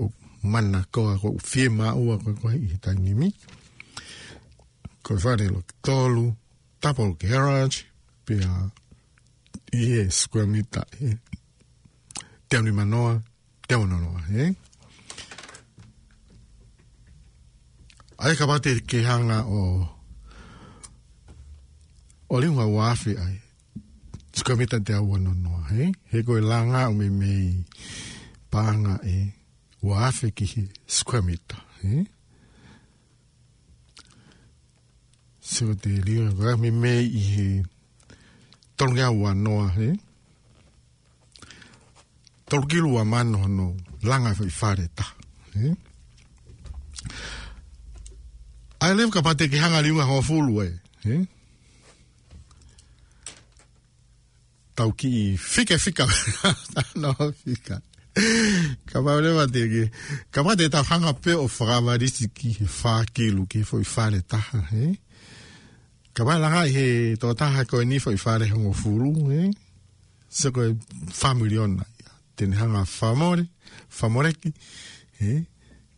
mana 0.53 0.79
ko 0.95 1.01
ko 1.23 1.29
fiema 1.51 1.87
o 2.01 2.03
ko 2.25 2.31
ko 2.41 2.47
i 2.67 2.77
ta 2.85 2.91
ni 3.03 3.13
mi 3.21 3.29
ko 5.05 5.13
fare 5.25 5.47
lo 5.55 5.61
tolu 5.87 6.25
tapo 6.83 7.03
garage 7.21 7.79
pe 8.25 8.35
a 8.53 8.55
i 9.79 9.81
he 9.91 10.03
skua 10.21 10.45
mi 10.53 10.61
ta 10.75 10.83
eh 11.07 11.17
te 12.49 12.57
ni 12.65 12.71
manoa 12.79 13.13
te 13.67 13.73
awa 13.77 13.87
noa 13.87 14.21
eh 14.45 14.53
ai 18.27 18.35
ka 18.39 18.45
mate 18.51 18.71
ke 18.89 18.99
hanga 19.09 19.39
o 19.59 19.61
o 22.33 22.35
le 22.43 22.49
wa 22.59 22.65
wafi 22.77 23.13
ai 23.25 23.37
tsuka 24.35 24.53
mita 24.59 24.79
te 24.87 24.93
awa 24.99 25.17
no 25.25 25.33
no 25.45 25.51
he 25.71 25.83
he 26.11 26.19
ko 26.27 26.33
langa 26.51 26.81
o 26.91 26.95
me 27.01 27.07
me 27.21 27.33
panga 28.53 28.95
e 29.15 29.17
wafi 29.89 30.27
ki 30.37 30.45
he 30.53 30.63
tsuka 30.93 31.19
mita 31.29 31.59
he 31.81 31.93
so 35.53 35.65
te 35.83 35.91
lia 36.07 36.25
wa 36.41 36.51
me 36.63 36.69
me 36.83 36.93
i 37.21 37.23
he 37.35 37.49
tonga 38.79 39.07
wa 39.23 39.31
no 39.45 39.55
he 39.77 39.89
tolkilu 42.51 42.89
wa 42.97 43.03
mano 43.13 43.41
no 43.57 43.67
langa 44.09 44.31
fi 44.39 44.45
fareta 44.61 45.07
he 45.55 45.67
Ai 48.83 48.95
lewe 48.99 49.11
ka 49.15 49.21
pate 49.23 49.47
ki 49.51 49.59
hanga 49.63 49.81
liunga 49.87 50.05
hoa 50.09 50.23
fulu 50.27 50.55
e. 50.63 50.69
Eh? 51.15 51.21
Tau 54.75 54.91
ki 54.99 55.09
i 55.19 55.23
fike 55.39 55.77
fika. 55.85 56.07
no, 57.03 57.13
fika. 57.45 57.77
ka 58.91 58.99
pa 59.05 59.13
wale 59.17 59.31
wate 59.39 59.63
ki. 59.73 59.83
Ka 60.35 60.43
pate 60.49 60.67
ta 60.75 60.83
hanga 60.89 61.13
pe 61.25 61.31
o 61.45 61.47
whakavarisi 61.47 62.27
ki 62.39 62.49
he 62.59 62.67
whakilu 62.79 63.47
ki 63.53 63.63
fo 63.69 63.79
i 63.85 63.87
whare 63.93 64.19
taha. 64.35 64.63
Eh? 64.75 64.97
Ka 66.15 66.27
pa 66.27 66.35
langa 66.45 66.65
he 66.75 66.87
tō 67.23 67.31
taha 67.43 67.63
koe 67.71 67.85
ni 67.91 68.01
fo 68.07 68.11
i 68.11 68.19
whare 68.25 68.49
hongo 68.55 68.73
fulu. 68.83 69.13
Eh? 69.45 69.55
Se 70.41 70.51
koe 70.57 70.67
whamiliona. 71.21 71.87
Tene 72.35 72.59
hanga 72.59 72.83
whamore. 72.97 73.47
Whamore 74.01 74.35
ki. 74.43 74.51
Eh? 75.23 75.39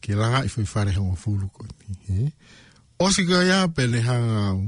Ki 0.04 0.20
langa 0.20 0.44
i 0.44 0.52
fo 0.52 0.60
i 0.66 0.68
whare 0.74 0.92
hongo 1.00 1.16
fulu 1.24 1.48
koe 1.56 1.70
ni. 1.72 2.18
Eh? 2.18 2.28
o 2.98 3.10
si 3.14 3.22
ka 3.26 3.42
ia 3.46 3.58
pe 3.76 3.86
ne 3.90 4.00
hanga 4.06 4.40
au 4.48 4.60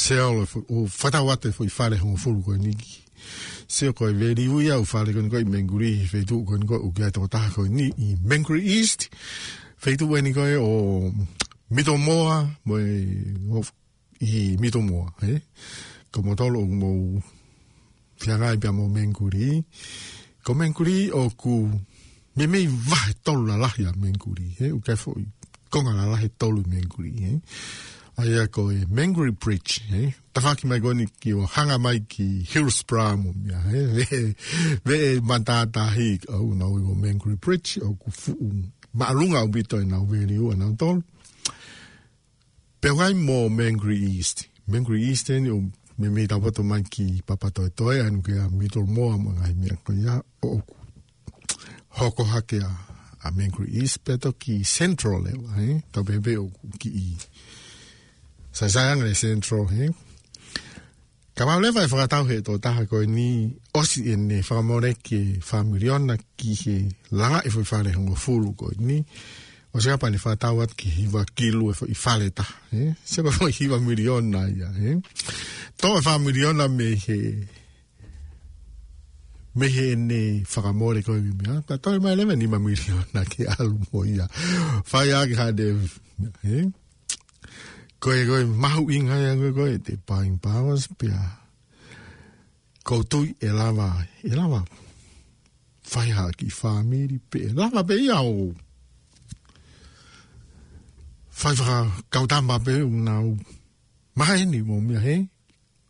se 0.00 0.16
ole 0.24 0.44
o 0.74 0.86
whatawate 0.86 1.50
fo 1.56 1.64
i 1.68 1.72
whare 1.78 1.96
hong 2.02 2.16
furu 2.22 2.40
koe 2.46 2.56
ni 2.58 2.72
ki 2.80 2.96
se 3.74 3.88
o 3.90 3.96
koe 3.98 4.12
veri 4.20 4.48
ui 4.56 4.70
au 4.76 4.82
whare 4.92 5.12
koe 5.12 5.22
ni 5.24 5.28
koe 5.32 5.44
menguri 5.54 5.90
i 6.02 6.06
feitu 6.12 6.40
koe 6.48 6.58
ni 6.58 6.66
koe 6.70 6.78
uke 6.88 7.04
aeta 7.04 7.26
taha 7.34 7.50
koe 7.56 7.68
ni 7.76 7.90
i 8.06 8.14
menguri 8.32 8.62
east 8.78 9.08
feitu 9.84 10.08
koe 10.08 10.20
ni 10.24 10.32
koe 10.36 10.54
o 10.56 10.70
mito 11.76 11.96
moa 12.06 12.38
mo 12.64 12.78
e 12.80 12.96
i 14.28 14.40
mito 14.62 14.80
moa 14.88 15.12
he 15.20 15.36
ko 16.12 16.22
mo 16.26 16.34
tolo 16.40 16.64
mo 16.66 16.90
whiangai 18.22 18.56
pia 18.62 18.72
mo 18.72 18.88
menguri 18.96 19.60
ko 20.44 20.54
menguri 20.56 20.96
o 21.20 21.28
ku 21.42 21.66
me 22.36 22.44
mei 22.46 22.66
vahe 22.90 23.12
tolo 23.24 23.44
la 23.50 23.56
lahia 23.64 23.92
menguri 23.96 24.48
he 24.58 24.72
uke 24.78 24.96
fo 25.04 25.12
i 25.20 25.26
konga 25.72 25.92
ngā 25.96 26.06
rahe 26.10 26.28
tolu 26.42 26.64
Menguri. 26.66 27.14
Eh? 27.30 27.56
Ai 28.20 28.34
a 28.42 28.46
ko 28.52 28.66
e 28.74 28.82
Menguri 28.90 29.32
Bridge. 29.32 29.80
Eh? 29.96 30.10
Tawhaki 30.36 30.66
mai 30.68 30.80
goni 30.84 31.06
ki 31.22 31.34
o 31.38 31.46
hanga 31.46 31.78
mai 31.78 32.02
ki 32.08 32.44
Hillsborough 32.50 33.16
mo 33.22 33.32
mia. 33.38 33.62
Eh? 33.72 34.34
Ve 34.84 34.98
e 35.14 35.20
mantata 35.22 35.86
hi 35.94 36.10
au 36.28 36.42
oh, 36.42 36.52
nau 36.60 36.76
no, 36.76 36.94
Menguri 36.94 37.38
Bridge. 37.40 37.78
O 37.86 37.94
ku 37.94 38.10
fu 38.10 38.36
un 38.48 38.66
marunga 38.94 39.44
o 39.46 39.48
bito 39.48 39.78
e 39.80 39.84
nau 39.86 40.04
veri 40.10 40.36
ua 40.38 40.54
nau 40.56 40.74
tolu. 40.74 41.02
Pewai 42.82 43.14
mo 43.14 43.46
Menguri 43.48 43.98
East. 44.18 44.48
Menguri 44.68 45.06
East 45.08 45.30
eni 45.30 45.48
o 45.54 45.60
me 46.00 46.08
me 46.08 46.26
da 46.26 46.38
voto 46.38 46.62
man 46.64 46.82
ki 46.82 47.20
papa 47.26 47.50
to 47.54 47.68
to 47.76 47.92
e 47.92 48.00
anu 48.02 48.22
ke 48.26 48.34
a 48.40 48.48
middle 48.50 48.86
mo 48.88 49.12
mo 49.20 49.36
ngai 49.38 49.52
mi 49.54 49.68
ko 49.84 49.92
ya 49.92 50.16
o 50.42 50.60
hoko 52.00 52.24
hakea 52.24 52.88
a 53.22 53.30
Mangere 53.32 53.68
East 53.68 54.00
peto 54.04 54.32
ki 54.32 54.62
Central 54.64 55.22
le 55.26 55.32
wa 55.36 55.50
he 55.60 55.80
to 55.92 56.02
bebe 56.04 56.36
o 56.40 56.48
ki 56.80 56.90
i 56.96 57.06
sa 58.52 58.68
sa 58.72 58.88
ang 58.92 59.04
le 59.04 59.12
Central 59.12 59.66
he 59.68 59.90
ka 61.36 61.44
ma 61.48 61.58
leva 61.60 61.84
fa 61.88 62.06
tau 62.08 62.24
he 62.30 62.40
to 62.40 62.56
ta 62.58 62.72
ko 62.88 63.04
ni 63.04 63.52
o 63.76 63.82
si 63.84 64.06
en 64.12 64.24
ne 64.30 64.40
fa 64.44 64.62
mo 64.64 64.80
le 64.80 64.94
ki 64.96 65.38
fa 65.44 65.60
milion 65.64 66.06
na 66.08 66.16
ki 66.16 66.52
he 66.64 66.78
la 67.12 67.42
e 67.44 67.52
fo 67.52 67.64
fa 67.64 67.82
le 67.84 67.92
ngo 67.96 68.16
fulu 68.16 68.54
ko 68.56 68.72
ni 68.80 69.00
o 69.76 69.78
sea 69.84 70.00
pa 70.00 70.08
le 70.08 70.18
fa 70.18 70.32
tau 70.40 70.64
at 70.64 70.72
ki 70.76 70.88
hi 70.96 71.04
va 71.12 71.22
kilu 71.36 71.68
e 71.70 71.74
i 71.92 71.96
fa 72.04 72.16
le 72.18 72.28
ta 72.32 72.46
he 72.72 72.94
se 73.04 73.20
ba 73.24 73.30
fo 73.36 73.52
hi 73.52 73.68
va 73.68 73.76
milion 73.84 74.24
na 74.32 74.48
ya 74.48 74.68
he 74.80 74.96
to 75.76 75.88
fa 76.06 76.16
e 76.16 76.24
milion 76.24 76.56
na 76.56 76.66
me 76.72 76.94
he 77.04 77.18
me 79.60 79.68
he 79.76 79.86
ne 80.10 80.20
whakamore 80.52 81.00
koe 81.06 81.20
mi 81.26 81.30
mea. 81.42 81.50
Ah? 81.54 81.60
Ka 81.68 81.74
tau 81.82 81.96
mai 82.04 82.14
lewe 82.18 82.34
ni 82.40 82.46
mamiri 82.52 82.86
o 82.98 83.00
na 83.14 83.22
ke 83.32 83.42
alu 83.58 83.74
mo 83.90 83.98
ia. 84.12 84.26
Whai 84.90 85.10
aki 85.18 85.34
ha 85.40 85.46
de... 85.58 85.66
Koe 88.02 88.18
koe 88.28 88.42
mahu 88.62 88.82
inga 88.96 89.16
ia 89.24 89.32
koe 89.40 89.52
koe 89.58 89.74
te 89.86 89.94
pāing 90.08 90.36
pāwas 90.44 90.84
pia. 90.98 91.20
Koutui 92.86 93.28
e 93.46 93.48
lava, 93.58 93.88
e 94.30 94.32
lava. 94.38 94.60
Whai 95.92 96.08
haki 96.16 96.48
whāmeri 96.58 97.18
pe, 97.30 97.38
e 97.48 97.50
lava 97.60 97.80
pe 97.88 97.94
ia 98.04 98.16
o. 98.42 98.46
Whai 101.40 101.54
whaka 101.60 101.78
kautamba 102.12 102.56
pe 102.66 102.72
unā 102.92 103.14
u. 103.32 103.34
Mahe 104.18 104.38
ni 104.52 104.60
mo 104.68 104.76
mea 104.86 105.02
he. 105.06 105.16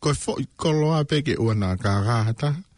Koe 0.03 0.15
fo 0.23 0.33
i 0.45 0.47
koloa 0.61 1.01
pe 1.11 1.17
ke 1.27 1.35
ua 1.45 1.55
nā 1.63 1.71
kā 1.83 1.95
rāhata. 2.09 2.51
Koe 2.59 2.69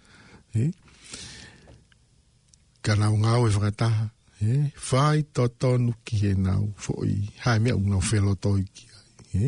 ka 2.84 2.92
nau 3.00 3.14
ngau 3.24 3.42
e 3.48 3.50
whakataha. 3.54 4.04
He? 4.42 4.54
Whai 4.88 5.18
to 5.34 5.42
tonu 5.60 5.92
ki 6.04 6.14
he 6.22 6.30
nau 6.46 6.62
fwoi. 6.84 7.14
Hai 7.44 7.59
mea 7.64 7.76
unga 7.80 7.98
whelo 8.09 8.32
toi 8.44 8.62
ki. 8.76 8.84
He? 9.32 9.46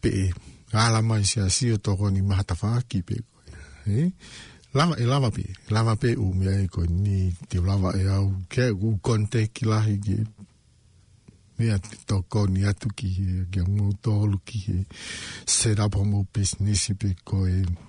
Pe 0.00 0.08
e. 0.24 0.26
Ala 0.84 1.00
mai 1.08 1.24
si 1.30 1.38
a 1.46 1.48
si 1.56 1.66
o 1.74 1.76
toko 1.86 2.06
ni 2.14 2.20
mahata 2.28 2.54
whaki 2.60 2.98
pe 3.08 3.16
koe. 3.30 3.48
He? 3.86 3.98
Lava 4.78 4.94
e 5.02 5.04
lava 5.12 5.28
pe. 5.36 5.44
Lava 5.74 5.92
pe 6.02 6.10
u 6.24 6.26
mea 6.38 6.52
e 6.64 6.66
koe 6.74 6.86
ni 7.04 7.16
te 7.48 7.56
lava 7.68 7.90
e 8.00 8.04
au. 8.18 8.26
Ke 8.52 8.64
u 8.86 8.88
konte 9.06 9.40
ki 9.54 9.62
lahi 9.72 9.96
ki. 10.06 10.16
Mea 11.58 11.76
te 11.86 11.94
toko 12.10 12.40
ni 12.52 12.60
atu 12.70 12.88
ki 12.98 13.08
he. 13.18 13.30
Ke 13.52 13.60
mou 13.74 13.90
tolu 14.04 14.38
ki 14.48 14.58
he. 14.66 14.78
Set 15.56 15.78
up 15.84 15.94
homo 15.98 16.20
business 16.34 16.90
pe 17.00 17.10
koe. 17.30 17.52
He? 17.62 17.88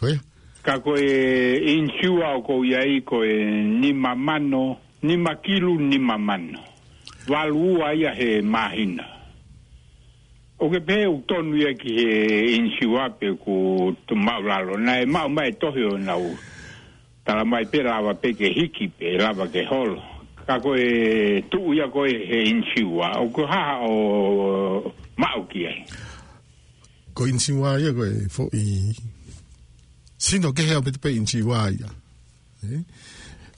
Koe? 0.00 0.18
Ka 0.62 0.78
koe 0.78 1.58
insua 1.74 2.36
o 2.36 2.42
koe 2.42 2.66
iai 2.68 3.00
koe 3.02 3.32
ni 3.80 3.92
mamano, 3.92 4.76
ni 5.02 5.16
makilu 5.16 5.78
ni 5.80 5.98
mamano. 5.98 6.58
Walu 7.28 7.74
ua 7.78 7.94
ia 7.94 8.14
he 8.14 8.40
mahina. 8.40 9.04
O 10.60 10.70
ke 10.70 10.80
pe 10.80 11.04
u 11.06 11.18
tonu 11.26 11.56
ia 11.56 11.74
ki 11.74 11.96
he 11.98 12.40
insua 12.56 13.08
pe 13.10 13.32
ku 13.34 13.92
tu 14.06 14.14
mau 14.14 14.42
lalo. 14.42 14.76
Na 14.78 15.00
e 15.00 15.04
mau 15.06 15.28
mai 15.28 15.52
tohio 15.58 15.98
na 15.98 16.16
u 16.16 16.30
tala 17.24 17.44
mai 17.44 17.64
pe 17.70 17.76
rawa 17.82 18.12
pe 18.14 18.32
ke 18.34 18.46
hiki 18.56 18.88
pe 18.98 19.06
rawa 19.18 19.44
ke 19.52 19.64
holo. 19.70 20.00
Ka 20.46 20.56
koe 20.62 20.82
tuu 21.50 21.74
ya 21.74 21.86
koe 21.88 22.08
he 22.28 22.38
inchiwa, 22.50 23.06
o 23.22 23.28
ko 23.34 23.46
haha 23.46 23.76
o 23.88 23.98
mao 25.16 25.42
ki 25.50 25.66
ai. 25.66 25.86
Ko 27.14 27.26
inchiwa 27.26 27.78
ya 27.80 27.92
koe 27.94 28.10
fo 28.30 28.48
i... 28.52 28.64
Sino 30.22 30.52
ke 30.54 30.62
hea 30.66 30.82
pete 30.82 30.98
pe 31.02 31.14
inchiwa 31.14 31.70
ya. 31.82 31.90
Eh? 32.66 32.82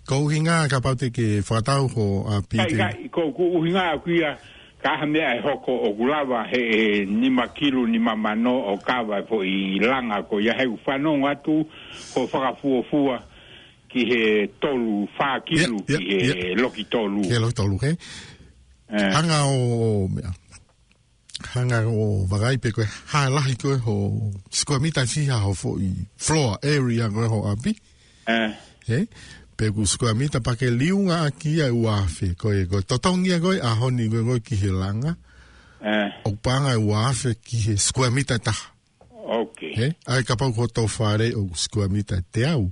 Ko 0.05 0.25
uhi 0.27 0.41
ngā 0.45 0.65
ka 0.69 0.81
pau 0.85 0.97
ke 0.97 1.29
whatau 1.49 1.89
ho 1.97 2.07
a 2.29 2.41
pite. 2.45 3.09
Ko 3.13 3.29
uhi 3.37 3.73
ngā 3.73 3.89
kui 4.05 4.21
a 4.25 4.33
kaha 4.85 5.07
mea 5.09 5.37
e 5.39 5.45
hoko 5.45 5.73
o 5.89 5.93
gulawa 5.97 6.43
he 6.53 6.61
e 7.01 7.05
nima 7.09 7.49
kilu 7.49 7.87
ni 7.89 7.99
mamano 7.99 8.55
o 8.73 8.77
kawa 8.77 9.23
fo 9.29 9.41
i 9.43 9.79
langa 9.81 10.21
ko 10.29 10.41
ya 10.41 10.57
he 10.61 10.67
ufanong 10.69 11.25
atu 11.33 11.65
ko 12.15 12.27
whakafuofua. 12.33 13.17
Ko 13.19 13.34
ki 13.95 14.03
he 14.11 14.23
tolu 14.59 15.05
fa 15.15 15.37
kilu 15.47 15.79
yeah, 15.87 15.95
yeah, 15.95 15.99
ki 15.99 16.07
he 16.11 16.33
yeah. 16.51 16.61
loki 16.61 16.85
tolu. 16.91 17.23
Ki 17.23 17.31
he 17.37 17.39
loki 17.39 17.55
tolu, 17.63 17.79
he. 17.87 17.93
Eh. 18.91 19.11
Hanga 19.15 19.45
o... 19.47 20.09
Mea. 20.11 20.33
Hanga 21.55 21.79
o 21.87 22.25
wagai 22.31 22.57
pe 22.63 22.73
koe, 22.75 22.87
hae 23.13 23.31
lahi 23.33 23.55
koe 23.61 23.77
ho 23.87 23.95
skoe 24.51 24.81
mita 24.83 25.05
si 25.07 25.27
ha 25.31 25.39
ho 25.45 25.53
fo 25.55 25.77
i 25.83 25.91
floor 26.27 26.59
area 26.63 27.09
koe 27.15 27.29
ho 27.31 27.41
api. 27.53 27.75
Eh. 28.33 28.51
Eh. 28.99 29.07
Pe 29.55 29.69
ku 29.71 29.87
skoe 29.87 30.15
mita 30.19 30.41
pa 30.43 30.57
ke 30.59 30.73
liunga 30.75 31.23
a 31.23 31.31
kia 31.31 31.69
ua 31.75 32.01
afe 32.03 32.33
koe 32.39 32.65
koe. 32.71 32.83
Totongia 32.89 33.39
koe 33.45 33.61
a 33.63 33.77
honi 33.81 34.09
koe 34.13 34.25
koe 34.27 34.41
ki 34.43 34.59
he 34.65 34.73
langa. 34.75 35.15
Eh. 35.85 36.11
Au 36.25 36.35
panga 36.43 36.75
e 36.75 36.81
uafe 36.81 37.37
ki 37.45 37.63
he 37.69 37.77
skoe 37.79 38.11
mita 38.11 38.41
taha. 38.43 38.73
Ok. 39.39 39.61
Eh. 39.79 39.93
Ai 40.11 40.25
kapau 40.27 40.51
ko 40.57 40.67
tau 40.67 40.91
whare 40.99 41.31
o 41.39 41.47
skoe 41.55 41.87
mita 41.93 42.19
te 42.35 42.49
au 42.51 42.67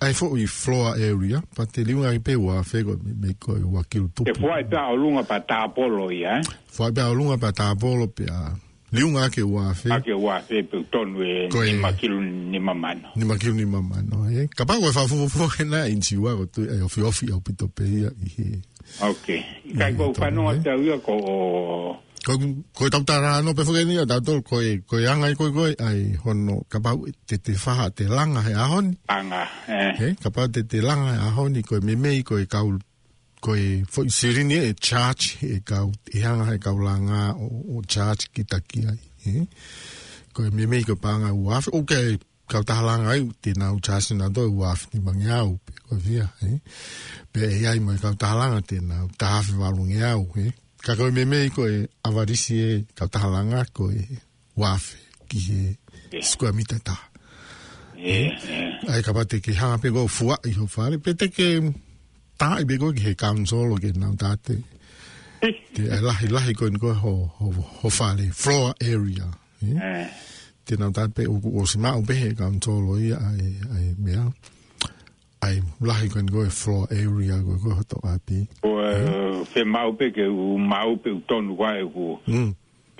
ai 0.00 0.14
fo 0.14 0.36
i 0.36 0.46
floor 0.46 0.94
area 0.94 1.42
pa 1.56 1.64
te 1.66 1.80
liu 1.84 2.04
ai 2.06 2.18
pe 2.18 2.34
wa 2.36 2.62
fe 2.62 2.82
go 2.82 2.94
me 3.20 3.28
ko 3.40 3.52
i 3.58 3.62
wa 3.72 3.82
kilu 3.84 4.08
tu 4.14 4.22
te 4.24 4.32
fo 4.40 4.46
ai 4.52 4.64
ta 4.70 4.82
lunga 4.98 5.22
pa 5.28 5.36
ta 5.48 5.60
polo 5.74 6.04
ia 6.10 6.34
eh? 6.38 6.44
fo 6.74 6.80
ai 6.86 6.92
ta 6.96 7.04
lunga 7.16 7.36
pa 7.42 7.50
ta 7.58 7.66
polo 7.80 8.06
pe 8.16 8.24
a 8.38 8.54
liu 8.96 9.08
nga 9.14 9.24
ke 9.34 9.42
wa 9.54 9.74
fe 9.80 9.88
a 9.94 9.98
ke 10.06 10.14
wa 10.24 10.34
fe 10.48 10.62
pe 10.70 10.76
ton 10.90 11.08
we 11.18 11.48
Koe... 11.52 11.66
ni 11.66 11.72
ma 11.82 11.90
kilu 11.92 12.18
ni 12.52 12.58
ma 12.58 12.74
mano 12.82 13.06
ni 13.18 13.24
ma 13.28 13.34
kilu 13.40 13.54
ni 13.58 13.64
ma 13.64 13.80
mano 13.90 14.16
e 14.30 14.44
eh? 14.44 14.46
ka 14.56 14.64
pa 14.64 14.78
go 14.80 14.88
fa 14.96 15.04
fo 15.10 15.26
fo 15.28 15.44
ke 15.52 15.64
na 15.68 15.84
in 15.86 16.00
ci 16.00 16.16
wa 16.16 16.32
go 16.38 16.46
tu 16.46 16.60
ai 16.70 16.78
e 16.80 16.84
ofi 16.86 17.00
ofi 17.02 17.28
au 17.34 17.40
pito 17.42 17.68
pe 17.68 17.84
ia 17.84 18.08
i 18.08 18.28
he 18.36 18.48
okay 19.10 19.40
ka 19.78 19.90
go 19.98 20.10
pa 20.16 20.30
no 20.30 20.54
ta 20.64 20.74
u 20.78 20.96
ko 21.06 21.14
ko 22.24 22.36
ko 22.76 22.84
ta 22.90 23.16
ra 23.20 23.30
no 23.44 23.50
pe 23.56 23.64
fo 23.66 23.72
ni 23.72 23.96
ta 24.12 24.18
to 24.26 24.34
ko 24.48 24.56
ko 24.88 24.96
yang 25.00 25.24
ai 25.24 25.32
ko 25.40 25.48
ko 25.56 25.64
ai 25.88 26.00
hono 26.22 26.56
ka 26.72 26.78
pa 26.84 26.90
te 27.28 27.36
te 27.44 27.52
fa 27.62 27.72
ha 27.78 27.86
te 27.98 28.04
lang 28.16 28.36
ai 28.40 28.52
a 28.62 28.64
hon 28.72 28.86
anga 29.16 29.42
eh 30.04 30.14
ka 30.22 30.28
pa 30.34 30.42
te 30.54 30.60
te 30.70 30.78
lang 30.88 31.00
ai 31.10 31.18
a 31.28 31.30
hon 31.36 31.52
ko 31.68 31.74
me 31.86 31.94
me 32.02 32.12
ko 32.28 32.34
ka 32.52 32.60
ul 32.68 32.76
ko 33.44 33.50
e 33.56 33.68
fo 33.92 34.00
siri 34.18 34.42
ni 34.44 34.56
e 34.68 34.72
charge 34.86 35.26
e 35.56 35.56
ka 35.68 35.78
e 36.16 36.18
hanga 36.26 36.52
e 36.56 36.60
ka 36.66 36.70
ulanga 36.78 37.20
o, 37.44 37.46
o 37.76 37.76
charge 37.92 38.22
ki 38.34 38.42
ta 38.50 38.58
ki 38.68 38.80
ai 38.92 39.00
eh 39.32 39.46
ko 40.36 40.40
me 40.56 40.64
me 40.70 40.78
ko 40.88 40.94
pa 41.04 41.12
nga 41.20 41.30
u 41.40 41.42
af 41.56 41.66
o 41.72 41.80
ke 41.90 42.00
ka 42.52 42.58
ta 42.70 42.76
lang 42.88 43.02
ai 43.12 43.20
te 43.42 43.50
na 43.60 43.66
u 43.76 43.78
charge 43.86 44.12
na 44.20 44.26
do 44.36 44.42
u 44.58 44.60
af 44.72 44.80
ni 44.92 44.98
mang 45.06 45.20
ya 45.28 45.36
e 45.44 45.48
u 45.52 45.54
ko 45.88 45.94
via 46.04 46.26
eh 46.48 46.58
pe 47.32 47.40
ai 47.70 47.78
mo 47.84 47.90
ka 48.04 48.10
ta 48.22 48.30
lang 48.40 48.52
te 48.70 48.76
na 48.90 48.96
ta 49.20 49.30
fa 49.44 49.68
lu 49.76 49.84
ya 50.00 50.10
u 50.24 50.26
eh 50.46 50.52
ka 50.84 50.92
koe 50.96 51.10
me 51.12 51.24
mei 51.30 51.48
koe 51.56 51.86
avarisi 52.08 52.54
e 52.68 52.80
ka 52.98 53.04
tahalanga 53.12 53.62
koe 53.76 54.00
wafe 54.60 54.96
ki 55.28 55.38
he 55.48 55.58
eh. 56.16 56.22
skua 56.32 56.52
mita 56.52 56.78
ta. 56.86 56.96
Eh, 58.00 58.26
eh? 58.26 58.72
Ai 58.92 59.02
ka 59.04 59.12
pate 59.16 59.40
ki 59.44 59.52
hanga 59.60 59.78
pe 59.82 59.88
koe 59.94 60.08
fua 60.08 60.36
i 60.48 60.52
ho 60.56 60.64
whare, 60.74 60.98
pe 60.98 61.12
te 61.18 61.26
ke 61.36 61.48
ta 62.40 62.56
i 62.60 62.64
be 62.68 62.74
koe 62.80 62.94
ki 62.96 63.02
he 63.08 63.12
kaunzolo 63.14 63.76
ke 63.82 63.90
nau 64.00 64.14
tate. 64.20 64.56
Te 65.74 65.82
ai 65.96 66.00
lahi 66.06 66.26
lahi 66.32 66.52
koe 66.56 66.70
nkoe 66.72 66.94
ho, 67.02 67.12
ho, 67.40 67.48
ho 67.80 67.88
whare, 67.98 68.26
floor 68.42 68.74
area. 68.80 69.28
Te 70.64 70.76
nau 70.80 70.90
tate 70.96 71.28
o 71.28 71.64
si 71.66 71.78
mao 71.84 72.00
pe 72.08 72.14
he 72.24 72.32
kaunzolo 72.40 72.96
i 72.98 73.12
ai 73.12 73.92
mea. 74.00 74.24
Ai, 74.24 74.26
ai, 74.30 74.56
ai 75.40 75.58
lai 75.80 76.04
kan 76.12 76.26
go 76.28 76.44
e 76.44 76.50
floor 76.50 76.84
area 76.92 77.38
go 77.40 77.54
go 77.64 77.72
to 77.88 77.96
api 78.04 78.44
o 78.62 78.68
eh, 78.80 79.08
hmm? 79.08 79.44
fe 79.48 79.64
mau 79.64 79.92
pe 79.92 80.10
ke 80.10 80.24
u 80.28 80.56
mau 80.58 80.96
pe 80.96 81.10
ton 81.28 81.48
wa 81.56 81.72
e 81.80 81.84
go 81.92 82.20
mm 82.26 82.50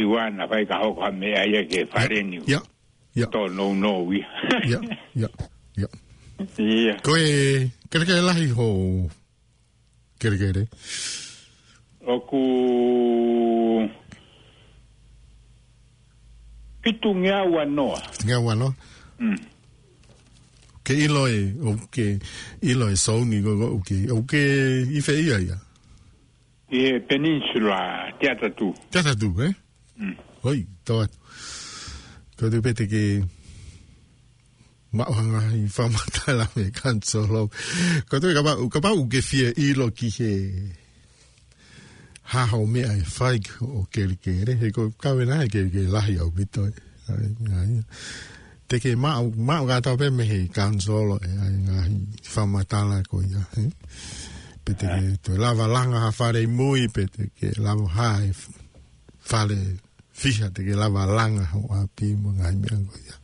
i 0.00 0.04
wa 0.12 0.24
na 0.36 0.44
pai 0.50 0.62
ka 0.68 0.76
ho 0.82 0.90
ka 1.00 1.08
me 1.20 1.28
ai 1.40 1.52
ke 1.70 1.80
fare 1.92 2.22
ni 2.22 2.38
ya 2.52 2.60
ya 3.14 3.26
to 3.26 3.40
no 3.56 3.74
no 3.74 3.92
wi 4.08 4.18
ya 4.70 4.80
ya 5.20 5.28
ya 5.76 5.86
ko 7.04 7.12
e 7.16 7.68
ke 7.90 7.98
ke 8.08 8.16
lai 8.28 8.48
ho 8.56 8.68
ke 10.20 10.28
ke 10.40 10.48
re 10.56 10.64
o 12.12 12.16
ku 12.28 12.42
pitu 16.82 17.10
ngea 17.20 17.44
wa 17.52 17.62
no 17.64 17.92
ngea 18.24 18.40
wa 18.40 18.52
no 18.56 18.72
hmm 19.20 19.36
ke 20.90 20.96
iloi 20.98 21.34
o 21.62 21.72
ke 21.94 22.04
iloi 22.66 22.96
songi 22.98 23.38
go 23.44 23.54
go 23.62 23.66
ke 23.86 23.96
o 24.14 24.18
ke 24.30 24.38
i 24.98 25.02
fe 25.06 25.14
ia 25.22 25.36
ia 25.38 25.56
e 26.78 26.80
peninsula 27.10 27.78
tiata 28.18 28.50
tu 28.58 28.74
tiata 28.90 29.14
tu 29.20 29.28
eh 29.38 29.54
mm. 30.02 30.16
oi 30.50 30.58
tawa 30.82 31.06
ko 32.38 32.50
te 32.50 32.58
pete 32.64 32.86
ke 32.90 33.02
maohanga 34.98 35.42
i 35.60 35.62
whamatala 35.76 36.48
me 36.56 36.66
kansolo 36.80 37.44
ko 38.10 38.18
te 38.22 38.34
ka 38.38 38.42
pau 38.48 38.66
ka 38.74 38.82
pau 38.88 39.06
ke 39.14 39.22
fia 39.28 39.54
ilo 39.66 39.86
ki 40.00 40.08
he 40.18 40.32
haho 42.34 42.62
mea 42.74 42.90
e 42.98 43.06
whaik 43.14 43.46
o 43.62 43.86
kere 43.94 44.18
kere 44.26 44.58
he 44.64 44.74
ko 44.74 44.90
kawe 45.06 45.22
nae 45.32 45.46
kere 45.54 45.70
kere 45.76 45.86
lahi 45.96 46.18
au 46.26 46.30
bito 46.34 46.66
ai 47.10 47.22
ai 47.60 47.70
te 48.70 48.78
ke 48.84 48.92
mau 49.04 49.26
mau 49.48 49.62
ga 49.68 49.76
tau 49.84 49.96
pe 50.00 50.06
me 50.16 50.22
he 50.32 50.40
solo 50.86 51.16
e 51.28 51.30
ai 51.44 51.54
nga 51.66 51.76
hi 51.88 51.94
fa 52.34 52.42
matala 52.54 52.96
ko 53.10 53.16
ya 53.32 53.42
he 53.54 53.62
pe 54.64 54.72
te 54.78 54.86
ke 54.94 55.02
to 55.24 55.30
lava 55.44 55.64
langa 55.76 55.98
ha 56.04 56.10
fare 56.18 56.42
mui 56.58 56.82
pe 56.94 57.02
te 57.14 57.22
ke 57.36 57.48
lava 57.66 57.86
ha 57.96 58.08
fale 59.30 59.58
fija 60.20 60.46
te 60.54 60.60
ke 60.66 60.74
lava 60.82 61.02
langa 61.18 61.44
ho 61.54 61.60
a 61.78 61.80
pi 61.96 62.06
mo 62.22 62.28
nga 62.38 62.46
hi 62.52 62.56
mian 62.62 62.82
ko 62.90 62.94
ya 63.08 63.16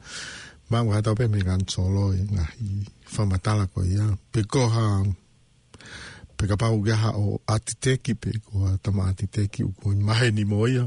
mau 0.70 0.86
ga 0.92 1.04
tau 1.04 1.14
pe 1.20 1.24
me 1.32 1.38
solo 1.74 2.04
e 2.20 2.22
nga 2.34 2.44
hi 2.54 2.68
fa 3.14 3.22
matala 3.30 3.64
ko 3.72 3.78
ya 3.96 4.04
pe 4.32 4.40
ko 4.52 4.62
ha 4.74 4.84
pe 6.36 6.44
ka 6.50 6.56
pau 6.62 6.76
ga 6.86 6.94
ha 7.02 7.08
o 7.24 7.26
atiteki 7.54 8.12
pe 8.22 8.30
ko 8.46 8.52
ta 8.82 8.88
ma 8.96 9.02
atiteki 9.10 9.60
u 9.70 9.70
ko 9.78 9.86
mai 10.06 10.28
ni 10.36 10.42
mo 10.50 10.60
ya 10.76 10.86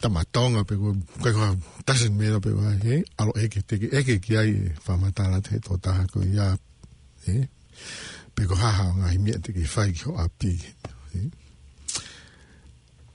tamatonga 0.00 0.62
pe 0.68 0.74
kai 1.22 1.34
ka 1.38 1.48
tasen 1.86 2.12
me 2.18 2.26
pe 2.44 2.50
ba 2.58 2.66
he 2.84 2.94
alo 3.20 3.32
e 3.38 3.46
ke 3.52 3.60
te 3.68 3.74
ke 4.06 4.14
ki 4.24 4.32
ai 4.42 4.52
fa 4.84 4.92
mata 5.02 5.22
la 5.32 5.38
te 5.46 5.54
to 5.64 5.72
ta 5.84 5.94
ko 6.12 6.18
ya 6.38 6.46
he 7.26 7.36
pe 8.34 8.42
ko 8.50 8.54
ha 8.62 8.70
ha 8.78 8.86
nga 8.98 9.06
i 9.14 9.18
me 9.24 9.32
te 9.46 9.52
ki 9.56 9.64
fa 9.74 9.82
ki 9.96 10.00
ho 10.06 10.10
api 10.26 10.50
he 11.12 11.20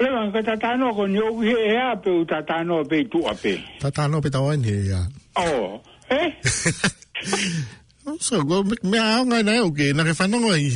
le 0.01 0.07
ban 0.15 0.27
ka 0.33 0.55
ta 0.63 0.69
no 0.79 0.87
ko 0.97 1.03
nyo 1.13 1.25
ki 1.43 1.51
he 1.67 1.75
a 1.75 1.89
pe 2.03 2.09
u 2.23 2.23
ta 2.29 2.37
ta 2.49 2.57
no 2.67 2.75
pe 2.89 2.97
tu 3.11 3.19
ape 3.33 3.53
ta 3.81 3.87
e 3.91 3.93
ta 3.97 4.03
no 4.11 4.17
pe 4.23 4.29
ta 4.33 4.39
o 4.39 4.49
ni 4.55 4.73
ya 4.91 5.01
oh 5.45 5.71
he 6.09 6.21
So 8.19 8.43
go 8.43 8.61
mik 8.61 8.83
me 8.85 8.99
a 9.01 9.25
nga 9.25 9.41
na 9.41 9.51
o 9.65 9.71
ke 9.73 9.89
na 9.97 10.03
ke 10.05 10.13
fana 10.13 10.37
ngo 10.37 10.53
i 10.53 10.69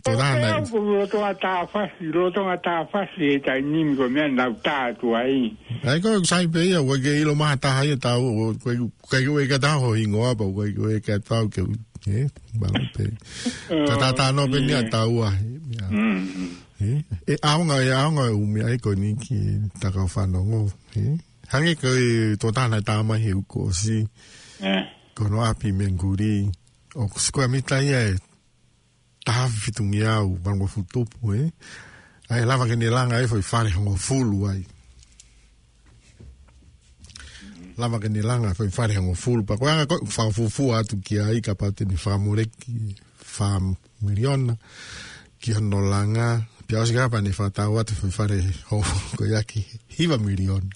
to 0.00 0.16
da 0.16 0.32
na. 0.40 0.64
Ko 0.64 0.80
go 0.80 1.04
to 1.04 1.20
ata 1.20 1.68
fa 1.70 1.90
i 2.00 2.06
ro 2.08 2.30
to 2.32 2.40
ata 2.48 2.88
fa 2.90 3.04
si 3.14 3.36
ta 3.44 3.52
nim 3.60 3.92
go 3.96 4.08
me 4.08 4.24
na 4.32 4.48
ta 4.64 4.92
tu 4.96 5.12
ai. 5.14 5.52
Ai 5.84 6.00
ko 6.00 6.08
sai 6.24 6.46
pe 6.48 6.64
ya 6.70 6.80
wo 6.80 6.96
ke 7.04 7.20
i 7.20 7.26
lo 7.28 7.34
ma 7.36 7.52
ta 7.60 7.68
ha 7.76 7.80
ya 7.84 7.96
ta 8.00 8.16
o 8.16 8.54
ko 8.64 8.72
ko 9.10 9.58
ta 9.60 9.72
ho 9.76 9.92
i 9.92 10.08
ngo 10.08 10.24
ba 10.40 10.44
ko 10.56 10.64
ko 10.72 10.88
ke 11.04 11.14
ta 11.28 11.44
o 11.44 11.48
ke 11.52 11.60
e 12.08 12.24
ba 12.56 12.68
pe. 12.96 13.04
Ta 13.88 13.94
ta 14.00 14.08
ta 14.16 14.24
no 14.32 14.48
pe 14.48 14.58
ni 14.64 14.72
ta 14.88 15.04
u 15.04 15.20
ai. 15.28 15.40
E 17.28 17.34
a 17.50 17.60
nga 17.60 17.76
ya 17.90 18.08
nga 18.08 18.24
u 18.32 18.40
me 18.48 18.64
ai 18.64 18.80
ko 18.80 18.96
ni 18.96 19.12
ki 19.20 19.36
ta 19.80 19.92
ka 19.92 20.08
fana 20.08 20.40
ngo. 20.40 20.64
Hangi 21.52 21.72
ko 21.76 21.88
to 22.40 22.48
ta 22.56 22.72
na 22.72 22.80
ta 22.80 23.04
ma 23.04 23.20
hi 23.20 23.36
ko 23.44 23.68
api 25.26 25.72
Menguri 25.72 26.48
o 26.94 27.08
sikoa 27.18 27.48
mitaia 27.48 28.00
e 28.10 28.18
tahafi 29.24 29.60
fitungi 29.60 30.04
au 30.06 30.36
bango 30.38 30.66
futupu 30.66 31.34
eh? 31.34 31.50
e 32.30 32.34
ai 32.34 32.44
lava 32.46 32.66
ke 32.66 32.76
nilanga 32.76 33.20
e 33.22 33.26
foi 33.28 33.42
fale 33.42 33.70
hongo 33.70 33.96
fulu 33.96 34.46
ai 34.50 34.64
lava 37.78 37.98
ke 38.00 38.08
nilanga 38.08 38.54
foi 38.54 38.70
fale 38.70 38.94
hongo 38.96 39.14
fulu 39.14 39.44
pa 39.44 39.56
koanga 39.56 39.86
fa 40.06 40.30
fufu 40.30 40.72
atu 40.74 40.98
ki 41.02 41.18
ai 41.18 41.40
ka 41.40 41.54
pate 41.54 41.84
ni 41.84 41.96
fa 41.96 42.16
moreki 42.18 42.94
fa 43.16 43.58
miliona 44.02 44.54
ki 45.40 45.58
no 45.60 45.80
langa 45.80 46.46
pia 46.66 46.80
os 46.80 46.92
grapa 46.92 47.20
ni 47.20 47.32
fa 47.32 47.50
tau 47.50 47.78
atu 47.78 47.94
foi 47.94 48.10
fale 48.10 48.38
hongo 48.70 48.94
ko 49.18 49.24
hiva 49.96 50.16
miliona 50.18 50.70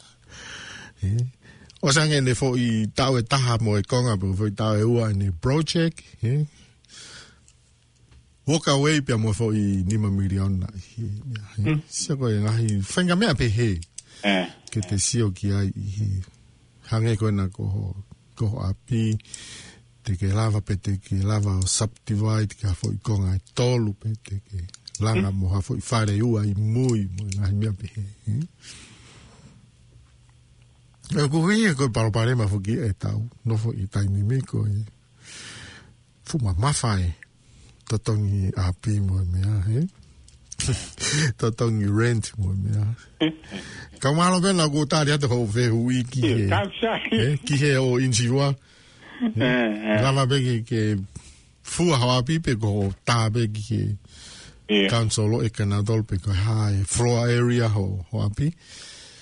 eh 1.03 1.42
o 1.83 1.91
sange 1.93 2.21
ne 2.23 2.35
fo 2.39 2.53
i 2.57 2.87
tau 2.97 3.19
e 3.19 3.23
taha 3.27 3.57
mo 3.61 3.75
e 3.79 3.83
konga 3.83 4.15
pe 4.21 4.29
fo 4.39 4.47
i 4.47 4.53
tau 4.59 4.75
e 4.79 4.83
ua 4.87 5.09
ne 5.13 5.31
project 5.41 6.01
he 6.23 6.35
walk 8.47 8.67
away 8.69 9.01
pe 9.07 9.15
mo 9.19 9.33
fo 9.33 9.51
i 9.53 9.65
nima 9.91 10.11
milion 10.11 10.59
na 10.63 10.69
he 10.89 11.03
hmm. 11.63 11.81
se 11.89 12.15
ko 12.15 12.27
nga 12.43 12.53
hi 12.61 12.69
fenga 12.93 13.17
me 13.21 13.29
pe 13.39 13.47
he 13.57 13.71
eh 14.35 14.49
ke 14.71 14.81
te 14.89 14.97
sio 15.09 15.31
ki 15.41 15.49
ai 15.59 15.71
he 15.97 16.07
hange 16.93 17.17
ko 17.19 17.31
na 17.35 17.49
ko 17.57 17.65
ko 18.39 18.47
api 18.69 19.03
te 20.07 20.15
ke 20.21 20.31
lava 20.39 20.61
pe 20.63 20.79
te 20.87 20.95
ke 21.05 21.19
lava 21.31 21.57
o 21.59 21.67
subdivide 21.77 22.55
ka 22.63 22.73
fo 22.79 22.93
i 22.95 22.99
konga 23.11 23.35
e 23.35 23.41
tolu 23.59 23.91
pe 23.93 24.11
te 24.27 24.39
ke 24.47 24.59
langa 25.03 25.31
hmm. 25.35 25.39
mo 25.43 25.51
ha 25.57 25.61
fo 25.67 25.75
i 25.75 25.83
fare 25.91 26.15
ua 26.31 26.47
i 26.47 26.55
mui 26.55 27.11
mo 27.17 27.27
nga 27.35 27.51
hi 27.51 27.55
me 27.59 27.71
pe 27.83 27.87
he, 27.97 28.07
he? 28.29 28.39
Eu 31.11 31.29
cuvinha 31.29 31.75
que 31.75 31.83
eu 31.83 31.91
paro 31.91 32.11
parei, 32.13 32.35
mas 32.35 32.49
foi 32.49 32.61
que 32.61 32.79
é 32.79 32.93
tal. 32.93 33.27
Não 33.45 33.59
foi, 33.59 33.77
está 33.81 34.03
inimigo. 34.03 34.67
E... 34.69 34.85
Foi 36.25 36.41
uma 36.41 36.55
má 36.55 36.73
fai. 36.73 37.15
Totong 37.89 38.23
e 38.27 38.53
api, 38.57 39.01
meu 39.01 39.25
meu, 39.27 39.63
hein? 39.81 39.91
Totong 41.37 41.83
e 41.83 41.87
rent, 41.91 42.31
meu 42.39 42.55
meu. 42.55 43.33
Como 44.01 44.23
ela 44.23 44.41
vem 44.41 44.53
lá, 44.53 44.65
eu 44.65 44.83
estou 44.85 44.99
ali, 44.99 45.11
eu 45.11 45.15
estou 45.17 45.47
vendo 45.47 45.75
o 45.77 45.85
wiki. 45.87 46.21
Que 46.21 47.67
é 47.71 47.81
o 47.81 48.01
injiwa. 48.01 48.57
Ela 49.77 50.25
vem 50.27 50.63
que 50.63 50.63
que... 50.63 50.99
Fua 51.65 51.97
hawa 51.97 52.25
pipe 52.25 52.57
ko 52.57 52.93
tabe 53.05 53.49
ki 53.49 53.63
ke... 53.63 53.97
Yeah. 54.71 54.89
Kansolo 54.91 55.45
e 55.45 55.49
kanadol 55.51 56.03
pe 56.03 56.19
ko 56.19 56.33
hae... 56.35 56.83
Floa 56.85 57.29
area 57.31 57.69
ho 57.71 58.05
hawa 58.11 58.29
pipe. 58.35 58.57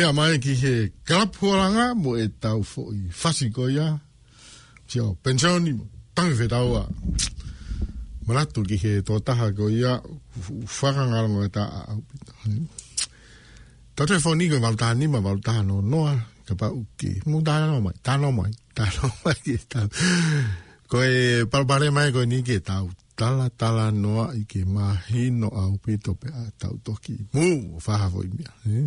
mea 0.00 0.10
mai 0.12 0.38
ki 0.44 0.54
he 0.62 0.72
krapuaranga 1.06 1.84
mo 2.02 2.14
e 2.24 2.26
tau 2.42 2.62
fo 2.70 2.82
i 3.00 3.02
fasi 3.22 3.46
koia. 3.56 3.86
Tio, 4.88 5.04
pensioni, 5.24 5.72
tangi 6.16 6.34
whetaua. 6.40 6.80
Tangi 6.88 7.04
whetaua. 7.04 8.24
Maratu 8.26 8.62
ki 8.70 8.76
he 8.82 8.92
tōtaha 9.08 9.46
ko 9.58 9.68
ia 9.68 9.92
whakangarango 10.76 11.44
e 11.48 11.50
tā 11.56 11.64
au. 11.92 12.00
Tātua 13.96 14.20
whau 14.24 14.34
nīko 14.40 14.56
i 14.56 14.62
walutaha 14.64 14.94
nima, 14.94 15.20
walutaha 15.26 15.64
no 15.68 15.80
noa, 15.92 16.14
ka 16.48 16.54
pa 16.56 16.70
uke. 16.80 17.10
Mū 17.28 17.42
tāna 17.48 17.68
no 17.72 17.80
mai, 17.86 17.92
tāna 18.06 18.22
no 18.24 18.30
mai, 18.38 18.50
tāna 18.78 19.02
no 19.04 19.14
mai. 19.26 19.86
Ko 20.90 21.02
e 21.04 21.22
palpare 21.52 21.90
mai 21.92 22.08
ko 22.16 22.24
nīke 22.34 22.60
tāu 22.70 22.88
tala 23.20 23.50
tala 23.60 23.90
noa 23.92 24.30
i 24.40 24.46
ke 24.48 24.64
mahi 24.64 25.28
no 25.42 25.50
au 25.66 25.76
pito 25.84 26.14
pe 26.16 26.32
a 26.32 26.46
tau 26.56 26.78
toki. 26.84 27.18
Mū, 27.34 27.48
whaha 27.84 28.08
voi 28.14 28.30
mia. 28.32 28.52
Eh? 28.70 28.86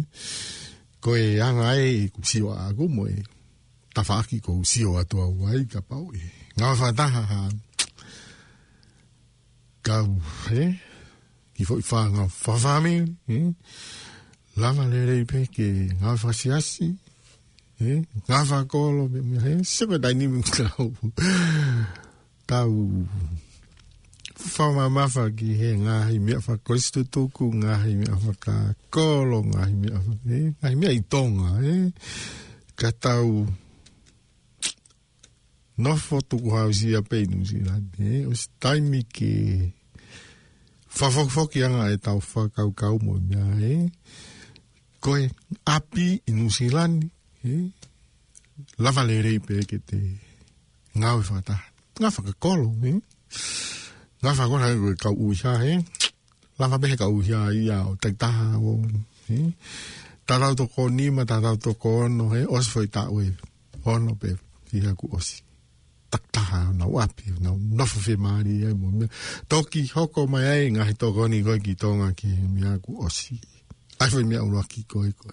koe 1.04 1.42
anga 1.44 1.76
e 1.76 2.08
kusiwa 2.16 2.54
a 2.64 2.74
gumo 2.78 3.04
e 3.16 3.20
tawhaaki 3.94 4.38
ko 4.46 4.52
usiwa 4.64 4.96
atua 5.02 5.26
wai 5.42 5.62
ka 5.72 5.80
pau 5.90 6.06
e. 6.16 6.24
Ngā 6.58 6.70
whataha 6.80 7.22
ha 7.32 7.40
ka 9.86 9.96
he 10.48 10.64
ki 11.54 11.62
fo 11.68 11.74
fa 11.90 12.00
nga 12.12 12.24
fa 12.44 12.54
fa 12.64 12.74
me 12.84 12.94
he 13.28 13.38
la 14.62 14.70
ma 14.78 14.84
le 14.94 15.00
le 15.10 15.18
pe 15.32 15.40
ke 15.56 15.68
nga 16.00 16.12
fa 16.24 16.30
si 16.40 16.48
asi 16.58 16.88
he 17.80 17.92
nga 18.30 18.40
fa 18.50 18.58
ko 18.72 18.80
lo 18.98 19.04
me 19.30 19.38
he 19.46 19.54
se 19.74 19.84
ba 19.90 19.98
dai 20.04 20.14
ni 20.16 20.26
mi 20.32 20.40
ka 22.50 22.60
u 22.80 22.80
fama 24.44 24.90
mafa 24.90 25.30
ki 25.32 25.50
he 25.60 25.70
ngahi 25.86 26.18
mea 26.20 26.40
fa 26.44 26.56
koristo 26.66 27.02
toku 27.16 27.46
ngahi 27.64 27.92
mea 28.02 28.16
fa 28.24 28.34
ka 28.46 28.56
kolo 28.94 29.40
ngahi 29.50 29.76
mea 29.82 29.98
fa 30.06 30.14
eh? 30.38 30.46
ngahi 30.60 30.76
mea 30.80 30.92
i 30.98 31.02
tonga 31.12 31.50
e 31.70 31.74
eh? 31.78 31.82
ka 32.80 32.90
tau 33.04 33.48
nofo 35.84 36.18
tuku 36.30 36.50
hawi 36.58 36.74
si 36.80 36.88
a 37.00 37.02
peinu 37.10 37.40
si 37.50 37.58
la 37.68 37.76
e 37.80 38.04
eh? 38.14 38.22
os 38.32 38.44
taimi 38.62 39.02
ki 39.16 39.32
fa 40.98 41.06
fok 41.16 41.30
fok 41.36 41.52
yanga 41.62 41.86
e 41.96 41.98
tau 42.06 42.20
fa 42.32 42.42
kau 42.56 42.70
kau 42.80 42.98
mo 43.06 43.14
mea 43.30 43.48
e 43.70 43.74
eh? 43.78 43.84
koe 45.04 45.24
api 45.76 46.08
i 46.28 46.32
nusilani 46.38 47.06
e 47.50 47.54
eh? 47.54 47.64
lava 48.84 49.02
le 49.08 49.16
rei 49.26 49.40
pe 49.46 49.56
ke 49.70 49.78
te 49.88 50.00
ngawe 51.00 51.22
fata 51.32 51.56
ngawe 52.04 52.14
fa 52.16 52.22
ka 52.28 52.34
kolo 52.44 52.70
e 52.88 52.92
eh? 52.92 53.00
nga 54.24 54.32
fa 54.38 54.48
ko 54.48 54.56
hai 54.64 54.80
ka 55.04 55.12
u 55.12 55.36
sha 55.36 55.52
he 55.64 55.74
la 56.60 56.68
fa 56.72 56.78
be 56.82 56.96
ka 57.04 57.08
u 57.16 57.20
sha 57.28 57.52
i 57.52 57.68
ya 57.68 57.78
o 57.92 57.94
ta 58.00 58.32
o 58.72 58.74
he 59.28 59.40
ta 60.28 60.40
ra 60.42 60.48
to 60.60 60.64
ko 60.74 60.88
ni 60.98 61.06
ma 61.16 61.24
ta 61.32 61.44
ra 61.44 61.52
to 61.66 61.72
ko 61.82 62.08
no 62.18 62.26
he 62.36 62.42
os 62.58 62.66
foi 62.74 62.88
ta 62.96 63.04
we 63.14 63.26
o 63.92 63.92
no 64.06 64.12
be 64.22 64.30
fi 64.68 64.78
ha 64.88 64.92
ku 65.00 65.06
os 65.18 65.28
ta 66.12 66.18
ta 66.36 66.46
na 66.80 66.86
wa 66.94 67.04
pi 67.16 67.26
na 67.44 67.52
no 67.78 67.84
fe 67.92 68.00
fi 68.06 68.14
mari 68.26 68.54
e 68.68 68.72
mo 68.80 68.88
me 69.00 69.08
to 69.52 69.58
ki 69.72 69.82
hoko 69.96 70.22
ma 70.34 70.40
ai 70.56 70.66
nga 70.76 70.84
to 71.02 71.08
ko 71.16 71.22
ni 71.32 71.44
ko 71.48 71.54
ki 71.66 71.74
to 71.84 71.90
nga 72.00 72.10
ki 72.20 72.32
mi 72.54 72.62
ha 72.68 72.74
ku 72.84 72.92
osi. 73.08 73.36
ai 74.02 74.08
foi 74.14 74.24
mi 74.30 74.36
a 74.40 74.44
ro 74.54 74.62
ki 74.72 74.82
ko 74.92 74.98
ko 75.20 75.26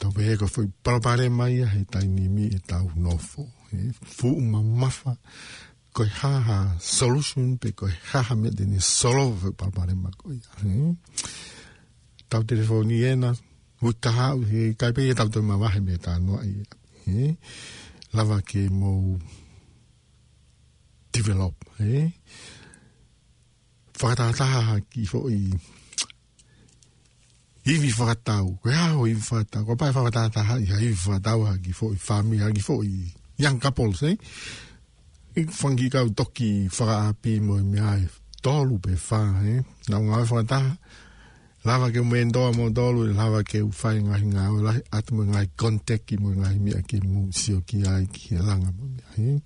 to 0.00 0.06
be 0.14 0.22
ko 0.40 0.44
foi 0.54 0.68
pro 0.84 0.98
pare 1.06 1.26
mai 1.38 1.56
ai 1.64 1.84
ta 1.92 1.98
ni 2.16 2.26
mi 2.36 2.44
e 2.56 2.58
ta 2.68 2.76
u 2.84 2.90
no 3.04 3.16
fo 3.30 3.40
fu 4.16 4.28
ma 4.52 4.60
mafa 4.80 5.14
koe 5.94 6.08
haha 6.20 6.56
solution, 6.80 7.56
pe 7.62 7.70
koe 7.78 7.92
haha 8.10 8.34
me 8.42 8.50
dene 8.50 8.80
solve 8.80 9.50
palpare 9.58 9.94
ma 9.94 10.10
koe. 10.16 10.36
Tau 12.30 12.42
telefoni 12.50 12.96
ena, 13.10 13.30
utaha, 13.88 14.26
he, 14.50 14.62
kai 14.80 14.92
pe 14.96 15.06
e 15.10 15.14
tau 15.18 15.28
toi 15.34 15.42
ma 15.50 15.56
wahe 15.62 15.80
me 15.86 15.94
ta 16.04 16.18
noa 16.26 16.42
i. 16.48 17.30
Lava 18.16 18.40
ke 18.42 18.64
mo 18.80 18.90
develop, 21.12 21.54
he. 21.78 22.02
Whakatataha 24.04 24.80
ki 24.90 25.06
fo 25.08 25.22
i 25.32 25.40
Ivi 27.72 27.88
whakatau, 27.98 28.48
koe 28.62 28.74
aho 28.84 29.06
ivi 29.08 29.22
whakatau, 29.30 29.62
koe 29.70 29.78
pae 29.80 29.92
whakatataha, 29.96 30.58
ia 30.60 30.76
ivi 30.84 31.00
whakatau 31.08 31.46
ha 31.48 31.54
ki 31.64 31.72
fo 31.78 31.88
i 31.94 31.98
whami, 32.08 32.42
ha 32.42 32.50
ki 32.56 32.60
fo 32.60 32.82
i 32.84 32.92
young 33.40 33.56
couples, 33.60 34.02
eh? 34.04 34.16
i 35.36 35.42
whangi 35.60 35.90
kau 35.90 36.06
toki 36.18 36.68
api 36.70 37.40
mo 37.40 37.56
i 37.58 37.62
mea 37.62 37.94
e 37.98 38.06
tolu 38.42 38.78
pe 38.78 38.92
whā, 39.08 39.20
he. 39.42 39.54
Nau 39.88 40.02
ngā 40.06 40.18
e 40.22 40.26
whakataha, 40.30 40.72
lawa 41.66 41.88
ke 41.90 42.02
mwen 42.08 42.30
doa 42.32 42.52
mo 42.52 42.68
tolu, 42.76 43.00
lawa 43.20 43.40
ke 43.42 43.60
uwhai 43.64 43.98
ngahi 44.06 44.26
ngā 44.34 44.44
o 44.54 44.58
lai, 44.66 44.78
atu 44.96 45.14
mo 45.16 45.22
ngai 45.24 45.48
kontek 45.58 46.12
i 46.14 46.18
mo 46.22 46.30
ngai 46.30 46.58
mea 46.64 46.82
ke 46.88 47.00
mu 47.02 47.32
sio 47.32 47.60
ki 47.66 47.82
ai 47.86 48.06
ki 48.12 48.22
he 48.34 48.40
langa 48.48 48.70
mo 48.76 48.84
mea, 48.94 49.10
he. 49.16 49.40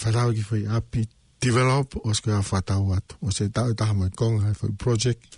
Whatau 0.00 0.30
ki 0.36 0.42
whai 0.48 0.62
api, 0.78 1.02
develop 1.40 1.96
o 2.04 2.12
sko 2.16 2.32
a 2.38 2.40
whatau 2.50 2.88
atu. 2.96 3.16
O 3.20 3.30
se 3.36 3.48
tau 3.56 3.74
taha 3.80 3.94
mai 4.00 4.10
konga 4.18 4.46
hai 4.46 4.54
whai 4.60 4.72
project, 4.84 5.36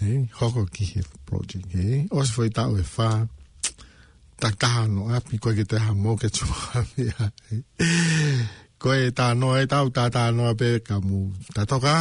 he. 0.00 0.12
Hoko 0.38 0.68
ki 0.74 0.84
he 0.92 1.00
project, 1.26 1.66
he. 1.74 2.04
O 2.14 2.22
se 2.22 2.36
whai 2.38 2.50
tau 2.60 2.76
e 2.78 2.82
whā, 2.94 3.10
takaha 4.40 4.86
no 4.94 5.08
api, 5.18 5.38
koe 5.42 5.56
ke 5.58 5.64
te 5.72 5.80
ha 5.82 5.94
mo 6.04 6.16
ke 6.16 6.28
chua 6.38 6.84
mea, 6.98 7.30
he 7.50 7.62
koe 8.82 9.10
tā 9.14 9.28
noa 9.38 9.60
e 9.64 9.68
tau 9.70 9.88
tā 9.94 10.06
tā 10.14 10.28
noa 10.34 10.54
pe 10.58 10.78
ka 10.88 11.00
mu 11.02 11.22
tā 11.58 11.96